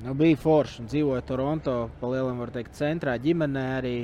nu, 0.05 0.15
bija 0.19 0.37
forši. 0.41 0.83
un 0.83 0.93
Dzīvoja 0.93 1.25
Toronto, 1.27 1.79
pa 2.01 2.13
lielam, 2.13 2.39
var 2.45 2.53
teikt, 2.55 2.77
centrā, 2.79 3.17
ģimenē 3.21 3.65
arī. 3.79 3.97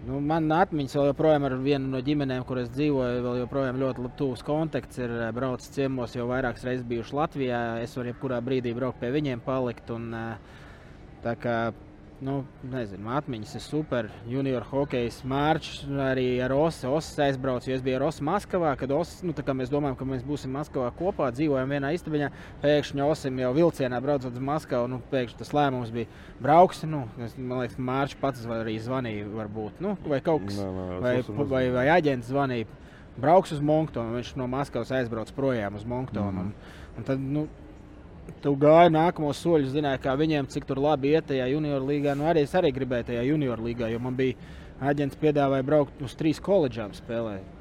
Nu, 0.00 0.16
man 0.24 0.48
atmiņas 0.56 0.94
vēl 0.96 1.10
joprojām 1.10 1.44
ar 1.44 1.54
vienu 1.60 1.90
no 1.92 1.98
ģimenēm, 2.04 2.44
kur 2.48 2.62
es 2.62 2.70
dzīvoju, 2.72 3.20
vēl 3.26 3.40
joprojām 3.42 3.80
ļoti 3.82 4.12
tuvs 4.16 4.42
kontakts. 4.46 4.96
Ir 5.02 5.12
eh, 5.12 5.28
braucis 5.36 5.74
ciemos 5.74 6.14
jau 6.16 6.24
vairākas 6.30 6.64
reizes 6.64 6.86
bijuši 6.88 7.16
Latvijā. 7.18 7.60
Es 7.84 7.98
varu 7.98 8.08
jebkurā 8.08 8.38
brīdī 8.44 8.72
braukt 8.76 9.02
pie 9.02 9.10
viņiem, 9.12 9.42
palikt. 9.44 9.92
Un, 9.92 10.08
eh, 10.16 10.62
tā 11.26 11.34
kā, 11.42 11.56
nu, 12.24 12.34
nezinu, 12.72 13.08
atmiņas 13.16 13.52
ir 13.56 13.62
super. 13.64 14.08
Junior 14.28 14.64
hokejs 14.68 15.20
Mārcis 15.28 15.86
arī 16.04 16.26
ar 16.44 16.52
Osu. 16.54 16.88
Osu 16.92 17.22
aizbraucu, 17.24 17.70
jo 17.70 17.76
es 17.78 17.84
biju 17.84 17.98
ar 17.98 18.04
Osu 18.08 18.24
Maskavā. 18.26 18.72
Kad 18.80 18.92
Os, 18.94 19.16
nu, 19.26 19.34
mēs 19.34 19.72
domājam, 19.72 19.96
ka 19.98 20.08
mēs 20.08 20.24
būsim 20.26 20.52
Maskavā 20.54 20.90
kopā, 20.98 21.30
dzīvojam 21.36 21.72
vienā 21.76 21.92
istabiņā, 21.96 22.30
pēkšņi 22.64 23.04
Osim 23.06 23.40
jau 23.40 23.52
vilcienā 23.56 24.00
braucot 24.04 24.36
uz 24.36 24.44
Maskavu. 24.50 24.90
Nu, 24.92 25.00
pēkšņi 25.12 25.40
tas 25.40 25.54
lēmums 25.56 25.94
bija 25.94 26.10
brauks. 26.42 26.84
Nu, 26.88 27.06
es, 27.24 27.38
man 27.38 27.64
liekas, 27.64 27.80
Mārcis 27.90 28.20
pats 28.20 28.44
arī 28.60 28.76
zvanīja, 28.82 29.30
varbūt, 29.34 29.80
nu, 29.84 29.96
vai 30.04 30.20
kaut 30.24 30.44
kas 30.48 30.60
es 30.60 30.68
vai, 31.00 31.16
vai, 31.24 31.48
vai, 31.54 31.64
vai 31.78 31.88
aģents 31.96 32.30
zvanīja. 32.32 32.68
Brauks 33.20 33.52
uz 33.52 33.64
Monktonu, 33.64 34.14
viņš 34.16 34.36
no 34.40 34.46
Maskavas 34.48 34.92
aizbrauc 34.96 35.32
projām 35.36 35.76
uz 35.76 35.88
Monktonu. 35.88 36.30
Mhm. 36.30 36.52
Un, 36.52 37.00
un 37.00 37.08
tad, 37.08 37.20
nu, 37.20 37.48
Tu 38.40 38.52
gāji 38.56 38.92
nākamos 38.94 39.40
soļus, 39.42 39.74
zināji, 39.74 40.00
kā 40.04 40.14
viņiem, 40.16 40.48
cik 40.52 40.66
tur 40.68 40.80
labi 40.80 41.12
iet 41.14 41.26
tajā 41.28 41.50
junior 41.50 41.82
līgā. 41.84 42.14
Nu, 42.16 42.28
arī 42.30 42.46
es 42.46 42.54
arī 42.56 42.70
gribēju 42.76 43.10
tajā 43.10 43.24
junior 43.26 43.60
līgā, 43.60 43.90
jo 43.92 44.00
man 44.02 44.16
bija 44.16 44.38
aģents 44.80 45.18
piedāvāja 45.20 45.66
braukt 45.66 46.00
uz 46.04 46.14
trīs 46.16 46.40
koledžām 46.42 46.94
spēlēt. 46.96 47.58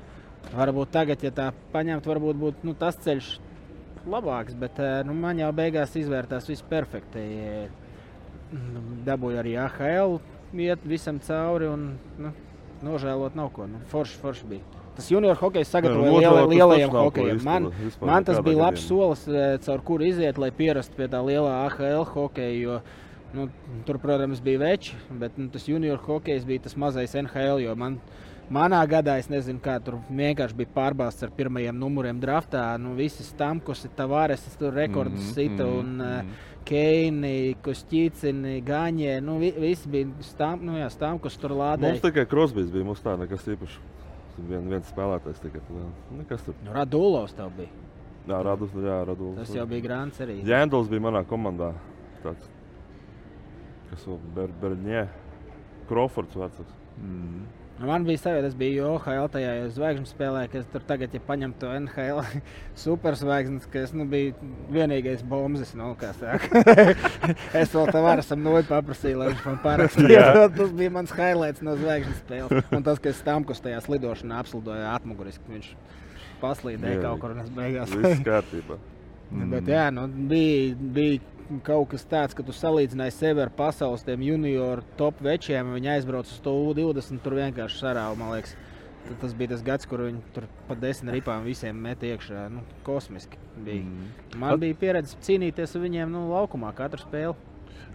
Varbūt 0.54 0.94
tagad, 0.94 1.24
ja 1.26 1.34
tā 1.36 1.50
paņemt, 1.74 2.08
varbūt 2.08 2.40
būtu 2.40 2.70
nu, 2.70 2.74
tas 2.80 2.98
ceļš 3.04 3.34
labāks, 4.10 4.56
bet 4.58 4.80
eh, 4.80 5.02
nu, 5.08 5.14
man 5.18 5.42
jau 5.42 5.52
beigās 5.56 5.96
izvērtās 6.00 6.48
viss 6.50 6.66
perfekti. 6.70 7.24
Nu, 8.50 8.82
Dabūju 9.06 9.42
arī 9.44 9.58
AHL, 9.62 10.18
iet 10.58 10.86
visam 10.90 11.20
cauri 11.22 11.68
un 11.70 11.92
nu, 12.18 12.34
nožēlot 12.86 13.36
nav 13.38 13.52
ko. 13.54 13.68
Nu, 13.70 13.84
forši, 13.92 14.22
forši 14.24 14.54
bija. 14.56 14.79
Tas 15.00 15.10
junior 15.12 15.38
hokejs 15.40 15.70
sagatavoja 15.72 16.12
nu, 16.12 16.20
liela, 16.20 16.46
lielajiem 16.52 16.96
hokejiem. 16.96 17.44
Man, 17.48 17.70
man 18.04 18.26
tas 18.28 18.42
bija 18.44 18.66
labs 18.66 18.82
gadījumā. 18.84 18.88
solis, 18.88 19.28
eh, 19.32 19.58
caur 19.64 19.84
kuru 19.88 20.08
iziet, 20.10 20.38
lai 20.42 20.52
pierastu 20.52 21.00
pie 21.00 21.08
tā 21.08 21.22
lielā 21.24 21.54
AHL 21.70 22.04
hokeja. 22.14 22.56
Jo, 22.60 22.82
nu, 23.34 23.48
tur, 23.88 24.00
protams, 24.04 24.42
bija 24.44 24.60
veči, 24.60 24.98
bet 25.22 25.38
nu, 25.40 25.48
tas 25.54 25.70
junior 25.70 26.02
hokejs 26.04 26.44
bija 26.50 26.66
tas 26.68 26.76
mazais 26.76 27.16
NHL. 27.16 27.64
Man, 27.80 28.00
manā 28.52 28.82
gadā 28.90 29.20
es 29.22 29.30
nezinu, 29.32 29.62
kā 29.64 29.78
tur 29.86 30.02
vienkārši 30.10 30.58
bija 30.58 30.74
pārbāzts 30.76 31.24
ar 31.24 31.32
pirmajiem 31.38 31.78
numuriem 31.80 32.20
draftā. 32.20 32.66
Nu, 32.82 32.96
visi 32.98 33.24
stamkus, 33.24 33.86
tavares, 33.96 34.44
tur 34.60 34.74
rekordus 34.74 35.22
Mhm, 35.30 35.34
sita 35.38 35.64
mhm, 35.64 35.80
un 35.80 36.02
uh, 36.02 36.46
Keini, 36.66 37.56
Kostīcini, 37.64 38.60
Gaņē. 38.66 39.22
Nu, 39.26 39.38
vi, 39.42 39.54
visi 39.58 39.90
bija 39.90 40.10
stam, 40.26 40.66
nu, 40.66 40.76
jā, 40.78 40.90
stamkus 40.94 41.38
tur 41.40 41.56
Mums 41.56 41.64
lādēja. 41.64 42.02
tikai 42.04 42.26
Krosbīs 42.30 42.70
bija 42.74 42.86
mums 42.86 43.00
tā, 43.06 43.16
nekas 43.18 43.48
īpašs. 43.48 43.80
Vien, 44.48 44.70
viens 44.72 44.90
spēlētājs 44.90 45.42
tikai. 45.44 45.62
Nekas 46.16 46.46
tur. 46.46 46.58
Nu, 46.64 46.74
Radulovs 46.76 47.36
tev 47.38 47.52
bija. 47.58 47.72
Jā, 48.30 48.40
Radus, 48.46 48.74
jā, 48.78 48.98
Radus. 49.10 49.38
Tas 49.42 49.54
jau 49.56 49.66
bija 49.70 49.86
grāns 49.88 50.20
arī. 50.22 50.40
Jēndls 50.46 50.90
bija 50.92 51.04
manā 51.08 51.24
komandā. 51.28 51.72
Tāds, 52.24 52.50
kas 53.90 54.06
vēl 54.06 54.20
Ber, 54.36 54.54
Berņē. 54.62 55.06
Krofords 55.90 56.38
vecāks. 56.38 56.76
Mm. 57.00 57.48
Nu, 57.80 57.88
Man 57.88 58.04
bija 58.04 58.20
sajūta, 58.20 58.50
tas 58.50 58.56
bija 58.60 58.84
OHL 58.90 59.30
tajā 59.32 59.52
zvaigžņu 59.72 60.10
spēlē, 60.10 60.42
kas 60.52 60.66
tur 60.68 60.84
tagad, 60.88 61.14
ja 61.16 61.22
paņem 61.24 61.54
to 61.62 61.70
NHL 61.78 62.20
superzvaigznes, 62.84 63.70
ka 63.72 63.86
es 63.86 63.94
nu, 63.96 64.04
biju 64.10 64.34
vienīgais 64.76 65.24
bombas. 65.24 65.72
Nu, 65.80 65.94
es 67.62 67.72
vēl 67.72 67.92
tam 67.94 68.04
varu 68.04 68.26
esam 68.26 68.44
noju 68.44 68.68
paprasīju, 68.68 69.22
lai 69.22 69.32
viņš 69.32 69.48
man 69.48 69.62
parakstītu. 69.64 70.12
Jā. 70.12 70.28
tas 70.60 70.76
bija 70.76 70.96
mans 71.00 71.16
highlights 71.16 71.64
no 71.64 71.78
zvaigžņu 71.80 72.18
spēles. 72.20 72.70
Un 72.76 72.86
tas, 72.90 73.00
ka 73.00 73.14
es 73.14 73.24
tam, 73.24 73.48
kas 73.48 73.64
tajā 73.64 73.80
slidošanā 73.88 74.44
apslidoja 74.44 74.92
atmuguriski, 74.98 75.48
viņš 75.56 75.74
paslīdēja 76.44 77.04
kaut 77.06 77.24
kur 77.24 77.38
un 77.38 77.44
es 77.46 77.52
beigās. 77.56 77.96
Viss 77.96 78.28
kārtībā. 78.28 78.80
Mm. 79.30 79.52
Bet, 79.54 79.72
jā, 79.72 79.88
nu, 79.94 80.08
bija, 80.28 80.76
bija 81.00 81.39
kaut 81.66 81.90
kas 81.94 82.06
tāds, 82.10 82.36
ka 82.38 82.46
tu 82.46 82.54
salīdzināji 82.56 83.16
sevi 83.16 83.42
ar 83.44 83.50
pasaules 83.50 84.06
junioru 84.06 84.86
top 84.98 85.22
večiem. 85.26 85.74
Viņi 85.76 85.94
aizbrauca 85.96 86.30
uz 86.30 86.42
to 86.46 86.54
U20, 86.70 87.24
tur 87.24 87.38
vienkārši 87.40 87.82
sarāva. 87.82 88.18
Man 88.20 88.36
liekas, 88.36 88.56
Tad 89.08 89.22
tas 89.22 89.34
bija 89.34 89.54
tas 89.54 89.62
gads, 89.64 89.88
kur 89.90 90.04
viņi 90.04 90.20
tur 90.36 90.46
pa 90.68 90.76
desmit 90.78 91.16
ripām 91.16 91.46
visiem 91.48 91.78
met 91.82 92.04
iekšā. 92.04 92.48
Nu, 92.54 92.62
kosmiski 92.86 93.40
bija. 93.56 93.86
Mm. 93.86 94.10
Man 94.42 94.60
bija 94.62 94.78
pieredze 94.78 95.18
cīnīties 95.26 95.76
ar 95.76 95.84
viņiem 95.86 96.12
nu, 96.14 96.26
laukumā 96.34 96.74
katru 96.78 97.02
spēli. 97.02 97.34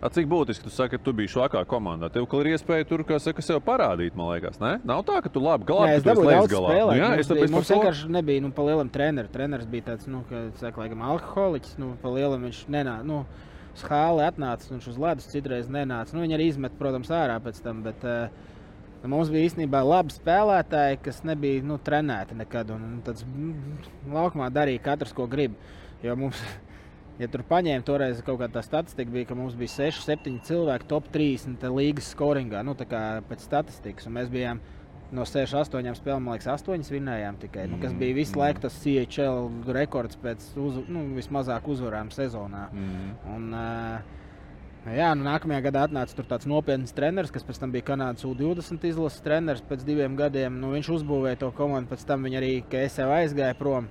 A, 0.04 0.10
cik 0.12 0.26
būtiski 0.28 0.66
tu 0.66 0.70
saki, 0.72 0.98
ka 0.98 1.04
tu 1.04 1.14
biji 1.16 1.30
švakā 1.32 1.62
komandā? 1.64 2.10
Tev 2.12 2.26
ir 2.42 2.50
iespēja 2.50 2.84
tur, 2.90 3.00
kā 3.08 3.16
saka, 3.22 3.40
sev 3.40 3.62
parādīt, 3.64 4.12
man 4.18 4.34
liekas. 4.34 4.58
Ne? 4.60 4.74
Nav 4.84 5.00
tā, 5.08 5.22
ka 5.24 5.32
tu 5.32 5.40
labi 5.40 5.64
galā 5.70 5.86
Nē, 5.88 5.94
es 5.96 6.04
dabūju 6.04 6.28
daudz 6.28 6.52
spēlēt. 6.52 6.90
Nu, 6.90 6.98
jā, 6.98 7.08
mums 7.08 7.22
es 7.22 7.30
tāpēc 7.30 7.54
mums 7.54 7.70
vienkārši 7.72 8.10
nebija 8.12 8.44
nu, 8.44 8.50
pa 8.52 8.66
lielam 8.68 8.90
trenerim. 8.92 9.30
Treneris 9.32 9.70
bija 9.70 9.86
tāds, 9.86 10.10
nu, 10.12 10.20
ka, 10.28 10.42
saka, 10.60 10.82
laikam, 10.82 11.00
alkoholiķis. 11.08 11.78
Nu, 11.80 11.94
pa 12.02 12.12
lielam 12.12 12.44
viņš 12.44 12.60
nenāca. 12.74 13.06
Nu, 13.08 13.22
uz 13.72 13.86
hāli 13.88 14.26
atnāca, 14.26 14.68
viņš 14.74 14.90
uz 14.92 14.98
ledus 15.06 15.30
citreiz 15.32 15.72
nenāca. 15.72 16.12
Nu, 16.12 16.26
viņi 16.26 16.36
arī 16.36 16.50
izmet, 16.52 16.76
protams, 16.76 17.08
ārā 17.08 17.40
pēc 17.40 17.64
tam. 17.64 17.80
Bet, 17.88 18.04
uh, 18.04 18.52
Mums 19.04 19.28
bija 19.28 19.44
īstenībā 19.44 19.82
labi 19.84 20.14
spēlētāji, 20.14 20.96
kas 21.04 21.18
nebija 21.28 21.60
nu, 21.68 21.76
trenēti 21.84 22.38
nekad. 22.38 22.70
Un, 22.72 22.86
un 22.88 23.00
tāds, 23.04 23.20
mm, 23.28 23.90
laukumā 24.14 24.46
darīja 24.52 24.80
katrs, 24.86 25.12
ko 25.16 25.26
grib. 25.28 25.58
Jo 26.00 26.16
mums, 26.16 26.40
ja 27.20 27.28
tur 27.30 27.44
paņēma 27.48 27.86
toreiz 27.86 28.22
kaut 28.26 28.40
kāda 28.42 28.62
statistika, 28.64 29.12
bija, 29.14 29.28
ka 29.30 29.38
mums 29.38 29.56
bija 29.58 29.72
6, 29.90 30.06
7 30.06 30.40
cilvēki 30.48 30.88
top 30.90 31.10
30 31.14 31.68
līgas 31.74 32.10
scoringā, 32.14 32.64
nu, 32.66 32.76
tā 32.78 32.88
kā 32.90 33.04
pēc 33.28 33.44
statistikas. 33.46 34.10
Mēs 34.12 34.32
bijām 34.32 34.62
no 35.14 35.26
6, 35.28 35.54
8 35.60 35.94
spēlēm, 36.00 36.32
liekas, 36.32 36.50
8 36.66 36.90
vinnējām 36.94 37.38
tikai. 37.44 37.68
Nu, 37.70 37.78
kas 37.82 37.94
bija 37.98 38.16
visu 38.16 38.40
laiku 38.40 38.66
tas 38.66 38.80
CHL 38.82 39.72
rekords 39.76 40.18
pēc 40.20 40.50
uz, 40.58 40.82
nu, 40.90 41.06
vismazāk 41.14 41.68
uzvarām 41.70 42.10
sezonā. 42.14 42.68
Mm. 42.72 43.16
Un, 43.36 43.48
uh, 43.54 44.20
Jā, 44.84 45.14
nu, 45.16 45.24
nākamajā 45.24 45.62
gadā 45.64 45.86
atnāca 45.86 46.24
tāds 46.28 46.44
nopietns 46.44 46.92
treneris, 46.92 47.30
kas 47.32 47.46
pēc 47.46 47.56
tam 47.62 47.70
bija 47.72 47.86
Kanādas 47.86 48.26
U-20 48.28 48.82
izlases 48.84 49.22
treneris. 49.24 49.62
Pēc 49.64 49.80
diviem 49.86 50.12
gadiem 50.18 50.58
nu, 50.60 50.74
viņš 50.74 50.90
uzbūvēja 50.98 51.40
to 51.40 51.48
komandu, 51.56 51.88
pēc 51.94 52.04
tam 52.04 52.26
viņa 52.28 52.36
arī, 52.42 52.50
jau 53.00 53.06
aizgāju 53.14 53.56
prom. 53.56 53.88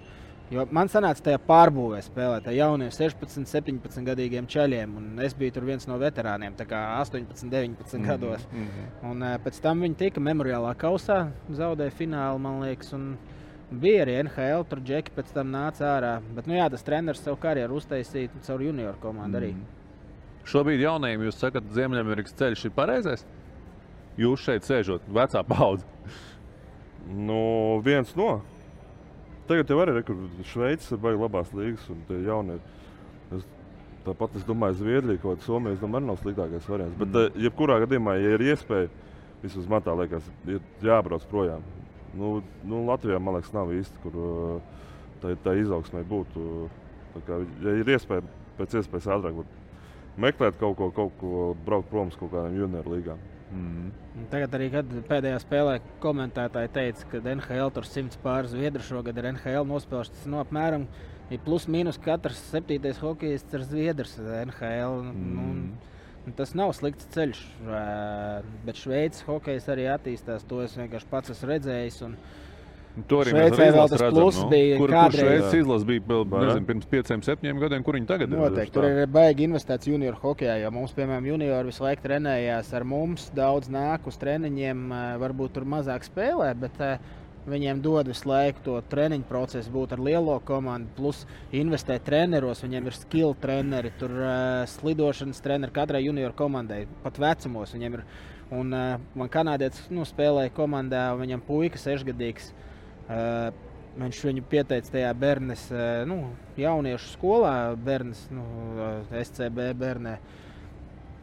Jo 0.54 0.66
man 0.76 0.90
sanāca 0.92 1.24
tajā 1.26 1.40
pārbūvē 1.48 2.00
spēlēt 2.06 2.48
ar 2.48 2.54
jauniem 2.54 2.92
16, 2.94 3.48
17 3.50 4.04
gadīgiem 4.06 4.46
ceļiem. 4.54 4.92
Es 5.26 5.34
biju 5.34 5.56
tur 5.56 5.66
viens 5.66 5.88
no 5.90 5.98
veterāniem, 6.02 6.54
tā 6.60 6.68
kā 6.70 6.82
18, 7.02 7.50
19 7.50 7.98
Mhm, 8.00 8.06
gados. 8.06 8.46
mhm. 8.52 8.90
Un, 9.12 9.24
uh, 9.24 9.38
pēc 9.44 9.60
tam 9.62 9.82
viņi 9.82 9.96
tika 9.98 10.22
memoriālā 10.22 10.76
kausā, 10.78 11.32
zaudēja 11.50 11.92
finālu, 11.92 12.40
man 12.40 12.62
liekas. 12.62 12.94
Un, 12.94 13.16
Bija 13.74 14.04
arī 14.06 14.20
NHL, 14.28 14.64
tur 14.70 14.78
džeki 14.86 15.10
pēc 15.16 15.32
tam 15.34 15.48
nāca 15.50 15.82
ārā. 15.98 16.22
Bet, 16.36 16.46
nu 16.46 16.54
jā, 16.54 16.70
tas 16.70 16.84
treneris 16.86 17.24
savu 17.24 17.38
karjeru 17.42 17.80
uztaisīja 17.80 18.30
caur 18.46 18.60
junioru 18.62 19.00
komandu 19.02 19.40
arī. 19.40 19.50
Mhm. 19.56 19.64
Šobrīd 20.46 20.80
jaunajiem 20.84 21.22
jūs 21.26 21.40
sakat, 21.42 21.64
ka 21.66 21.74
Ziemeļamerikas 21.74 22.36
ceļš 22.38 22.66
ir 22.66 22.72
pareizais. 22.76 23.26
Jūs 24.20 24.44
šeit 24.46 24.62
sēžat, 24.62 25.02
vecā 25.10 25.42
paudze. 25.48 25.86
Nu, 27.10 27.82
viens 27.84 28.14
no. 28.16 28.42
Tagad 29.50 29.72
jau 29.74 29.80
arī 29.84 29.98
ir 30.00 30.12
Šveices, 30.48 30.92
ir 30.96 31.02
baigi 31.04 31.20
labās 31.20 31.52
līgas, 31.56 31.88
un 31.92 32.04
tie 32.08 32.20
jaunie. 32.24 32.60
Es, 33.36 33.48
tāpat 34.06 34.38
es 34.40 34.46
domāju, 34.48 34.80
Zviedrija, 34.80 35.20
kaut 35.24 35.38
kāda 35.38 35.48
Somija, 35.48 35.76
es 35.76 35.82
domāju, 35.82 36.04
arī 36.04 36.12
nav 36.12 36.22
sliktākais 36.22 36.70
variants. 36.72 37.00
Bet, 37.00 37.12
mm. 37.12 37.42
jebkurā 37.48 37.80
gadījumā, 37.84 38.16
ja 38.22 38.36
ir 38.38 38.46
iespēja, 38.54 38.92
vismaz 39.44 39.68
man 39.72 39.84
tā 39.84 39.96
liekas, 40.00 40.30
ir 40.48 40.62
jābrauc 40.84 41.26
projām. 41.32 41.66
Nu, 42.16 42.38
nu, 42.64 42.86
Latvijā, 42.88 43.20
man 43.20 43.40
liekas, 43.40 43.52
nav 43.56 43.74
īsti, 43.74 44.00
kur 44.06 44.16
tā, 45.24 45.36
tā 45.44 45.58
izaugsmē 45.60 46.06
būtu. 46.08 46.70
Tā 47.14 47.26
Kā, 47.28 47.44
ja 47.62 47.76
ir 47.78 47.92
iespēja 47.94 48.24
pēc 48.58 48.80
iespējas 48.80 49.12
ātrāk 49.18 49.44
meklēt 50.18 50.58
kaut 50.62 50.78
ko, 50.78 50.90
kaut 50.94 51.14
ko 51.20 51.44
braukt 51.66 51.90
prom 51.92 52.10
uz 52.10 52.18
kaut 52.18 52.32
kādām 52.34 52.56
junioru 52.58 52.96
līgām. 52.96 53.22
Mm. 53.54 54.28
Tagad 54.32 54.56
arī 54.58 54.68
kad 54.74 54.92
pēdējā 55.10 55.40
spēlē 55.44 55.78
komentētāji 56.04 56.72
teica, 56.74 57.08
ka 57.12 57.22
NHL 57.34 57.74
tur 57.76 57.88
simts 57.88 58.20
pāris 58.24 58.54
zviedru 58.54 58.84
šogad 58.86 59.18
ir 59.20 59.30
NHL 59.34 59.68
nospēlēts. 59.70 60.14
Tas 60.18 60.30
no 60.30 60.42
apmēram 60.42 60.88
ir 61.34 61.42
plus 61.46 61.68
mīnus 61.72 62.00
katrs 62.02 62.42
septītais 62.52 63.02
hokejists 63.02 63.58
ir 63.58 63.66
zviedrs 63.70 64.16
NHL. 64.20 65.02
Mm. 65.12 65.36
Nu, 65.38 65.48
nu, 66.26 66.36
tas 66.38 66.56
nav 66.58 66.74
slikts 66.78 67.10
ceļš, 67.14 67.44
bet 68.66 68.80
Šveices 68.80 69.26
hokejs 69.28 69.70
arī 69.74 69.90
attīstās. 69.94 70.46
To 70.50 70.64
es 70.66 70.78
vienkārši 70.80 71.12
pats 71.12 71.34
esmu 71.36 71.54
redzējis. 71.54 72.02
Un, 72.08 72.18
To 72.94 73.24
arī 73.24 73.32
Šveicē 73.34 73.68
vēl 73.74 73.88
tas 73.90 74.02
redzam, 74.04 74.20
pluss 74.20 74.40
nu. 74.44 74.48
bija 74.52 74.76
Kur, 74.78 74.84
kur 74.84 74.92
kādreiz. 74.94 75.24
Šveices 75.24 75.56
izlase 75.64 75.88
bija 75.90 76.04
vēl, 76.12 76.26
nezinu, 76.30 76.66
pirms 76.68 76.90
pieciem, 76.92 77.22
septiņiem 77.26 77.62
gadiem, 77.64 77.86
kur 77.86 77.96
viņi 77.98 78.10
tagad 78.12 78.30
ir? 78.30 78.38
Noteikti. 78.38 78.74
Tur 78.76 78.86
ir 78.86 79.08
baigi 79.10 79.48
investēts 79.48 79.88
junior 79.90 80.20
hokeja, 80.22 80.60
jo 80.62 80.70
mums, 80.76 80.92
piemēram, 80.94 81.26
juniori 81.32 81.72
visu 81.72 81.82
laiku 81.88 82.04
trenējās 82.04 82.68
ar 82.78 82.84
mums. 82.86 83.32
Daudz 83.34 83.72
nāk 83.74 84.06
uz 84.06 84.20
treniņiem, 84.22 84.84
ā, 84.94 85.00
varbūt 85.24 85.56
tur 85.56 85.66
mazāk 85.74 86.06
spēlē, 86.06 86.52
bet 86.62 86.78
ā, 86.86 86.92
viņiem 87.50 87.82
dod 87.82 88.12
visu 88.12 88.30
laiku 88.30 88.62
to 88.68 88.76
treniņu 88.92 89.26
procesu, 89.32 89.74
būt 89.74 89.96
ar 89.98 90.04
lielo 90.06 90.36
komandu, 90.46 90.92
plus 90.94 91.24
investēt 91.50 92.06
treneros. 92.06 92.62
Viņiem 92.62 92.92
ir 92.92 92.98
skill 93.00 93.34
treneri, 93.42 93.90
tur 93.98 94.14
ā, 94.22 94.36
slidošanas 94.70 95.42
treneri 95.42 95.74
katrai 95.74 96.04
junior 96.06 96.38
komandai, 96.38 96.84
pat 97.02 97.18
vecumos. 97.26 97.74
Viņiem 97.74 97.98
ir, 97.98 98.06
un 98.54 98.70
ā, 98.70 98.84
man 99.18 99.34
kanādietis 99.34 99.90
nu, 99.90 100.06
spēlēja 100.06 100.54
komandā, 100.54 101.08
un 101.16 101.26
viņam 101.26 101.42
puika 101.50 101.82
sešgadīgs. 101.82 102.52
ā, 102.54 102.70
Viņš 103.94 104.20
viņu 104.26 104.42
pieteica 104.50 104.96
tajā 104.96 105.12
bērnes, 105.14 105.68
eh, 105.72 106.04
nu, 106.10 106.32
jauniešu 106.58 107.12
skolā, 107.14 107.76
bērnes, 107.78 108.26
nu, 108.34 108.44
SCB 109.22 109.70
bērnē. 109.78 110.18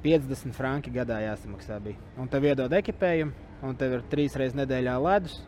50 0.04 0.54
franki 0.56 0.92
gadā 0.94 1.18
jāsamaksā. 1.20 1.80
Bija. 1.82 1.98
Un 2.16 2.28
tev 2.30 2.46
iedod 2.46 2.72
ekipējumu, 2.72 3.32
un 3.66 3.74
tev 3.76 3.98
ir 3.98 4.04
trīs 4.08 4.36
reizes 4.38 4.56
nedēļā 4.56 4.94
ledus. 5.02 5.42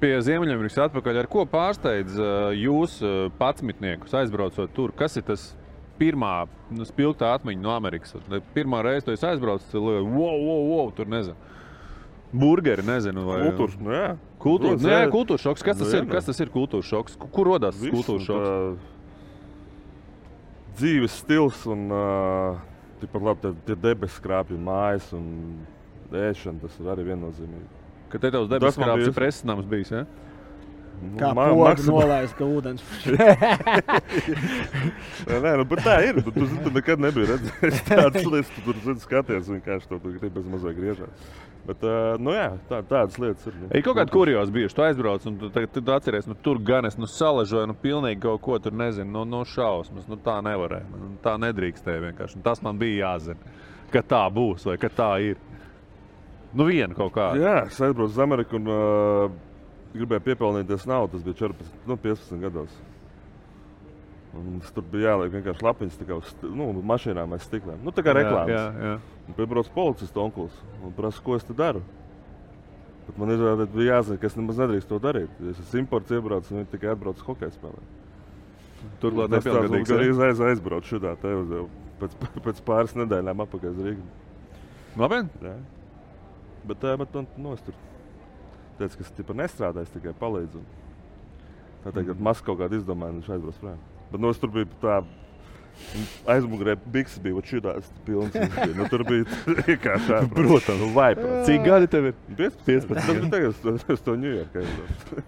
Pie 0.00 0.16
Ziemeļamerikas 0.20 0.80
atpakaļ. 0.88 1.20
Ar 1.20 1.28
ko 1.30 1.44
pārsteidz 1.48 2.16
jūs, 2.58 2.98
ā, 2.98 3.30
patsmitniekus, 3.38 4.16
aizbraucot 4.18 4.74
tur? 4.74 4.92
Kas 4.96 5.16
ir 5.16 5.22
tas 5.28 5.52
pirmā 6.00 6.48
nu, 6.74 6.84
spilgtā 6.88 7.30
atmiņa 7.36 7.62
no 7.62 7.76
Amerikas? 7.76 8.16
Pirmā 8.56 8.82
reize, 8.82 9.06
kad 9.06 9.14
es 9.14 9.24
aizbraucu, 9.30 9.70
tur 9.70 9.86
bija 9.86 10.02
wow, 10.02 10.34
wow, 10.48 10.66
wow, 10.72 10.92
tur 10.96 11.06
nezinu. 11.06 11.38
Burgeri, 12.32 12.82
nezinu, 12.88 13.26
vai 13.28 13.42
Kultūras, 13.46 13.78
jā. 14.42 14.48
Kultūra, 14.48 14.74
Protams, 14.74 14.82
nu, 14.82 14.90
jā, 14.90 15.10
kultūras 15.12 15.42
šoks. 15.46 15.62
Kas 15.62 15.76
tas 15.78 15.86
Nu, 15.86 15.92
jā, 15.94 16.00
ir? 16.02 16.06
nu. 16.08 16.12
Kas 16.16 16.24
tas 16.26 16.40
ir 16.42 16.48
kultūras 16.50 16.88
šoks? 16.90 17.14
Kur- 17.30 17.46
rodas 17.46 17.76
tas 17.78 17.92
kultūras 17.94 18.26
šoks? 18.26 18.48
tā 18.48 18.76
Dzīves 20.78 21.12
stils 21.20 21.66
un 21.68 21.90
uh, 21.92 22.56
tikpat 23.02 23.22
labi 23.26 23.50
tie- 23.66 23.76
debesu 23.76 24.16
skrāpji, 24.18 24.56
mājas 24.58 25.10
un 25.12 25.26
ēšana. 26.10 26.60
Tas 26.64 26.78
ir 26.80 26.88
arī 26.94 27.04
viennozīmīgi. 27.10 27.68
Ka 28.12 28.18
te 28.18 28.30
tavs 28.32 28.48
Tas 28.48 28.58
debesu 28.58 28.80
krāpes 28.80 29.02
bija- 29.04 29.12
ir 29.12 29.16
preses 29.18 29.44
nams 29.44 29.66
bijis, 29.68 29.90
ja? 29.92 30.04
Kā 31.18 31.32
ma- 31.34 31.48
maksimāli. 31.50 32.06
nolaist, 32.06 32.36
ka 32.38 32.46
ūdens. 32.46 32.82
Nē, 35.44 35.52
nu, 35.58 35.64
tā 35.82 35.96
ir. 36.06 36.20
Tu, 36.22 36.30
tu, 36.34 36.46
tu 36.62 36.70
nekad 36.74 37.00
nebija 37.02 37.26
redzējis 37.32 37.80
tādas 37.88 38.26
lietas, 38.26 38.52
tu 38.54 38.62
tur 38.68 38.78
zini, 38.84 39.02
skaties 39.02 39.48
vienkārši 39.50 39.90
to 39.90 39.98
tu 39.98 40.08
gribi 40.14 40.30
bez 40.36 40.46
mazliet 40.52 40.76
griežās. 40.78 41.32
Bet, 41.66 41.82
uh, 41.86 42.14
nu 42.22 42.34
jā, 42.34 42.48
tā, 42.70 42.80
tādas 42.86 43.18
lietas 43.22 43.46
ir. 43.50 43.54
Nu. 43.58 43.66
Ir 43.70 43.84
kaut 43.86 43.98
kāda 43.98 44.14
kurioza 44.14 44.54
bijusi. 44.54 44.76
Tu 44.78 44.86
aizbrauc, 44.86 45.26
un 45.30 45.34
tu, 45.42 45.50
tagad, 45.54 45.74
tu 45.74 45.94
atceries, 45.94 46.26
nu, 46.30 46.34
tur 46.42 46.56
gan 46.62 46.86
es 46.86 46.96
nu, 46.98 47.06
salažoju, 47.10 47.66
nu, 47.70 47.76
pilnīgi 47.82 48.22
kaut 48.24 48.42
ko 48.46 48.58
tur 48.62 48.74
nezinu. 48.78 49.10
Nu, 49.12 49.22
nu, 49.28 49.44
šausmas, 49.46 50.06
nu, 50.10 50.18
tā 50.22 50.38
nevarēja. 50.46 50.86
Nu, 50.90 51.14
tā 51.22 51.34
nedrīkstēja 51.42 52.02
vienkārši. 52.08 52.34
Un 52.38 52.42
tas 52.46 52.62
man 52.66 52.74
bija 52.82 53.06
jāzina, 53.06 53.54
ka 53.94 54.00
tā 54.14 54.24
būs 54.34 54.66
vai 54.70 54.78
ka 54.82 54.90
tā 54.90 55.12
ir. 55.32 55.36
Nu, 56.52 56.66
viena 56.68 56.94
kaut 56.98 57.14
kāda. 57.14 57.38
Jā, 57.38 57.56
es 57.70 57.78
aizbraucu 57.78 58.10
uz 58.10 58.18
Ameriku 58.22 58.58
un 58.58 58.66
uh, 58.68 59.38
gribēju 59.94 60.24
piepelnīties 60.26 60.86
naudu. 60.88 61.16
Tas 61.16 61.24
bija 61.26 61.38
14, 61.44 61.78
nu, 61.88 61.96
15 62.00 62.42
gados. 62.42 62.76
Un 64.32 64.60
tur 64.72 64.84
bija 64.88 65.10
jāliek 65.12 65.32
vienkārši 65.34 65.64
lapiņas 65.66 65.98
tā 66.00 66.14
uz 66.16 66.30
nu, 66.48 66.70
mašīnām 66.88 67.34
aiz 67.36 67.44
stikliem. 67.44 67.82
Nu, 67.84 67.92
tā 67.92 68.04
kā 68.04 68.14
Jā, 68.14 68.20
reklāmas. 68.22 68.52
jā, 68.54 68.62
jā. 68.86 68.94
Un 69.28 69.36
Piebrauc 69.36 69.68
policists 69.74 70.16
onkls 70.16 70.54
un 70.80 70.94
prasa, 70.96 71.20
ko 71.24 71.36
es 71.36 71.44
te 71.44 71.56
daru. 71.56 71.82
Bet 73.06 73.18
man 73.20 73.34
izrādās, 73.34 73.68
bija 73.74 73.98
jāzina, 73.98 74.16
ka 74.22 74.30
es 74.30 74.38
nemaz 74.38 74.60
nedrīkstu 74.62 74.94
to 74.94 75.00
darīt. 75.04 75.36
Es 75.50 75.60
esmu 75.60 75.82
imports 75.82 76.14
iebraucis 76.16 76.54
un 76.54 76.62
viņi 76.62 76.70
tikai 76.72 76.94
atbrauc 76.94 77.20
uz 77.20 77.26
hokeja 77.26 77.52
spēlēm. 77.52 77.92
Turklāt 79.02 79.30
Tas 79.34 79.44
tāds 79.44 79.58
nepilngadīgs, 79.58 79.92
arī 79.94 80.08
aiz, 80.30 80.42
aizbraucu 80.48 80.94
šādā 80.94 81.12
te 81.20 81.34
uz 81.38 81.52
pēc, 82.00 82.16
pēc 82.46 82.62
pāris 82.66 82.96
nedēļām 82.98 83.44
atpakaļ 83.44 83.74
uz 83.74 83.84
Rīgu. 83.86 84.06
Labi? 85.02 85.20
Jā. 85.44 85.54
Bet, 86.68 86.84
uh, 86.86 86.96
bet 87.00 87.14
man 87.18 87.28
nu, 87.42 87.54
es 88.72 88.78
tur 88.78 88.78
teicu, 88.78 88.96
ka 88.98 89.04
es 89.82 89.90
tikai 89.90 90.12
palīdzu. 90.20 90.60
Un 90.62 90.80
Tā 91.82 91.90
teikt, 91.90 92.06
ka 92.06 92.14
Mhm. 92.14 92.22
maz 92.22 92.40
kaut 92.40 92.58
kāda 92.60 92.78
izdomāja, 92.78 93.12
viņš 93.18 93.28
aizbrauc 93.34 93.56
prom. 93.60 93.78
Bet 94.12 94.20
nu, 94.20 94.28
es 94.30 94.38
tur 94.38 94.48
biju 94.50 94.66
tā. 94.80 95.02
Aizmugurē 96.28 96.76
bikses 96.92 97.18
bija 97.18 97.34
šādas 97.48 97.88
pilnas. 98.04 98.34
Nu, 98.76 98.84
tur 98.92 99.02
bija 99.08 99.24
vienkārši 99.66 100.06
tā, 100.10 100.18
Protams. 100.36 100.92
vai. 100.94 101.14
Cik 101.48 101.64
gadi 101.64 101.86
tev 101.90 102.06
ir? 102.10 102.14
15. 102.36 102.64
15 102.66 102.94
Tas 102.94 103.06
bija 103.08 103.30
tagad, 103.30 103.48
es 103.50 104.00
to- 104.04 104.16
Ņujorkā 104.16 104.62
aizbraucu. 104.62 105.24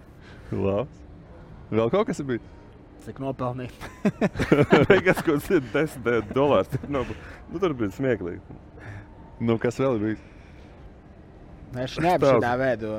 Labi. 0.65 0.89
Vēl 1.71 1.89
kaut 1.91 2.07
kas 2.07 2.21
bijis? 2.21 2.45
Cik 3.05 3.19
nopelnīt? 3.19 3.73
Beigās 4.87 5.19
kaut 5.25 5.41
kas 5.41 5.49
ir 5.51 5.61
10 5.73 6.31
dolārs. 6.33 6.69
Nu, 6.89 7.03
nu, 7.51 7.59
tur 7.59 7.73
bija 7.73 7.89
smieklīgi. 7.97 8.39
Nu, 9.41 9.57
kas 9.59 9.77
vēl 9.81 9.97
ir 9.99 10.15
Stāsti. 11.75 12.29
šādā 12.31 12.51
veidā 12.59 12.91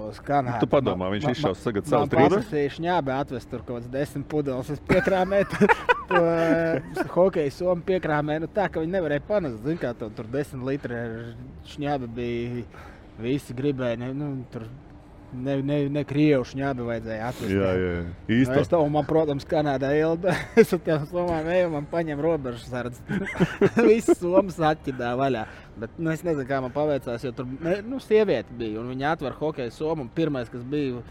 uz 0.00 0.20
Kanādu. 0.24 0.62
Tu 0.62 0.68
padomā, 0.72 1.10
viņš 1.12 1.26
izšaus 1.32 1.64
tagad 1.66 1.90
savus 1.90 2.12
trījus. 2.12 2.48
Es 2.60 2.78
šņābu 2.78 3.14
atvest 3.14 3.50
tur 3.52 3.62
kaut 3.62 3.82
kāds 3.82 3.90
desmit 3.92 4.28
pudeles. 4.30 4.72
To 6.04 6.18
uh, 6.20 7.06
hokeja 7.14 7.48
somu 7.48 7.80
piekrāmēju. 7.88 8.42
Nu, 8.44 8.48
tā, 8.52 8.66
ka 8.68 8.82
viņi 8.82 8.92
nevarēja 8.92 9.22
panest. 9.24 9.62
Zini, 9.64 9.78
kā 9.80 9.94
tur 9.96 10.26
desmit 10.28 10.66
litri 10.68 10.98
šņābi 11.72 12.10
bija. 12.12 12.64
Visi 13.24 13.54
gribēja, 13.56 14.10
nu, 14.12 14.28
tur 14.52 14.66
ne, 15.34 15.56
ne, 15.66 15.78
ne 15.92 16.04
krievu 16.08 16.44
šņābi 16.48 16.86
vajadzēja 16.88 17.30
atvest. 17.30 17.52
Jā, 17.52 17.72
jā, 17.78 17.90
jā. 17.96 18.04
Nu, 18.04 18.36
Īsto. 18.38 18.56
Es 18.60 18.70
tam, 18.72 18.86
man, 18.94 19.06
protams, 19.08 19.46
Kanādā 19.48 19.90
ilgi. 19.98 20.34
Es 20.60 20.72
ar 20.76 20.82
tiem 20.86 21.04
somām 21.10 21.50
eju, 21.56 21.72
man 21.74 21.88
paņem 21.90 22.22
robežu 22.24 22.62
sardzi. 22.68 23.02
Visas 23.88 24.20
somas 24.22 24.60
atķidā 24.72 25.14
vaļā. 25.20 25.44
Bet 25.80 25.98
nu, 25.98 26.12
es 26.14 26.22
nezinu, 26.26 26.46
kā 26.48 26.60
man 26.62 26.72
paveicās, 26.74 27.24
jo 27.26 27.34
tur 27.34 27.48
ne, 27.50 27.80
nu, 27.88 27.98
sieviete 28.02 28.54
bija. 28.58 28.78
Un 28.82 28.92
viņa 28.94 29.14
atver 29.16 29.36
hokeja 29.40 29.74
somu. 29.74 30.06
un 30.06 30.12
Pirmais, 30.14 30.50
kas 30.52 30.62
bija, 30.70 31.02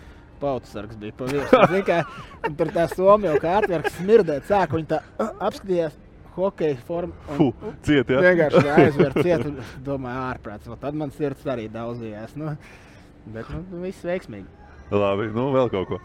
pautsargs 0.43 0.99
bija 0.99 1.15
pa 1.17 1.28
virsmu. 1.32 1.65
Zini, 1.74 1.84
kā, 1.88 1.99
un 2.47 2.55
Tur 2.59 2.71
tā 2.76 2.88
soma 2.93 3.32
jau 3.32 3.41
kā 3.43 3.57
atver, 3.61 3.84
kas 3.86 3.99
smirdēt 3.99 4.47
sāk. 4.49 4.78
Viņa 4.78 4.95
tā 4.95 5.03
apskatījās. 5.49 5.99
Hokeja 6.34 6.80
forma. 6.88 7.13
Fu, 7.38 7.51
ciet, 7.86 8.09
jā? 8.09 8.21
Vienkārši 8.24 8.69
aizver 8.74 9.11
cietu. 9.19 9.51
Domāju, 9.86 10.21
ārprāts. 10.32 10.65
Un 10.65 10.80
Tad 10.82 10.97
man 10.97 11.13
sirds 11.13 11.45
arī 11.45 11.67
daudzījās. 11.69 12.34
Nu, 12.41 12.55
bet 13.26 13.49
nu, 13.53 13.63
nu, 13.71 13.82
viss 13.86 14.03
veiksmīgi. 14.05 14.45
Labi, 14.91 15.30
nu 15.34 15.47
vēl 15.55 15.69
kaut 15.74 15.88
ko. 15.93 15.99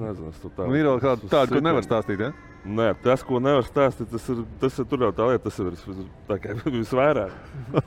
Nezinu, 0.00 0.30
es 0.30 0.38
tur 0.40 0.52
tā. 0.56 0.64
Un 0.70 0.76
ir 0.78 0.86
vēl 0.86 1.00
kāda 1.02 1.28
tāda, 1.28 1.50
ko 1.56 1.60
nevar 1.64 1.84
stāstīt, 1.84 2.20
ja? 2.22 2.30
Nē, 2.60 2.90
tas, 3.02 3.22
ko 3.24 3.38
nevar 3.40 3.64
stāstīt, 3.64 4.08
tas 4.12 4.26
ir, 4.32 4.42
tas 4.60 4.78
ir 4.80 4.86
tur 4.88 5.00
jau 5.06 5.10
tā 5.16 5.26
lieta, 5.30 5.42
tas 5.48 5.58
ir 5.60 5.70
vis- 5.72 6.00
tā 6.28 6.36
kā 6.40 6.54
visvairāk. 6.76 7.32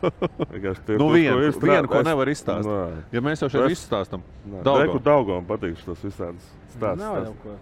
Tie- 0.86 0.98
Nu, 1.00 1.08
vienu, 1.14 1.38
ko 1.54 1.68
vienu, 1.70 1.90
ko 1.90 2.02
nevar 2.06 2.32
izstāstīt. 2.34 2.70
Nē. 2.70 3.04
Ja 3.16 3.22
mēs 3.26 3.42
jau 3.46 3.50
šeit 3.54 3.64
Es- 3.68 3.74
visu 3.76 3.86
stāstam. 3.88 4.26
Nē, 4.46 4.64
Daugava. 4.66 4.86
Reku 4.88 5.02
Daugam 5.06 5.46
patīk 5.50 5.78
šis 5.82 6.04
visāds 6.10 6.50
stāsts. 6.76 7.02
Nav 7.02 7.20
jau 7.24 7.36
ko. 7.44 7.56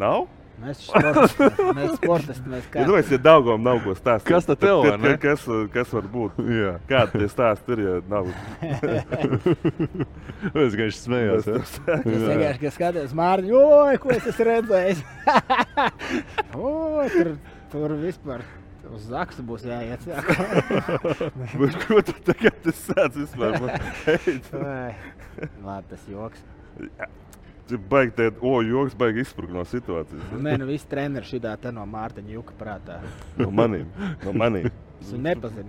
Nav? 0.00 0.26
Mēs 0.60 0.82
sportisti, 0.84 1.46
mēs 1.74 1.94
sportisti, 1.96 2.50
mēs 2.52 2.66
kā. 2.70 2.82
Tu 2.86 2.96
esi, 2.98 3.14
ja 3.16 3.20
Daugam 3.24 3.62
nav 3.64 3.78
ko 3.82 3.94
stāstīt, 3.96 4.28
Kas 4.28 4.46
tad 4.46 4.60
tev, 4.62 4.82
vai 4.84 4.96
ne? 5.00 5.12
Kas, 5.22 5.40
kas 5.72 5.88
var 5.96 6.06
būt? 6.12 6.30
Jā. 6.52 6.72
Kādi 6.90 7.22
tie 7.22 7.28
stāsti 7.32 7.68
ir, 7.74 7.78
ja 7.86 7.94
nav? 8.12 8.24
Es 10.62 10.72
gaišu 10.78 10.98
smējos. 10.98 11.44
Es 11.56 11.70
vienkārši 11.88 12.60
ka 12.62 12.68
skatos, 12.74 13.14
Mārtiņ, 13.16 13.50
oi, 13.58 13.94
ko 14.02 14.06
es 14.14 14.24
esmu 14.30 14.44
redzējis. 14.50 14.98
o, 16.58 16.60
tur, 17.14 17.28
tur 17.72 17.88
vispār 18.02 18.40
uz 18.92 19.02
zaksu 19.08 19.40
būs 19.46 19.62
jāiet. 19.66 20.02
Ko 21.86 21.96
tu 22.04 22.12
tagad 22.28 22.70
sāc 22.76 23.12
vispār? 23.16 23.50
Labi, 25.62 25.86
tas 25.90 26.02
joks. 26.10 26.40
Cik 26.76 27.21
baigi 27.78 28.14
te, 28.18 28.28
o, 28.40 28.54
joks 28.66 28.94
baigi 28.98 29.22
izsprukt 29.24 29.54
no 29.54 29.64
situācijas. 29.68 30.30
Nē, 30.42 30.56
nu 30.60 30.68
viss 30.68 30.88
treneris 30.88 31.30
šitā 31.32 31.54
te 31.60 31.72
no 31.74 31.84
Mārtiņa 31.88 32.34
Juka 32.36 32.56
prātā. 32.58 33.00
No 33.40 33.50
maniem. 33.54 33.88
No 34.24 34.34
maniem. 34.36 34.70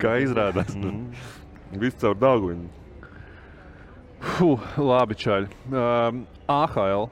Kā 0.02 0.18
izrādās. 0.22 0.76
Mm. 0.78 1.10
Viss 1.82 1.98
caur 2.02 2.18
daugu 2.20 2.52
viņu. 2.52 2.70
Fuh, 4.24 4.68
labi, 4.80 5.18
čaļi. 5.20 5.50
Um, 5.74 6.24
AHL. 6.48 7.10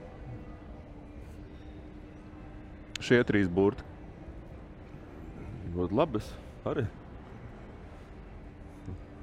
Šie 3.02 3.20
trīs 3.28 3.50
burti. 3.52 3.84
Ļoti 5.76 5.98
labi. 5.98 6.22
Arī. 6.72 6.86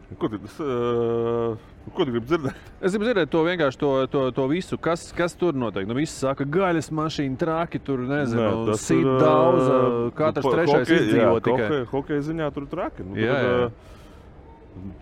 Tu, 0.08 0.28
tas, 0.34 0.60
uh, 0.64 1.58
ko 1.94 2.04
tu 2.04 2.12
gribi 2.14 2.26
dzirdēt? 2.30 2.56
Es 2.80 2.92
gribu 2.94 3.06
dzirdēt 3.08 3.30
to 3.32 3.42
vienkārši 3.46 3.78
to, 3.80 3.90
to, 4.12 4.22
to 4.36 4.46
visu, 4.50 4.78
kas, 4.78 5.08
kas 5.16 5.34
tur 5.38 5.52
notiek. 5.58 5.86
Nu, 5.88 5.94
visi 5.98 6.12
saka, 6.14 6.44
gaļas 6.44 6.90
mašīna, 6.94 7.36
traki, 7.40 7.80
tur 7.84 8.02
nezinu, 8.08 8.64
tas 8.70 8.80
sit 8.88 8.98
ir, 9.02 9.10
daudz, 9.22 9.62
ā, 9.68 9.78
katrs 10.18 10.48
trešais 10.54 10.92
izdzīvo 10.98 11.38
tikai. 11.44 11.68
hokej- 11.68 11.86
Hokeja 11.92 12.26
ziņā 12.30 12.50
tur 12.56 12.66
traki. 12.70 13.06
Nu, 13.08 13.16
Jā, 13.18 13.38
tur, 13.42 13.54
jā. 13.60 13.70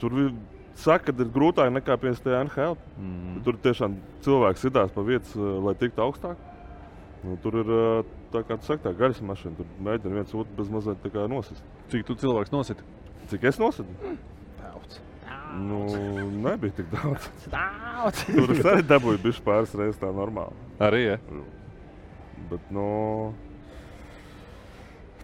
tur 0.03 0.19
saka, 0.77 1.13
ka 1.13 1.23
ir 1.25 1.31
grūtāk 1.33 1.73
nekā 1.79 1.97
pie 2.01 2.13
tā 2.25 2.37
NHL. 2.45 2.77
Mm. 3.01 3.41
Tur 3.47 3.59
tiešām 3.65 3.97
cilvēks 4.27 4.67
sidās 4.67 4.93
pa 4.95 5.03
vietas, 5.07 5.33
lai 5.37 5.75
tiktu 5.75 6.05
augstāk. 6.05 6.37
Nu, 7.25 7.37
tur 7.43 7.57
ir 7.63 7.71
tā 8.33 8.43
kā 8.47 8.59
tu 8.61 8.67
saki, 8.69 8.85
tā 8.85 8.93
gaļas 8.95 9.23
mašīna. 9.25 9.57
Tur 9.57 9.67
mēģina 9.83 10.21
viens 10.21 10.35
otru 10.35 10.53
bez 10.59 10.69
mazliet 10.71 11.03
nosist. 11.29 11.63
Cik 11.91 12.05
tu 12.07 12.15
cilvēks 12.15 12.53
nosita? 12.53 12.83
Cik 13.31 13.45
es 13.51 13.59
nositu? 13.59 13.89
Daudz. 14.03 14.36
Nu, 15.57 15.81
nebija 16.47 16.77
tik 16.77 16.93
daudz. 16.93 17.29
Daudz. 17.53 18.23
Tur 18.29 18.53
es 18.55 18.65
arī 18.67 18.85
dabūju 18.87 19.23
bišķi 19.25 19.45
pāris 19.47 19.75
reizes 19.79 20.01
tā 20.01 20.13
normāli. 20.15 20.57
Arī, 20.83 21.03
ja? 21.07 21.19
Bet, 22.51 22.67
nu, 22.75 22.87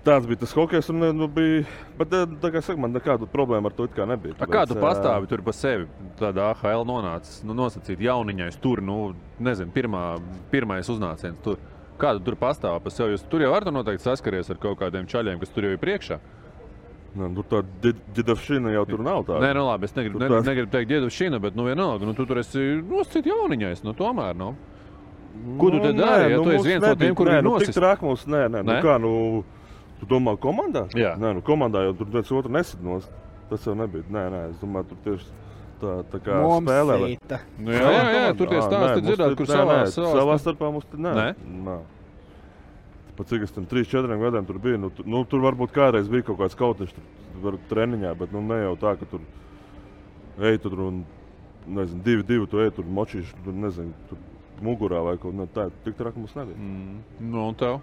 tāds 0.06 0.26
bija 0.26 0.42
tas 0.42 0.54
hokejs. 0.56 0.90
Un, 0.92 1.04
nu, 1.16 1.28
bija, 1.30 1.64
bet, 1.98 2.14
eh, 2.16 2.36
tā 2.42 2.52
kā 2.54 2.62
saka, 2.64 2.80
man 2.82 2.94
nekāda 2.96 3.28
problēma 3.30 3.70
ar 3.70 3.76
to 3.76 3.88
nebija. 4.06 4.36
A, 4.40 4.48
kā 4.50 4.64
tu 4.68 4.78
pastāvi 4.80 5.30
tur 5.30 5.44
pa 5.46 5.54
sevi? 5.56 5.86
Tādā 6.18 6.50
AHL 6.52 6.86
nonācis, 6.88 7.42
nu, 7.46 7.56
nosacīt 7.58 8.02
jauniņais 8.02 8.58
tur, 8.62 8.82
nu, 8.82 9.14
nezinu, 9.38 9.72
pirmā, 9.74 10.06
pirmais 10.50 10.88
uznāciens 10.88 11.38
tur. 11.44 11.60
Kā 12.00 12.16
tu 12.16 12.24
tur 12.24 12.34
pastāvi 12.40 12.82
pa 12.82 12.90
sevi? 12.90 13.14
Jūs 13.14 13.26
tur 13.30 13.44
jau 13.44 13.52
ar 13.54 13.66
to 13.66 13.74
noteikti 13.74 14.08
saskaries 14.08 14.50
ar 14.50 14.58
kaut 14.58 14.80
kādiem 14.80 15.06
čaļiem, 15.06 15.38
kas 15.38 15.52
tur 15.54 15.68
jau 15.68 15.74
ir 15.76 15.82
priekšā. 15.82 16.18
Nu, 17.14 17.28
tur 17.36 17.44
tā 17.44 17.92
ģidavšana 18.16 18.72
jau 18.72 18.84
tur 18.88 19.02
nav 19.04 19.24
tāda. 19.28 19.40
Nē, 19.44 19.54
nu 19.54 19.66
labi, 19.66 19.84
es 19.84 19.92
negribu, 19.94 20.18
Tur 20.18 20.28
ne, 20.30 20.36
tās- 20.36 20.46
negribu 20.48 20.70
teikt, 20.72 20.88
diedu 20.88 21.10
šīna, 21.12 21.40
bet, 21.40 21.54
nu, 21.54 21.64
vienalga, 21.68 22.06
nu, 22.08 22.14
tu 22.16 22.24
tur 22.24 22.38
esi 22.40 22.58
nosacīt 22.80 23.26
jauniņais, 23.28 23.82
nu, 23.84 23.92
tomēr, 23.92 24.34
nu. 24.36 24.54
Ko 25.58 25.70
tu 25.70 25.80
te 25.80 25.92
Nu, 25.92 25.98
dari? 26.00 26.30
Ja 26.32 26.36
nu, 26.38 26.44
tu 26.44 26.50
esi 26.56 26.68
viens 26.68 26.80
no 26.82 26.88
nebija- 26.88 26.98
tiem, 27.08 27.14
kuriem 27.14 27.34
nē, 27.34 27.38
ir 27.38 27.44
nu, 27.44 27.58
tik 27.58 27.68
nosis. 27.68 27.74
traki 27.74 28.04
mums, 28.04 28.24
nē, 28.24 28.42
nē, 28.48 28.64
nu, 28.64 28.72
Nē? 28.72 28.80
kā, 28.82 28.98
nu, 29.00 29.44
tu 30.00 30.06
domā 30.06 30.36
komandā? 30.38 30.88
Jā. 30.94 31.16
Nē, 31.18 31.34
nu, 31.34 31.40
komandā 31.42 31.84
jau 31.84 31.94
tur 31.98 32.06
viens 32.06 32.32
otru 32.32 32.50
nesit 32.50 32.80
nost. 32.82 33.10
Tas 33.50 33.64
jau 33.66 33.74
nebija. 33.74 34.04
Nē, 34.10 34.22
nē, 34.32 34.50
es 34.50 34.56
domāju, 34.60 34.86
tur 34.88 34.98
tieši 35.04 35.26
tā, 35.82 36.04
tā 36.12 36.18
kā 36.24 36.40
Mums 36.42 36.64
spēlē. 36.68 36.96
sita. 37.18 37.40
Nu, 37.58 37.70
jā, 37.72 37.80
jā, 37.92 38.04
jā, 38.12 38.36
tur 38.38 38.46
tie 38.48 38.60
stāsti 38.60 39.00
nē, 39.00 39.04
dzirdēt, 39.04 39.36
kur 39.36 39.46
nē, 39.46 39.52
savā- 39.52 39.82
nē, 39.82 39.86
savā 39.92 40.12
savā 40.16 40.34
starp- 40.38 40.56
starpā 40.56 40.72
mums 40.72 40.84
tur 40.90 40.98
nē. 41.00 41.12
Nē? 41.12 41.34
Nē. 41.64 41.78
Pat 43.22 43.30
cik 43.30 43.44
es 43.46 43.54
tam 43.54 43.68
3, 43.70 43.86
4 43.86 44.18
gadiem 44.18 44.46
tur 44.48 44.58
biju, 44.58 44.82
nu, 44.82 44.88
tu, 44.90 45.06
nu, 45.06 45.22
tur 45.30 45.44
varbūt 45.44 45.70
kādreiz 45.70 46.08
bija 46.10 46.26
kaut 46.26 46.40
kāds 46.40 46.58
kautiņš 46.58 46.96
tur, 46.96 47.04
tur 47.38 47.58
treniņā, 47.70 48.16
bet 48.18 48.34
nu, 48.34 48.42
ne 48.42 48.56
jau 48.64 48.72
tā, 48.82 48.96
ka 48.98 49.06
tur 49.06 49.22
ej 50.42 50.58
tur 50.64 50.80
un, 50.82 51.04
nezinu, 51.70 52.02
divi, 52.02 52.26
divi, 52.26 52.48
tu 52.50 52.58
ej 52.64 52.72
tur 52.74 52.88
močīši, 52.98 53.44
tur 53.44 53.54
nezinu, 53.62 53.94
tur 54.10 54.18
mugurā 54.66 55.04
vai 55.06 55.14
kaut 55.22 55.38
kā 55.38 55.46
tāda. 55.54 55.82
Tik 55.86 55.98
traki 55.98 56.22
mums 56.22 56.34
nebija. 56.34 56.58
Mm. 56.58 57.00
Nu, 57.30 57.46
un 57.52 57.58
tev? 57.62 57.78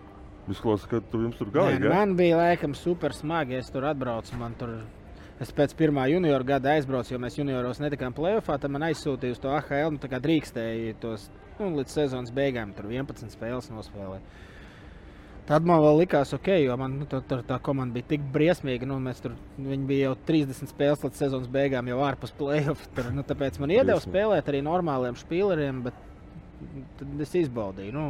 Izklausās, 0.49 0.87
ka 0.89 0.99
tu 1.11 1.21
jums 1.23 1.37
tur 1.39 1.47
Nē, 1.51 1.55
galīgi. 1.55 1.83
nu, 1.83 1.89
ja? 1.89 1.95
man 2.01 2.15
bija 2.19 2.39
laikam 2.39 2.75
super 2.75 3.15
smagi. 3.15 3.59
Es 3.59 3.71
tur 3.71 3.85
atbraucu. 3.87 4.39
Tur, 4.59 4.75
es 5.39 5.55
pēc 5.55 5.75
pirmā 5.77 6.07
juniora 6.09 6.47
gada 6.55 6.73
aizbraucu, 6.75 7.13
jo 7.13 7.21
mēs 7.21 7.37
junioros 7.37 7.79
netikām 7.83 8.15
plēsoņā. 8.17 8.59
Tad 8.65 8.73
man 8.73 8.89
aizsūtīja 8.89 9.37
uz 9.37 9.43
to 9.43 9.53
AHL. 9.53 9.93
Nu, 9.95 10.01
tā 10.01 10.11
kā 10.11 10.19
drīkstēja 10.23 10.97
tos 11.03 11.29
nu, 11.59 11.71
līdz 11.77 11.95
sezonas 11.99 12.33
beigām. 12.35 12.73
Tur 12.75 12.89
11 12.91 13.35
spēles 13.35 13.69
nospēlēja. 13.71 14.23
Tad 15.50 15.66
man 15.66 15.80
vēl 15.82 16.04
likās, 16.04 16.30
ok, 16.36 16.47
jo 16.62 16.76
man 16.78 17.00
nu, 17.00 17.06
tur, 17.10 17.24
tur 17.26 17.39
tā 17.47 17.56
komanda 17.66 17.95
bija 17.95 18.06
tik 18.12 18.26
briesmīga. 18.34 18.86
Nu, 18.86 19.00
tur, 19.18 19.34
viņi 19.58 19.88
bija 19.89 20.12
jau 20.12 20.18
30 20.28 20.70
spēles 20.70 21.06
līdz 21.08 21.24
sezonas 21.24 21.50
beigām, 21.50 21.89
jau 21.89 22.04
ārpus 22.06 22.36
playoff. 22.38 22.84
Tur, 22.93 23.10
nu, 23.16 23.24
tāpēc 23.26 23.58
man 23.64 23.74
iedeva 23.74 23.97
spēlēt 24.04 24.52
arī 24.52 24.62
normāliem 24.68 25.18
spēlēm, 25.18 25.82
bet 25.88 25.97
tad 27.00 27.26
es 27.26 27.34
izbaudīju. 27.41 27.95
Nu, 27.95 28.06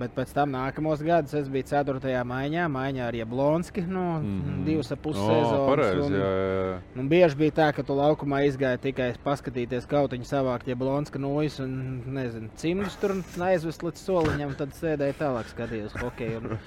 Bet 0.00 0.14
pēc 0.16 0.30
tam 0.32 0.54
nākamos 0.54 1.02
gadus 1.04 1.34
es 1.36 1.48
biju 1.52 1.66
4. 1.68 2.22
maiņā, 2.24 2.64
maiņā 2.72 3.04
ar 3.10 3.16
Jablonski. 3.18 3.82
Nu, 3.84 4.04
mm. 4.22 4.40
-hmm. 4.40 4.64
Divas 4.64 4.92
ap 4.94 5.02
pusi 5.04 5.20
O, 5.20 5.26
sezonas. 5.28 5.66
pareizi, 5.68 6.00
un- 6.06 6.16
jā, 6.16 6.30
jā. 6.38 6.78
Un 6.96 7.08
bieži 7.08 7.36
bija 7.36 7.52
tā, 7.58 7.68
ka 7.76 7.82
tu 7.82 7.92
laukumā 7.98 8.40
izgāji 8.48 8.80
tikai 8.88 9.12
paskatīties 9.24 9.86
kautiņu 9.90 10.24
savākt, 10.24 10.68
ja 10.68 10.74
blonska 10.74 11.18
nojas 11.18 11.60
un 11.60 12.02
nezinu, 12.06 12.48
cimdus 12.56 12.96
tur 12.96 13.16
aizvest 13.44 13.82
līdz 13.82 14.04
soliņam, 14.08 14.56
tad 14.56 14.72
sēdēja 14.80 15.18
tālāk 15.20 15.52
skatījos 15.52 15.96
hokeju. 16.00 16.38
Un, 16.38 16.58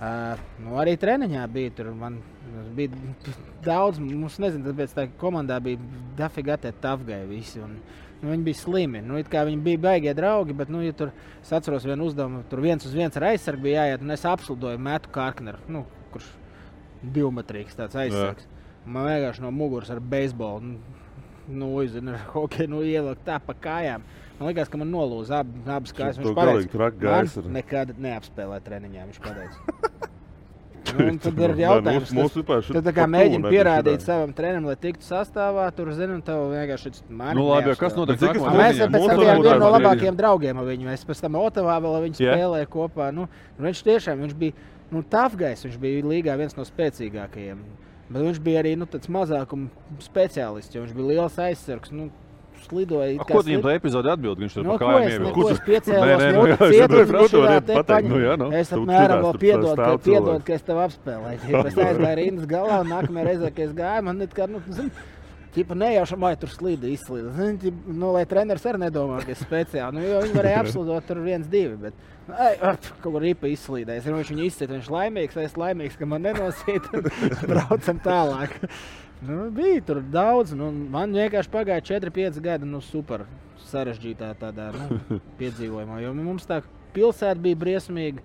uh, 0.00 0.38
nu, 0.64 0.76
arī 0.76 0.96
treniņā 1.00 1.46
bija 1.48 1.70
tur. 1.70 1.94
Man 1.94 2.20
bija 2.76 2.90
daudz, 3.64 3.98
mums 3.98 4.38
nezinu, 4.38 4.72
tāpēc 4.72 4.92
tā 4.94 5.08
komandā 5.18 5.60
bija 5.60 5.78
dafiga 6.16 6.56
te 6.56 6.72
tavgai 6.72 7.24
visi. 7.26 7.60
Un, 7.60 7.80
Nu, 8.22 8.30
viņi 8.32 8.46
bija 8.46 8.58
slimi. 8.58 9.02
Nu, 9.04 9.18
viņi 9.20 9.62
bija 9.64 9.82
baigie 9.82 10.14
draugi, 10.16 10.56
bet, 10.56 10.70
nu, 10.72 10.80
ja 10.84 10.94
tur 10.96 11.10
es 11.42 11.52
atceros 11.52 11.84
vienu 11.84 12.06
uzdevumu, 12.08 12.42
tur 12.50 12.62
viens 12.64 12.86
uz 12.88 12.94
viens 12.96 13.16
ar 13.18 13.28
aizsargu 13.32 13.66
bija 13.68 13.84
jāiet, 13.84 14.04
un 14.06 14.14
es 14.14 14.24
apslidoju 14.28 14.80
metu 14.80 15.12
Kārkneru, 15.12 15.60
nu, 15.68 15.84
kurš 16.14 16.30
divmetrīgs 17.02 17.76
tāds 17.76 17.98
aizsargs. 18.00 18.48
Man 18.86 19.08
vienkārši 19.10 19.42
no 19.44 19.50
muguras 19.52 19.90
ar 19.92 20.00
beisbolu. 20.00 20.62
Nu, 20.62 21.02
nu, 21.48 21.70
zinu, 21.90 22.14
ar 22.16 22.24
hokeju 22.34 22.72
nu, 22.72 22.82
ielikt 22.86 23.26
tā 23.28 23.38
pa 23.42 23.54
kājām. 23.54 24.06
Man 24.38 24.50
liekas, 24.50 24.68
ka 24.72 24.80
man 24.80 24.90
nolūza 24.92 25.42
ab, 25.44 25.52
abas 25.64 25.94
kājas. 25.96 26.18
Viņš 26.20 26.34
pateica, 26.36 26.82
ar- 27.12 27.52
nekad 27.60 27.94
neapspēlē 28.08 28.60
treniņā. 28.64 29.08
Viņš 29.12 29.22
pateica. 29.24 30.12
Nu, 30.96 31.06
un 31.10 31.18
tad 31.18 31.38
ir 31.42 31.50
jautājums, 31.58 32.12
mums- 32.12 32.12
mums 32.14 32.34
vispār 32.38 32.62
šit 32.62 32.76
tad 32.78 32.98
nebija 33.10 33.40
pierādīt 33.50 34.00
savam 34.04 34.32
trenerim, 34.32 34.64
lai 34.68 34.76
tiktu 34.76 35.02
sastāvā. 35.02 35.64
Tur, 35.74 35.90
zinu, 35.92 36.20
tev 36.24 36.46
vienkārši 36.52 36.92
šis 36.92 37.02
mani 37.10 37.34
Nu, 37.40 37.48
labi, 37.48 37.74
kas 37.76 37.96
notiek 37.96 38.18
cik 38.20 38.28
nākamajā 38.36 38.52
to- 38.52 38.58
Mēs 38.60 38.76
treniņā? 38.76 38.90
pēc 38.94 39.06
tam 39.08 39.42
vieni 39.42 39.58
no 39.58 39.70
labākajiem 39.74 40.14
ir. 40.14 40.20
draugiem 40.20 40.58
ar 40.58 40.64
viņu. 40.64 40.92
Es 40.92 41.04
pēc 41.04 41.20
tam 41.20 41.32
Otavā 41.34 41.80
vēl 41.82 41.98
viņu 42.06 42.16
spēlēju 42.22 42.68
kopā. 42.68 43.12
Nu, 43.12 43.28
nu, 43.58 43.66
viņš 43.66 43.82
tiešām 43.82 44.22
viņš 44.22 44.34
bija 44.38 44.52
nu, 44.92 45.02
tafgais, 45.02 45.64
viņš 45.66 45.78
bija 45.80 46.02
līgā 46.04 46.36
viens 46.38 46.56
no 46.56 46.62
spēcīgākajiem. 46.62 47.58
Bet 48.08 48.22
viņš 48.22 48.38
bija 48.40 48.62
arī 48.62 48.76
nu, 48.78 48.86
tāds 48.86 49.08
mazākuma 49.10 49.68
speciālists, 49.98 50.72
jo 50.74 50.82
viņš 50.84 50.94
bija 50.94 51.08
liels 51.08 51.36
aizsargs. 51.36 51.90
Nu, 51.90 52.10
slidoja, 52.64 53.24
Ko 53.28 53.42
viņam 53.46 53.64
tajā 53.66 53.80
epizodē 53.80 54.12
atbild? 54.16 54.40
Viņš 54.42 54.56
tur 54.56 54.64
Nu, 54.66 54.72
pa 54.72 54.78
ko 54.78 54.90
kājām 54.90 55.10
ievilka. 55.10 55.32
neko, 55.32 55.48
es 55.50 55.58
Nē, 55.58 55.66
piecēlos, 55.66 56.06
nē, 56.22 56.30
nu, 56.30 56.38
nu, 56.38 56.46
jā, 56.46 56.56
es 56.56 56.76
cietu, 56.76 57.00
saprotu, 57.02 57.42
varētu 57.42 57.66
te 57.66 57.76
pateikt. 57.80 58.08
Nu, 58.12 58.22
jā, 58.22 58.38
nu. 58.40 58.48
Es 58.60 58.72
apmēram 58.76 59.26
vēl 59.26 59.42
piedod, 59.42 59.82
ka, 59.82 59.90
piedod, 60.06 60.46
ka 60.46 60.56
es 60.56 60.64
tev 60.66 60.80
apspēlēju. 60.86 61.52
Es 61.62 61.76
aizgāju 61.88 62.16
rindas 62.22 62.48
galā 62.50 62.80
un 62.84 62.90
nākamajā 62.94 63.28
reizē, 63.30 63.52
kad 63.52 63.68
es 63.68 63.76
gāju, 63.76 64.06
man 64.08 64.26
it 64.26 64.34
kā, 64.36 64.48
nu, 64.50 64.62
zini, 64.70 64.90
Tipa 65.56 65.72
nejauši 65.72 66.18
māja 66.20 66.36
tur 66.42 66.50
slīda, 66.52 66.84
izslīda. 66.92 67.30
Zini, 67.32 67.70
nu, 67.88 68.10
lai 68.12 68.26
treneris 68.28 68.66
arī 68.68 68.82
nedomā, 68.82 69.22
ka 69.24 69.32
es 69.32 69.40
speciāli. 69.40 69.96
Nu, 69.96 70.02
jo 70.04 70.18
viņi 70.26 70.36
varēja 70.36 70.58
apsludot 70.60 71.06
tur 71.08 71.22
viens, 71.24 71.48
divi. 71.48 71.78
Bet, 71.86 71.96
nu, 72.26 72.34
ai, 72.36 72.50
ap, 72.60 72.90
kaut 73.00 73.14
kur 73.14 73.24
ripa 73.24 73.48
zinu, 74.04 74.18
viņš 74.18 74.32
viņu 74.34 74.44
izsita, 74.44 74.68
viņš 74.74 74.90
laimīgs, 74.92 75.38
es 75.46 75.56
laimīgs, 75.56 75.96
ka 75.96 76.10
man 76.10 76.28
nenosita. 76.28 77.00
Braucam 77.48 78.02
tālāk. 78.04 78.58
Nu, 79.24 79.50
bija 79.50 79.80
tur 79.86 80.02
daudz. 80.12 80.52
Nu, 80.52 80.68
man 80.92 81.14
vienkārši 81.16 81.50
pagāja 81.52 81.84
4-5 81.96 82.40
gadi. 82.44 82.68
Nu, 82.68 82.82
super 82.84 83.24
sarežģītā 83.66 84.34
tādā 84.40 84.70
nu, 84.74 84.98
piedzīvojumā. 85.40 86.00
Jo 86.04 86.12
mums 86.16 86.44
tā 86.48 86.60
pilsēta 86.96 87.40
bija 87.42 87.58
briesmīga, 87.60 88.22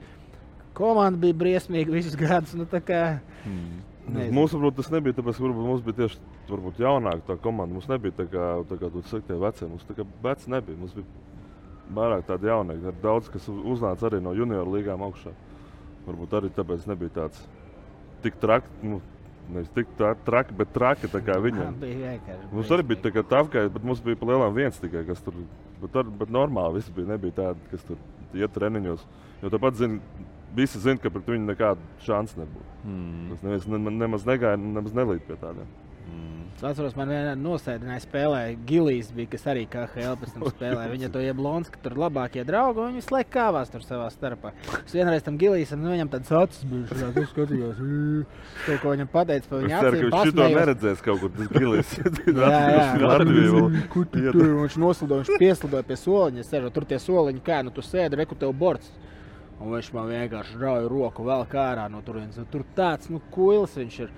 komanda 0.78 1.20
bija 1.22 1.38
briesmīga 1.38 1.94
visus 1.96 2.18
gadus. 2.20 2.54
Nu, 2.58 2.68
kā, 2.68 3.02
nezinu. 3.46 4.36
Mums, 4.36 4.54
varbūt, 4.56 4.78
tas 4.82 4.92
nebija 4.94 5.18
tāpēc, 5.18 5.40
ka 5.40 5.54
mums 5.56 5.86
bija 5.88 6.02
tieši 6.04 6.20
varbūt, 6.52 6.84
jaunāka 6.84 7.26
tā 7.32 7.38
komanda. 7.44 7.74
Mums 7.78 7.90
nebija 7.92 8.18
tā 8.20 8.28
kā, 8.32 8.50
tā 8.70 8.80
kā 8.82 8.92
tu 8.92 9.04
saki, 9.08 9.28
tie 9.32 9.40
veci. 9.42 9.70
Mums 9.72 9.88
tā 9.88 9.98
kā 9.98 10.08
veci 10.28 10.52
nebija. 10.52 10.80
Mums 10.82 10.98
bija 11.00 11.08
vairāk 11.96 12.28
tādi 12.28 12.52
jaunāki. 12.52 12.86
Ir 12.92 13.00
daudz, 13.04 13.32
kas 13.32 13.48
uz- 13.52 13.64
uznāca 13.78 14.10
arī 14.12 14.22
no 14.24 14.36
junioru 14.38 14.76
līgām 14.78 15.08
augšā. 15.08 15.34
Varbūt 16.08 16.38
arī 16.40 16.52
tāpēc 16.56 16.86
nebija 16.90 17.16
tāds 17.22 17.42
tik 18.24 18.38
traki. 18.42 18.70
Nu, 18.84 19.02
Nevis 19.52 19.70
tik 19.76 19.88
tā- 20.00 20.14
traki, 20.26 20.54
bet 20.56 20.70
traki 20.74 21.08
tā 21.12 21.20
kā 21.26 21.36
viņam. 21.46 21.74
bija 21.82 21.98
vienkārši. 22.14 22.52
Mums 22.54 22.70
arī 22.72 22.86
bija 22.92 23.02
tā 23.08 23.12
kā 23.16 23.24
tafkai, 23.34 23.66
bet 23.74 23.84
mums 23.84 24.00
bija 24.06 24.16
pa 24.22 24.30
lielām 24.30 24.54
viens 24.56 24.78
tikai, 24.80 25.06
kas 25.08 25.20
tur. 25.26 25.34
Bet, 25.82 25.96
ar, 25.98 26.04
bet 26.22 26.30
normāli 26.30 26.78
viss 26.80 26.90
bija. 26.94 27.10
Nebija 27.16 27.34
tādi, 27.42 27.60
kas 27.72 27.84
tur 27.88 27.98
iet 28.38 28.54
treniņos. 28.56 29.04
Jo 29.42 29.50
tāpat 29.50 29.76
zin, 29.82 30.00
visi 30.56 30.80
zina, 30.80 31.02
ka 31.02 31.10
pret 31.10 31.26
viņu 31.34 31.48
nekāda 31.50 31.82
šansa 32.06 32.44
nebūtu. 32.44 32.76
Mm. 32.86 33.30
Tas 33.34 33.44
neviens 33.48 33.68
ne, 33.74 33.80
nemaz 34.06 34.28
negāja, 34.30 34.60
nemaz 34.62 34.94
nelīd 34.96 35.26
pie 35.28 35.36
tādiem. 35.42 35.68
Es 36.62 36.66
atceros, 36.76 36.94
man 36.94 37.10
vienā 37.10 37.32
nosēdināja 37.42 38.04
spēlē 38.04 38.40
Gilijas, 38.70 39.08
bija, 39.18 39.32
kas 39.32 39.48
arī 39.50 39.64
kā 39.66 39.88
tam 39.90 40.44
spēlēja. 40.46 40.92
Viņa 40.92 41.08
to 41.10 41.24
ieblons, 41.26 41.72
ka 41.74 41.80
tur 41.82 41.96
labākie 41.98 42.44
draugi, 42.46 42.84
un 42.84 42.92
viņi 42.92 43.06
slēg 43.08 43.32
kāvās 43.34 43.72
tur 43.74 43.82
savā 43.82 44.12
starpā. 44.14 44.52
Es 44.84 44.94
vienreiz 44.94 45.26
tam 45.26 45.40
Gilijas, 45.42 45.72
nu 45.74 45.90
viņam 45.90 46.12
tāds 46.14 46.30
acis 46.38 46.68
bija, 46.70 47.00
skatījos, 47.32 47.82
"Ī." 47.82 48.26
to, 48.68 48.76
ko 48.84 48.94
viņam 48.94 49.10
pateica 49.10 49.50
pa 49.50 49.64
viņa 49.64 49.80
acīm, 49.80 49.98
viņš 49.98 50.06
to 50.06 50.18
pasmējos. 50.20 50.60
neredzēs 50.60 51.02
kaut 51.02 51.20
kur 51.24 51.32
tas 51.40 51.50
gilis. 51.58 51.96
Jā, 52.42 52.60
jā, 52.78 52.86
Latviju. 53.08 53.64
Kur 53.90 54.06
tu 54.06 54.22
tur? 54.28 54.54
Viņš 54.62 54.78
noslidoja, 54.86 55.26
viņš 55.26 55.42
pieslidoja 55.42 55.88
pie 55.90 55.98
soliņa. 55.98 56.46
Sēžu, 56.46 56.70
tur 56.76 56.86
tie 56.86 57.00
soliņi, 57.02 57.42
kā 57.42 57.64
nu 57.66 57.74
tu 57.74 57.82
sēdi, 57.82 58.22
reku 58.22 58.38
tev 58.38 58.54
borts. 58.54 58.94
Un 59.58 59.74
viņš 59.74 59.90
man 59.98 60.14
vienkārši 60.14 60.62
rauja 60.62 60.86
roku 60.94 61.26
vēl 61.26 61.48
kā 61.50 61.72
ārā 61.74 61.88
no 61.90 62.04
turienes. 62.06 62.38
Un 62.38 62.46
Tur 62.54 62.62
tāds, 62.78 63.10
nu, 63.10 63.18
kuils 63.34 63.74
viņš 63.82 64.00
ir. 64.06 64.14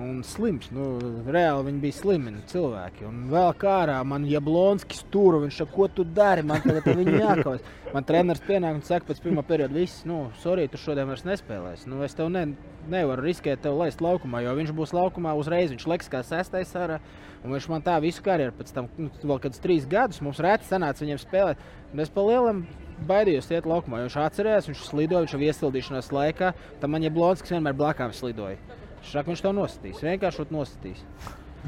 Un 0.00 0.22
slims, 0.24 0.70
nu, 0.72 0.86
reāli 1.28 1.66
viņi 1.66 1.80
bija 1.82 1.94
slimi 1.98 2.30
cilvēki. 2.48 3.04
Un 3.04 3.26
vēl 3.28 3.50
kā 3.60 3.74
ārā 3.82 3.98
man 4.08 4.24
Jablonskis 4.24 5.02
tur, 5.12 5.36
viņš 5.42 5.58
saka, 5.60 5.72
ko 5.74 5.88
tu 5.92 6.06
dari, 6.08 6.44
man 6.48 6.62
tagad 6.64 6.86
viņu 6.96 7.18
jākaujas. 7.20 7.66
Man 7.92 8.06
treneris 8.08 8.40
pienāk 8.46 8.78
un 8.78 8.86
saka, 8.86 9.10
pēc 9.10 9.20
pirmā 9.20 9.44
perioda, 9.44 9.76
viss, 9.76 10.06
nu, 10.08 10.22
sorry, 10.40 10.64
tu 10.72 10.80
šodien 10.80 11.10
vairs 11.10 11.26
nespēlēsi. 11.28 11.90
Nu, 11.92 12.00
es 12.06 12.16
tev 12.16 12.32
ne, 12.32 12.46
nevaru 12.88 13.26
riskēt 13.26 13.60
tev 13.66 13.76
laist 13.82 14.00
laukumā, 14.00 14.40
jo 14.46 14.56
viņš 14.56 14.72
būs 14.80 14.96
laukumā 14.96 15.36
uzreiz, 15.36 15.74
viņš 15.74 15.84
liks 15.92 16.08
kā 16.08 16.24
sestais 16.24 16.72
ārā. 16.72 17.02
Un 17.44 17.52
viņš 17.52 17.68
man 17.68 17.84
tā 17.84 17.98
visu 18.00 18.24
karjeru 18.24 18.56
pēc 18.56 18.72
tam, 18.72 18.88
nu, 18.96 19.12
vēl 19.20 19.44
kādus 19.44 19.60
trīs 19.60 19.84
gadus, 19.90 20.22
mums 20.24 20.40
reti 20.40 20.72
sanāca 20.72 21.04
viņam 21.04 21.20
spēlēt. 21.20 21.66
Un 21.92 22.00
es 22.00 22.08
pa 22.08 22.24
lielam 22.24 22.64
baidījos 23.04 23.52
iet 23.52 23.68
laukumā, 23.68 24.00
jo 24.00 24.08
viņš 24.08 24.20
atcerējās, 24.24 24.70
viņš 24.70 24.86
slidoja, 24.88 25.26
viņš 25.26 25.36
jau 25.36 25.48
iesildīšanās 25.50 26.14
laikā. 26.16 26.54
Tam 26.80 26.94
man 26.94 27.04
Jablonskis 27.04 27.52
vienmēr 27.52 27.76
blakām 27.76 28.14
slidoja. 28.16 28.80
Saka, 29.02 29.30
viņš 29.32 29.40
to 29.42 29.52
nostīs, 29.56 30.02
vienkārši 30.04 30.36
to 30.42 30.46
nostīs. 30.54 31.00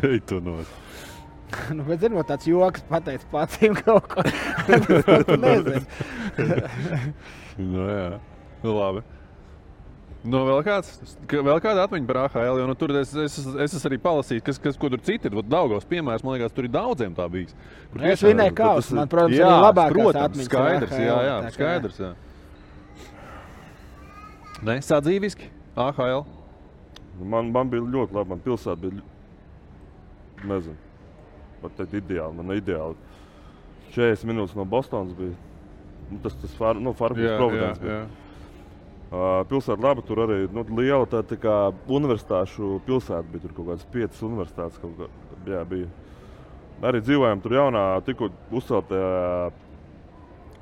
Ej, 0.03 0.21
tu 0.29 0.41
nos. 0.45 0.69
nu, 1.77 1.83
bet, 1.87 2.01
zinot, 2.03 2.27
tāds 2.29 2.47
joks 2.49 2.83
pateicis 2.89 3.27
pacīm 3.33 3.73
kaut 3.83 4.05
ko. 4.11 4.23
Nu, 7.55 7.85
jā, 7.87 8.17
nu, 8.65 8.71
labi. 8.75 9.01
Nu, 10.25 10.41
vēl, 10.49 10.63
kāds, 10.65 10.89
vēl 11.29 11.59
kāda 11.61 11.83
atmiņa 11.85 12.07
par 12.09 12.17
AHL, 12.25 12.57
jo 12.63 12.67
nu, 12.67 12.75
tur 12.81 12.89
es, 12.97 13.11
es, 13.13 13.35
es 13.45 13.75
esmu 13.77 13.91
arī 13.91 13.99
palasījis, 14.01 14.43
kas, 14.47 14.57
kas 14.65 14.79
tur 14.81 14.97
citi 15.05 15.29
ir. 15.29 15.35
Daugos 15.53 15.85
piemērs, 15.87 16.25
man 16.25 16.33
liekas, 16.39 16.55
tur 16.57 16.65
ir 16.65 16.73
daudziem 16.73 17.13
tā 17.15 17.27
bijis. 17.31 17.53
Kur 17.93 18.01
Es 18.09 18.23
bet 18.25 18.55
kausu, 18.57 18.95
ir- 18.95 18.99
man, 19.03 19.09
protams, 19.13 19.37
jā, 19.37 19.45
arī 19.51 19.61
labākās 19.67 19.93
protams, 19.99 20.41
Skaidrs, 20.49 20.95
jā, 20.97 21.13
AHL, 21.13 21.27
jā, 21.29 21.37
kā- 21.45 21.53
skaidrs. 21.59 21.97
Jā. 22.01 22.13
Ne, 24.65 24.79
sadzīviski, 24.89 25.45
AHL. 25.77 26.25
Man, 27.23 27.51
man 27.55 27.71
bija 27.71 27.83
ļoti 27.83 28.13
labi. 28.17 28.29
Man 28.35 28.41
pilsēta 28.45 28.81
bija. 28.81 28.99
ļu- 28.99 29.11
Nezinu, 30.45 30.77
pat 31.63 31.77
teikt, 31.79 31.95
ideāli. 32.03 32.35
Man 32.37 32.57
ideāli. 32.57 32.97
40 33.95 34.25
minūtes 34.29 34.57
no 34.59 34.65
Bostonas 34.65 35.15
bija. 35.17 35.35
Nu, 36.11 36.19
tas 36.23 36.35
tas 36.37 36.53
far, 36.59 36.75
nu, 36.75 36.93
Farmijas 36.93 37.31
Jā, 37.31 37.37
Providence. 37.39 37.81
bija. 37.81 37.93
jā. 38.03 38.07
Uh, 39.15 39.45
pilsēta 39.47 39.79
laba, 39.81 40.03
tur 40.03 40.17
arī 40.25 40.49
nu, 40.53 40.65
liela 40.77 41.07
tā, 41.07 41.23
tā 41.23 41.37
kā 41.39 41.73
universitāšu 41.87 42.81
pilsēta 42.85 43.23
bija. 43.31 43.43
Tur 43.47 43.53
kaut 43.57 43.67
kādas 43.71 43.87
piecas 43.93 44.21
universitātes 44.27 44.81
kaut 44.83 44.97
kā, 44.99 45.09
jā, 45.47 45.63
bija. 45.71 45.87
Arī 46.83 47.01
dzīvojām 47.01 47.41
tur 47.45 47.53
jaunā, 47.55 47.85
tikko 48.05 48.29
uzceltajā 48.53 49.53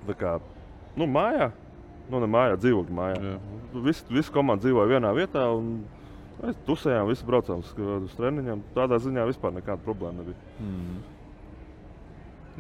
tā 0.07 0.15
kā, 0.21 0.35
nu, 0.97 1.07
mājā. 1.09 1.51
Nu, 2.11 2.21
ne 2.21 2.27
mājā, 2.29 2.59
dzīvokļu 2.61 2.93
mājā. 2.99 3.35
Visi, 3.87 4.05
visi 4.13 4.31
komanda 4.35 4.67
dzīvoja 4.67 4.91
vienā 4.99 5.13
vietā. 5.17 5.47
un 5.57 5.85
Mēs 6.43 6.61
tusējām, 6.67 7.07
visi 7.07 7.27
braucām 7.27 7.63
uz, 7.63 7.73
uz 7.79 8.15
treniņiem. 8.19 8.63
Tādā 8.75 8.99
ziņā 9.03 9.27
vispār 9.29 9.55
nekāda 9.55 9.83
problēma 9.85 10.23
nebija. 10.23 10.55
Mm. 10.59 11.03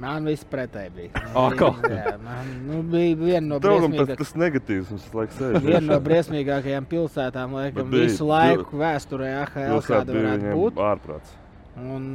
Man 0.02 0.24
viss 0.24 0.46
pretēji 0.48 0.92
bija. 0.94 1.22
Atkal? 1.36 1.74
Jā, 1.90 2.14
man 2.22 2.52
nu, 2.66 2.78
bija 2.94 3.16
viena 3.18 3.44
no 3.50 3.58
briesmīgākajām. 3.60 4.20
tas 4.22 4.30
negatīvs 4.40 4.92
mums 4.94 5.08
laiku 5.18 5.36
sēž. 5.36 5.58
Viena 5.66 5.82
no 5.90 5.98
briesmīgākajām 6.06 6.86
pilsētām, 6.88 7.58
laikam, 7.58 7.90
bija, 7.92 8.06
visu 8.08 8.28
laiku 8.28 8.80
vēsturē, 8.80 9.34
AHL, 9.42 9.82
kāda 9.84 10.14
bija 10.14 10.22
varētu 10.30 10.54
būt. 10.62 10.80
ārprāts. 10.92 11.34
Un, 11.82 12.06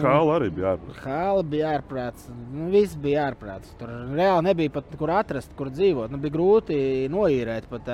Hāla 0.00 0.34
arī 0.36 0.50
bija 0.52 0.74
ārprāts. 0.74 1.04
Hāla 1.04 1.44
bija 1.52 1.70
ārprāts. 1.74 2.26
Nu, 2.52 2.66
viss 2.72 2.96
bija 3.00 3.30
ārprāts. 3.30 3.72
Tur 3.80 3.92
reāli 4.12 4.44
nebija 4.50 4.74
pat 4.74 4.90
kur 5.00 5.12
atrast, 5.16 5.54
kur 5.56 5.70
dzīvot. 5.72 6.12
Nu, 6.12 6.20
bija 6.20 6.34
grūti 6.36 6.80
noīrēt. 7.12 7.68
Pat, 7.70 7.88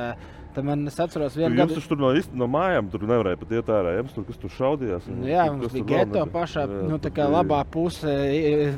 Tad 0.56 0.64
man 0.64 0.86
es 0.88 0.94
atceros, 0.96 1.34
Jums 1.36 1.52
gadu. 1.58 1.74
taču 1.76 1.90
tur 1.90 1.98
no, 2.00 2.10
īsti 2.16 2.32
no 2.40 2.46
mājām 2.48 2.86
tur 2.88 3.02
nevarēja 3.04 3.36
pat 3.42 3.50
iet 3.58 3.66
ārā. 3.76 3.90
Jums 3.98 4.14
tur 4.16 4.24
kas 4.24 4.38
tur 4.40 4.52
šaudījās. 4.54 5.04
un 5.12 5.18
Nu, 5.20 5.26
jā, 5.28 5.42
mums 5.52 5.74
bija 5.74 5.84
geto 5.90 6.22
pašā. 6.32 6.62
Jā, 6.64 6.86
Nu, 6.88 6.96
tā 6.96 7.10
kā 7.12 7.26
bija- 7.26 7.34
labā 7.34 7.58
pusē 7.68 8.14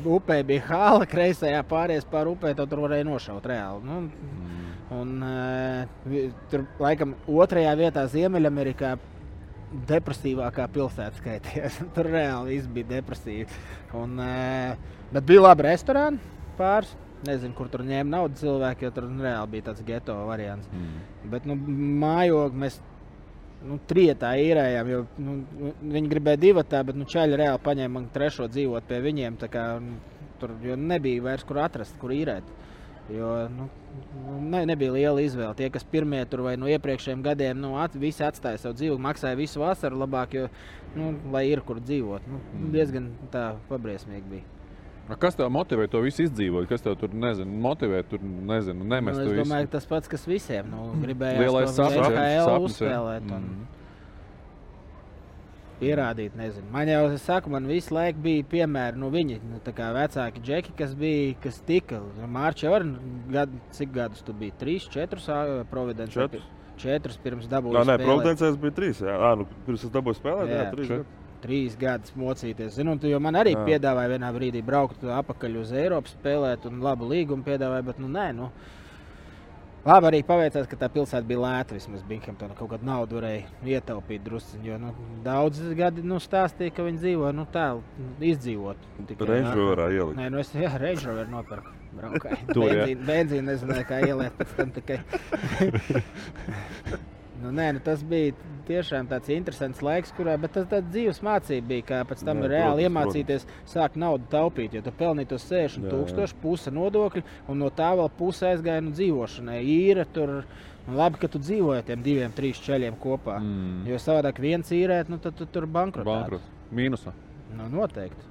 upē 0.03 0.41
bija 0.43 0.65
hāla, 0.67 1.07
kreisajā 1.07 1.61
pārējais 1.63 2.03
pār 2.11 2.27
upē, 2.33 2.51
tur 2.59 2.83
varēja 2.83 3.07
nošaut 3.07 3.47
reāli. 3.47 3.83
Nu, 3.87 4.11
un, 4.91 5.23
uh, 5.23 6.33
tur 6.51 6.67
laikam 6.83 7.15
otrajā 7.27 7.77
vietā 7.79 8.03
Ziemeļamerikā 8.11 8.97
depresīvākā 9.87 10.67
pilsēta 10.73 11.15
skaitījās. 11.21 11.79
tur 11.95 12.09
reāli 12.11 12.57
viss 12.57 12.67
bija 12.67 12.89
depresīvi. 12.99 13.47
Un, 13.93 14.17
uh, 14.19 14.75
bet 15.13 15.23
bija 15.29 15.45
labi 15.47 15.63
restorāni 15.69 16.19
pāris. 16.59 16.91
Nezinu, 17.27 17.51
kur 17.57 17.67
tur 17.67 17.83
ņēma 17.83 18.13
naudu 18.13 18.39
cilvēki, 18.39 18.85
jo 18.87 18.91
tur 18.95 19.09
nu, 19.11 19.23
reāli 19.25 19.51
bija 19.57 19.69
tāds 19.69 19.83
geto 19.87 20.15
variants. 20.29 20.69
Mm. 20.71 21.01
Bet 21.33 21.47
nu, 21.49 21.57
mājokli 21.99 22.61
mēs 22.63 22.77
nu, 23.67 23.79
trietā 23.89 24.31
īrējām, 24.39 24.91
jo 24.93 25.01
nu, 25.19 25.35
viņi 25.81 26.11
gribēja 26.13 26.39
divu 26.45 26.63
tādu, 26.63 26.91
bet 26.91 27.01
nu, 27.01 27.07
čaļi 27.11 27.41
reāli 27.41 27.63
paņēma 27.65 27.93
man 27.97 28.07
trešo 28.13 28.47
dzīvot 28.51 28.87
pie 28.87 29.01
viņiem. 29.03 29.39
Kā, 29.51 29.65
nu, 29.83 29.99
tur 30.39 30.55
nebija 30.79 31.25
vairs 31.25 31.43
kur 31.43 31.59
atrast, 31.65 31.97
kur 31.99 32.15
īrēt. 32.15 32.47
Jo 33.09 33.49
nu, 33.49 33.65
nu, 34.21 34.35
ne, 34.53 34.61
nebija 34.69 34.93
liela 34.93 35.23
izvēle. 35.23 35.55
Tie, 35.57 35.67
kas 35.73 35.83
pirmie 35.91 36.21
tur 36.29 36.43
vai 36.45 36.53
no 36.61 36.69
iepriekšējiem 36.69 37.23
gadiem, 37.25 37.57
nu, 37.57 37.73
at, 37.81 37.95
visi 37.97 38.21
atstāja 38.23 38.61
savu 38.61 38.77
dzīvi, 38.77 38.99
maksāja 39.01 39.39
visu 39.39 39.63
vasaru 39.63 39.97
labāk, 40.03 40.37
jo, 40.37 40.45
nu, 40.95 41.15
lai 41.33 41.47
ir 41.49 41.63
kur 41.65 41.81
dzīvot. 41.81 42.29
Nu, 42.29 42.39
Mm. 42.53 42.71
diezgan 42.75 43.11
tā 43.33 43.43
pabriesmīgi 43.67 44.29
bija. 44.29 44.58
A 45.09 45.15
Kas 45.17 45.35
tev 45.35 45.49
motivē 45.49 45.87
to 45.89 46.01
visu 46.05 46.21
izdzīvot? 46.27 46.67
Kas 46.69 46.81
tev 46.85 46.95
tur 47.01 47.09
nezinu, 47.09 47.49
motivē, 47.63 48.03
tur 48.07 48.19
nezinu, 48.21 48.83
Nu, 48.83 48.89
nemest 48.93 49.19
es 49.19 49.25
to 49.25 49.33
visu? 49.33 49.41
domāju, 49.43 49.65
ka 49.65 49.71
tas 49.77 49.85
pats, 49.89 50.07
kas 50.07 50.25
visiem. 50.29 50.69
Nu, 50.69 50.91
gribēja 51.01 51.39
Lielais 51.41 51.73
sapnis, 51.73 52.05
Sapnis, 52.45 52.69
uzspēlēt. 52.69 53.31
Un, 53.31 53.43
Mhm. 53.49 53.67
Pierādīt, 55.79 56.33
nezinu. 56.35 56.67
Man 56.73 56.89
jau, 56.91 57.05
es 57.15 57.21
saku, 57.23 57.49
man 57.53 57.63
visu 57.69 57.93
laiku 57.95 58.19
bija 58.19 58.43
piemēri, 58.51 58.97
nu, 58.99 59.07
viņi, 59.13 59.37
nu, 59.47 59.61
tā 59.63 59.71
kā 59.77 59.93
vecāki 59.95 60.41
džeki, 60.43 60.73
kas 60.75 60.93
bija, 60.99 61.35
kas 61.45 61.61
tika. 61.63 62.01
Mārķis 62.27 62.65
jau 62.67 62.73
ar 62.75 62.83
gadu, 63.31 63.61
cik 63.77 63.93
gadus 63.95 64.21
tu 64.27 64.33
biji? 64.33 64.51
Trīs, 64.59 64.89
četrus, 64.91 65.29
Providence. 65.71 66.11
Četrus. 66.11 66.43
Četrus 66.79 67.17
pirms 67.23 67.47
dabūju. 67.51 67.75
Jā, 67.79 67.85
nē. 67.87 67.95
Providencēs 68.03 68.59
bija 68.59 68.71
trīs. 68.75 68.99
Jā, 69.03 69.15
à, 69.15 69.31
nu, 69.39 69.47
pirms 69.65 69.83
es 69.87 69.89
dabūju 69.91 70.19
spēlēt, 70.19 70.51
jā, 70.51 70.59
jā 70.65 70.67
trīs. 70.75 70.87
čet- 70.87 70.97
gadi. 70.97 71.18
Trīs 71.43 71.77
gadus 71.79 72.11
mocīties. 72.19 72.73
Zinu, 72.75 72.97
tu 72.99 73.11
man 73.23 73.37
arī 73.39 73.53
Jā. 73.55 73.63
piedāvāja 73.67 74.17
vienā 74.17 74.29
brīdī 74.35 74.63
braukt 74.65 75.03
atpakaļ 75.03 75.61
uz 75.61 75.71
Eiropu, 75.71 76.11
spēlēt, 76.11 76.67
un 76.67 76.81
labu 76.83 77.07
līgumu 77.07 77.45
piedāvāja, 77.47 77.85
bet 77.87 78.01
nu 78.03 78.07
nē. 78.11 78.27
Nu. 78.35 78.49
Labi, 79.87 80.09
arī 80.09 80.19
paveicās, 80.27 80.67
ka 80.67 80.75
tā 80.75 80.89
pilsēta 80.91 81.23
bija 81.27 81.39
lēta. 81.39 81.77
Vismaz 81.77 82.01
Binghamtonā 82.09 82.57
kaut 82.57 82.73
kādu 82.73 82.83
naudu 82.89 83.15
varēja 83.15 83.45
ietaupīt 83.77 84.25
drusku. 84.25 84.59
Jo 84.65 84.75
nu, 84.81 84.91
daudz 85.23 85.61
gadi 85.79 86.03
nu, 86.03 86.19
stāstīja, 86.19 86.73
ka 86.75 86.83
viņi 86.87 86.99
dzīvo 87.05 87.31
nu, 87.37 87.45
tā, 87.53 87.69
izdzīvot. 88.19 88.77
Roverā 89.15 89.87
ielikt. 89.95 90.19
Nē, 90.19 90.25
nu 90.33 90.37
es 90.43 90.51
jā, 90.51 90.73
Rover 90.75 91.31
nopirku. 91.31 91.71
Benzīnu, 91.95 92.99
benzīnu 93.07 93.47
nezināju, 93.47 93.85
kā 93.89 93.97
ieliet 94.05 94.35
pēc 94.37 94.51
tam 94.59 94.69
tikai. 94.75 94.99
Nu, 97.39 97.51
nē, 97.55 97.69
nu, 97.77 97.81
tas 97.83 98.01
bija 98.03 98.33
tiešām 98.67 99.07
tāds 99.07 99.29
interesants 99.31 99.79
laiks, 99.85 100.11
kurā 100.17 100.35
tas 100.51 100.67
dzīves 100.91 101.21
mācība 101.23 101.67
bija. 101.69 101.85
Kā 101.89 101.99
pēc 102.09 102.23
tam 102.27 102.41
Jā, 102.43 102.49
reāli 102.51 102.83
protams, 102.83 102.87
iemācīties, 102.87 103.45
sākt 103.69 103.99
naudu 103.99 104.27
taupīt. 104.31 104.75
Jo 104.75 104.83
tu 104.83 104.93
pelnīji 104.99 105.29
tos 105.31 105.45
60 105.47 105.79
Jā, 105.79 105.85
jā. 105.85 105.93
tūkstoši, 105.93 106.39
puse 106.43 106.73
nodokļu, 106.75 107.23
un 107.47 107.63
no 107.63 107.69
tā 107.75 107.93
vēl 107.99 108.11
puse 108.17 108.49
aizgāja 108.49 108.83
no 108.83 108.91
dzīvošanai. 108.95 109.61
Īra 109.75 110.07
tur. 110.13 110.41
Un 110.89 110.97
labi, 110.97 111.19
ka 111.21 111.29
tu 111.29 111.39
dzīvoji 111.43 111.83
ar 111.83 111.85
tiem 111.85 112.01
diviem, 112.01 112.31
trim 112.33 112.55
ceļiem 112.55 112.95
kopā. 112.99 113.37
Mm. 113.43 113.83
Jo 113.91 113.99
savādāk 114.01 114.39
viens 114.41 114.71
īrēt, 114.73 115.11
nu, 115.11 115.19
tad 115.21 115.35
tu 115.37 115.45
tur 115.45 115.67
bankrotē. 115.69 116.07
Bankrot. 116.07 116.47
Mīnusā. 116.73 117.13
Nu, 117.53 117.67
noteikti. 117.69 118.25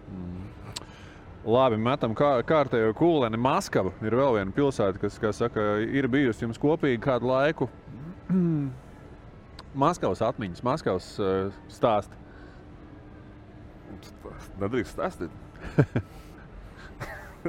Labi, 1.48 1.78
metam 1.80 2.16
kā, 2.18 2.32
kārtējo 2.48 2.90
kūleni. 2.98 3.38
Maskava 3.40 3.92
ir 4.02 4.16
vēl 4.18 4.40
viena 4.40 4.52
pilsēta, 4.56 4.98
kas, 5.00 5.20
kā 5.22 5.30
saka, 5.36 5.68
ir 5.86 6.10
bijusi 6.10 6.44
jums 6.44 6.58
kopīgi 6.60 7.00
kādu 7.04 7.30
laiku. 7.30 7.70
Maskavas 9.74 10.20
atmiņas, 10.22 10.62
Maskavas 10.64 11.18
uh, 11.20 11.52
stāsts. 11.68 12.14
Nedrīkst 14.60 14.94
stāstīt. 14.96 15.30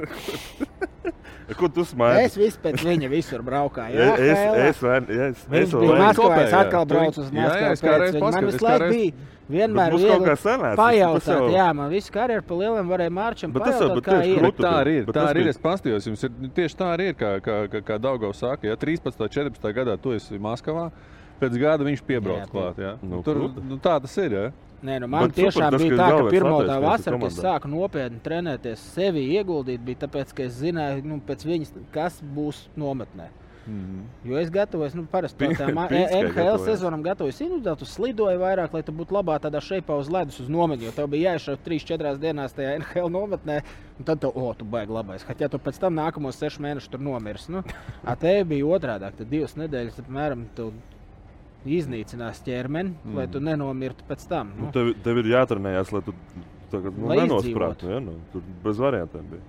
Ko 1.58 1.66
tu 1.68 1.82
smējies? 1.84 2.28
Es 2.30 2.36
visu 2.38 2.60
pēc 2.62 2.82
viņa 2.86 3.08
visur 3.10 3.42
braukāju. 3.44 3.96
Es- 3.98 3.98
Jā, 3.98 4.14
es- 4.14 4.20
es 4.22 4.82
es- 5.10 5.46
es 5.50 5.72
bija 5.74 5.80
vien- 5.80 5.98
Maskavā, 6.04 6.36
es 6.44 6.52
atkal 6.54 6.86
braucu 6.86 7.20
uz 7.20 7.30
Maskavu. 7.30 7.72
es. 7.72 7.82
Man 7.82 8.44
visu 8.46 8.64
laiku 8.64 8.88
bija 8.90 9.12
vienmēr 9.50 9.90
Bet 9.90 9.98
mums 9.98 10.04
kaut 10.06 10.38
sanāca, 10.38 10.76
tas 10.76 10.78
pajautāt. 10.78 11.26
jau- 11.40 11.50
Jā, 11.50 11.74
man 11.74 11.90
visu 11.90 12.12
karjeru 12.12 12.42
pa 12.46 12.54
lieliem 12.54 12.86
varēja 12.88 13.10
mārčam 13.10 13.52
Bet 13.52 13.64
tas 13.64 13.74
jau- 13.80 13.88
pajautāt, 13.88 13.94
bet 13.94 14.04
kā 14.04 14.12
tieši 14.22 14.36
ir. 14.36 14.42
Bet 14.42 14.56
tā 14.56 14.72
arī 14.84 14.94
ir. 15.00 15.04
Bet 15.06 15.14
Tā 15.14 15.20
tas 15.20 15.30
arī 15.30 15.36
ir. 15.40 15.42
bija- 15.44 15.50
Es 15.50 15.58
paskatījos, 15.58 16.06
jums 16.06 16.24
ir 16.24 16.30
tieši 16.54 16.76
tā 16.76 16.86
arī 16.96 17.08
ir. 17.08 17.14
Kā, 17.14 17.40
kā, 17.42 17.68
kā, 17.68 17.80
kā 17.82 17.98
Daugavs 18.00 18.36
saka, 18.38 18.62
ja 18.68 18.76
13. 18.76 19.20
un 19.20 19.28
14. 19.28 19.72
gadā 19.74 20.00
tu 20.00 20.12
esi 20.12 20.38
Maskavā, 20.38 20.92
pēc 21.40 21.56
gada 21.60 21.86
viņš 21.86 22.02
piebrauc 22.06 22.44
Jā, 22.44 22.50
klāt. 22.50 22.80
Jā. 22.80 22.92
Nu, 23.02 23.22
Tur, 23.26 23.42
nu, 23.58 23.78
tā 23.82 23.96
tas 24.04 24.16
ir. 24.22 24.36
Jā. 24.36 24.44
Nē, 24.80 24.96
nu 25.02 25.10
man 25.12 25.26
Bet 25.26 25.36
super, 25.36 25.50
tiešām 25.50 25.74
tas, 25.74 25.82
bija 25.82 25.96
tā, 25.98 26.06
ka 26.08 26.30
pirmā 26.32 26.54
tā 26.64 26.78
vasara, 26.80 27.18
kad 27.20 27.26
es 27.28 27.42
sāku 27.44 27.68
nopietni 27.68 28.22
trenēties, 28.24 28.86
sevi 28.94 29.26
ieguldīt, 29.34 29.82
bija 29.84 30.06
tāpēc, 30.06 30.32
ka 30.32 30.46
es 30.46 30.56
zināju, 30.62 31.04
nu, 31.04 31.20
viņas, 31.20 31.74
kas 31.92 32.16
būs 32.24 32.62
nometnē. 32.80 33.28
Mhm. 33.66 33.98
Jo 34.24 34.38
es 34.40 34.50
gatavojos, 34.50 34.94
nu, 34.94 35.04
parasti 35.10 35.44
ma- 35.44 35.48
Pinskai 35.92 36.22
NHL 36.24 36.58
sezonam 36.64 37.02
gatavojos 37.04 37.40
individuāli, 37.44 37.78
tu 37.78 37.88
slidoji 37.88 38.40
vairāk, 38.40 38.72
lai 38.72 38.82
tu 38.86 38.94
būtu 38.96 39.14
labā 39.14 39.36
tādā 39.42 39.60
šeipā 39.62 39.98
uz 40.00 40.08
ledus 40.10 40.40
uz 40.40 40.48
nometni, 40.48 40.88
jo 40.88 40.94
tev 40.96 41.10
bija 41.12 41.34
jāizšauj 41.34 41.60
3-4 41.66 42.14
dienās 42.22 42.56
tajā 42.56 42.78
NHL 42.80 43.12
nometnē, 43.12 43.60
un 43.98 44.08
tad 44.08 44.22
tu, 44.24 44.32
o, 44.32 44.54
tu 44.56 44.64
baigi 44.64 44.96
labais. 44.96 45.26
Ja 45.38 45.50
tu 45.52 45.60
pēc 45.60 45.78
tam 45.82 45.98
nākamos 46.00 46.40
6 46.40 46.62
mēnešus 46.64 46.90
tur 46.94 47.04
nomirs, 47.04 47.50
nu, 47.52 47.62
a 48.02 48.16
te 48.16 48.32
bija 48.48 48.72
otrādāk, 48.78 49.20
tad 49.20 49.30
divas 49.30 49.54
nedēļas, 49.60 50.00
apmēram, 50.06 50.48
tu 50.56 50.72
iznīcinās 51.66 52.40
ķermeni, 52.46 52.94
mm. 53.04 53.14
lai 53.18 53.26
tu 53.28 53.40
nenomirtu 53.40 54.04
pēc 54.08 54.26
tam. 54.30 54.52
Nu, 54.56 54.68
Nu. 54.68 54.72
tev, 54.72 54.92
tev 55.04 55.18
ir 55.22 55.30
jātrenējas, 55.34 55.92
lai 55.92 56.02
tu 56.06 56.14
tagad 56.72 56.96
nu, 56.98 57.08
nenosprātu. 57.12 57.90
Ja? 57.90 57.98
Nu, 58.00 58.16
tur 58.32 58.42
bez 58.64 58.78
variantiem 58.80 59.26
bija. 59.30 59.42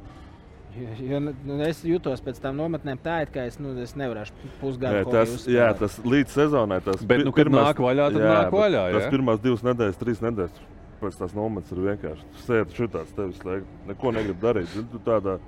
Jo, 0.71 0.87
jo 1.03 1.19
nu, 1.19 1.55
es 1.67 1.81
jutos 1.83 2.21
pēc 2.23 2.37
tam 2.39 2.55
nometnēm 2.55 2.99
tā, 3.03 3.17
it 3.25 3.31
kā 3.35 3.43
es, 3.49 3.57
nu, 3.59 3.73
es 3.83 3.91
nevarēšu 3.99 4.31
pusgadu 4.61 5.01
Jā, 5.01 5.03
kaut 5.03 5.13
tas, 5.17 5.47
jā, 5.51 5.65
tas 5.75 5.97
līdz 5.99 6.31
sezonai. 6.31 6.77
Tas 6.85 7.01
Bet, 7.03 7.25
nu, 7.27 7.33
kad 7.35 7.49
nāk 7.51 7.81
vaļā, 7.83 8.05
tad 8.13 8.21
nāk 8.23 8.45
bet 8.47 8.55
vaļā, 8.55 8.83
Tas 8.95 9.03
jā? 9.03 9.09
pirmās 9.11 9.41
divas 9.43 9.65
nedēļas, 9.67 9.99
trīs 9.99 10.21
nedēļas 10.23 10.61
pēc 11.01 11.17
tās 11.17 11.33
nometnes 11.35 11.71
ir 11.75 11.81
vienkārši. 11.89 12.23
Tu 12.37 12.43
sēdi 12.45 12.77
šitās 12.77 13.11
tevis, 13.17 13.39
lai 13.43 13.57
neko 13.89 14.11
negribi 14.15 14.39
darīt. 14.39 14.69
Zini, 14.71 14.87
Tu 14.93 14.99
tādā, 15.03 15.39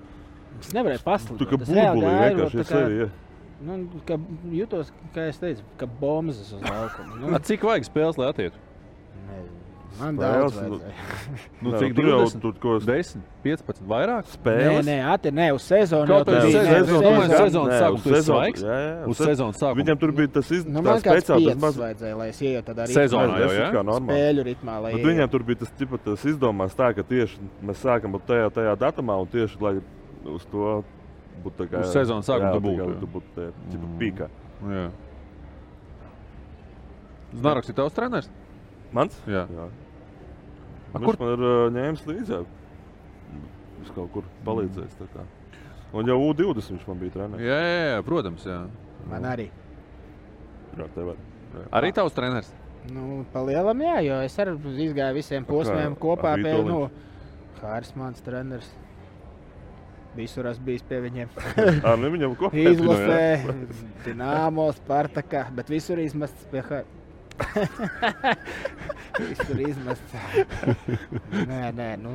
Es 0.59 0.73
nevarēju 0.73 1.03
pasludināt. 1.05 1.39
tu 1.39 1.45
kā 1.45 1.57
burbulī 1.61 2.11
vienkārši 2.19 2.57
tā 2.57 2.63
esi 2.65 2.73
kā- 2.73 2.81
sevi. 2.83 2.97
Ja. 2.99 3.07
Nu, 3.61 3.87
ka 4.05 4.17
jutos, 4.51 4.91
kā 5.15 5.29
es 5.29 5.37
teicu, 5.39 5.61
ka 5.77 5.85
bombas 5.85 6.39
uz 6.41 6.53
laukuma. 6.57 7.15
Nu, 7.21 7.31
A, 7.35 7.39
Cik 7.39 7.61
vajag 7.63 7.85
spēles, 7.87 8.17
lai 8.17 8.31
attietu? 8.33 8.57
man 9.99 10.15
Spēles, 10.17 10.17
daudz 10.17 10.55
nu, 10.57 10.77
vajadzēja. 10.79 10.93
Nu, 11.63 11.69
Nē, 11.71 11.79
cik 11.79 11.91
tur 11.95 12.07
jau 12.09 12.15
20? 12.25 12.39
tur 12.41 12.55
ko 12.59 12.71
10, 12.81 13.19
15, 13.45 13.83
vairāk? 13.87 14.25
Nē, 14.25 14.33
spēles. 14.35 14.87
nē, 14.87 14.95
ati, 15.13 15.31
nē, 15.37 15.45
uz 15.53 15.67
sezonu. 15.69 16.07
Kaut 16.09 16.25
bija, 16.27 16.39
sezonu- 16.41 16.65
nē, 16.65 16.79
sezonu. 16.81 17.37
sezonas 17.37 17.69
Nē, 17.69 17.77
sākums 17.83 18.07
sezonu- 18.09 18.25
svaigs? 18.25 18.63
Uz 19.13 19.17
se- 19.21 19.27
sezonas 19.29 19.61
sākuma. 19.61 19.79
Viņam 19.83 19.99
tur 20.01 20.11
bija 20.17 20.31
tas 20.39 20.49
iz... 20.51 20.65
Nu, 20.65 20.81
man 20.81 20.97
kāds 21.05 21.29
piecas 21.29 21.61
maz- 21.61 21.77
vajadzēja, 21.77 22.17
lai 22.17 22.27
es 22.33 22.41
ietu 22.41 22.65
tādā 22.73 22.87
Sezonā 22.89 23.37
Nē, 23.37 23.43
jau, 23.45 23.51
jā? 23.53 23.69
kā 23.77 23.85
spēļu 24.01 24.47
ritmā. 24.49 24.79
Lai 24.87 24.91
ietu. 24.97 25.07
viņam 25.11 25.31
tur 25.37 25.43
bija 25.51 25.61
tas, 25.61 25.71
tipa, 25.77 26.01
tas 26.09 26.25
izdomāts 26.33 26.75
tā, 26.81 26.89
ka 26.97 27.05
tieši 27.13 27.37
mēs 27.63 27.85
sākam 27.85 28.17
tajā, 28.27 28.49
tajā 28.57 28.75
datumā 28.81 29.21
un 29.21 29.29
tieši 29.29 29.61
lai 29.61 29.75
uz 30.25 30.43
to 30.51 30.81
būtu 31.43 31.59
tā 31.61 31.67
kā 31.71 31.81
Uz 31.83 31.93
sezonas 31.95 32.29
sākumu 32.29 32.49
jā, 32.49 32.53
tu 32.53 32.59
tā 32.59 32.65
būtu, 32.65 32.79
kā 32.79 32.87
jā. 32.87 32.99
Tu 33.01 33.09
būtu 33.15 33.35
tajā, 33.37 33.51
tipa, 33.71 33.91
pīkā. 34.01 34.27
Jā. 34.73 34.85
Znaroks 37.33 37.71
ir 37.71 37.77
tavs 37.77 37.95
treneris? 37.97 38.29
Mans? 38.93 39.15
Jā. 39.29 39.45
jā. 39.49 39.67
A, 40.93 40.99
Viņš 40.99 41.07
kur- 41.07 41.19
man 41.21 41.31
ir 41.33 41.45
uh, 41.47 41.61
ņēmis 41.73 42.03
līdzi. 42.09 42.41
Viņš 43.79 43.93
kaut 43.95 44.11
kur 44.13 44.27
kā. 45.13 45.25
Un 45.93 46.09
jau 46.09 46.17
U20 46.29 46.73
viņš 46.73 46.85
man 46.89 46.99
bija 47.01 47.13
treneris. 47.13 47.45
Jā, 47.45 47.57
jā, 47.61 47.85
jā, 47.91 48.03
protams. 48.05 48.45
Jā. 48.49 48.59
Man 49.09 49.25
arī. 49.29 49.47
Jā, 50.77 50.87
tev 50.95 51.13
arī. 51.13 51.25
Jā. 51.53 51.65
Arī 51.79 51.91
tavs 51.93 52.15
treneris. 52.17 52.53
Nu, 52.91 53.23
palielam, 53.31 53.79
jā, 53.85 53.99
jo 54.03 54.15
es 54.25 54.33
arī 54.43 54.55
izgāju 54.83 55.15
visiem 55.15 55.45
posmiem 55.47 55.93
kā 55.95 56.01
kopā 56.03 56.33
ar 56.35 56.41
pie, 56.43 56.55
nu, 56.67 56.79
Kārs 57.61 57.93
mans 57.95 58.19
treneris. 58.25 58.67
Visur 60.13 60.47
esmu 60.49 60.67
bijis 60.67 60.85
pie 60.85 60.99
viņiem. 61.03 61.31
Nu 62.01 62.11
viņam 62.13 62.35
kopā 62.37 62.63
Izlasē, 62.69 63.55
Dināmo, 64.05 64.67
Spartakā, 64.77 65.47
bet 65.57 65.71
visur 65.73 66.01
izmests 66.03 66.45
pie 66.51 66.61
H. 66.67 66.83
visur 69.29 69.61
izmests. 69.65 70.17
nē, 71.49 71.61
nē, 71.73 71.89
nu, 72.01 72.13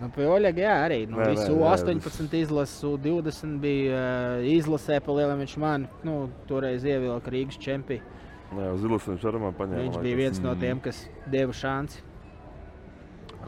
nu 0.00 0.10
pie 0.14 0.28
Oļega, 0.28 0.64
jā, 0.64 0.76
arī. 0.86 1.00
Nu, 1.10 1.20
Nē, 1.20 1.26
nē, 1.26 1.34
visu 1.36 1.52
nē, 1.58 1.74
18 1.74 2.38
izlases, 2.40 2.80
20 3.04 3.58
bija 3.60 4.00
uh, 4.40 4.48
izlasē, 4.56 5.02
pa 5.04 5.18
lielam 5.20 5.44
viņš 5.44 5.58
man, 5.60 5.84
nu, 6.06 6.22
toreiz 6.48 6.86
ievilka 6.88 7.34
Rīgas 7.34 7.60
čempionu. 7.60 8.16
Jā, 8.48 8.70
uz 8.72 8.84
Ilas 8.86 9.04
viņš 9.04 9.24
arī 9.28 9.40
man 9.42 9.56
paņēma. 9.56 9.80
Viņš 9.84 9.98
bija 10.04 10.18
viens 10.22 10.38
no 10.40 10.54
tiem, 10.56 10.78
kas 10.80 11.02
deva 11.28 11.52
šanci. 11.52 12.00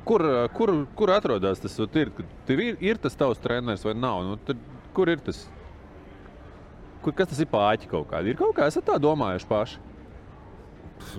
Kur, 0.06 0.24
kur, 0.56 0.72
kur 0.96 1.12
atrodas 1.14 1.60
tas? 1.62 1.74
Ir, 1.98 2.12
tev 2.48 2.62
ir, 2.64 2.78
ir 2.80 3.00
tas 3.02 3.16
tavs 3.18 3.40
treneris 3.42 3.84
vai 3.84 3.94
nav? 3.94 4.22
Nu, 4.26 4.38
tad, 4.46 4.60
kur 4.96 5.10
ir 5.12 5.20
tas? 5.24 5.44
Kur, 7.04 7.14
kas 7.16 7.30
tas 7.32 7.40
ir 7.42 7.48
pāķi 7.50 7.90
kaut 7.90 8.08
kādi? 8.10 8.32
Ir 8.32 8.38
kaut 8.40 8.54
kā, 8.56 8.68
esat 8.70 8.86
tā 8.88 8.96
domājuši 9.02 9.48
paši? 9.50 9.82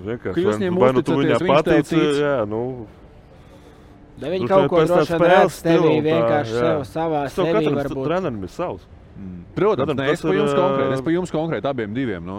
Vienkārši 0.02 0.34
Ka 0.34 0.42
jūs 0.42 0.58
vai 0.58 0.68
nu 0.70 0.82
uzticaties, 1.02 1.22
viņam 1.22 1.46
viņš 1.46 1.64
tev 1.66 1.80
tic? 1.88 2.20
jā, 2.22 2.34
nu, 2.46 2.62
Da 4.22 4.30
viņi 4.30 4.46
Tur 4.46 4.52
kaut 4.52 4.68
ko 4.70 4.80
tā 4.82 4.88
droši 4.90 5.16
vien 5.16 5.24
redz 5.32 5.54
tevī 5.64 5.92
tā, 5.92 6.02
vienkārši 6.06 6.52
jā. 6.52 6.62
sev, 6.62 6.82
savā 6.92 7.22
Tev 7.26 7.32
sevī 7.34 7.52
katram 7.56 7.78
varbūt. 7.80 8.04
trenerim 8.06 8.44
ir 8.46 8.52
savs. 8.52 8.84
Protams, 9.56 9.88
Katram 9.88 9.98
ne, 9.98 10.12
es 10.12 10.22
pa 10.22 10.34
jums 10.36 10.52
ir, 10.52 10.58
konkrēti, 10.58 10.92
es 10.96 11.02
pa 11.06 11.14
jums 11.14 11.32
konkrēti 11.34 11.68
abiem 11.72 11.96
diviem. 11.96 12.28
Nu. 12.28 12.36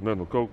Ne, 0.00 0.14
nu, 0.16 0.26
kaut, 0.30 0.50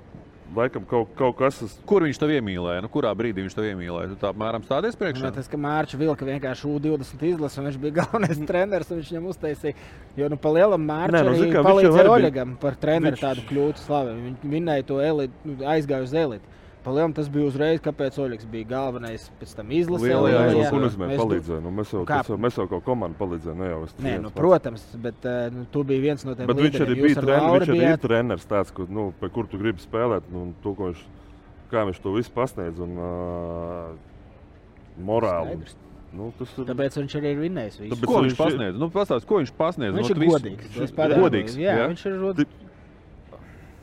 laikam 0.55 0.85
kaut, 0.87 1.09
kaut 1.17 1.35
kas 1.39 1.57
tas 1.59 1.73
Kur 1.89 2.05
viņš 2.05 2.19
tev 2.21 2.31
iemīlēja? 2.37 2.83
Nu, 2.85 2.89
kurā 2.93 3.11
brīdī 3.17 3.43
viņš 3.45 3.55
tev 3.57 3.67
iemīlēja? 3.71 4.11
Tu 4.13 4.19
tā 4.21 4.31
apmēram 4.31 4.63
stādies 4.65 4.95
priekšā? 4.99 5.25
Nu, 5.27 5.31
tas, 5.35 5.49
ka 5.51 5.59
Mārcis 5.59 5.99
Vilka 5.99 6.27
vienkārši 6.27 6.69
U20 6.71 7.25
izlasa, 7.31 7.61
un 7.61 7.69
viņš 7.69 7.79
bija 7.83 7.97
galvenais 8.01 8.43
treneris, 8.47 8.91
un 8.93 9.01
viņš 9.01 9.11
viņam 9.13 9.29
uztaisīja. 9.33 9.75
Jo, 10.17 10.29
nu, 10.31 10.37
pa 10.41 10.53
lielam 10.55 10.85
Mārcis 10.87 11.25
nu, 11.27 11.35
viņš 11.41 11.57
palīdzēja 11.67 12.13
Oļegam 12.17 12.55
par 12.61 12.77
treneru 12.79 13.17
viņš- 13.17 13.25
tādu 13.25 13.47
kļūtu 13.49 13.83
slavu. 13.85 14.15
Viņš 14.27 14.47
vinēja 14.55 14.87
to 14.93 15.01
elitu, 15.03 15.33
nu, 15.45 15.57
aizgāja 15.75 16.07
uz 16.07 16.15
elitu. 16.25 16.53
Pa 16.87 16.93
lielam 16.95 17.11
tas 17.11 17.27
bija 17.27 17.49
uzreiz, 17.49 17.81
kāpēc 17.83 18.15
Oļegs 18.23 18.45
bija 18.47 18.63
galvenais 18.69 19.25
pēc 19.41 19.55
tam. 19.57 19.67
Lielajā 19.67 19.99
Lielajā 20.07 20.43
izlasē. 20.53 20.69
ko 20.71 20.77
nozīmē 20.85 21.07
Mēs- 21.11 21.19
palīdzēja. 21.19 21.61
Nu, 21.65 21.71
mēs, 21.75 21.89
jau, 21.91 22.03
Kā? 22.07 22.21
tas 22.23 22.39
mēs 22.45 22.55
jau 22.61 22.65
kaut 22.71 22.85
komandu 22.85 23.17
palīdzējām. 23.19 23.57
Ne 23.59 23.67
jau 23.73 23.81
es 23.83 23.95
viens 23.99 24.23
nu, 24.23 24.31
protams, 24.31 24.85
bet 25.03 25.25
uh, 25.27 25.49
nu, 25.51 25.65
tu 25.73 25.83
biji 25.83 25.99
viens 26.05 26.23
no 26.23 26.35
tiem 26.39 26.47
Bet 26.47 26.55
viņš 26.63 26.77
arī 26.79 26.95
līderiem. 26.95 27.03
bija 27.03 27.17
ar 27.17 27.25
treneris. 27.27 27.43
Lauru 27.43 27.59
Viņš 27.65 27.71
arī 27.73 27.77
ir 27.81 27.83
bijāt- 27.91 28.05
treneris 28.07 28.45
tāds, 28.47 28.71
kur, 28.73 28.87
nu, 28.89 29.13
pie 29.19 29.29
kur 29.35 29.47
tu 29.51 29.57
gribi 29.59 29.83
spēlēt. 29.83 30.31
Nu, 30.31 30.45
to, 30.63 30.73
viņš, 30.79 31.01
kā 31.73 31.83
viņš 31.91 31.99
to 32.07 32.13
visu 32.15 32.31
pasniedz. 32.31 32.79
Un, 32.79 32.95
uh, 32.95 33.91
morāli. 35.03 35.57
Skaidrs. 35.59 35.75
Nu, 36.17 36.31
tas 36.39 36.53
ir. 36.57 36.65
Tāpēc 36.71 36.95
viņš 37.03 37.15
arī 37.19 37.33
ir 37.35 37.41
vinnējis. 37.43 37.81
Tāpēc 37.83 38.07
Ko 38.07 38.21
viņš 38.21 38.31
viņš 38.31 38.31
ir- 38.31 38.39
pasniedz? 38.45 38.79
Nu, 38.79 38.87
pastāst, 38.95 39.27
ko 39.27 39.41
viņš 39.43 39.51
pasniedz? 39.59 39.91
Viņš 39.91 40.07
Nu, 40.07 40.15
ir 40.15 40.31
godīgs. 40.31 40.71
Viņš 40.77 40.95
ir 40.95 41.17
godīgs. 41.19 41.57
Jā, 41.59 41.75
jā? 41.81 41.87
viņš 41.91 42.05
ir 42.07 42.15
rod... 42.23 42.39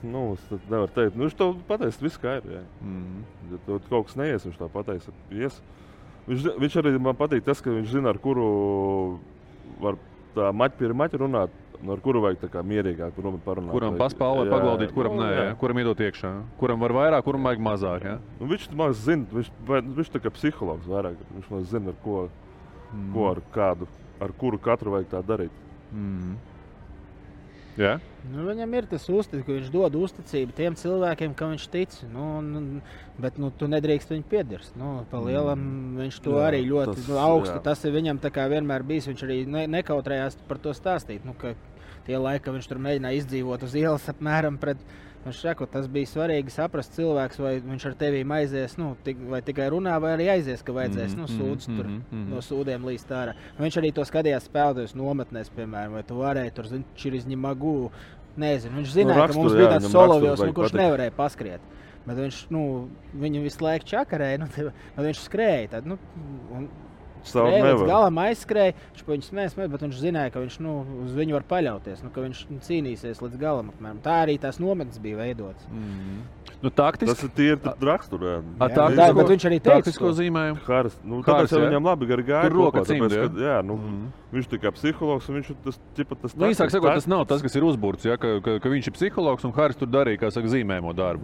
Nu, 0.04 0.24
tad 0.50 0.66
nevaru 0.68 0.92
teikt, 0.92 1.16
nu, 1.16 1.26
viņš 1.26 1.36
to 1.38 1.50
pateiks, 1.68 2.00
viss 2.02 2.18
skaidrs. 2.18 2.58
Jā. 2.58 2.64
Mhm. 2.82 3.24
Ja 3.52 3.60
tev 3.66 3.80
kaut 3.88 4.08
kas 4.10 4.18
neies, 4.20 4.46
viņš 4.46 4.60
tā 4.60 4.68
pateiks. 4.72 5.10
Ies. 5.32 5.60
Viņš, 6.28 6.48
viņš 6.60 6.78
arī 6.80 6.94
man 7.00 7.16
patīk 7.18 7.44
tas, 7.44 7.60
ka 7.60 7.72
viņš 7.72 7.98
zina, 7.98 8.12
ar 8.14 8.20
kuru 8.22 8.46
var 9.82 9.98
tā 10.36 10.48
maķi 10.56 10.92
maķa 10.96 11.20
runāt, 11.20 11.52
un 11.82 11.92
ar 11.92 12.00
kuru 12.04 12.22
vajag 12.24 12.40
tā 12.44 12.48
kā 12.52 12.62
mierīgāk 12.64 13.18
parunāt. 13.44 13.72
Kuram 13.74 13.98
paspēlēt, 14.00 14.48
paglaudīt, 14.52 14.94
kuram 14.96 15.18
nu, 15.18 15.24
nē, 15.24 15.34
jā. 15.36 15.50
kuram 15.60 15.80
iedot 15.82 16.00
iekšā. 16.00 16.32
Kuram 16.60 16.80
var 16.80 16.94
vairāk, 16.96 17.26
kuram 17.26 17.44
vajag 17.50 17.60
mazāk. 17.66 18.06
Jā? 18.08 18.16
Nu, 18.40 18.48
viņš 18.52 18.70
man 18.78 18.96
zina, 18.96 19.28
viņš, 19.34 19.52
viņš 19.98 20.14
tā 20.14 20.22
kā 20.24 20.32
psihologs 20.32 20.88
vairāk. 20.88 21.20
Viņš 21.36 21.52
man 21.52 21.68
zina, 21.68 21.92
ar 21.92 22.00
ko, 22.06 22.24
mm. 22.88 23.12
ko 23.12 23.28
ar 23.34 23.42
kādu, 23.54 23.90
ar 24.24 24.34
kuru 24.40 24.60
katru 24.64 24.96
vajag 24.96 25.12
tā 25.12 25.22
darīt. 25.28 25.62
Mm. 25.92 26.38
Jā? 27.76 27.96
Nu, 28.30 28.44
viņam 28.46 28.74
ir 28.78 28.86
tas 28.86 29.04
uzticības, 29.10 29.44
ka 29.44 29.52
viņš 29.56 29.70
dod 29.74 29.96
uzticību 29.98 30.54
tiem 30.56 30.76
cilvēkiem, 30.78 31.34
kam 31.36 31.50
viņš 31.52 31.64
tic. 31.72 31.96
Nu, 32.12 32.38
nu, 32.40 32.80
bet 33.20 33.36
nu, 33.42 33.50
tu 33.50 33.66
nedrīkst 33.66 34.12
viņu 34.14 34.24
piedirst. 34.30 34.76
Nu, 34.78 35.04
lielam 35.26 35.64
viņš 35.98 36.20
to 36.24 36.36
Jā, 36.38 36.44
arī 36.52 36.62
ļoti 36.68 36.94
tas- 36.94 37.06
tas, 37.08 37.18
augstu. 37.26 37.56
jā. 37.58 37.62
Tas 37.66 37.84
ir 37.84 37.92
viņam 37.92 38.20
vienmēr 38.48 38.86
bijis. 38.86 39.08
Viņš 39.10 39.24
arī 39.26 39.38
ne, 39.46 39.66
nekautrējās 39.66 40.36
par 40.48 40.58
to 40.58 40.70
stāstīt. 40.70 41.24
Nu, 41.26 41.34
ka 41.34 41.54
tie 42.06 42.20
laiki, 42.20 42.44
kad 42.44 42.56
viņš 42.58 42.68
tur 42.70 42.80
mēģināja 42.84 43.20
izdzīvot 43.22 43.66
uz 43.66 43.74
ielas 43.80 44.06
apmēram 44.12 44.60
pret. 44.60 44.80
Viņš 45.24 45.38
saka, 45.40 45.64
tas 45.72 45.86
bija 45.88 46.04
svarīgi 46.04 46.52
saprast 46.52 46.92
cilvēks, 46.98 47.38
vai 47.40 47.54
viņš 47.64 47.86
ar 47.88 47.94
tevi 47.96 48.18
aizies, 48.36 48.74
nu, 48.76 48.90
tik, 49.06 49.22
vai 49.32 49.38
tikai 49.40 49.70
runā, 49.72 49.94
vai 50.02 50.10
arī 50.18 50.26
aizies, 50.34 50.60
ka 50.60 50.74
vajadzēs 50.76 51.14
Mhm, 51.14 51.20
nu, 51.22 51.24
mhm, 51.24 51.38
sūdzes 51.38 51.70
tur 51.70 51.86
mhm, 51.86 52.02
mhm. 52.10 52.26
no 52.34 52.42
sūdiem 52.44 52.84
līdz. 52.84 53.06
Un 53.56 53.64
Viņš 53.64 53.78
arī 53.80 53.92
to 53.96 54.04
skatījās 54.04 54.50
spēlētājus 54.50 54.92
nometnēs, 55.00 55.48
piemēram, 55.56 55.96
vai 55.96 56.02
tu 56.04 56.18
varēji 56.20 56.52
tur 56.58 56.68
ir 56.68 57.40
magu. 57.40 57.90
Nezinu, 58.36 58.80
viņš 58.80 58.90
zināja, 58.90 59.14
Nu, 59.14 59.26
ka 59.30 59.38
mums 59.38 59.52
bija 59.54 59.68
tāds 59.70 59.84
raksturu 59.86 60.46
nu, 60.50 60.54
kurš 60.56 60.72
patikt. 60.72 60.80
nevarēja 60.82 61.12
paskriet. 61.14 61.60
Bet 62.04 62.16
viņš 62.18 62.38
nu, 62.50 62.62
viņu 63.14 63.42
visu 63.44 63.62
laiku 63.64 63.86
čakarēja, 63.86 64.40
nu, 64.42 64.48
tad 64.96 65.06
viņš 65.06 65.20
skrēja. 65.28 65.68
Tad, 65.76 65.86
nu, 65.86 65.96
un, 66.52 66.66
Savu 67.24 67.48
skrēja 67.48 67.64
līdz 67.64 67.72
nevar. 67.72 67.88
galam 67.88 68.18
aizskrēja. 68.24 68.74
Viņš 68.94 69.04
pa 69.06 69.12
viņu 69.14 69.24
smēs, 69.30 69.54
bet 69.56 69.80
viņš 69.86 69.98
zināja, 70.04 70.30
ka 70.34 70.40
viņš 70.44 70.56
nu, 70.60 70.72
uz 71.04 71.12
viņu 71.16 71.32
var 71.32 71.44
paļauties, 71.48 72.02
nu, 72.04 72.10
ka 72.14 72.20
viņš 72.20 72.40
nu, 72.50 72.58
cīnīsies 72.60 73.22
līdz 73.24 73.38
galam. 73.40 73.70
Apmēram. 73.72 73.98
Tā 74.04 74.16
arī 74.26 74.38
tās 74.38 74.60
nometnes 74.60 74.98
bija 75.00 75.16
veidotas. 75.16 75.64
Mm. 75.72 76.22
Nu, 76.64 76.70
taktiski. 76.70 77.12
Tas 77.12 77.22
ir 77.24 77.30
tīri 77.36 77.74
raksturā. 77.84 78.38
A, 78.60 78.68
Jā, 78.68 78.74
taktisko- 78.76 79.08
jā, 79.08 79.14
bet 79.16 79.26
viņš 79.34 79.44
arī 79.48 79.58
teica 79.60 79.74
taktisko 79.80 80.06
to. 80.08 80.12
zīmējumu. 80.20 80.60
Haris, 80.64 80.94
nu, 81.04 81.22
Haris, 81.22 81.50
tāpēc 81.52 81.68
viņam 81.68 81.84
labi 81.84 82.06
gāja. 82.06 82.50
Roka 82.52 82.80
tāpēc, 82.84 83.10
jā? 83.12 83.56
ka, 83.58 83.62
nu, 83.66 83.74
Mhm. 83.76 84.12
Viņš 84.34 84.52
ir 84.52 84.58
kā 84.58 84.70
psihologs, 84.74 85.28
un 85.28 85.34
viņš 85.42 85.50
ir 85.50 85.56
tas, 85.64 85.78
ķipa, 85.96 86.16
tas 86.20 86.34
Nu, 86.36 86.46
īsāk 86.46 86.70
sakot, 86.70 86.90
tas 86.94 87.06
nav 87.06 87.26
tas, 87.26 87.40
kas 87.42 87.54
ir 87.54 87.62
uzbūvēts. 87.62 88.04
Ja, 88.04 88.16
ka, 88.16 88.40
ka, 88.40 88.58
ka 88.58 88.68
viņš 88.68 88.86
ir 88.88 88.92
psihologs 88.96 89.44
un 89.44 89.52
Haris 89.52 89.76
tur 89.76 89.86
darīja 89.86 90.18
kā 90.18 90.32
saka, 90.32 90.48
zīmēmo 90.48 90.94
darbu. 90.94 91.22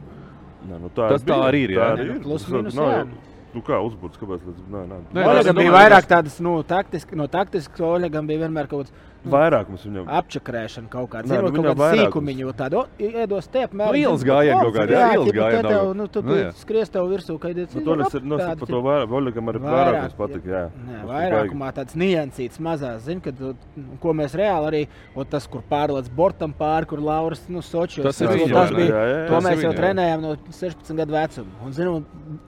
Nē, 0.68 0.78
nu, 0.80 0.88
tā 0.94 1.08
Tas 1.08 1.22
tā 1.24 1.34
arī 1.48 1.64
ir, 1.64 1.70
Tā 1.70 1.74
jā? 1.74 1.88
arī 1.96 2.04
Nē, 2.04 2.04
ir. 2.04 2.14
nu, 2.14 2.20
plus 2.20 2.48
nav 2.48 2.62
jā. 2.62 2.98
jau- 3.00 3.08
Nu, 3.50 3.60
kā 3.66 3.80
uzbūvēts, 3.82 4.18
kāpēc? 4.20 4.42
Līdz, 4.46 4.66
nē, 4.70 4.80
nē. 4.86 4.98
Nē, 5.16 5.22
Oļegam 5.26 5.56
bija 5.58 5.72
vairāk 5.74 6.06
tādas, 6.10 6.36
nu, 6.44 6.52
taktiski, 6.66 7.16
no 7.18 7.26
taktiskas 7.30 7.82
Oļegam 7.82 8.28
bija 8.30 8.44
vienmēr 8.44 8.68
kaut 8.70 8.86
kāds. 8.86 9.08
Nu, 9.20 9.30
Vairākums 9.34 9.82
viņam. 9.84 10.06
Apčakarēšana 10.16 10.88
kaut 10.88 11.10
kāda. 11.12 11.28
Zinot, 11.28 11.52
nu, 11.52 11.62
kaut 11.64 11.76
kāda 11.76 11.88
sīkumiņa, 11.98 12.52
tāda 12.56 12.78
o, 12.80 12.84
iedos 13.04 13.48
te 13.52 13.66
apmēram. 13.66 13.92
Nu, 13.92 14.00
ielas 14.00 14.22
o, 14.24 14.28
kaut 14.64 14.76
kādi, 14.78 14.94
jā, 14.96 15.08
ielas 15.12 15.32
gājieni 15.36 15.72
tev, 15.74 15.90
Nu, 16.00 16.06
tu, 16.08 16.22
Nu, 16.24 16.36
skries 16.56 16.92
tev 16.94 17.08
virsū, 17.10 17.36
kad 17.42 17.58
ir 17.58 17.66
Nu, 17.74 17.82
to 17.84 17.96
es 18.06 18.16
ir, 18.16 18.24
nu, 18.24 18.38
es 18.40 18.60
par 18.62 18.70
to 18.70 18.80
vairāk, 18.86 19.12
Oļegam 19.20 19.50
arī 19.52 19.60
vairākums 19.64 20.16
patika, 20.16 20.48
jā. 20.54 20.62
Nē, 20.86 21.00
vairākumā 21.10 21.68
tāds 21.76 21.96
niansīts 22.00 22.62
mazās, 22.64 23.02
zin, 23.04 23.20
kad, 23.24 23.36
ko 24.00 24.14
mēs 24.16 24.36
reāli 24.40 24.70
arī, 24.70 24.82
o 25.12 25.26
tas, 25.28 25.44
kur 25.50 25.64
pārlēc 25.68 26.08
bortam 26.16 26.54
pāri, 26.56 26.88
kur 26.88 27.02
Lauris, 27.04 27.42
nu, 27.52 27.60
Sočos. 27.60 28.04
Tas 28.06 28.22
ir 28.24 28.30
tas, 28.30 28.40
viņa, 28.40 28.54
tas 28.56 28.72
bija, 28.72 29.04
to 29.28 29.34
Tas 29.34 29.44
ir 29.44 29.48
mēs 29.50 29.64
jau 29.66 29.74
trenējām 29.76 30.24
no 30.24 30.32
16 30.48 30.96
gadu 31.02 31.16
vecuma. 31.18 31.58
Un, 31.66 31.76
zinu, 31.76 31.96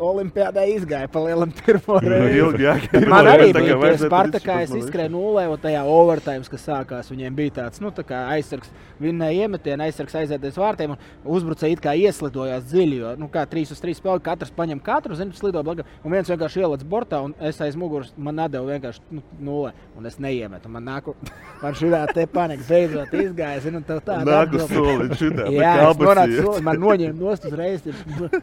Olimpiādā 0.02 0.64
izgāja 0.72 1.10
pa 1.12 1.20
lielam 1.26 1.52
pirmo 1.60 1.98
reizi. 2.00 2.40
Bet 2.56 2.88
pirmo 2.94 3.12
Man 3.12 3.28
reizi 3.28 3.50
arī 3.50 3.52
bija 3.58 3.78
vajadzētu 3.82 4.08
Spartakā, 4.08 4.58
es 4.64 4.74
izskrēju 4.78 5.12
nulē, 5.12 5.46
un 5.52 5.60
tajā 5.62 5.82
overtime, 5.88 6.46
kas 6.52 6.61
sākās, 6.62 7.10
viņiem 7.12 7.36
bija 7.38 7.56
tāds, 7.60 7.82
nu, 7.82 7.92
tā 7.94 8.04
kā 8.06 8.24
aizsargs, 8.34 8.70
vinnēja 9.02 9.46
iemetienu, 9.46 9.86
aizsargs 9.86 10.16
aizēties 10.22 10.58
vārtiem, 10.60 10.94
un 10.94 11.32
uzbrucēji 11.36 11.76
it 11.76 11.82
kā 11.84 11.94
ieslidojās 11.98 12.66
dziļi, 12.70 13.00
jo, 13.02 13.14
nu, 13.20 13.28
kā 13.32 13.44
3 13.50 13.74
uz 13.74 13.82
3 13.82 13.98
spēli, 13.98 14.24
katrs 14.24 14.54
paņem 14.56 14.82
katru, 14.84 15.18
zinu, 15.18 15.36
slido 15.36 15.62
blaga, 15.66 15.86
un 16.02 16.14
viens 16.14 16.30
vienkārši 16.30 16.62
ieliec 16.62 16.84
bortā, 16.88 17.22
un 17.26 17.34
es 17.40 17.60
aiz 17.64 17.78
muguras, 17.78 18.12
man 18.16 18.38
nedēļu 18.40 18.72
vienkārši 18.76 19.18
nu, 19.18 19.24
nulē, 19.50 19.74
un 19.98 20.10
es 20.10 20.18
neiemetu, 20.22 20.70
man 20.72 20.86
nāku, 20.88 21.16
man 21.62 21.78
šitā 21.78 22.04
te 22.14 22.26
panika 22.30 22.66
beidzot 22.68 23.14
izgāja, 23.22 23.62
zinu, 23.66 23.82
tev 23.86 24.02
tā. 24.06 24.20
Nāk 24.26 24.56
uz 24.58 24.68
soliņa 24.70 25.18
tā 25.38 25.48
Jā, 25.52 25.72
kā 25.76 25.88
es 25.90 26.02
nonācu 26.02 26.32
abas 26.32 26.46
soli, 26.46 26.64
man 26.66 26.80
noņēma 26.82 27.18
nost 27.18 27.46
uzreiz, 27.48 27.86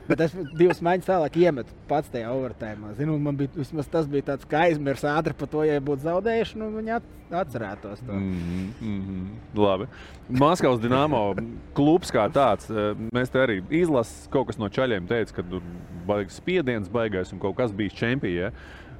bet 0.09 0.25
es 0.25 0.35
divas 0.57 0.81
maiņas 0.85 1.09
tālāk 1.09 1.39
iemetu 1.41 1.77
pats 1.89 2.11
tajā 2.13 2.31
overtime. 2.33 2.93
Zinu, 2.99 3.17
man 3.21 3.39
bija, 3.39 3.65
tas 3.91 4.09
bija 4.09 4.31
tāds, 4.31 4.47
ka 4.49 4.65
aizmirs 4.67 5.05
ātri 5.07 5.35
par 5.37 5.51
to, 5.51 5.63
ja 5.67 5.79
būtu 5.83 6.05
zaudējuši, 6.05 6.59
nu, 6.61 6.69
viņi 6.77 6.95
at, 6.99 7.09
atcerētos 7.31 7.99
to. 8.05 8.13
Mm 8.13 8.73
-hmm. 8.81 9.25
Labi. 9.55 9.85
Maskavas 10.29 10.79
dīnāmo 10.79 11.35
klubs 11.73 12.11
kā 12.11 12.29
tāds. 12.31 12.69
eh, 12.69 12.95
Mēs 13.13 13.29
te 13.31 13.39
arī 13.39 13.61
izlasām 13.69 14.29
kaut 14.31 14.47
kas 14.47 14.57
no 14.57 14.65
čaļiem. 14.69 15.07
Teica, 15.07 15.33
ka 15.33 15.43
tur 15.43 15.61
baigs 16.07 16.35
spiediens, 16.35 16.89
baigais 16.89 17.33
un 17.33 17.39
kaut 17.39 17.55
kas 17.55 17.71
bijis 17.71 17.93
čempions. 17.93 18.53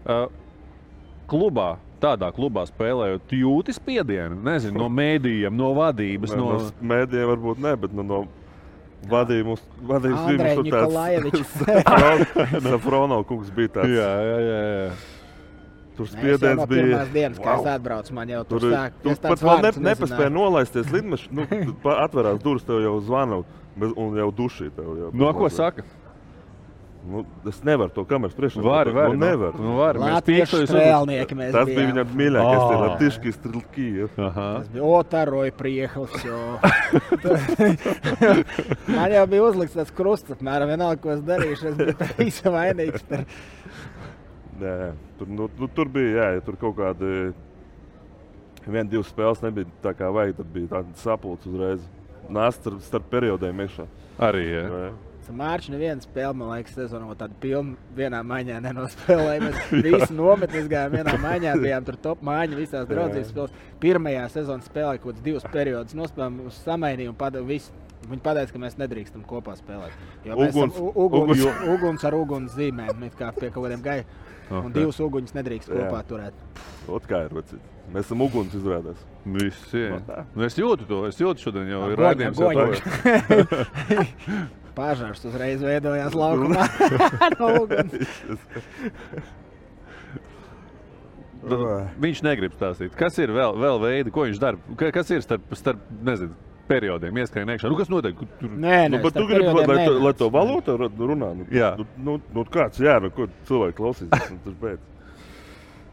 Uh, 0.06 0.32
klubā, 1.28 1.76
tādā 2.02 2.32
klubā 2.32 2.66
spēlējot, 2.66 3.22
jūti 3.32 3.74
spiedienu. 3.74 4.36
Nezinu, 4.44 4.78
no 4.80 4.90
mēdījiem, 4.90 5.52
no 5.56 5.74
vadības. 5.74 6.32
Nē, 6.32 6.38
No... 6.38 6.52
No 6.54 6.72
mēdījiem 6.82 7.28
varbūt 7.28 7.58
ne, 7.60 7.76
bet 7.76 7.94
nu, 7.94 8.04
no 8.04 8.26
vadības 9.10 9.62
vadības 9.82 10.20
Andrej 10.20 10.58
bija 10.64 10.82
Nikolajevičs. 10.82 11.54
Safronov 12.64 13.24
kungs 13.30 13.52
bija 13.56 13.68
tāds. 13.68 13.94
Jā, 13.96 14.12
jā, 14.22 14.40
jā. 14.40 14.92
Tur 16.00 16.08
spiediens 16.14 16.58
no 16.62 16.66
bija. 16.72 16.84
pirmās 16.88 17.14
dienas, 17.14 17.38
kad 17.44 17.48
Wow. 17.52 17.60
es 17.66 17.72
atbraucu, 17.76 18.14
man 18.16 18.28
jau 18.32 18.44
tur 18.48 18.60
Tur 18.64 18.72
sāk. 18.72 18.92
pat 19.22 19.40
vēl 19.44 19.62
ne, 19.68 19.72
nepaspēja 19.92 20.32
nolaisties 20.32 20.88
lidmašīnā. 20.96 21.48
Nu, 21.66 21.76
atverās 22.00 22.40
durvis, 22.44 22.64
tev 22.68 22.80
jau 22.84 22.96
zvana 23.04 23.44
un 23.96 24.16
jau 24.18 24.32
dušī. 24.32 24.72
Jau 24.78 25.12
No 25.14 25.34
ko 25.34 25.50
saka? 25.50 25.84
Nu, 27.10 27.22
es 27.48 27.62
nevaru 27.64 27.90
to 27.96 28.04
kameras 28.04 28.34
priekšā. 28.36 28.60
Vari, 28.62 28.92
vari, 28.92 29.14
nu, 29.16 29.20
nu. 29.22 29.26
nevaru. 29.26 29.62
Nu, 29.64 29.78
vari, 29.80 30.00
mēs 30.04 30.52
uz- 30.54 30.68
strēlnieki 30.70 31.38
mēs 31.40 31.52
Tas 31.56 31.66
bija 31.70 31.86
viņam 31.94 32.10
mīļākais, 32.20 32.60
Ā. 32.60 32.68
tie 32.70 32.78
latiški 32.84 33.32
strilki. 33.38 33.86
ja. 34.02 34.08
Aha. 34.28 34.48
Tas 34.60 34.68
bija 34.74 34.84
Otaroja 34.84 35.52
priekals. 35.56 36.12
Man 38.88 39.12
jau 39.14 39.24
bija 39.32 39.44
uzlikts 39.48 39.78
tas 39.80 39.92
krusts, 39.96 40.32
apmēram 40.36 40.70
vienalga, 40.74 41.00
ko 41.04 41.14
es 41.16 41.22
darīšu. 41.26 41.72
Es 41.72 41.76
biju 41.80 41.96
tā 42.02 42.08
visa 42.20 42.52
vainīgs. 42.54 43.04
Par... 43.10 43.24
Jā. 44.62 44.90
Tur, 45.20 45.28
nu, 45.28 45.50
nu, 45.60 45.68
tur 45.76 45.90
bija, 45.94 46.16
jā, 46.20 46.28
ja 46.38 46.42
tur 46.46 46.58
kaut 46.60 46.78
kāda. 46.80 47.34
Viena, 48.70 48.86
divas 48.92 49.10
spēles 49.10 49.42
nebija 49.42 49.70
tā 49.84 49.94
kā 49.98 50.10
vajag. 50.14 50.36
Tad 50.40 50.50
bija 50.54 50.72
tāds 50.78 51.04
sapulcs 51.06 51.48
uzreiz. 51.50 51.86
Nāc 52.30 52.58
starp, 52.60 52.82
starp 52.86 53.08
periodiem 53.10 53.64
iekšā. 53.66 53.88
Arī, 54.22 54.44
jā. 54.52 54.66
Jā. 54.70 54.90
Mārķis 55.30 55.70
nevienu 55.70 56.02
spēli, 56.02 56.34
man 56.40 56.48
liekas, 56.56 56.74
sezonā 56.74 57.14
tādu 57.18 57.36
pilnu 57.42 57.76
vienā 57.94 58.24
maiņā 58.26 58.56
nenospēlēja. 58.66 59.44
Mēs 59.44 59.60
visi 59.86 60.16
nometnēs 60.18 60.70
gājām 60.72 60.96
vienā 60.98 61.14
maiņā, 61.22 61.52
bijām 61.62 61.86
tur 61.86 62.00
top 62.02 62.24
mājiņā 62.26 62.58
visās 62.58 62.88
draudzības 62.90 63.30
spēlēs. 63.30 63.60
Pirmajā 63.84 64.24
sezonas 64.34 64.66
spēlē 64.72 64.96
kaut 64.98 65.12
kāds 65.12 65.26
divus 65.28 65.46
periodus 65.54 65.94
nospēlējām, 66.00 66.40
uz 66.50 66.58
samainījumu 66.66 67.14
un 67.14 67.20
pada, 67.22 67.44
visi. 67.46 67.70
Viņi 68.10 68.24
pateica, 68.26 68.56
ka 68.56 68.62
mēs 68.64 68.78
nedrīkstam 68.80 69.22
kopā 69.28 69.54
spēlēt. 69.60 69.94
Jo 70.26 70.38
mēs 70.40 70.56
Uguns- 70.56 70.78
esam 70.80 70.92
uguns, 71.04 71.46
uguns. 71.76 72.06
ar 72.08 72.16
uguns 72.16 72.56
zīmēm, 72.56 73.10
kā 73.20 73.30
pie 73.36 73.50
kaut 73.52 73.68
kādiem 73.68 73.84
gaļiem. 74.50 74.66
Un 74.66 74.76
divus 74.76 75.00
uguņus 75.06 75.36
nedrīkst 75.38 75.70
kopā 75.72 76.00
Jā. 76.00 76.06
turēt. 76.10 76.34
Ot 76.90 77.06
kā 77.10 77.24
ir 77.28 77.36
vecīt. 77.38 77.68
Mēs 77.94 78.06
esam 78.06 78.22
uguns 78.26 78.54
izrādās. 78.58 79.02
Viss, 79.26 79.74
jā. 79.74 79.96
No 79.96 80.00
tā. 80.06 80.24
Nu, 80.36 80.46
es 80.46 80.58
jūtu 80.60 80.86
to, 80.90 81.04
es 81.10 81.18
jūtu 81.22 81.46
šodien 81.48 81.70
jau 81.72 81.84
ir 81.90 82.02
tuvojas. 82.38 82.82
Pāžārs 84.80 85.26
uzreiz 85.28 85.64
veidojās 85.66 86.14
laukumā. 86.16 86.68
no 87.40 87.50
uguns. 87.64 88.14
Tad 91.40 91.64
Viņš 92.04 92.22
negrib 92.26 92.56
stāstīt. 92.58 92.94
Kas 93.00 93.18
ir 93.22 93.32
vēl, 93.36 93.56
vēl 93.60 93.80
veidi, 93.82 94.12
ko 94.14 94.26
viņš 94.28 94.40
dara? 94.42 94.60
Ka- 94.80 94.92
Kas 94.96 95.12
ir 95.16 95.24
starp, 95.24 95.46
starp 95.58 95.84
nezinu, 96.06 96.36
periodiem, 96.70 97.18
ieskrien 97.24 97.50
iekšā? 97.56 97.72
Nu, 97.72 97.78
kas 97.80 97.90
notiek? 97.92 98.22
Tur... 98.40 98.54
Nē, 98.54 98.78
Nu, 98.94 99.02
bet 99.04 99.18
tu 99.18 99.26
gribi, 99.30 99.50
lai, 99.50 99.66
lai, 99.66 99.82
to, 99.90 99.98
lai 100.06 100.14
to 100.22 100.30
valodu 100.34 100.78
runā. 101.12 101.34
Nu, 101.42 101.50
Jā. 101.54 101.74
Nu, 101.80 101.88
nu, 101.98 102.20
nu, 102.36 102.46
kāds, 102.54 102.80
jā, 102.84 103.00
nu, 103.04 103.12
ko 103.16 103.28
cilvēki 103.50 103.78
klausīsies, 103.82 104.32
nu. 104.38 104.56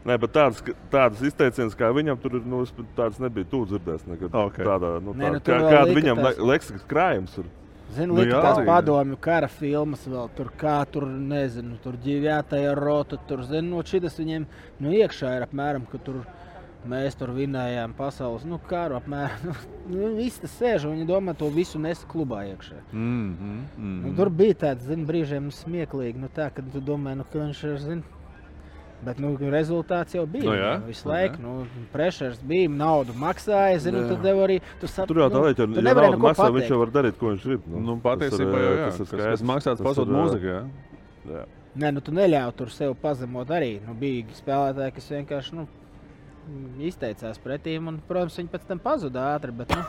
Nē, 0.07 0.15
bet 0.23 0.31
tādas, 0.31 0.61
tādas 0.91 1.21
izteicienas, 1.27 1.73
kā 1.75 1.89
viņam 1.91 2.19
tur 2.23 2.37
ir, 2.39 2.43
nu, 2.47 2.61
tādas 2.95 3.17
nebija 3.19 3.47
tu 3.51 3.65
dzirdējis. 3.67 4.05
Nekad. 4.07 4.35
Ok. 4.39 4.61
Tādā, 4.63 4.91
nu, 5.03 5.15
Nē, 5.17 5.25
tā, 5.25 5.31
nu, 5.35 5.41
tur 5.43 5.57
kā, 5.57 5.71
kāda 5.73 5.95
viņam 5.97 6.21
tās- 6.21 6.37
le, 6.39 6.47
leksikas 6.53 6.85
krājums 6.87 7.33
ir. 7.41 7.49
Zinu, 7.95 8.13
Nu 8.13 8.19
nu, 8.19 8.23
jā, 8.27 8.39
tās 8.43 8.57
padomju 8.67 9.17
kara 9.23 9.47
filmas 9.47 10.01
vēl 10.07 10.29
tur, 10.35 10.49
kā 10.59 10.77
tur, 10.91 11.05
nezinu, 11.07 11.77
tur 11.83 11.95
ģīvjātajā 12.03 12.73
rota, 12.75 13.19
tur, 13.27 13.43
zinu, 13.47 13.77
no 13.77 13.83
šitas 13.83 14.17
viņiem, 14.19 14.45
nu, 14.83 14.91
iekšā 14.91 15.37
ir 15.37 15.45
apmēram, 15.47 15.85
ka 15.91 15.99
tur 16.03 16.19
mēs 16.85 17.17
tur 17.17 17.31
vinējām 17.35 17.95
pasaules, 17.97 18.45
nu, 18.47 18.59
karu 18.69 18.99
apmēram, 18.99 19.55
nu, 19.93 20.11
visi 20.17 20.43
tas 20.43 20.53
sēž, 20.59 20.85
un 20.87 20.97
viņi 20.97 21.07
domā 21.09 21.33
to 21.37 21.49
visu 21.53 21.81
nes 21.81 22.03
klubā 22.11 22.43
iekšā. 22.51 22.81
Mm 22.91 23.33
-hmm, 23.39 23.63
mm 23.77 23.97
Nu, 24.05 24.15
tur 24.15 24.29
bija 24.29 24.53
tāds, 24.53 24.85
zinu, 24.85 25.05
brīžiem 25.05 25.51
smieklīgi, 25.51 26.19
nu, 26.19 26.29
tā, 26.35 26.51
kad 26.53 26.71
tu 26.71 26.79
domā, 26.81 27.15
nu, 27.15 27.25
ka 27.31 27.39
viņš 27.39 27.63
ir, 27.63 27.77
zinu, 27.79 28.03
Bet 28.97 29.19
nu, 29.21 29.35
rezultāts 29.37 30.15
jau 30.15 30.23
bija. 30.25 30.47
Nu 30.47 30.53
jā, 30.57 30.71
nu, 30.81 30.87
visu 30.89 31.05
nu 31.05 31.11
laiku. 31.11 31.41
Nu, 31.41 31.51
Prešers 31.93 32.39
bija, 32.49 32.69
naudu 32.69 33.13
maksāja. 33.13 33.77
Zinu, 33.83 34.01
Jā. 34.01 34.07
tu 34.09 34.17
tev 34.23 34.41
arī. 34.41 34.57
Tu 34.81 34.89
sap, 34.89 35.05
Tur 35.11 35.21
jau 35.21 35.27
tā 35.29 35.43
līnija, 35.43 35.67
tu 35.69 35.83
ja 35.85 35.93
naudu 35.93 36.17
maksā, 36.23 36.47
viņš 36.49 36.55
pateikt. 36.55 36.71
jau 36.73 36.79
var 36.81 36.93
darīt, 36.95 37.19
ko 37.19 37.33
viņš 37.33 37.45
grib. 37.45 37.67
Nu, 37.67 37.97
patiesībā 38.01 38.63
jau, 38.63 38.73
tas 38.81 38.99
ir 39.03 39.21
kas 39.21 39.45
maksāts 39.51 39.85
jā. 40.41 40.63
jā. 41.29 41.43
Nē, 41.77 41.91
nu 41.93 42.01
tu 42.01 42.13
neļāvi 42.17 42.57
tur 42.57 42.73
sev 42.73 42.95
pazemot 42.97 43.53
arī. 43.53 43.75
Nu, 43.85 43.93
bija 43.93 44.25
spēlētāji, 44.39 44.95
kas 44.97 45.11
vienkārši 45.13 45.59
nu, 45.59 45.67
izteicās 46.87 47.39
pretī, 47.43 47.75
un, 47.79 47.99
protams, 48.07 48.37
viņi 48.39 48.51
pēc 48.53 48.65
tam 48.69 48.79
pazuda 48.83 49.23
ātri. 49.35 49.53
Bet, 49.57 49.73
nu, 49.75 49.83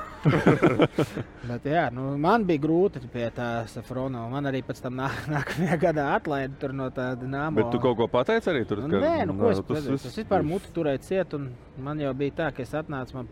bet, 1.51 1.67
jā, 1.69 1.85
nu, 1.95 2.11
man 2.21 2.45
bija 2.49 2.63
grūti 2.65 3.03
pie 3.13 3.27
tā 3.35 3.49
Safrona. 3.71 4.25
Man 4.33 4.51
arī 4.51 4.63
pēc 4.67 4.83
tam 4.85 4.97
nā, 4.99 5.11
nākamajā 5.35 5.79
gadā 5.89 6.09
atlaida 6.17 6.73
no 6.75 6.89
tāda 6.95 7.29
nāma. 7.29 7.61
Bet 7.61 7.73
tu 7.75 7.83
kaut 7.83 7.99
ko 8.01 8.09
pateici 8.13 8.51
arī 8.53 8.65
tur? 8.69 8.83
Nu, 8.85 8.97
ka- 8.99 9.05
Nē, 9.05 9.27
nu, 9.31 9.39
ko 9.41 9.53
es 9.53 9.61
tas 9.63 9.69
pateicu? 9.71 10.01
Tas 10.07 10.19
vispār 10.23 10.47
muti 10.47 10.73
turēja 10.77 11.05
ciet, 11.09 11.37
un 11.39 11.51
man 11.85 12.01
jau 12.03 12.15
bija 12.19 12.39
tā, 12.43 12.51
ka 12.57 12.65
es 12.67 12.75
atnācu. 12.79 13.21
Man, 13.21 13.31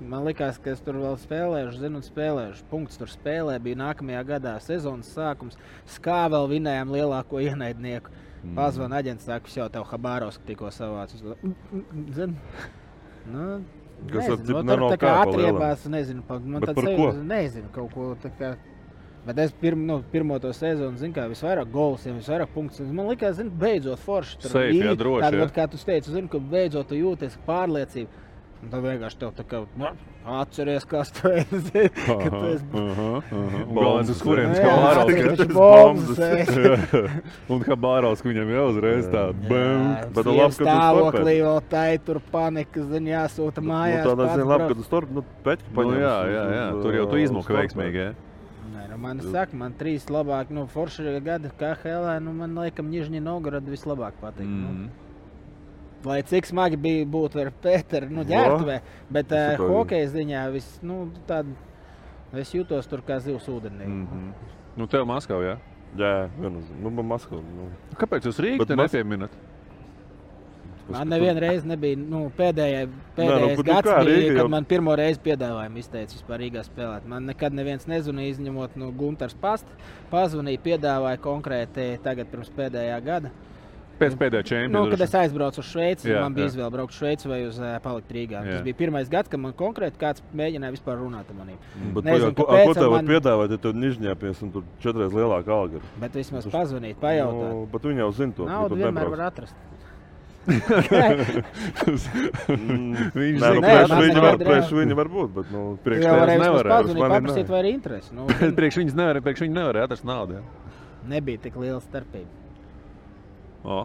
man 0.00 0.24
liekas, 0.28 0.58
ka 0.62 0.72
es 0.74 0.80
tur 0.84 0.98
vēl 1.00 1.16
spēlēju, 1.20 1.74
zinu, 1.78 2.00
un 2.00 2.06
spēlēju. 2.06 2.62
Punkts 2.70 3.00
tur 3.00 3.10
spēlē 3.10 3.58
bija 3.62 3.80
nākamajā 3.80 4.22
gadā, 4.28 4.54
sezonas 4.62 5.10
sākums. 5.14 5.58
Skā 5.96 6.24
vēl 6.32 6.48
vinējām 6.54 6.94
lielāko 6.94 7.42
ienaidnieku. 7.44 8.14
Mm. 8.38 8.54
Pazvanīja 8.54 9.02
aģents, 9.02 9.26
saka, 9.26 9.48
"Es 9.50 9.56
jau 9.58 9.68
tev 9.68 9.84
Habāros 9.90 10.38
tikko 10.46 10.70
savācu. 10.70 11.34
Zinu. 12.14 12.34
Nu, 13.32 13.62
Kas 14.06 14.28
nezinu, 14.28 14.32
ar 14.32 14.44
cipu 14.46 14.62
nu, 14.62 14.72
tur 14.72 14.82
tā 14.92 14.98
kā 15.02 15.12
atriebās, 15.24 15.86
nezinu, 15.90 16.22
pa, 16.26 16.38
man 16.38 16.62
tāds 16.62 16.78
sajūta? 16.86 17.22
Nezinu, 17.26 17.70
kaut 17.74 17.92
ko 17.92 18.14
tā 18.22 18.30
kā. 18.38 18.56
Bet 19.26 19.38
es 19.42 19.52
pirm, 19.60 19.82
nu, 19.86 19.98
pirmo 20.12 20.38
to 20.40 20.52
sezonu 20.54 20.96
zinu, 20.96 21.12
kā 21.12 21.26
visvairāk 21.28 21.68
gols, 21.72 22.06
ja 22.06 22.14
visvairāk 22.14 22.54
punktus. 22.54 22.86
Man 22.86 23.10
liekas, 23.10 23.36
zinu, 23.36 23.50
beidzot 23.50 23.98
forši. 23.98 24.38
tur 24.44 24.60
īņi, 24.62 24.94
droši, 24.96 25.40
vat 25.42 25.52
Kā 25.52 25.66
tu 25.68 25.76
teici, 25.76 26.14
zinu, 26.14 26.30
ka 26.32 26.38
beidzot 26.38 26.88
tu 26.88 26.94
jūties 26.94 27.36
pārliecība. 27.44 28.08
Un 28.58 28.70
tad 28.72 28.82
vienkārši 28.82 29.18
tev 29.20 29.30
tā 29.38 29.44
kā 29.46 29.60
nu, 29.78 29.88
atceries, 30.40 30.82
kas 30.90 31.12
tu 31.14 31.30
esi. 31.30 31.84
ka 32.06 32.30
tu 32.32 32.40
esi 32.50 32.64
Galvenais, 32.74 34.10
uz 34.10 34.22
kurienes 34.24 34.58
ej. 36.26 36.42
Un 37.54 37.62
Habārovs, 37.68 38.24
ka 38.24 38.32
viņam 38.32 38.50
jau 38.56 38.64
uzreiz 38.72 39.06
tā, 39.12 39.28
bam! 39.46 39.86
Bet 40.16 40.26
labi, 40.26 40.42
ka 40.42 40.50
tu 40.50 40.66
stāvoklī 40.66 41.36
vēl 41.46 41.60
tā 41.70 41.84
tur 42.02 42.20
panika, 42.34 42.86
zini, 42.90 43.14
jāsūta 43.14 43.62
Nu, 43.62 43.70
mājās. 43.70 44.04
tādā 44.10 44.26
pats 44.26 44.36
ziņā 44.42 44.50
labi, 44.52 44.70
ka 44.72 44.78
tu 44.80 44.86
starp, 44.90 45.14
nu, 45.14 45.26
peķi 45.46 45.68
Nu, 45.68 45.74
paņem. 45.78 45.98
jā, 46.02 46.16
jā, 46.34 46.44
jā, 46.58 46.68
tur 46.82 46.98
jau 46.98 47.06
tu 47.08 47.24
stopē. 47.28 47.58
veiksmīgi. 47.62 48.08
Nē, 48.74 48.86
nu, 48.90 49.02
man 49.06 49.20
saka, 49.30 49.56
man 49.56 49.74
trīs 49.78 50.10
labāk, 50.12 50.50
nu, 50.50 50.66
forši 50.66 51.20
gadi 51.24 51.54
KHL, 51.60 52.10
nu, 52.26 52.34
man 52.42 52.58
laikam 52.58 52.90
Nižņi 52.90 53.22
Novgorod 53.22 53.70
vislabāk 53.70 54.18
patīk. 54.20 54.50
Mm. 54.50 54.64
Mhm. 54.66 54.82
Nu. 54.82 55.07
Lai 56.06 56.20
cik 56.22 56.46
smagi 56.46 56.76
bija 56.78 57.06
būt 57.10 57.34
ar 57.42 57.50
Pēteru, 57.62 58.06
nu, 58.14 58.22
ģērbtuvē, 58.28 58.76
bet 59.10 59.32
uh, 59.34 59.56
hokeja 59.58 60.06
ziņā 60.12 60.44
viss, 60.54 60.78
nu, 60.86 61.08
tāda, 61.26 61.50
es 62.38 62.52
jūtos 62.54 62.86
tur 62.86 63.02
kā 63.02 63.18
zivs 63.24 63.48
ūdenī. 63.50 63.88
Mm. 63.88 64.06
Mhm. 64.06 64.54
Nu, 64.78 64.86
tev 64.86 65.02
Maskavā, 65.10 65.42
jā? 65.42 65.56
Jā, 65.98 66.28
viennozīmīgi. 66.38 66.82
Nu, 66.84 66.90
man 66.94 67.06
Maskava. 67.10 67.42
Nu. 67.42 67.70
Kāpēc 67.98 68.28
jūs 68.28 68.38
Rīgā 68.44 68.76
Mas- 68.76 68.92
nepieminat? 68.92 69.30
Man 70.88 71.10
nevienu 71.12 71.40
reizi 71.42 71.68
nebija, 71.68 71.98
nu, 72.00 72.30
pēdējā, 72.32 72.86
nu, 72.88 73.00
pēdējais 73.16 73.56
bet 73.58 73.58
nu 73.58 73.64
gads 73.68 73.88
kā, 73.90 73.96
bija, 74.06 74.14
Rīga 74.22 74.28
kad 74.30 74.38
jau- 74.40 74.48
man 74.54 74.64
pirmo 74.64 74.94
reizi 74.96 75.20
piedāvājumu 75.20 75.82
izteica 75.82 76.14
vispār 76.16 76.38
Rīgā 76.40 76.62
spēlēt. 76.64 77.04
Man 77.04 77.26
nekad 77.28 77.52
neviens 77.52 77.84
nezvanīja, 77.90 78.36
izņemot 78.38 78.76
no 78.80 78.88
Gunters 78.96 79.34
pasta. 79.34 79.68
Pazvanīja, 80.10 80.62
piedāvāja 80.64 81.18
konkrēti 81.20 81.98
tagad 82.00 82.30
pirms 82.32 82.48
pēdējā 82.56 83.04
gada. 83.04 83.30
Pēc 83.98 84.14
pēdējā 84.20 84.42
čempiona. 84.46 84.72
Nu, 84.78 84.90
kad 84.92 85.00
es 85.02 85.14
aizbraucu 85.18 85.58
uz 85.58 85.66
Šveici, 85.72 86.06
Jā, 86.12 86.20
man 86.22 86.34
bija 86.36 86.46
jā. 86.46 86.52
izvēle 86.52 86.70
braukt 86.70 86.92
uz 86.94 86.98
Šveici 87.00 87.26
vai 87.30 87.40
uz 87.48 87.56
uh, 87.58 87.72
palikt 87.82 88.12
Rīgā. 88.14 88.42
Jā. 88.46 88.52
Tas 88.58 88.62
bija 88.68 88.76
pirmais 88.78 89.08
gads, 89.10 89.28
kad 89.32 89.40
man 89.42 89.52
konkrēti 89.58 89.98
kāds 89.98 90.22
mēģināja 90.38 90.76
vispār 90.76 91.00
runāt 91.02 91.26
ar 91.32 91.38
maniem. 91.40 91.56
Bet, 91.96 92.04
Nezinu, 92.06 92.30
ko, 92.38 92.46
ko 92.46 92.74
tev 92.78 92.92
man- 92.94 93.10
piedāvāt, 93.10 93.50
ja 93.56 93.58
tev 93.66 93.74
nižņāpies 93.74 94.42
un 94.46 94.52
tur 94.54 94.62
četreiz 94.84 95.10
lielāka 95.18 95.50
alga? 95.50 95.82
Bet 95.98 96.14
vismaz 96.14 96.46
pazvanīt, 96.52 97.00
pajautāt. 97.02 97.50
Nu, 97.50 97.66
bet 97.74 97.82
viņi 97.90 98.04
jau 98.06 98.12
zina 98.20 98.32
to. 98.38 98.46
Naudu 98.46 98.78
vienmēr 98.78 99.02
nebrauc. 99.02 99.18
var 99.18 99.26
atrast. 99.32 99.56
Mm, 102.48 103.10
Viņš 103.12 103.42
Nē, 103.42 103.48
priekš 103.60 103.90
man 103.92 104.00
viņi 104.80 104.96
var, 104.96 105.08
būt, 105.12 105.32
bet, 105.34 105.50
nu, 105.52 105.62
Priekš 105.84 106.04
Jā, 106.06 106.12
tevis 106.12 106.22
varēja 106.22 106.38
vismaz 106.38 106.48
nevarēja. 106.48 106.72
pazvanīt, 106.78 107.00
man 107.02 107.10
ir 107.10 107.16
paprasīt, 107.18 107.44
nē. 107.44 107.52
vai 107.52 107.60
ir 107.60 107.68
interesi. 107.72 108.14
Nu, 108.16 108.26
Priekš 108.58 108.78
viņas 108.82 108.96
nevarēja, 108.98 109.24
priekš 109.26 109.42
viņa 109.44 109.56
nevarēja 109.58 109.88
atrast 109.90 110.06
naudu. 110.08 110.40
nebija 111.08 111.38
tik 111.44 111.56
liela 111.60 111.80
starpība. 111.84 112.47
O. 113.68 113.82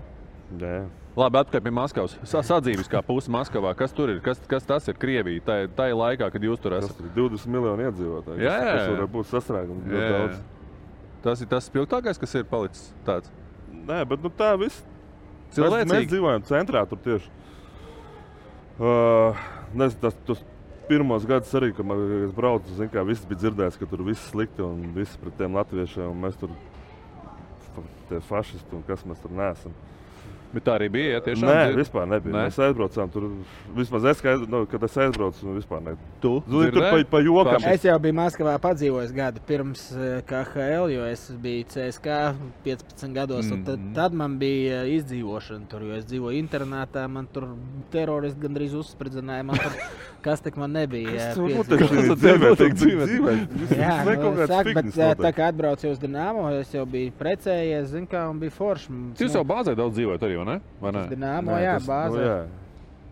Jā. 0.61 0.83
Labi, 1.17 1.37
atpakaļ 1.43 1.61
pie 1.65 1.71
Maskavas. 1.75 2.13
Sa- 2.29 2.41
Sadzīviskā 2.45 3.01
puse 3.05 3.29
Maskavā. 3.33 3.73
Kas 3.77 3.91
tur 3.93 4.09
ir? 4.09 4.19
Kas, 4.25 4.39
kas 4.49 4.65
tas 4.65 4.87
ir 4.89 4.95
Krievija? 4.97 5.41
Tā, 5.45 5.57
tā 5.77 5.89
ir 5.91 5.97
laikā, 5.99 6.29
kad 6.33 6.41
jūs 6.41 6.61
tur 6.61 6.73
esat. 6.77 6.97
ir 7.03 7.11
20 7.17 7.51
miljoni 7.53 7.85
iedzīvotāji. 7.89 8.41
Jā, 8.41 8.55
jā, 8.63 8.73
Tas 8.77 8.97
var 9.01 9.11
būt 9.13 9.29
sastrēgums. 9.29 9.85
ļoti 9.91 10.09
daudz. 10.15 10.39
Tas 11.23 11.41
ir 11.41 11.47
tas 11.51 11.69
spilgtākais, 11.69 12.19
kas 12.19 12.33
ir 12.35 12.43
palicis 12.49 12.93
tāds. 13.05 13.29
Nē, 13.73 14.01
bet 14.07 14.23
nu, 14.23 14.29
tā 14.29 14.53
viss. 14.59 14.81
Cilvēcīgi. 15.53 15.91
mēs 15.91 16.07
dzīvojam 16.09 16.43
centrā 16.49 16.81
tur 16.89 16.97
tieši. 17.05 17.29
Uh, 18.79 19.37
nezinu, 19.77 20.01
tas, 20.01 20.15
tas 20.25 20.39
pirmos 20.89 21.25
gadus 21.29 21.51
arī, 21.53 21.69
kad 21.77 21.85
man, 21.85 21.99
es 22.25 22.31
braucu, 22.33 22.73
zinu, 22.73 22.89
kā 22.93 23.03
viss 23.05 23.25
bija 23.29 23.43
dzirdēts, 23.43 23.77
ka 23.79 23.85
tur 23.85 24.01
viss 24.07 24.31
slikti 24.31 24.63
un 24.65 24.93
viss 24.95 25.15
pret 25.21 25.37
tiem 25.37 25.53
latviešiem. 25.53 26.09
Mēs 26.25 26.39
tur 26.41 26.49
fa- 27.75 27.89
tie 28.09 28.19
fašisti 28.29 28.75
un 28.77 28.83
kas 28.87 29.03
mēs 29.03 29.21
tur 29.21 29.31
neesam. 29.31 29.71
Bet 30.53 30.67
tā 30.67 30.75
arī 30.77 30.85
bija. 30.93 31.13
Ja, 31.15 31.19
tiešām, 31.25 31.47
Nē, 31.49 31.53
dzird- 31.65 31.79
vispār 31.81 32.03
nebija. 32.07 32.33
Nē? 32.35 32.41
Mēs 32.45 32.57
aizbraucām 32.61 33.09
tur. 33.09 33.23
Vismaz 33.73 34.03
es, 34.05 34.19
kad, 34.21 34.43
nu, 34.47 34.67
kad 34.69 34.83
es 34.85 34.97
aizbraucu, 35.01 35.47
nu, 35.47 35.55
vispār 35.57 35.81
ne. 35.81 35.95
Tu 36.21 36.43
Zini, 36.47 36.67
tur 36.75 36.81
pa, 36.91 36.99
pa 37.09 37.21
jokam. 37.25 37.65
Es 37.71 37.81
jau 37.87 37.95
biju 37.99 38.13
Maskavā 38.13 38.53
padzīvojis 38.61 39.15
gadu 39.17 39.41
pirms 39.47 39.87
eh, 39.97 40.21
KHL, 40.29 40.91
jo 40.93 41.07
es 41.09 41.23
biju 41.41 41.65
CSK 41.73 42.05
15 42.63 43.13
gados. 43.17 43.49
Mm 43.49 43.55
Mhm. 43.57 43.65
tad, 43.65 43.79
tad 43.95 44.13
man 44.13 44.37
bija 44.37 44.83
eh, 44.83 44.93
izdzīvošana 44.99 45.65
tur, 45.67 45.81
jo 45.89 45.95
es 45.97 46.05
dzīvoju 46.05 46.37
internātā. 46.45 47.09
Man 47.09 47.25
tur 47.33 47.47
teroristi 47.89 48.39
gandrīz 48.45 48.77
uzspridzināja. 48.77 49.41
Kas 50.23 50.39
tik 50.39 50.55
man 50.55 50.71
nebija. 50.71 51.11
Piedzīvot. 51.11 51.67
notiek 51.67 51.89
tur 52.07 52.15
dzīvē? 52.15 52.51
Tur 52.55 52.73
dzīvē? 52.79 53.07
dzīvē? 53.09 53.33
Jā, 53.83 53.95
nu, 54.07 54.33
saka, 54.47 54.73
bet 54.77 54.85
notiek? 54.95 55.19
tā 55.25 55.31
kā 55.35 55.49
atbraucu 55.51 55.91
uz 55.91 55.99
Dienāmo, 55.99 56.45
es 56.61 56.71
jau 56.71 56.85
biju 56.87 57.11
precējies, 57.19 57.89
zinu, 57.91 58.07
kā 58.07 58.23
un 58.31 58.39
bija 58.39 58.55
forši. 58.55 58.95
Jūs 59.19 59.35
jau 59.35 59.43
bāzē 59.49 59.75
daudz 59.75 59.97
dzīvojat 59.99 60.23
arī, 60.23 60.37
vai 60.39 60.45
ne? 60.53 60.59
Vai 60.79 60.93
ne? 60.95 61.03
Dienāmo, 61.11 61.51
Nē, 61.51 61.59
jā, 61.65 61.73
tas- 61.75 61.87
nu, 61.87 61.93
bāzē. 61.93 62.23
jā. 62.29 62.37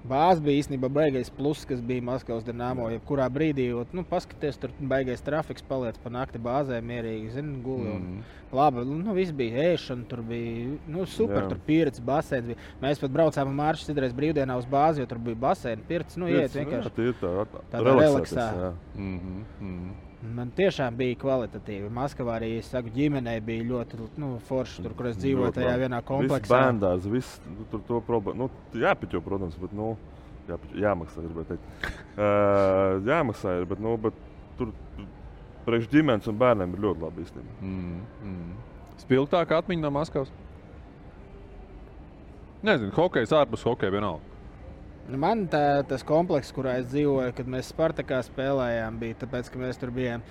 Bāze 0.02 0.42
bija 0.42 0.64
īstenībā 0.64 0.90
baigais 0.90 1.30
plus, 1.30 1.62
kas 1.70 1.82
bija 1.86 2.02
Maskavas 2.02 2.46
dīnāmo. 2.48 2.88
Jebkurā 2.90 3.28
brīdī, 3.30 3.68
ot, 3.78 3.92
nu, 3.94 4.02
paskaties, 4.08 4.58
tur 4.58 4.74
baigais 4.80 5.22
trafiks 5.22 5.62
paliec 5.68 6.00
pa 6.02 6.10
nakti 6.10 6.42
bāzē, 6.42 6.80
mierīgi, 6.82 7.30
zini, 7.36 7.60
guli. 7.62 7.92
Mhm. 7.94 8.16
Mm. 8.18 8.38
Labi, 8.58 8.84
nu, 8.90 9.14
viss 9.16 9.32
bija 9.32 9.70
ēšana, 9.72 10.08
tur 10.10 10.24
bija 10.28 10.74
nu, 10.92 11.06
super, 11.08 11.46
Jā. 11.46 11.50
tur 11.54 11.62
pieredze, 11.68 12.02
basēns. 12.04 12.50
Bija. 12.50 12.70
Mēs 12.82 13.00
pat 13.00 13.14
braucām 13.14 13.54
ar 13.54 13.58
Mārciņu 13.62 13.94
citreiz 13.94 14.16
brīvdienā 14.18 14.58
uz 14.60 14.68
bāzi, 14.68 15.06
jo 15.06 15.08
tur 15.08 15.22
bija 15.24 15.40
basēns, 15.46 15.86
pieredze. 15.88 16.20
Nu, 16.20 16.28
iet 16.28 16.50
nu, 16.50 16.64
vienkārši. 16.64 16.90
jā, 16.90 16.96
tie 16.98 17.12
ir 17.14 17.20
tā, 17.22 17.36
tādā 17.72 18.00
relaksēties, 18.02 18.64
jā. 18.66 18.74
Mhm, 18.98 19.44
mhm. 19.62 20.11
Man 20.22 20.52
tiešām 20.54 20.94
bija 21.00 21.18
kvalitatīvi. 21.18 21.88
Maskavā 21.94 22.36
arī, 22.38 22.52
es 22.60 22.68
saku, 22.70 22.92
ģimenei 22.94 23.40
bija 23.42 23.66
ļoti 23.72 23.98
nu, 24.22 24.36
forši, 24.46 24.84
tur, 24.86 24.94
kur 24.98 25.10
es 25.10 25.18
dzīvoju, 25.18 25.54
tajā 25.56 25.74
vienā 25.82 26.02
kompleksā. 26.06 26.52
bērndārs, 26.54 27.08
viss 27.10 27.40
nu, 27.50 27.66
tur 27.72 27.82
to 27.88 28.02
problēmu. 28.06 28.46
Nu, 28.46 28.82
jāpiķo, 28.84 29.24
protams, 29.26 29.58
bet 29.62 29.74
nu, 29.74 29.96
jāpiķo, 30.52 30.78
jāmaksā. 30.84 31.26
Uh, 31.26 31.58
jāmaksā, 33.12 33.56
ir, 33.64 33.66
bet, 33.72 33.82
nu, 33.82 33.96
bet 34.04 34.22
tur 34.60 34.76
priekš 35.66 35.90
ģimenes 35.90 36.30
un 36.30 36.38
bērniem 36.42 36.78
ir 36.78 36.86
ļoti 36.86 37.06
labi 37.08 37.26
īstenībā. 37.26 37.58
Mm, 37.66 38.06
mm. 38.30 38.56
Spilgtāka 39.02 39.58
atmiņa 39.58 39.88
no 39.88 39.94
Maskavas. 39.98 40.34
Nezinu, 42.62 42.94
hokejs 42.94 43.34
ārpus 43.34 43.66
hokeja 43.66 43.98
vienalga. 43.98 44.31
Man 45.10 45.48
tā, 45.50 45.82
tas 45.90 46.04
komplekss, 46.06 46.54
kurā 46.54 46.76
es 46.80 46.86
dzīvoju, 46.92 47.34
kad 47.36 47.48
mēs 47.50 47.72
Spartakā 47.74 48.22
spēlējām, 48.28 49.00
bija 49.02 49.18
tāpēc, 49.24 49.50
ka 49.50 49.62
mēs 49.64 49.80
tur 49.82 49.90
bijām. 49.96 50.22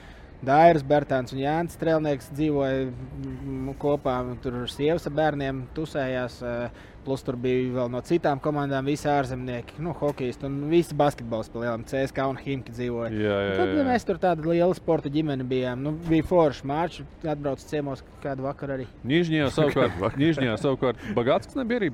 Dairis, 0.42 0.82
Bērtāns 0.88 1.34
un 1.34 1.38
Jānis 1.42 1.74
Strēlnieks 1.76 2.30
dzīvoja 2.32 2.86
mm, 2.88 3.74
kopā. 3.82 4.18
Tur 4.40 4.62
sievas 4.72 5.04
ar 5.06 5.12
bērniem 5.18 5.66
tusējās. 5.76 6.40
eh, 6.42 6.86
Plus 7.00 7.22
tur 7.24 7.32
bija 7.40 7.70
vēl 7.72 7.88
no 7.88 8.02
citām 8.04 8.36
komandām, 8.44 8.84
visi 8.84 9.06
ārzemnieki, 9.08 9.78
nu, 9.80 9.94
hokejisti 9.96 10.44
un 10.44 10.58
visi 10.68 10.92
basketbols 10.94 11.48
spēlējām. 11.48 11.86
CSK 11.88 12.26
un 12.28 12.36
Himki 12.36 12.74
dzīvoja. 12.76 13.08
Jā, 13.16 13.38
jā, 13.46 13.54
Tad 13.56 13.72
jā. 13.72 13.84
mēs 13.88 14.04
tur 14.04 14.18
tāda 14.20 14.44
liela 14.44 14.74
sporta 14.76 15.08
ģimene 15.08 15.46
bijām. 15.48 15.80
Nu, 15.80 15.94
bija 16.10 16.26
forši 16.28 16.68
mārciņš, 16.68 17.08
atbrauc 17.32 17.64
ciemos 17.72 18.04
kādu 18.20 18.44
vakaru 18.44 18.76
arī. 18.76 18.86
Nižņā 19.08 19.48
savukārt, 19.56 19.96
Nižņā 20.20 20.58
savukārt 20.60 21.00
Bagāts 21.16 21.56
nebija 21.56 21.80
arī 21.86 21.88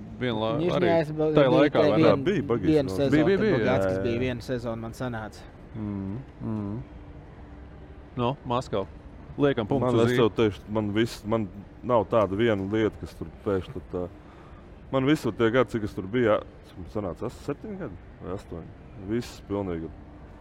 arī 0.59 0.67
Nižņā 0.67 0.99
es 1.05 1.15
biju 1.15 1.31
tajā 1.39 1.55
laikā. 1.55 1.87
vien- 2.03 2.27
bija 2.27 2.43
Bagis, 2.51 2.67
viena 2.75 2.89
no- 2.91 2.97
sezona. 2.99 3.15
Bija, 3.15 3.25
bija, 3.31 3.39
bija, 3.39 3.57
Bija, 3.63 3.63
jā, 3.63 3.79
jā, 3.95 4.03
bija 4.03 4.17
jā. 4.19 4.25
viena 4.27 4.41
sezona, 4.51 4.77
man 4.89 4.91
sanāca. 5.05 5.47
Mm, 5.79 6.19
mm. 6.43 6.77
No, 8.17 8.37
Maskava. 8.49 8.87
Liekam, 9.37 9.67
punkts 9.69 9.93
Man, 9.93 10.07
es 10.07 10.17
tev 10.17 10.31
teikšu, 10.33 10.61
man, 10.73 10.93
viss, 10.97 11.19
man 11.29 11.49
nav 11.85 12.07
tāda 12.09 12.37
viena 12.39 12.65
lieta, 12.73 12.95
kas 13.03 13.13
tur 13.19 13.29
pēkšņi. 13.45 13.83
tā- 13.93 14.09
Man 14.93 15.05
visur 15.05 15.33
tie 15.33 15.51
gadi, 15.51 15.71
cik 15.71 15.85
es 15.85 15.95
tur 15.95 16.05
biju, 16.05 16.41
sanāca, 16.95 17.27
es 17.27 17.35
septiņi 17.47 17.79
gadi 17.79 17.93
vai 18.23 18.33
astoņi. 18.37 18.67
Viss 19.09 19.43
pilnīgi 19.49 19.91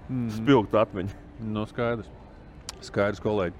Mhm. 0.09 0.29
spilgta 0.29 0.85
atmiņa. 0.85 1.09
No 1.41 1.65
skaidrs. 1.65 2.07
Skaidrs, 2.81 3.19
kolēģi. 3.19 3.53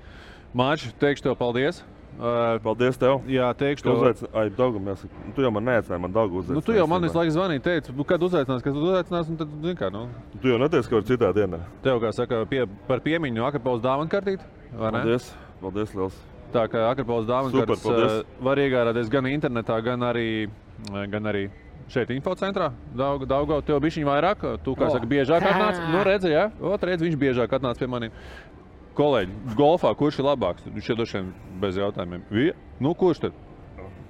Mārķis, 0.55 0.93
teikšu 0.99 1.23
tev 1.23 1.35
paldies. 1.37 1.83
Paldies 2.15 2.97
tev. 2.97 3.21
jā, 3.27 3.47
teikšu 3.59 3.83
tev. 3.83 3.97
uzaicināji, 3.99 4.31
ai, 4.39 4.49
Daugam, 4.55 4.85
jāsaka. 4.87 5.11
Nu, 5.25 5.33
Tu 5.35 5.41
jau 5.43 5.51
man 5.51 5.63
neaicināji, 5.67 6.01
man 6.01 6.13
Daugu 6.15 6.39
uzaicināji. 6.39 6.55
Nu, 6.55 6.61
tu 6.61 6.71
jau 6.77 6.87
man 6.87 7.01
visu 7.03 7.17
laiku 7.19 7.33
zvanīji, 7.35 7.61
teici, 7.65 7.95
"Nu, 7.95 8.03
kad 8.03 8.21
uzaicinās, 8.23 8.63
kad 8.63 8.73
uzaicinās, 8.73 9.29
un 9.29 9.35
tad, 9.37 9.47
zini 9.61 9.75
kā, 9.75 9.91
nu, 9.91 10.07
Tu 10.41 10.47
jau 10.47 10.57
neteici, 10.57 10.87
ka 10.89 10.95
var 10.95 11.03
citā 11.03 11.33
dienā. 11.33 11.59
tev, 11.83 11.99
kā 11.99 12.13
saka, 12.13 12.45
pie, 12.45 12.65
par 12.87 12.99
piemiņu 12.99 13.43
Akapols 13.45 13.81
dāvanu 13.81 14.07
kartīt, 14.09 14.39
vai 14.77 14.91
ne? 14.91 14.99
Paldies. 15.03 15.33
Paldies, 15.61 15.93
liels. 15.95 16.15
Tā 16.53 16.67
kā 16.69 16.89
Akapols 16.95 17.25
dāvanu 17.27 17.65
paldies. 17.65 18.23
var 18.41 18.55
iegādāties 18.55 19.09
gan 19.09 19.23
internetā, 19.25 19.83
gan 19.83 19.99
arī, 19.99 20.49
gan 21.09 21.23
arī 21.23 21.49
šeit 21.89 22.07
infocentrā. 22.09 22.71
Daudz, 22.95 23.27
daudz, 23.27 23.65
tev 23.65 23.79
bija 23.81 23.91
viņa 23.91 24.07
vairāk, 24.07 24.63
tu, 24.63 24.73
kā 24.75 24.87
O. 24.87 24.91
saka, 24.91 25.05
biežāk 25.05 25.41
atnāc. 25.41 25.91
Nu, 25.91 26.03
redzi, 26.03 26.29
jā, 26.31 26.49
ot, 26.61 26.81
redz, 26.81 27.01
viņš 27.01 27.17
biežāk 27.17 27.49
atnāc 27.49 27.77
pie 27.77 27.87
maniem. 27.87 28.11
Kolēģi, 28.95 29.33
golfā 29.59 29.91
kurš 29.99 30.19
ir 30.21 30.25
labāks? 30.29 30.63
Viņš 30.71 30.89
ir 30.93 30.95
droši 31.01 31.17
vien 31.19 31.33
bez 31.59 31.75
jautājumiem. 31.81 32.21
Vie? 32.31 32.53
Nu, 32.79 32.93
kurš 32.95 33.25
tad? 33.25 33.33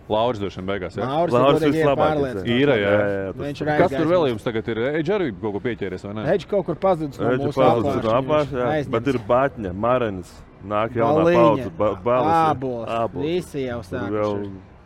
Lauris 0.09 0.37
vien 0.61 0.67
beigās. 0.69 0.97
Jā, 0.99 1.05
Lauris 1.33 1.63
ir 1.65 1.71
vislabākais, 1.73 2.19
pārliecināts. 2.21 2.49
jā. 2.77 2.89
Jā. 2.93 3.05
Jā, 3.15 3.31
Viņš 3.39 3.61
ir 3.63 3.69
Kas 3.81 3.95
tur 3.95 4.05
vēl 4.11 4.27
jums 4.29 4.43
tagad 4.45 4.67
ir? 4.69 4.81
Eģis 4.99 5.13
arī 5.15 5.29
kaut 5.41 5.55
ko 5.55 5.61
pieķēries, 5.63 6.03
vai 6.05 6.13
ne? 6.19 6.25
Eģis 6.35 6.49
kaut 6.51 6.65
kur 6.67 6.77
pazudis 6.83 7.17
no 7.17 7.31
Eģi 7.31 7.47
pazudis 7.57 8.03
no 8.05 8.11
viņš 8.11 8.53
jā. 8.53 8.67
aizņemts. 8.75 8.91
Bet 8.93 9.09
ir 9.09 9.17
Bāķņa, 9.31 9.71
Marenis, 9.73 10.35
nāk 10.75 10.93
jaunā 11.01 11.25
paudze, 11.33 11.71
ba- 11.79 11.91
ābols, 12.53 12.85
ābols. 12.99 13.25
visi 13.25 13.65
jau 13.65 13.79
vēl 14.13 14.37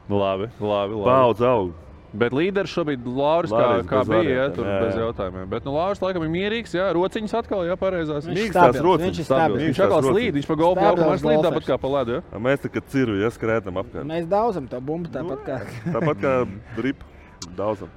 Labi, 0.10 0.48
labi. 0.64 0.94
labi. 0.96 1.04
paudze 1.12 1.46
aug. 1.52 1.74
Bet 2.10 2.34
līderis 2.34 2.72
šobrīd 2.74 3.04
Lauris, 3.06 3.52
kā, 3.54 3.60
Lauris 3.62 3.90
kā 3.90 4.00
bez 4.02 4.08
bija, 4.10 4.22
ja, 4.22 4.30
variantiem, 4.30 4.56
tur 4.56 4.66
jā, 4.66 4.78
bez 4.82 4.96
jā. 4.96 5.02
jautājumiem. 5.04 5.50
Bet 5.52 5.68
nu, 5.68 5.74
Lauris 5.76 6.02
laikam 6.02 6.26
ir 6.26 6.32
mierīgs, 6.34 6.74
jā, 6.74 6.88
rociņas 6.98 7.36
atkal, 7.38 7.62
jā, 7.68 7.76
pareizās. 7.78 8.26
Viņš 8.26 8.40
Mīkstās 8.40 8.74
stabils, 8.74 8.86
rociņas. 8.88 9.06
viņš 9.06 9.22
ir 9.22 9.28
Stabils. 9.30 9.64
Viņš 9.68 9.82
atkal 9.86 10.08
slīd, 10.08 10.32
viņš 10.40 10.50
pa 10.50 10.58
golfu 10.64 10.88
laukumā 10.88 11.20
slīd 11.22 11.46
tāpat 11.46 11.70
kā 11.70 11.78
pa 11.84 11.94
ledu. 12.00 12.18
Ja? 12.18 12.42
Mēs 12.50 12.66
tā 12.66 12.74
kā 12.74 12.84
ciru 12.90 13.20
ieskrētam 13.22 13.78
apkārt. 13.84 14.10
Mēs 14.10 14.26
daudzam 14.32 14.66
to 14.72 14.82
bumbu 14.82 15.14
tāpat 15.14 15.46
kā. 15.46 15.62
Tāpat 15.86 16.26
kā 16.26 16.36
drip 16.80 17.06
daudzam. 17.54 17.94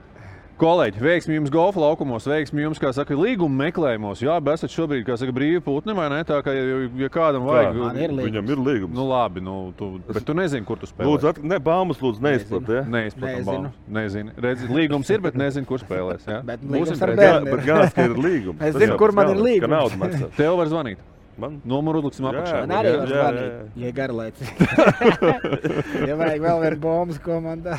Kolēģi, 0.62 1.00
veiksmi 1.02 1.34
jums 1.34 1.50
golfa 1.50 1.80
laukumos, 1.82 2.22
veiksmi 2.30 2.62
jums, 2.62 2.78
kā 2.78 2.92
saka, 2.94 3.16
līguma 3.18 3.64
meklējumos. 3.64 4.20
Jā, 4.22 4.36
bet 4.38 4.60
esat 4.60 4.70
šobrīd, 4.70 5.00
kā 5.08 5.16
saka, 5.18 5.32
brīvi 5.34 5.58
putni, 5.64 5.90
vai 5.98 6.04
ne? 6.12 6.20
Tā 6.28 6.36
kā, 6.46 6.52
ja, 6.54 6.76
ja 7.00 7.08
kādam 7.10 7.48
vajag, 7.48 7.80
Man 7.80 7.98
ir 7.98 8.12
līgums. 8.14 8.28
Viņam 8.28 8.52
ir 8.54 8.60
līgums. 8.68 8.94
nu 8.94 9.06
labi, 9.08 9.42
nu, 9.42 9.54
tu, 9.74 9.88
bet 10.06 10.22
tu 10.28 10.36
nezini, 10.38 10.62
kur 10.68 10.78
tu 10.78 10.86
spēlē. 10.86 11.08
Lūdzu, 11.08 11.32
at... 11.32 11.40
ne, 11.50 11.58
baumas 11.66 11.98
lūdzu 12.04 12.22
neizplat. 12.22 12.70
Ja? 12.70 12.84
Neizplatām 12.94 13.40
Nezinu. 13.40 13.48
baumas. 13.48 13.80
Nezinu. 13.96 14.34
Redzi, 14.44 14.68
līgums 14.76 15.10
ir, 15.10 15.24
bet 15.24 15.40
nezinu, 15.42 15.66
kur 15.66 15.82
spēlēs. 15.82 16.28
Ja? 16.30 16.38
Bet 16.52 16.62
Būsim 16.62 17.02
bērniem. 17.02 17.50
bet 17.50 17.64
galvenais, 17.66 17.96
ka 17.98 18.06
ir 18.06 18.14
līgums. 18.28 18.62
Es 18.68 18.78
zinu, 18.78 19.00
kur 19.02 19.16
man 19.18 19.32
ir 19.34 19.42
līgums. 19.42 19.98
Tev 20.38 20.60
var 20.62 20.70
zvanīt. 20.70 21.02
Man? 21.42 21.58
Numuru 21.66 22.04
liksim 22.06 22.28
Jā, 22.28 22.36
apakšā. 22.36 22.62
Man 22.68 22.76
arī 22.78 22.92
jā, 22.92 23.02
var 23.02 23.10
jā, 23.10 23.26
zvanīt, 23.26 23.52
ja 23.82 23.92
garlaicīgi. 23.98 24.52
ja 26.12 26.20
vajag 26.22 26.46
vēl 26.46 26.64
vienu 26.68 26.80
bombu 26.86 27.18
komandā. 27.24 27.74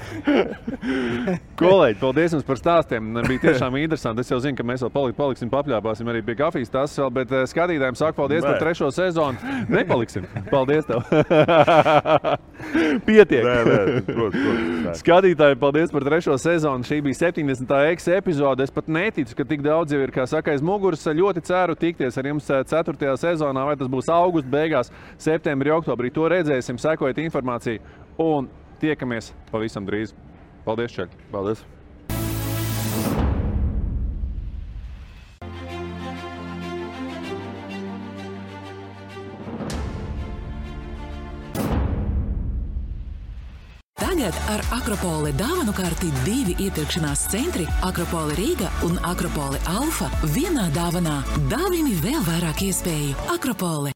Kolēģi, 1.60 1.96
paldies 2.00 2.34
jums 2.34 2.46
par 2.46 2.58
stāstiem. 2.60 3.10
Bija 3.26 3.42
tiešām 3.44 3.76
interesanti. 3.80 4.24
Es 4.24 4.30
jau 4.32 4.38
zinu, 4.42 4.56
ka 4.58 4.66
mēs 4.66 4.84
vēl 4.84 4.92
palik, 4.94 5.16
paliksim, 5.18 5.50
papļāpāsim 5.52 6.08
arī 6.10 6.22
pie 6.26 6.36
kafijas. 6.38 6.72
Tas 6.72 6.96
vēl, 6.98 7.10
bet 7.20 7.34
eh, 7.34 7.44
skatītājiem 7.50 7.98
saku 7.98 8.18
paldies 8.20 8.44
Nē. 8.44 8.48
par 8.48 8.60
trešo 8.62 8.90
sezonu. 8.94 9.54
Nepaliksim. 9.72 10.26
Paldies 10.50 10.88
tev. 10.88 11.04
Pietiek. 13.08 13.44
Nē, 13.46 13.56
nē, 13.66 13.78
protams, 14.08 14.40
protams. 14.40 15.02
Skatītāji, 15.02 15.60
paldies 15.60 15.94
par 15.94 16.06
trešo 16.08 16.36
sezonu. 16.40 16.86
Šī 16.86 17.00
bija 17.06 17.20
70. 17.26 17.76
ex 17.92 18.08
epizode. 18.16 18.66
Es 18.66 18.74
pat 18.74 18.90
neticu, 18.90 19.36
ka 19.38 19.48
tik 19.48 19.64
daudz 19.66 19.96
jau 19.96 20.02
ir, 20.04 20.14
kā 20.14 20.26
saka, 20.30 20.54
aiz 20.54 20.64
muguras. 20.64 21.06
Ļoti 21.10 21.44
ceru 21.44 21.76
tikties 21.78 22.16
ar 22.20 22.30
jums 22.30 22.48
4. 22.48 23.16
sezonā, 23.20 23.66
vai 23.66 23.76
tas 23.80 23.90
būs 23.90 24.10
augusta 24.12 24.50
beigās, 24.52 24.92
septembrī, 25.20 25.72
oktobrī. 25.74 26.12
To 26.14 26.28
redzēsim, 26.30 26.78
sekojiet 26.80 27.20
informāciju 27.24 27.82
un 28.20 28.48
tiekamies 28.80 29.34
pavisam 29.52 29.86
drīz. 29.88 30.16
Paldies, 30.64 30.96
Čaļ! 30.96 31.12
Paldies! 31.32 31.66
Tagad 44.20 44.36
ar 44.52 44.60
Akropoli 44.76 45.30
dāvanu 45.32 45.72
kārti 45.72 46.10
divi 46.26 46.52
iepirkšanās 46.66 47.22
centri- 47.32 47.64
Akropoli 47.88 48.36
Rīga 48.36 48.68
un 48.84 48.98
Akropoli 49.08 49.56
Alfa 49.64 50.10
vienā 50.36 50.68
dāvanā. 50.76 51.22
Dāvini 51.48 51.96
vēl 52.04 52.20
vairāk 52.28 52.60
iespēju. 52.68 53.16
Akropoli! 53.32 53.94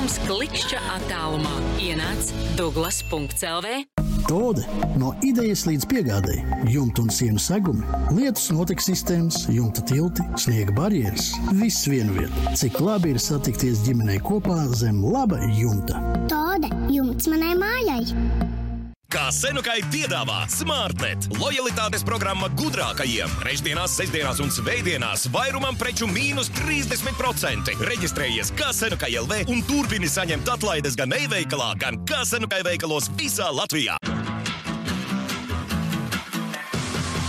Skaistums 0.00 0.22
klikšķa 0.24 0.78
attālumā 0.94 1.56
ienāc 1.76 2.30
Douglas.CLV. 2.56 3.82
Tode 4.24 4.62
no 4.96 5.10
idejas 5.20 5.66
līdz 5.68 5.84
piegādēji. 5.90 6.44
Jumta 6.72 7.04
un 7.04 7.12
sienu 7.12 7.42
segumi, 7.42 7.84
lietus 8.16 8.46
notekes 8.54 8.88
sistēmas, 8.88 9.42
jumta 9.52 9.84
tilti, 9.84 10.24
sniega 10.40 10.72
barjeras. 10.72 11.34
Viss 11.58 11.84
vienvietā. 11.90 12.54
Cik 12.56 12.80
labi 12.80 13.12
ir 13.12 13.20
satikties 13.20 13.84
ģimenei 13.84 14.16
kopā 14.24 14.62
zem 14.72 15.04
laba 15.04 15.42
jumta. 15.58 16.00
Tode, 16.32 16.72
jumts 16.88 17.28
manai 17.28 17.52
mājai. 17.60 18.00
Kā 19.10 19.26
Senukai 19.34 19.80
piedāvā 19.90 20.44
Smartnet, 20.46 21.24
lojalitātes 21.40 22.04
programma 22.06 22.46
gudrākajiem. 22.54 23.32
Trešdienās, 23.40 23.96
sestdienās 23.98 24.38
un 24.38 24.52
svētdienās 24.54 25.24
vairumam 25.34 25.74
preču 25.74 26.06
mīnus 26.06 26.46
30%. 26.60 27.74
Reģistrējies 27.88 28.52
kā 28.54 28.68
Senukai 28.70 29.10
LV 29.18 29.50
un 29.50 29.64
turpini 29.66 30.06
saņemt 30.06 30.52
atlaides 30.54 30.94
gan 30.94 31.10
e-veikalā, 31.16 31.72
gan 31.82 31.98
kā 32.06 32.22
Senukai 32.22 32.62
veikalos 32.62 33.10
visā 33.18 33.50
Latvijā. 33.50 33.98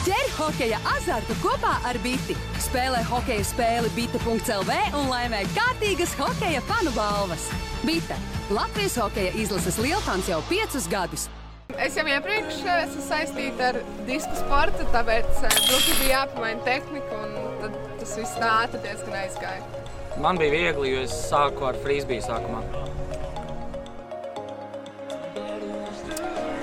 Ķer 0.05 0.31
hokeja 0.37 0.77
azartu 0.99 1.33
kopā 1.41 1.79
ar 1.89 1.97
Biti. 2.05 2.37
Spēlē 2.61 3.01
hokeja 3.09 3.49
spēli 3.55 3.89
Bita.CLV 3.97 4.79
un 5.01 5.09
laimē 5.09 5.47
kārtīgas 5.57 6.13
hokeja 6.21 6.61
fanu 6.69 6.93
balvas. 6.93 7.49
Bita. 7.81 8.21
Latvijas 8.53 9.01
hokeja 9.01 9.33
izlases 9.33 9.81
lielfans 9.81 10.29
jau 10.29 10.43
piecus 10.45 10.85
gadus. 10.85 11.31
Es 11.79 11.95
jau 11.95 12.03
iepriekš 12.07 12.57
eh, 12.65 12.83
esmu 12.85 13.03
saistīta 13.05 13.69
ar 13.71 13.77
disku 14.07 14.35
sportu, 14.39 14.85
tāpēc 14.93 15.29
eh, 15.45 15.55
drusku 15.69 15.95
bija 16.01 16.21
jāpamaina 16.21 16.65
tehnika, 16.65 17.19
un 17.21 17.77
tas 18.01 18.15
viss 18.17 18.37
tā 18.41 18.49
ātri 18.65 18.81
diezgan 18.83 19.17
aizgāja. 19.21 19.81
Man 20.21 20.39
bija 20.41 20.51
viegli, 20.51 20.91
jo 20.91 21.05
es 21.05 21.15
sāku 21.29 21.69
ar 21.69 21.79
frisbiju 21.83 22.25
sākumā. 22.25 22.61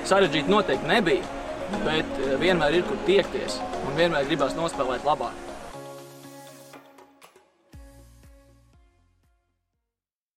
Sarežģīti 0.09 0.53
noteikti 0.53 0.91
nebija, 0.91 1.25
bet 1.87 2.23
eh, 2.23 2.37
vienmēr 2.43 2.81
ir 2.81 2.89
kur 2.89 3.01
tiekties 3.09 3.61
un 3.85 3.97
vienmēr 3.97 4.29
gribās 4.29 4.57
nospēlēt 4.59 5.09
labāk. 5.09 5.48